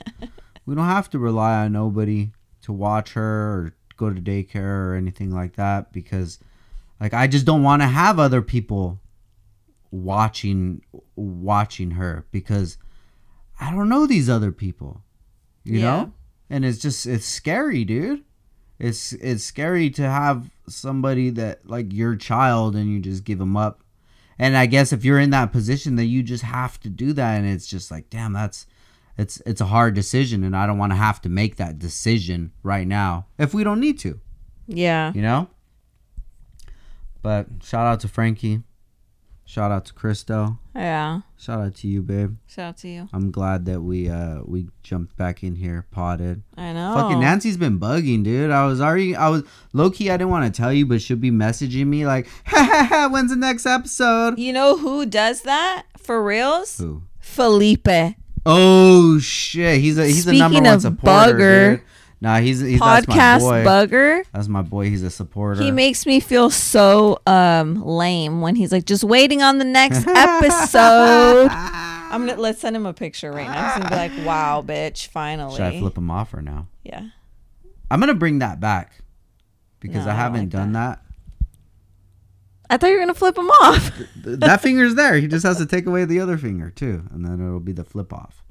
we 0.66 0.74
don't 0.74 0.84
have 0.86 1.11
to 1.11 1.18
rely 1.18 1.64
on 1.64 1.72
nobody 1.72 2.30
to 2.65 2.73
watch 2.73 3.12
her 3.15 3.23
or 3.53 3.75
go 3.97 4.12
to 4.12 4.21
daycare 4.21 4.89
or 4.91 4.95
anything 4.95 5.31
like 5.31 5.55
that 5.57 5.93
because, 5.93 6.39
like, 7.01 7.15
I 7.15 7.27
just 7.27 7.47
don't 7.47 7.62
want 7.62 7.81
to 7.83 7.87
have 7.89 8.19
other 8.19 8.43
people 8.43 9.01
watching 9.91 10.83
watching 11.15 11.93
her 11.93 12.27
because 12.33 12.79
I 13.61 13.71
don't 13.71 13.89
know 13.89 14.07
these 14.07 14.29
other 14.29 14.51
people, 14.53 15.03
you 15.65 15.79
Yeah. 15.79 15.85
know, 15.85 16.12
and 16.51 16.65
it's 16.65 16.79
just 16.79 17.07
it's 17.07 17.27
scary, 17.27 17.85
dude. 17.85 18.25
It's 18.79 19.12
it's 19.15 19.45
scary 19.45 19.91
to 19.91 20.03
have 20.03 20.51
somebody 20.67 21.31
that 21.31 21.69
like 21.69 21.93
your 21.93 22.17
child 22.17 22.75
and 22.75 22.91
you 22.91 22.99
just 23.01 23.25
give 23.25 23.39
them 23.39 23.57
up. 23.57 23.81
And 24.37 24.57
i 24.57 24.67
guess 24.67 24.93
if 24.93 25.05
you're 25.05 25.21
in 25.21 25.31
that 25.31 25.53
position 25.53 25.95
that 25.95 26.07
you 26.07 26.21
just 26.25 26.43
have 26.43 26.81
to 26.81 26.89
do 26.89 27.12
that 27.12 27.39
and 27.39 27.47
it's 27.47 27.69
just 27.69 27.93
like 27.93 28.11
damn 28.11 28.33
that's 28.33 28.67
it's 29.17 29.41
it's 29.47 29.61
a 29.61 29.67
hard 29.67 29.95
decision 29.95 30.43
and 30.45 30.57
i 30.57 30.67
don't 30.67 30.79
want 30.79 30.93
to 30.93 30.97
have 30.97 31.21
to 31.21 31.29
make 31.29 31.57
that 31.57 31.79
decision 31.79 32.51
right 32.62 32.87
now 32.87 33.27
if 33.39 33.55
we 33.55 33.62
don't 33.65 33.81
need 33.81 33.99
to 33.99 34.21
Yeah. 34.67 35.12
you 35.15 35.23
know 35.23 35.49
But 37.23 37.47
shout 37.62 37.87
out 37.87 38.01
to 38.01 38.09
Frankie. 38.09 38.62
Shout 39.47 39.71
out 39.71 39.85
to 39.87 39.93
Christo. 39.95 40.59
Yeah. 40.75 41.21
Shout 41.39 41.61
out 41.61 41.75
to 41.77 41.89
you, 41.89 42.03
babe. 42.03 42.37
Shout 42.47 42.65
out 42.69 42.77
to 42.79 42.89
you. 42.89 43.09
I'm 43.12 43.31
glad 43.31 43.65
that 43.67 43.81
we 43.83 44.09
uh 44.09 44.41
we 44.45 44.69
jumped 44.83 45.17
back 45.17 45.43
in 45.43 45.55
here, 45.57 45.87
potted. 45.91 46.43
I 46.57 46.73
know. 46.73 46.95
Fucking 46.95 47.21
Nancy's 47.21 47.57
been 47.59 47.79
bugging, 47.79 48.25
dude. 48.25 48.51
I 48.51 48.65
was 48.67 48.81
already, 48.81 49.15
I 49.15 49.29
was 49.29 49.43
low 49.75 49.91
key. 49.91 50.11
I 50.11 50.17
didn't 50.17 50.31
want 50.31 50.47
to 50.53 50.57
tell 50.62 50.73
you, 50.73 50.87
but 50.87 51.01
she'll 51.03 51.17
be 51.19 51.31
messaging 51.31 51.87
me 51.87 52.07
like, 52.07 52.27
ha, 52.47 52.62
ha, 52.71 52.87
ha, 52.89 53.09
"When's 53.12 53.31
the 53.31 53.37
next 53.37 53.67
episode?" 53.67 54.39
You 54.39 54.53
know 54.55 54.77
who 54.79 55.05
does 55.07 55.43
that 55.43 55.85
for 55.99 56.23
reals? 56.25 56.79
Who? 56.79 57.03
Felipe. 57.21 57.89
Oh 58.47 59.18
shit, 59.18 59.80
he's 59.80 59.99
a 59.99 60.07
he's 60.07 60.26
a 60.26 60.32
number 60.34 60.61
one 60.61 60.80
supporter. 60.80 61.09
bugger, 61.34 61.76
dude. 61.76 61.82
Nah, 62.20 62.38
he's, 62.38 62.61
he's 62.61 62.80
Podcast 62.80 63.40
bugger. 63.64 64.24
that's 64.32 64.49
my 64.49 64.62
boy. 64.62 64.88
He's 64.88 65.03
a 65.03 65.11
supporter. 65.11 65.62
He 65.62 65.70
makes 65.70 66.07
me 66.07 66.20
feel 66.20 66.49
so 66.49 67.18
um 67.26 67.84
lame 67.84 68.40
when 68.40 68.57
he's 68.57 68.72
like 68.72 68.86
just 68.86 69.05
waiting 69.05 69.42
on 69.42 69.59
the 69.59 69.64
next 69.64 70.07
episode. 70.07 71.49
I'm 71.51 72.26
gonna 72.26 72.40
let's 72.40 72.61
send 72.61 72.76
him 72.76 72.86
a 72.86 72.95
picture 72.95 73.30
right 73.30 73.47
now. 73.49 73.64
He's 73.66 73.74
gonna 73.82 73.90
be 73.90 73.97
like, 73.97 74.26
"Wow, 74.26 74.62
bitch, 74.66 75.09
finally." 75.09 75.57
Should 75.57 75.66
I 75.66 75.78
flip 75.78 75.99
him 75.99 76.11
off 76.11 76.32
or 76.32 76.40
no? 76.40 76.66
Yeah. 76.82 77.09
I'm 77.90 78.01
gonna 78.01 78.14
bring 78.14 78.38
that 78.38 78.59
back 78.61 78.92
because 79.80 80.07
No, 80.07 80.12
I 80.12 80.14
I 80.14 80.16
haven't 80.16 80.40
like 80.42 80.49
done 80.51 80.72
that. 80.72 81.03
I 82.71 82.77
thought 82.77 82.89
you 82.89 82.95
were 82.95 83.01
gonna 83.01 83.15
flip 83.15 83.37
him 83.37 83.49
off. 83.51 83.93
That 84.17 84.61
finger's 84.62 84.95
there. 84.95 85.17
He 85.17 85.27
just 85.29 85.45
has 85.45 85.59
to 85.59 85.67
take 85.67 85.87
away 85.87 86.05
the 86.05 86.21
other 86.21 86.39
finger 86.39 86.71
too, 86.71 87.05
and 87.12 87.25
then 87.25 87.41
it'll 87.47 87.61
be 87.61 87.73
the 87.73 87.85
flip 87.85 88.12
off. 88.12 88.43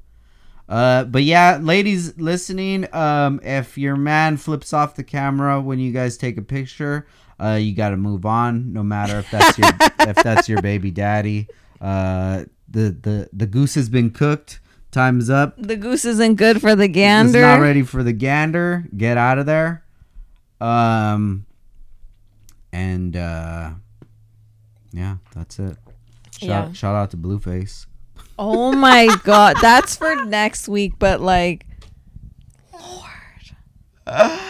Uh, 0.68 1.04
but 1.04 1.22
yeah, 1.24 1.58
ladies 1.60 2.16
listening, 2.16 2.86
um, 2.94 3.38
if 3.42 3.76
your 3.76 3.96
man 3.96 4.36
flips 4.36 4.72
off 4.72 4.94
the 4.94 5.04
camera 5.04 5.60
when 5.60 5.78
you 5.78 5.92
guys 5.92 6.16
take 6.16 6.38
a 6.38 6.42
picture, 6.42 7.06
uh, 7.38 7.58
you 7.60 7.74
got 7.74 7.90
to 7.90 7.96
move 7.98 8.24
on, 8.24 8.72
no 8.72 8.82
matter 8.82 9.18
if 9.18 9.30
that's 9.30 9.58
your 9.58 9.68
if 10.08 10.16
that's 10.16 10.48
your 10.48 10.62
baby 10.62 10.90
daddy. 10.90 11.48
Uh, 11.80 12.44
the 12.70 12.96
the 13.02 13.28
the 13.32 13.46
goose 13.46 13.74
has 13.74 13.88
been 13.88 14.10
cooked. 14.10 14.60
Time's 14.90 15.28
up. 15.28 15.54
the 15.58 15.74
goose 15.76 16.04
isn't 16.04 16.36
good 16.36 16.60
for 16.60 16.76
the 16.76 16.84
It's 16.84 16.94
gander. 16.94 17.40
not 17.40 17.60
ready 17.60 17.82
for 17.82 18.04
the 18.04 18.12
gander. 18.12 18.84
Get 18.96 19.18
out 19.18 19.38
of 19.40 19.46
there. 19.46 19.84
Um, 20.60 21.46
and 22.72 23.16
uh, 23.16 23.70
yeah, 24.94 25.16
that's 25.34 25.58
it. 25.58 25.76
Shout, 26.38 26.42
Yeah. 26.42 26.72
shout 26.72 26.94
out 26.94 27.10
to 27.10 27.16
Blueface. 27.16 27.86
Oh 28.38 28.72
my 28.72 29.08
god, 29.24 29.56
that's 29.60 29.96
for 29.96 30.24
next 30.24 30.68
week. 30.68 30.94
But 30.98 31.20
like, 31.20 31.66
Lord, 32.72 33.10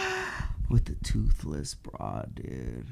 with 0.69 0.85
the 0.85 0.95
toothless 1.03 1.75
broad, 1.75 2.35
dude. 2.35 2.87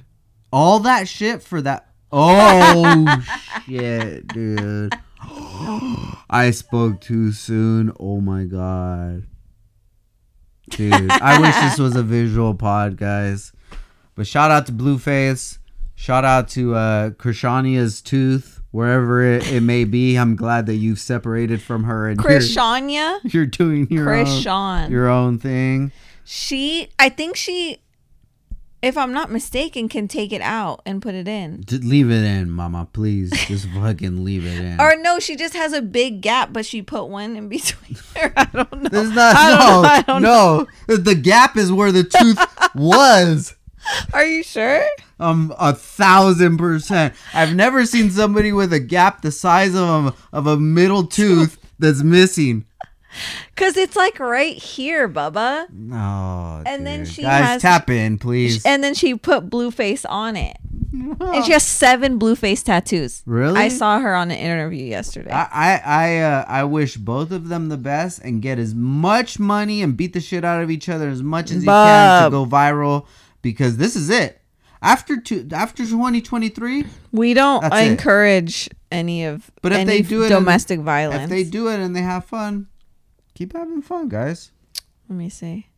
All 0.51 0.79
that 0.79 1.07
shit 1.07 1.41
for 1.41 1.61
that. 1.61 1.89
Oh 2.11 3.23
shit, 3.65 4.27
dude. 4.27 4.93
I 6.29 6.51
spoke 6.51 7.01
too 7.01 7.31
soon. 7.31 7.91
Oh 7.99 8.21
my 8.21 8.43
god, 8.45 9.25
dude. 10.69 11.09
I 11.11 11.39
wish 11.39 11.55
this 11.55 11.79
was 11.79 11.95
a 11.95 12.03
visual 12.03 12.53
pod, 12.53 12.97
guys. 12.97 13.51
But 14.15 14.27
shout 14.27 14.51
out 14.51 14.67
to 14.67 14.71
Blueface. 14.71 15.57
Shout 16.03 16.25
out 16.25 16.49
to 16.49 16.75
uh 16.75 17.09
Krishania's 17.11 18.01
tooth, 18.01 18.61
wherever 18.71 19.23
it, 19.23 19.49
it 19.49 19.61
may 19.61 19.85
be. 19.85 20.17
I'm 20.17 20.35
glad 20.35 20.65
that 20.65 20.75
you've 20.75 20.99
separated 20.99 21.61
from 21.61 21.85
her 21.85 22.09
and 22.09 22.19
you're- 22.21 22.35
Krishania, 22.39 23.19
you're, 23.23 23.45
doing 23.45 23.87
your 23.89 24.13
own, 24.13 24.91
your 24.91 25.07
own 25.07 25.39
thing. 25.39 25.93
she, 26.25 26.89
I 26.99 27.07
think 27.07 27.37
she, 27.37 27.77
if 28.81 28.97
I'm 28.97 29.13
not 29.13 29.31
mistaken, 29.31 29.87
can 29.87 30.09
take 30.09 30.33
it 30.33 30.41
out 30.41 30.81
and 30.85 31.01
put 31.01 31.15
it 31.15 31.29
in. 31.29 31.63
Leave 31.71 32.11
it 32.11 32.25
in, 32.25 32.51
mama. 32.51 32.85
Please, 32.91 33.31
just 33.47 33.69
fucking 33.69 34.25
leave 34.25 34.45
it 34.45 34.59
in. 34.59 34.81
Or 34.81 34.97
no, 34.97 35.19
she 35.19 35.37
just 35.37 35.53
has 35.53 35.71
a 35.71 35.81
big 35.81 36.19
gap, 36.19 36.51
but 36.51 36.65
she 36.65 36.81
put 36.81 37.05
one 37.07 37.37
in 37.37 37.47
between 37.57 37.97
her. 38.17 38.33
I 38.35 38.43
don't 38.51 38.83
know. 38.83 38.89
There's 38.89 39.11
not 39.11 39.37
I 39.37 39.49
don't 39.51 39.59
no 39.59 39.81
know, 39.81 39.87
I 39.87 40.01
don't 40.01 40.21
no. 40.21 40.97
The 40.97 41.15
gap 41.15 41.55
is 41.55 41.71
where 41.71 41.93
the 41.93 42.03
tooth 42.03 42.45
was. 42.75 43.55
Are 44.13 44.25
you 44.25 44.43
sure? 44.43 44.85
Um, 45.19 45.53
a 45.59 45.73
thousand 45.73 46.57
percent. 46.57 47.13
I've 47.33 47.55
never 47.55 47.85
seen 47.85 48.09
somebody 48.09 48.51
with 48.51 48.73
a 48.73 48.79
gap 48.79 49.21
the 49.21 49.31
size 49.31 49.75
of 49.75 50.05
a, 50.07 50.13
of 50.35 50.47
a 50.47 50.57
middle 50.57 51.05
tooth 51.07 51.57
that's 51.79 52.01
missing. 52.03 52.65
Because 53.53 53.77
it's 53.77 53.95
like 53.95 54.19
right 54.19 54.55
here, 54.55 55.07
Bubba. 55.07 55.67
No, 55.71 56.63
And 56.65 56.83
then 56.83 57.03
dude. 57.03 57.13
she 57.13 57.21
guys 57.21 57.43
has- 57.45 57.61
tap 57.61 57.91
in, 57.91 58.17
please. 58.17 58.65
And 58.65 58.83
then 58.83 58.95
she 58.95 59.13
put 59.13 59.51
Blueface 59.51 60.03
on 60.09 60.35
it. 60.35 60.57
And 60.91 61.45
she 61.45 61.51
has 61.53 61.61
seven 61.61 62.17
Blueface 62.19 62.63
tattoos. 62.63 63.21
Really? 63.27 63.59
I 63.59 63.67
saw 63.67 63.99
her 63.99 64.15
on 64.15 64.31
an 64.31 64.37
interview 64.39 64.83
yesterday. 64.85 65.29
I 65.29 65.43
I 65.51 65.81
I, 65.85 66.17
uh, 66.21 66.45
I 66.47 66.63
wish 66.63 66.97
both 66.97 67.29
of 67.29 67.49
them 67.49 67.69
the 67.69 67.77
best 67.77 68.17
and 68.23 68.41
get 68.41 68.57
as 68.57 68.73
much 68.73 69.37
money 69.37 69.83
and 69.83 69.95
beat 69.95 70.13
the 70.13 70.19
shit 70.19 70.43
out 70.43 70.63
of 70.63 70.71
each 70.71 70.89
other 70.89 71.07
as 71.09 71.21
much 71.21 71.51
as 71.51 71.57
you 71.63 71.69
can 71.69 72.23
to 72.23 72.29
go 72.31 72.47
viral 72.47 73.05
because 73.43 73.77
this 73.77 73.95
is 73.95 74.09
it. 74.09 74.41
After 74.83 75.19
two, 75.19 75.47
after 75.53 75.85
2023, 75.85 76.85
we 77.13 77.33
don't 77.33 77.61
That's 77.61 77.75
it. 77.77 77.91
encourage 77.91 78.69
any 78.91 79.23
of 79.25 79.49
But 79.61 79.71
if 79.71 79.87
they 79.87 80.01
do 80.01 80.23
it 80.23 80.29
domestic 80.29 80.81
violence. 80.81 81.23
if 81.23 81.29
they 81.29 81.43
do 81.45 81.69
it 81.69 81.79
and 81.79 81.95
they 81.95 82.01
have 82.01 82.25
fun, 82.25 82.67
keep 83.33 83.53
having 83.53 83.81
fun, 83.81 84.09
guys. 84.09 84.51
Let 85.09 85.17
me 85.17 85.29
see. 85.29 85.69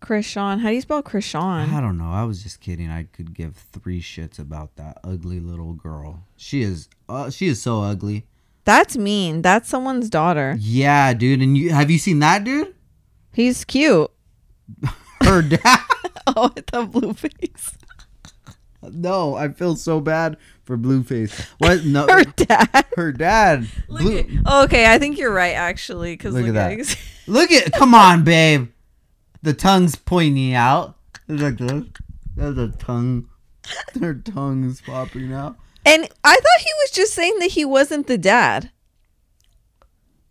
Chrisean. 0.00 0.60
How 0.60 0.68
do 0.68 0.74
you 0.74 0.80
spell 0.80 1.02
Chrisean? 1.02 1.72
I 1.72 1.80
don't 1.80 1.98
know. 1.98 2.10
I 2.10 2.24
was 2.24 2.42
just 2.42 2.60
kidding. 2.60 2.90
I 2.90 3.04
could 3.04 3.34
give 3.34 3.56
three 3.56 4.00
shits 4.00 4.38
about 4.38 4.76
that 4.76 4.98
ugly 5.04 5.38
little 5.40 5.72
girl. 5.74 6.24
She 6.36 6.62
is, 6.62 6.88
uh, 7.08 7.30
she 7.30 7.46
is 7.48 7.60
so 7.60 7.82
ugly. 7.82 8.26
That's 8.64 8.96
mean. 8.96 9.42
That's 9.42 9.68
someone's 9.68 10.08
daughter. 10.08 10.56
Yeah, 10.60 11.12
dude. 11.14 11.40
And 11.42 11.58
you 11.58 11.70
have 11.70 11.90
you 11.90 11.98
seen 11.98 12.20
that 12.20 12.44
dude? 12.44 12.72
He's 13.32 13.64
cute. 13.64 14.10
Her 15.22 15.42
dad. 15.48 15.80
Oh, 16.28 16.50
with 16.54 16.66
the 16.66 16.84
blue 16.84 17.14
face. 17.14 17.76
No, 18.90 19.34
I 19.36 19.48
feel 19.48 19.76
so 19.76 20.00
bad 20.00 20.36
for 20.64 20.76
Blueface. 20.76 21.46
What? 21.58 21.84
No, 21.84 22.06
Her 22.10 22.24
dad. 22.24 22.84
her 22.96 23.12
dad. 23.12 23.66
Blue- 23.88 23.98
Look 24.16 24.26
at- 24.46 24.64
okay, 24.64 24.92
I 24.92 24.98
think 24.98 25.18
you're 25.18 25.32
right 25.32 25.54
actually. 25.54 26.14
Because 26.14 26.34
Look 26.34 26.46
look, 26.46 26.56
at 26.56 26.72
at 26.72 26.86
that. 26.86 26.98
Look 27.26 27.50
at, 27.52 27.72
come 27.72 27.94
on, 27.94 28.24
babe. 28.24 28.68
The 29.42 29.54
tongue's 29.54 29.96
pointing 29.96 30.54
out. 30.54 30.96
It's 31.28 31.42
like 31.42 31.58
this. 31.58 31.84
There's 32.36 32.58
a 32.58 32.68
tongue. 32.68 33.28
Their 33.94 34.14
tongue's 34.14 34.80
popping 34.80 35.32
out. 35.32 35.56
And 35.84 36.04
I 36.24 36.34
thought 36.34 36.60
he 36.60 36.70
was 36.82 36.90
just 36.92 37.12
saying 37.14 37.38
that 37.40 37.52
he 37.52 37.64
wasn't 37.64 38.06
the 38.06 38.18
dad. 38.18 38.70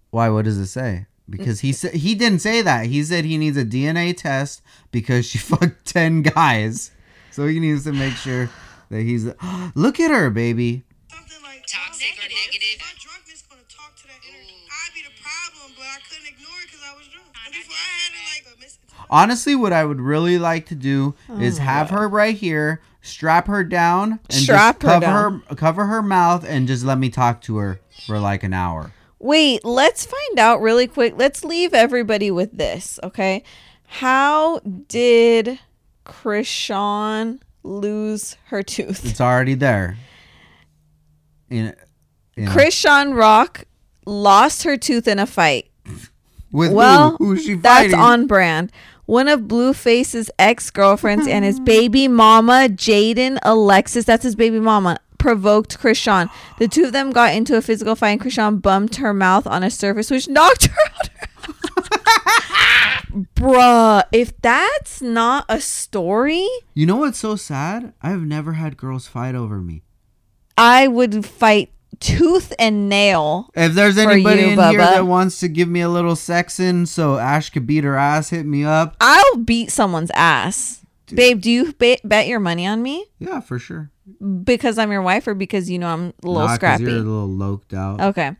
Why? 0.10 0.30
What 0.30 0.45
does 0.45 0.58
it 0.58 0.68
say? 0.68 1.08
Because 1.30 1.62
he 1.62 1.72
said 1.72 1.93
he 1.93 2.16
didn't 2.16 2.39
say 2.39 2.62
that. 2.62 2.88
He 2.88 3.04
said 3.04 3.24
he 3.26 3.38
needs 3.38 3.56
a 3.58 3.64
DNA 3.66 4.16
test 4.16 4.62
because 4.91 5.26
she 5.26 5.38
fucked 5.38 5.86
ten 5.86 6.22
guys, 6.22 6.91
so 7.32 7.48
he 7.48 7.60
needs 7.60 7.84
to 7.86 7.94
make 7.94 8.14
sure 8.16 8.50
that 8.90 9.02
he's. 9.02 9.26
Look 9.76 10.00
at 10.00 10.12
her, 10.12 10.30
baby. 10.30 10.84
Something 11.10 11.42
like 11.44 11.66
Toxic 11.68 12.14
or 12.20 12.28
negative? 12.28 12.80
My 12.80 12.94
drunkenness 13.00 13.44
gonna 13.49 13.62
talk 13.70 13.95
to 13.98 14.08
that 14.08 14.20
energy. 14.28 14.56
I'd 14.68 14.94
be 14.94 15.02
the 15.02 15.16
problem, 15.22 15.74
but 15.78 15.86
I 15.86 15.98
couldn't 16.10 16.28
ignore 16.28 16.60
it 16.62 16.68
because 16.72 16.82
I 16.86 16.98
was 16.98 17.08
drunk. 17.08 17.28
And 17.45 17.53
before 17.53 17.76
I 17.76 17.90
had 18.03 18.12
to 18.14 18.52
like 18.52 18.60
miss 18.60 18.78
Honestly, 19.10 19.56
what 19.56 19.74
I 19.74 19.86
would 19.86 20.02
really 20.02 20.38
like 20.38 20.66
to 20.68 20.76
do 20.76 21.16
Oh 21.30 21.40
is 21.40 21.58
have 21.58 21.90
her 21.90 22.08
right 22.08 22.36
here, 22.36 22.82
strap 23.02 23.48
her 23.48 23.64
down, 23.64 24.20
and 24.30 24.34
Strap 24.34 24.80
just 24.80 24.84
her 24.84 24.99
cover 24.99 25.06
down. 25.06 25.44
her 25.49 25.56
cover 25.56 25.86
her 25.86 26.02
mouth, 26.02 26.45
and 26.48 26.68
just 26.68 26.84
let 26.86 26.98
me 26.98 27.10
talk 27.10 27.41
to 27.44 27.58
her 27.58 27.80
for 28.06 28.20
like 28.20 28.44
an 28.44 28.53
hour. 28.53 28.91
Wait, 29.20 29.64
let's 29.64 30.06
find 30.06 30.40
out 30.40 30.62
really 30.62 30.88
quick. 30.88 31.14
Let's 31.16 31.44
leave 31.44 31.74
everybody 31.74 32.32
with 32.32 32.58
this, 32.58 32.99
okay? 33.03 33.44
How 33.86 34.60
did 34.60 35.60
Chrisean 36.06 37.40
lose 37.64 38.38
her 38.45 38.64
tooth? 38.64 39.06
It's 39.06 39.22
already 39.22 39.56
there. 39.56 39.98
In, 41.49 41.76
in 42.36 42.48
Chrisean 42.48 43.15
Rock 43.15 43.65
lost 44.06 44.64
her 44.64 44.78
tooth 44.78 45.07
in 45.07 45.19
a 45.19 45.26
fight. 45.26 45.69
with 46.52 46.72
Well, 46.73 47.18
who? 47.18 47.26
Who's 47.28 47.45
she 47.45 47.56
That's 47.56 47.94
on 47.94 48.28
brand. 48.28 48.72
One 49.06 49.28
of 49.28 49.48
Blueface's 49.48 50.32
ex 50.40 50.69
girlfriends 50.69 51.28
and 51.28 51.44
his 51.44 51.60
baby 51.65 52.07
mama, 52.07 52.68
Jaidyn 52.69 53.40
Alexis, 53.44 54.06
that's 54.06 54.23
his 54.23 54.36
baby 54.36 54.60
mama, 54.60 54.99
provoked 55.18 55.80
Chrisean. 55.80 56.30
The 56.60 56.68
two 56.68 56.86
of 56.86 56.94
them 56.94 57.11
got 57.11 57.34
into 57.36 57.57
a 57.57 57.61
physical 57.61 57.95
fight, 57.95 58.11
and 58.11 58.22
Chrisean 58.22 58.61
bumped 58.61 58.95
her 58.95 59.14
mouth 59.14 59.45
on 59.45 59.64
a 59.64 59.69
surface, 59.69 60.10
which 60.10 60.30
knocked 60.30 60.68
her 60.68 60.82
out. 60.99 61.10
Bruh, 63.36 64.03
if 64.12 64.40
that's 64.41 65.02
not 65.02 65.45
a 65.49 65.60
story, 65.60 66.48
You 66.74 66.86
know 66.86 66.98
what's 66.98 67.20
so 67.20 67.36
sad? 67.36 67.94
I've 68.02 68.22
never 68.22 68.53
had 68.53 68.78
girls 68.78 69.08
fight 69.08 69.36
over 69.36 69.60
me. 69.60 69.84
I 70.58 70.88
would 70.88 71.26
fight 71.26 71.72
tooth 71.99 72.53
and 72.58 72.88
nail. 72.88 73.49
If 73.56 73.74
there's 73.74 73.98
anybody 73.98 74.41
you, 74.41 74.48
in 74.49 74.60
here 74.60 74.80
Bubba. 74.80 74.94
that 74.94 75.06
wants 75.08 75.40
to 75.41 75.48
give 75.49 75.68
me 75.68 75.82
a 75.82 75.90
little 75.90 76.16
sexing 76.16 76.88
so 76.88 77.18
Ash 77.18 77.49
could 77.49 77.68
beat 77.68 77.84
her 77.84 77.95
ass, 77.98 78.30
hit 78.30 78.45
me 78.45 78.64
up. 78.64 78.95
I'll 79.02 79.38
beat 79.38 79.72
someone's 79.72 80.12
ass. 80.12 80.86
Babe, 81.14 81.41
do 81.41 81.52
you 81.52 81.74
ba- 81.74 81.98
bet 82.06 82.28
your 82.28 82.40
money 82.40 82.66
on 82.66 82.82
me? 82.82 83.06
Yeah, 83.20 83.41
for 83.41 83.60
sure. 83.60 83.90
Because 84.44 84.78
I'm 84.78 84.91
your 84.91 85.02
wife, 85.02 85.28
or 85.28 85.34
because 85.36 85.69
you 85.69 85.78
know 85.80 85.88
I'm 85.88 86.14
a 86.23 86.28
little 86.28 86.48
'cause 86.48 86.56
scrappy? 86.56 86.84
You're 86.84 86.91
a 86.94 86.95
little 86.98 87.28
loked 87.28 87.73
out. 87.73 88.02
Okay. 88.02 88.32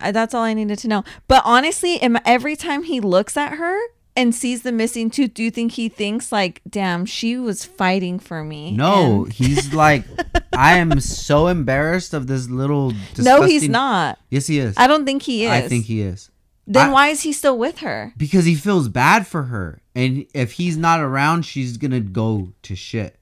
Uh, 0.00 0.12
That's 0.12 0.34
all 0.34 0.42
I 0.42 0.52
needed 0.54 0.78
to 0.80 0.88
know. 0.88 1.04
But 1.26 1.42
honestly, 1.44 2.00
am- 2.02 2.18
every 2.24 2.54
time 2.56 2.82
he 2.82 3.00
looks 3.00 3.36
at 3.36 3.54
her 3.54 3.78
and 4.14 4.34
sees 4.34 4.62
the 4.62 4.72
missing 4.72 5.08
tooth, 5.10 5.32
do 5.34 5.42
you 5.42 5.50
think 5.50 5.72
he 5.72 5.88
thinks 5.88 6.32
like, 6.32 6.60
"Damn, 6.68 7.06
she 7.06 7.38
was 7.38 7.64
fighting 7.64 8.18
for 8.18 8.44
me"? 8.44 8.72
No, 8.72 9.24
And- 9.24 9.32
he's 9.32 9.72
like, 9.72 10.04
I 10.52 10.76
am 10.78 11.00
so 11.00 11.46
embarrassed 11.48 12.12
of 12.14 12.26
this 12.26 12.48
little. 12.48 12.90
no, 12.90 13.42
he's 13.42 13.62
disgusting- 13.62 13.72
not. 13.72 14.18
Yes, 14.30 14.46
he 14.46 14.58
is. 14.58 14.74
I 14.76 14.86
don't 14.86 15.06
think 15.06 15.22
he 15.22 15.44
is. 15.44 15.50
I 15.50 15.62
think 15.62 15.86
he 15.86 16.02
is. 16.02 16.30
Then 16.66 16.88
I- 16.90 16.92
why 16.92 17.08
is 17.08 17.22
he 17.22 17.32
still 17.32 17.56
with 17.58 17.78
her? 17.78 18.12
because 18.16 18.44
he 18.44 18.54
feels 18.54 18.88
bad 18.88 19.26
for 19.26 19.44
her, 19.44 19.80
and 19.94 20.26
if 20.34 20.52
he's 20.52 20.76
not 20.76 21.00
around, 21.00 21.42
she's 21.46 21.76
gonna 21.78 22.00
go 22.00 22.52
to 22.62 22.74
shit. 22.76 23.15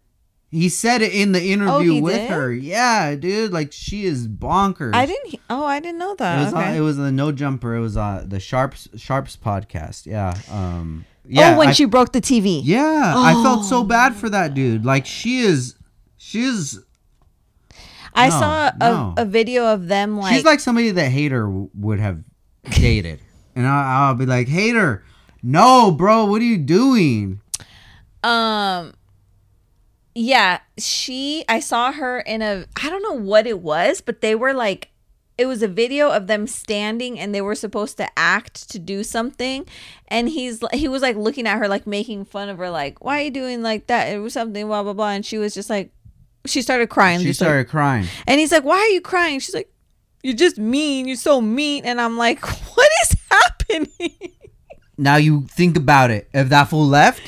He 0.55 0.69
said 0.69 1.03
it 1.03 1.13
in 1.13 1.33
the 1.33 1.43
interview 1.53 1.97
Oh, 1.97 2.01
with 2.01 2.15
did? 2.17 2.31
her. 2.31 2.53
Yeah, 2.53 3.15
dude, 3.17 3.53
like 3.53 3.73
she 3.73 4.05
is 4.05 4.29
bonkers. 4.29 4.95
I 4.95 5.05
didn't. 5.05 5.31
he- 5.31 5.41
Oh, 5.51 5.65
I 5.65 5.81
didn't 5.81 5.99
know 5.99 6.13
It 6.13 6.19
that. 6.19 6.45
was 6.45 6.55
okay. 6.55 6.69
on, 6.69 6.75
it 6.75 6.81
was 6.81 6.97
the 6.97 7.11
no 7.11 7.33
jumper. 7.33 7.75
It 7.75 7.81
was 7.81 7.97
uh 7.97 8.25
the 8.27 8.39
Sharps 8.39 8.89
Sharps 8.97 9.37
podcast. 9.37 10.07
Yeah. 10.07 10.33
Um. 10.51 11.05
Yeah. 11.27 11.55
oh, 11.55 11.59
when 11.59 11.69
I- 11.69 11.73
she 11.73 11.87
broke 11.87 12.13
the 12.13 12.21
TV. 12.21 12.61
Yeah, 12.63 13.15
I 13.17 13.33
felt 13.43 13.65
so 13.65 13.79
Oh. 13.81 13.85
bad 13.85 14.15
for 14.15 14.29
that 14.31 14.55
dude. 14.55 14.85
Like 14.85 15.07
she 15.07 15.39
is, 15.41 15.75
she 16.19 16.43
is. 16.45 16.79
I 18.15 18.29
No, 18.29 18.39
saw 18.39 18.69
a, 18.69 18.75
no. 18.79 19.15
a 19.17 19.25
video 19.25 19.65
of 19.73 19.89
them 19.89 20.17
like, 20.19 20.35
she's 20.35 20.45
like 20.45 20.61
somebody 20.61 20.93
that 20.93 21.11
Hater 21.11 21.51
would 21.51 21.99
have 21.99 22.23
dated, 22.71 23.19
and 23.57 23.67
I, 23.67 24.07
I'll 24.07 24.15
be 24.15 24.25
like, 24.25 24.47
Hater, 24.47 25.03
no, 25.43 25.91
bro, 25.91 26.27
what 26.27 26.41
are 26.41 26.45
you 26.45 26.59
doing? 26.59 27.41
um 28.23 28.93
yeah 30.15 30.61
she 30.79 31.45
i 31.49 31.59
saw 31.59 31.91
her 31.93 32.21
in 32.21 32.41
a 32.41 32.65
i 32.83 32.89
don't 32.89 33.03
know 33.03 33.13
what 33.21 33.47
it 33.47 33.61
was 33.61 34.01
but 34.01 34.21
they 34.21 34.35
were 34.35 34.53
like 34.55 34.91
it 35.37 35.47
was 35.47 35.63
a 35.63 35.69
video 35.69 36.11
of 36.11 36.27
them 36.27 36.47
standing 36.47 37.19
and 37.19 37.35
they 37.35 37.41
were 37.41 37.55
supposed 37.55 37.97
to 37.97 38.09
act 38.17 38.71
to 38.71 38.79
do 38.79 39.03
something. 39.03 39.67
And 40.09 40.29
he's 40.29 40.63
he 40.73 40.87
was 40.87 41.03
like 41.03 41.17
looking 41.17 41.47
at 41.47 41.59
her 41.59 41.67
like 41.67 41.87
making 41.87 42.25
fun 42.27 42.49
of 42.49 42.59
her 42.59 42.71
like 42.71 43.05
why 43.05 43.21
are 43.21 43.25
you 43.25 43.31
doing 43.31 43.63
like 43.63 43.89
that? 43.89 44.07
It 44.13 44.19
was 44.19 44.33
something 44.33 44.67
blah 44.67 44.83
blah 44.83 44.93
blah. 44.93 45.11
And 45.11 45.27
she 45.27 45.39
was 45.39 45.55
just 45.55 45.69
like 45.71 45.91
she 46.47 46.63
started 46.63 46.89
crying. 46.89 47.19
She 47.19 47.27
just 47.27 47.41
like- 47.41 47.47
started 47.49 47.69
crying. 47.69 48.07
and 48.27 48.39
he's 48.39 48.53
like 48.53 48.65
why 48.65 48.77
are 48.77 48.89
you 48.89 49.01
crying? 49.01 49.41
She's 49.41 49.55
like 49.55 49.71
you're 50.23 50.37
just 50.37 50.57
mean. 50.57 51.07
You're 51.09 51.17
so 51.17 51.41
mean. 51.41 51.85
And 51.85 52.01
i'm 52.01 52.17
like 52.17 52.41
what 52.77 52.91
is 53.03 53.17
happening? 53.31 54.33
Now 54.97 55.17
you 55.17 55.43
think 55.49 55.77
about 55.77 56.13
it. 56.13 56.29
If 56.33 56.49
that 56.51 56.69
fool 56.69 56.87
left, 56.87 57.23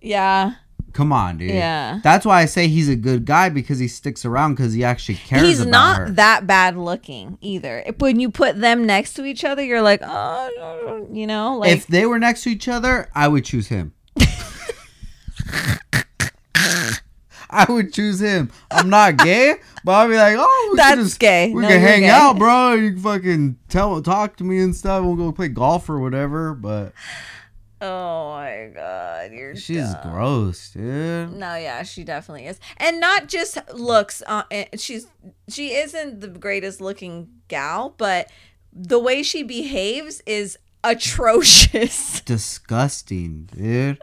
yeah 0.00 0.54
come 0.96 1.12
on, 1.12 1.36
dude. 1.36 1.50
Yeah. 1.50 2.00
That's 2.02 2.24
why 2.24 2.40
I 2.40 2.46
say 2.46 2.68
he's 2.68 2.88
a 2.88 2.96
good 2.96 3.26
guy 3.26 3.50
because 3.50 3.78
he 3.78 3.86
sticks 3.86 4.24
around 4.24 4.54
because 4.54 4.72
he 4.72 4.82
actually 4.82 5.16
cares 5.16 5.46
he's 5.46 5.66
not 5.66 5.98
her. 5.98 6.10
that 6.12 6.46
bad 6.46 6.74
looking 6.78 7.36
either. 7.42 7.84
When 7.98 8.18
you 8.18 8.30
put 8.30 8.58
them 8.58 8.86
next 8.86 9.12
to 9.14 9.24
each 9.26 9.44
other, 9.44 9.62
you're 9.62 9.82
like, 9.82 10.00
oh, 10.02 11.06
you 11.12 11.26
know, 11.26 11.58
like 11.58 11.70
if 11.70 11.86
they 11.86 12.06
were 12.06 12.18
next 12.18 12.44
to 12.44 12.48
each 12.50 12.66
other, 12.66 13.10
I 13.14 13.28
would 13.28 13.44
choose 13.44 13.68
him. 13.68 13.92
I 17.48 17.64
would 17.68 17.92
choose 17.92 18.20
him. 18.20 18.50
I'm 18.70 18.88
not 18.90 19.18
gay, 19.18 19.56
but 19.84 19.92
I'd 19.92 20.08
be 20.08 20.16
like, 20.16 20.36
oh, 20.38 20.68
we 20.72 20.76
That's 20.78 21.00
just, 21.00 21.20
gay. 21.20 21.52
We 21.52 21.62
No, 21.62 21.68
can 21.68 21.80
hang 21.80 22.00
gay. 22.00 22.08
out, 22.08 22.38
bro. 22.38 22.72
You 22.72 22.92
can 22.92 23.00
fucking 23.00 23.58
tell, 23.68 24.00
talk 24.02 24.36
to 24.38 24.44
me 24.44 24.58
and 24.60 24.74
stuff. 24.74 25.04
We'll 25.04 25.14
go 25.14 25.30
play 25.30 25.48
golf 25.48 25.88
or 25.88 26.00
whatever. 26.00 26.54
But 26.54 26.92
oh 27.80 28.30
my 28.30 28.70
god, 28.74 29.32
you're 29.32 29.56
she's 29.56 29.92
dumb. 29.92 30.12
gross, 30.12 30.70
dude. 30.70 31.32
No, 31.34 31.56
yeah, 31.56 31.82
she 31.82 32.04
definitely 32.04 32.46
is, 32.46 32.58
and 32.76 33.00
not 33.00 33.28
just 33.28 33.58
looks. 33.72 34.22
Uh, 34.26 34.44
eh, 34.50 34.66
she's 34.76 35.06
she 35.48 35.74
isn't 35.74 36.20
the 36.20 36.28
greatest 36.28 36.80
looking 36.80 37.28
gal, 37.48 37.94
but 37.98 38.30
the 38.72 38.98
way 38.98 39.22
she 39.22 39.42
behaves 39.42 40.22
is 40.26 40.58
atrocious. 40.84 42.20
Disgusting, 42.24 43.48
dude. 43.54 43.98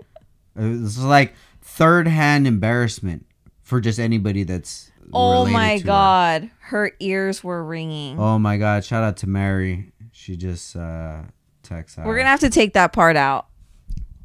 It's 0.56 1.00
like 1.00 1.34
third 1.62 2.08
hand 2.08 2.48
embarrassment 2.48 3.26
for 3.62 3.82
just 3.82 4.00
anybody 4.00 4.44
that's. 4.44 4.92
Oh 5.12 5.46
my 5.46 5.78
to 5.78 5.82
her. 5.82 5.86
god, 5.88 6.52
her 6.62 6.92
ears 7.00 7.44
were 7.44 7.64
ringing. 7.64 8.20
Oh 8.20 8.40
my 8.40 8.58
god! 8.58 8.86
Shout 8.86 9.04
out 9.04 9.18
to 9.18 9.28
Mary. 9.28 9.92
She 10.12 10.38
just 10.38 10.76
uh 10.76 11.24
texted. 11.64 12.06
We're 12.06 12.18
gonna 12.18 12.30
have 12.30 12.40
to 12.42 12.50
take 12.50 12.74
that 12.74 12.94
part 12.94 13.16
out 13.16 13.48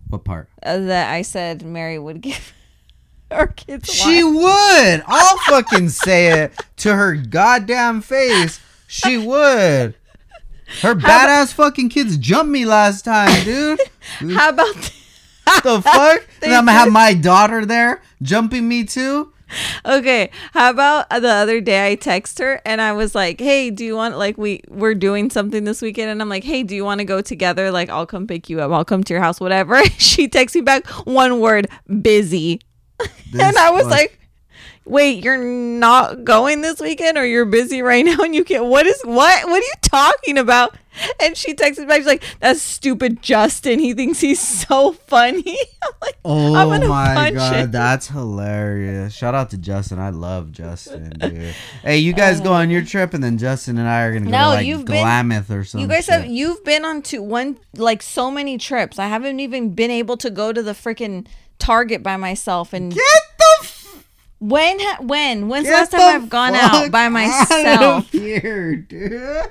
What 0.09 0.25
part? 0.25 0.49
uh, 0.63 0.79
that 0.79 1.13
I 1.13 1.23
said 1.23 1.63
Mary 1.65 1.99
would 1.99 2.21
give 2.21 2.53
our 3.31 3.47
kids. 3.47 3.93
She 3.93 4.23
wine. 4.25 4.35
would. 4.37 5.03
I'll 5.07 5.39
fucking 5.47 5.91
say 5.91 6.29
it 6.43 6.53
to 6.79 6.95
her 6.95 7.15
goddamn 7.15 8.01
face. 8.01 8.61
She 8.87 9.19
would. 9.19 9.95
Her 10.83 10.95
badass 10.95 11.53
fucking 11.55 11.89
kids 11.91 12.17
jumped 12.19 12.51
me 12.53 12.65
last 12.67 13.05
time, 13.05 13.45
dude. 13.45 13.81
How 14.35 14.51
about? 14.51 14.75
the 15.63 15.81
fuck? 15.83 16.27
And 16.43 16.53
I'm 16.55 16.67
gonna 16.67 16.73
have 16.73 16.93
my 16.93 17.15
daughter 17.15 17.65
there 17.65 18.03
jumping 18.23 18.69
me 18.69 18.85
too. 18.85 19.33
Okay, 19.87 20.31
how 20.53 20.71
about 20.71 21.09
the 21.09 21.29
other 21.29 21.61
day 21.61 21.91
I 21.91 21.95
text 21.95 22.39
her 22.41 22.61
and 22.67 22.81
I 22.81 22.93
was 22.93 23.15
like, 23.15 23.41
"Hey, 23.41 23.71
do 23.71 23.85
you 23.85 23.95
want 23.97 24.19
like 24.19 24.37
we 24.37 24.61
we're 24.69 24.95
doing 24.95 25.31
something 25.31 25.65
this 25.65 25.81
weekend?" 25.81 26.11
And 26.11 26.21
I'm 26.21 26.29
like, 26.29 26.45
"Hey, 26.45 26.63
do 26.63 26.75
you 26.75 26.85
want 26.85 26.99
to 26.99 27.05
go 27.05 27.21
together? 27.23 27.71
Like, 27.71 27.89
I'll 27.89 28.07
come 28.07 28.27
pick 28.27 28.51
you 28.51 28.61
up. 28.61 28.71
I'll 28.71 28.85
come 28.85 29.03
to 29.05 29.15
your 29.15 29.23
house, 29.23 29.41
whatever." 29.41 29.83
she 29.99 30.29
texts 30.29 30.57
me 30.57 30.61
back 30.61 30.87
one 31.07 31.41
word, 31.41 31.69
"busy," 32.03 32.61
and 33.33 33.57
I 33.57 33.71
was 33.71 33.87
like, 33.87 34.18
"Wait, 34.89 35.23
you're 35.25 35.37
not 35.39 36.25
going 36.25 36.61
this 36.63 36.81
weekend, 36.81 37.17
or 37.19 37.25
you're 37.27 37.45
busy 37.45 37.83
right 37.83 38.05
now, 38.05 38.19
and 38.23 38.35
you 38.35 38.45
can't? 38.45 38.65
What 38.65 38.87
is 38.87 39.01
what? 39.05 39.45
What 39.47 39.63
are 39.63 39.67
you 39.67 39.73
talking 39.83 40.39
about?" 40.39 40.77
And 41.23 41.37
she 41.37 41.55
texted 41.55 41.87
back, 41.87 41.99
she's 41.99 42.07
like, 42.07 42.25
"That's 42.41 42.61
stupid, 42.61 43.23
Justin. 43.23 43.79
He 43.79 43.95
thinks 43.95 44.21
he's 44.21 44.41
so 44.67 44.93
funny." 44.93 45.57
I'm 45.83 45.93
like, 46.03 46.19
Oh 46.25 46.55
I'm 46.57 46.89
my 46.89 47.31
god, 47.31 47.55
him. 47.55 47.71
that's 47.71 48.09
hilarious! 48.09 49.15
Shout 49.15 49.35
out 49.35 49.51
to 49.51 49.59
Justin. 49.59 49.99
I 49.99 50.11
love 50.11 50.51
Justin, 50.53 51.11
dude. 51.11 51.55
hey, 51.83 51.99
you 51.99 52.13
guys 52.13 52.41
go 52.41 52.53
on 52.53 52.69
your 52.71 52.83
oh. 52.83 52.85
trip, 52.85 53.15
and 53.15 53.23
then 53.23 53.39
Justin 53.39 53.79
and 53.79 53.89
I 53.89 54.03
are 54.03 54.13
gonna 54.13 54.27
go 54.27 54.31
No, 54.33 54.39
to 54.39 54.49
like 54.49 54.67
you've 54.67 54.85
been- 54.85 55.33
or 55.33 55.65
something. 55.65 55.81
You 55.81 55.87
guys 55.87 56.09
have 56.09 56.27
you've 56.27 56.65
been 56.65 56.85
on 56.85 57.03
to 57.03 57.23
one 57.23 57.59
like 57.77 58.03
so 58.03 58.31
many 58.31 58.59
trips. 58.59 58.99
I 58.99 59.07
haven't 59.07 59.41
even 59.41 59.75
been 59.75 59.91
able 59.91 60.17
to 60.19 60.31
go 60.31 60.53
to 60.53 60.63
the 60.63 60.73
freaking 60.73 61.27
Target 61.59 62.03
by 62.03 62.17
myself. 62.17 62.73
And 62.73 62.93
Get 62.95 63.23
when 64.41 64.79
ha- 64.81 64.99
when 65.03 65.49
when's 65.49 65.67
the 65.67 65.73
Get 65.73 65.79
last 65.79 65.91
time 65.91 66.01
the 66.01 66.07
I've 66.25 66.31
gone 66.31 66.55
out 66.55 66.71
fuck 66.71 66.91
by 66.93 67.07
out 67.07 67.13
myself? 67.13 68.05
of 68.07 68.11
here, 68.11 68.77
dude. 68.77 69.43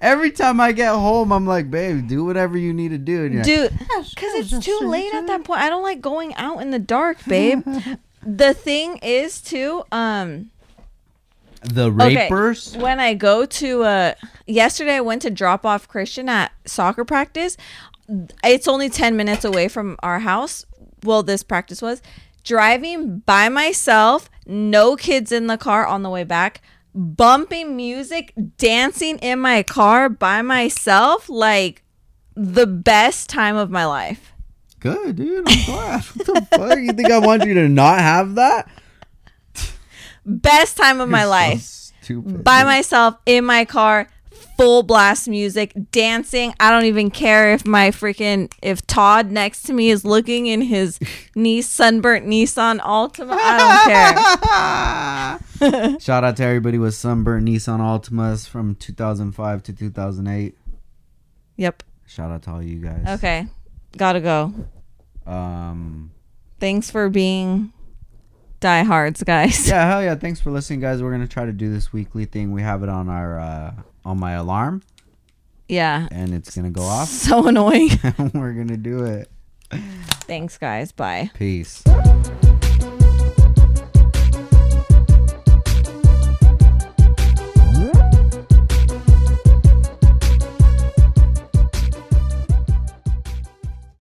Every 0.00 0.30
time 0.30 0.60
I 0.60 0.72
get 0.72 0.92
home, 0.92 1.32
I'm 1.32 1.46
like, 1.46 1.70
babe, 1.70 2.06
do 2.08 2.24
whatever 2.24 2.56
you 2.56 2.72
need 2.72 2.90
to 2.90 2.98
do. 2.98 3.24
And 3.24 3.34
you're 3.34 3.42
like, 3.42 3.70
Dude, 3.70 3.78
because 4.14 4.52
it's 4.52 4.64
too 4.64 4.78
late 4.82 5.12
at 5.12 5.26
that 5.26 5.44
point. 5.44 5.60
I 5.60 5.68
don't 5.68 5.82
like 5.82 6.00
going 6.00 6.34
out 6.36 6.58
in 6.62 6.70
the 6.70 6.78
dark, 6.78 7.18
babe. 7.26 7.62
the 8.26 8.54
thing 8.54 8.98
is 9.02 9.40
too, 9.40 9.82
um, 9.92 10.50
the 11.62 11.90
Okay. 11.92 12.16
rapers. 12.16 12.76
when 12.76 12.98
I 12.98 13.14
go 13.14 13.46
to 13.46 13.82
uh 13.84 14.14
yesterday 14.46 14.96
I 14.96 15.00
went 15.00 15.22
to 15.22 15.30
drop 15.30 15.64
off 15.64 15.86
Christian 15.86 16.28
at 16.28 16.50
soccer 16.66 17.04
practice. 17.04 17.56
It's 18.44 18.66
only 18.66 18.88
10 18.90 19.16
minutes 19.16 19.44
away 19.44 19.68
from 19.68 19.96
our 20.02 20.18
house. 20.20 20.66
Well, 21.04 21.22
this 21.22 21.42
practice 21.42 21.80
was 21.80 22.02
driving 22.44 23.20
by 23.20 23.48
myself, 23.48 24.28
no 24.46 24.96
kids 24.96 25.32
in 25.32 25.46
the 25.46 25.58
car 25.58 25.86
on 25.86 26.02
the 26.02 26.10
way 26.10 26.24
back, 26.24 26.60
bumping 26.94 27.76
music, 27.76 28.32
dancing 28.58 29.18
in 29.18 29.38
my 29.38 29.62
car 29.62 30.08
by 30.08 30.42
myself 30.42 31.28
like 31.28 31.82
the 32.34 32.66
best 32.66 33.28
time 33.30 33.56
of 33.56 33.70
my 33.70 33.86
life. 33.86 34.32
Good, 34.80 35.16
dude. 35.16 35.48
I'm 35.48 35.64
glad. 35.66 36.02
what 36.14 36.26
the 36.26 36.46
fuck? 36.50 36.78
You 36.78 36.92
think 36.92 37.10
I 37.10 37.18
want 37.18 37.44
you 37.44 37.54
to 37.54 37.68
not 37.68 38.00
have 38.00 38.34
that? 38.34 38.68
Best 40.24 40.76
time 40.76 41.00
of 41.00 41.08
my 41.08 41.20
You're 41.20 41.26
so 41.26 41.30
life. 41.30 41.60
stupid. 41.60 42.44
by 42.44 42.60
dude. 42.60 42.66
myself 42.66 43.16
in 43.26 43.44
my 43.44 43.64
car 43.64 44.08
full 44.56 44.82
blast 44.82 45.28
music 45.28 45.72
dancing 45.90 46.54
i 46.60 46.70
don't 46.70 46.84
even 46.84 47.10
care 47.10 47.52
if 47.52 47.66
my 47.66 47.90
freaking 47.90 48.50
if 48.62 48.86
todd 48.86 49.30
next 49.30 49.62
to 49.62 49.72
me 49.72 49.90
is 49.90 50.04
looking 50.04 50.46
in 50.46 50.60
his 50.60 50.98
niece 51.34 51.68
sunburnt 51.68 52.26
nissan 52.26 52.78
altima 52.80 53.36
i 53.38 53.58
don't 53.58 55.60
care 55.60 55.72
Shout 56.00 56.24
out 56.24 56.36
to 56.38 56.44
everybody 56.44 56.76
with 56.78 56.94
sunburnt 56.94 57.46
Nissan 57.46 57.78
Altimas 57.78 58.48
from 58.48 58.74
2005 58.74 59.62
to 59.62 59.72
2008. 59.72 60.56
yep 61.56 61.82
Shout 62.06 62.30
out 62.32 62.42
to 62.42 62.50
all 62.50 62.62
you 62.62 62.78
guys. 62.80 63.18
okay 63.20 63.46
gotta 63.96 64.20
go 64.20 64.52
Um. 65.26 66.10
thanks 66.58 66.90
for 66.90 67.08
being 67.08 67.72
diehards 68.60 69.22
guys 69.22 69.68
Yeah, 69.68 69.86
hell 69.88 70.02
yeah! 70.02 70.14
Thanks 70.16 70.40
for 70.40 70.50
listening, 70.50 70.80
guys. 70.80 71.00
We're 71.02 71.12
gonna 71.12 71.26
try 71.28 71.46
to 71.46 71.52
do 71.52 71.72
this 71.72 71.92
weekly 71.92 72.24
thing. 72.26 72.50
We 72.52 72.62
have 72.62 72.82
it 72.82 72.88
on 72.88 73.08
our 73.08 73.38
uh, 73.38 73.72
on 74.04 74.18
my 74.18 74.32
alarm, 74.32 74.82
yeah 75.68 76.08
and 76.10 76.34
it's 76.34 76.54
gonna 76.54 76.70
go 76.70 76.82
off. 76.82 77.08
so 77.26 77.46
annoying 77.46 77.90
We're 78.34 78.52
gonna 78.52 78.76
do 78.76 79.04
it. 79.04 79.30
thanks 80.26 80.58
guys 80.58 80.92
bye 80.92 81.30
Peace. 81.34 81.82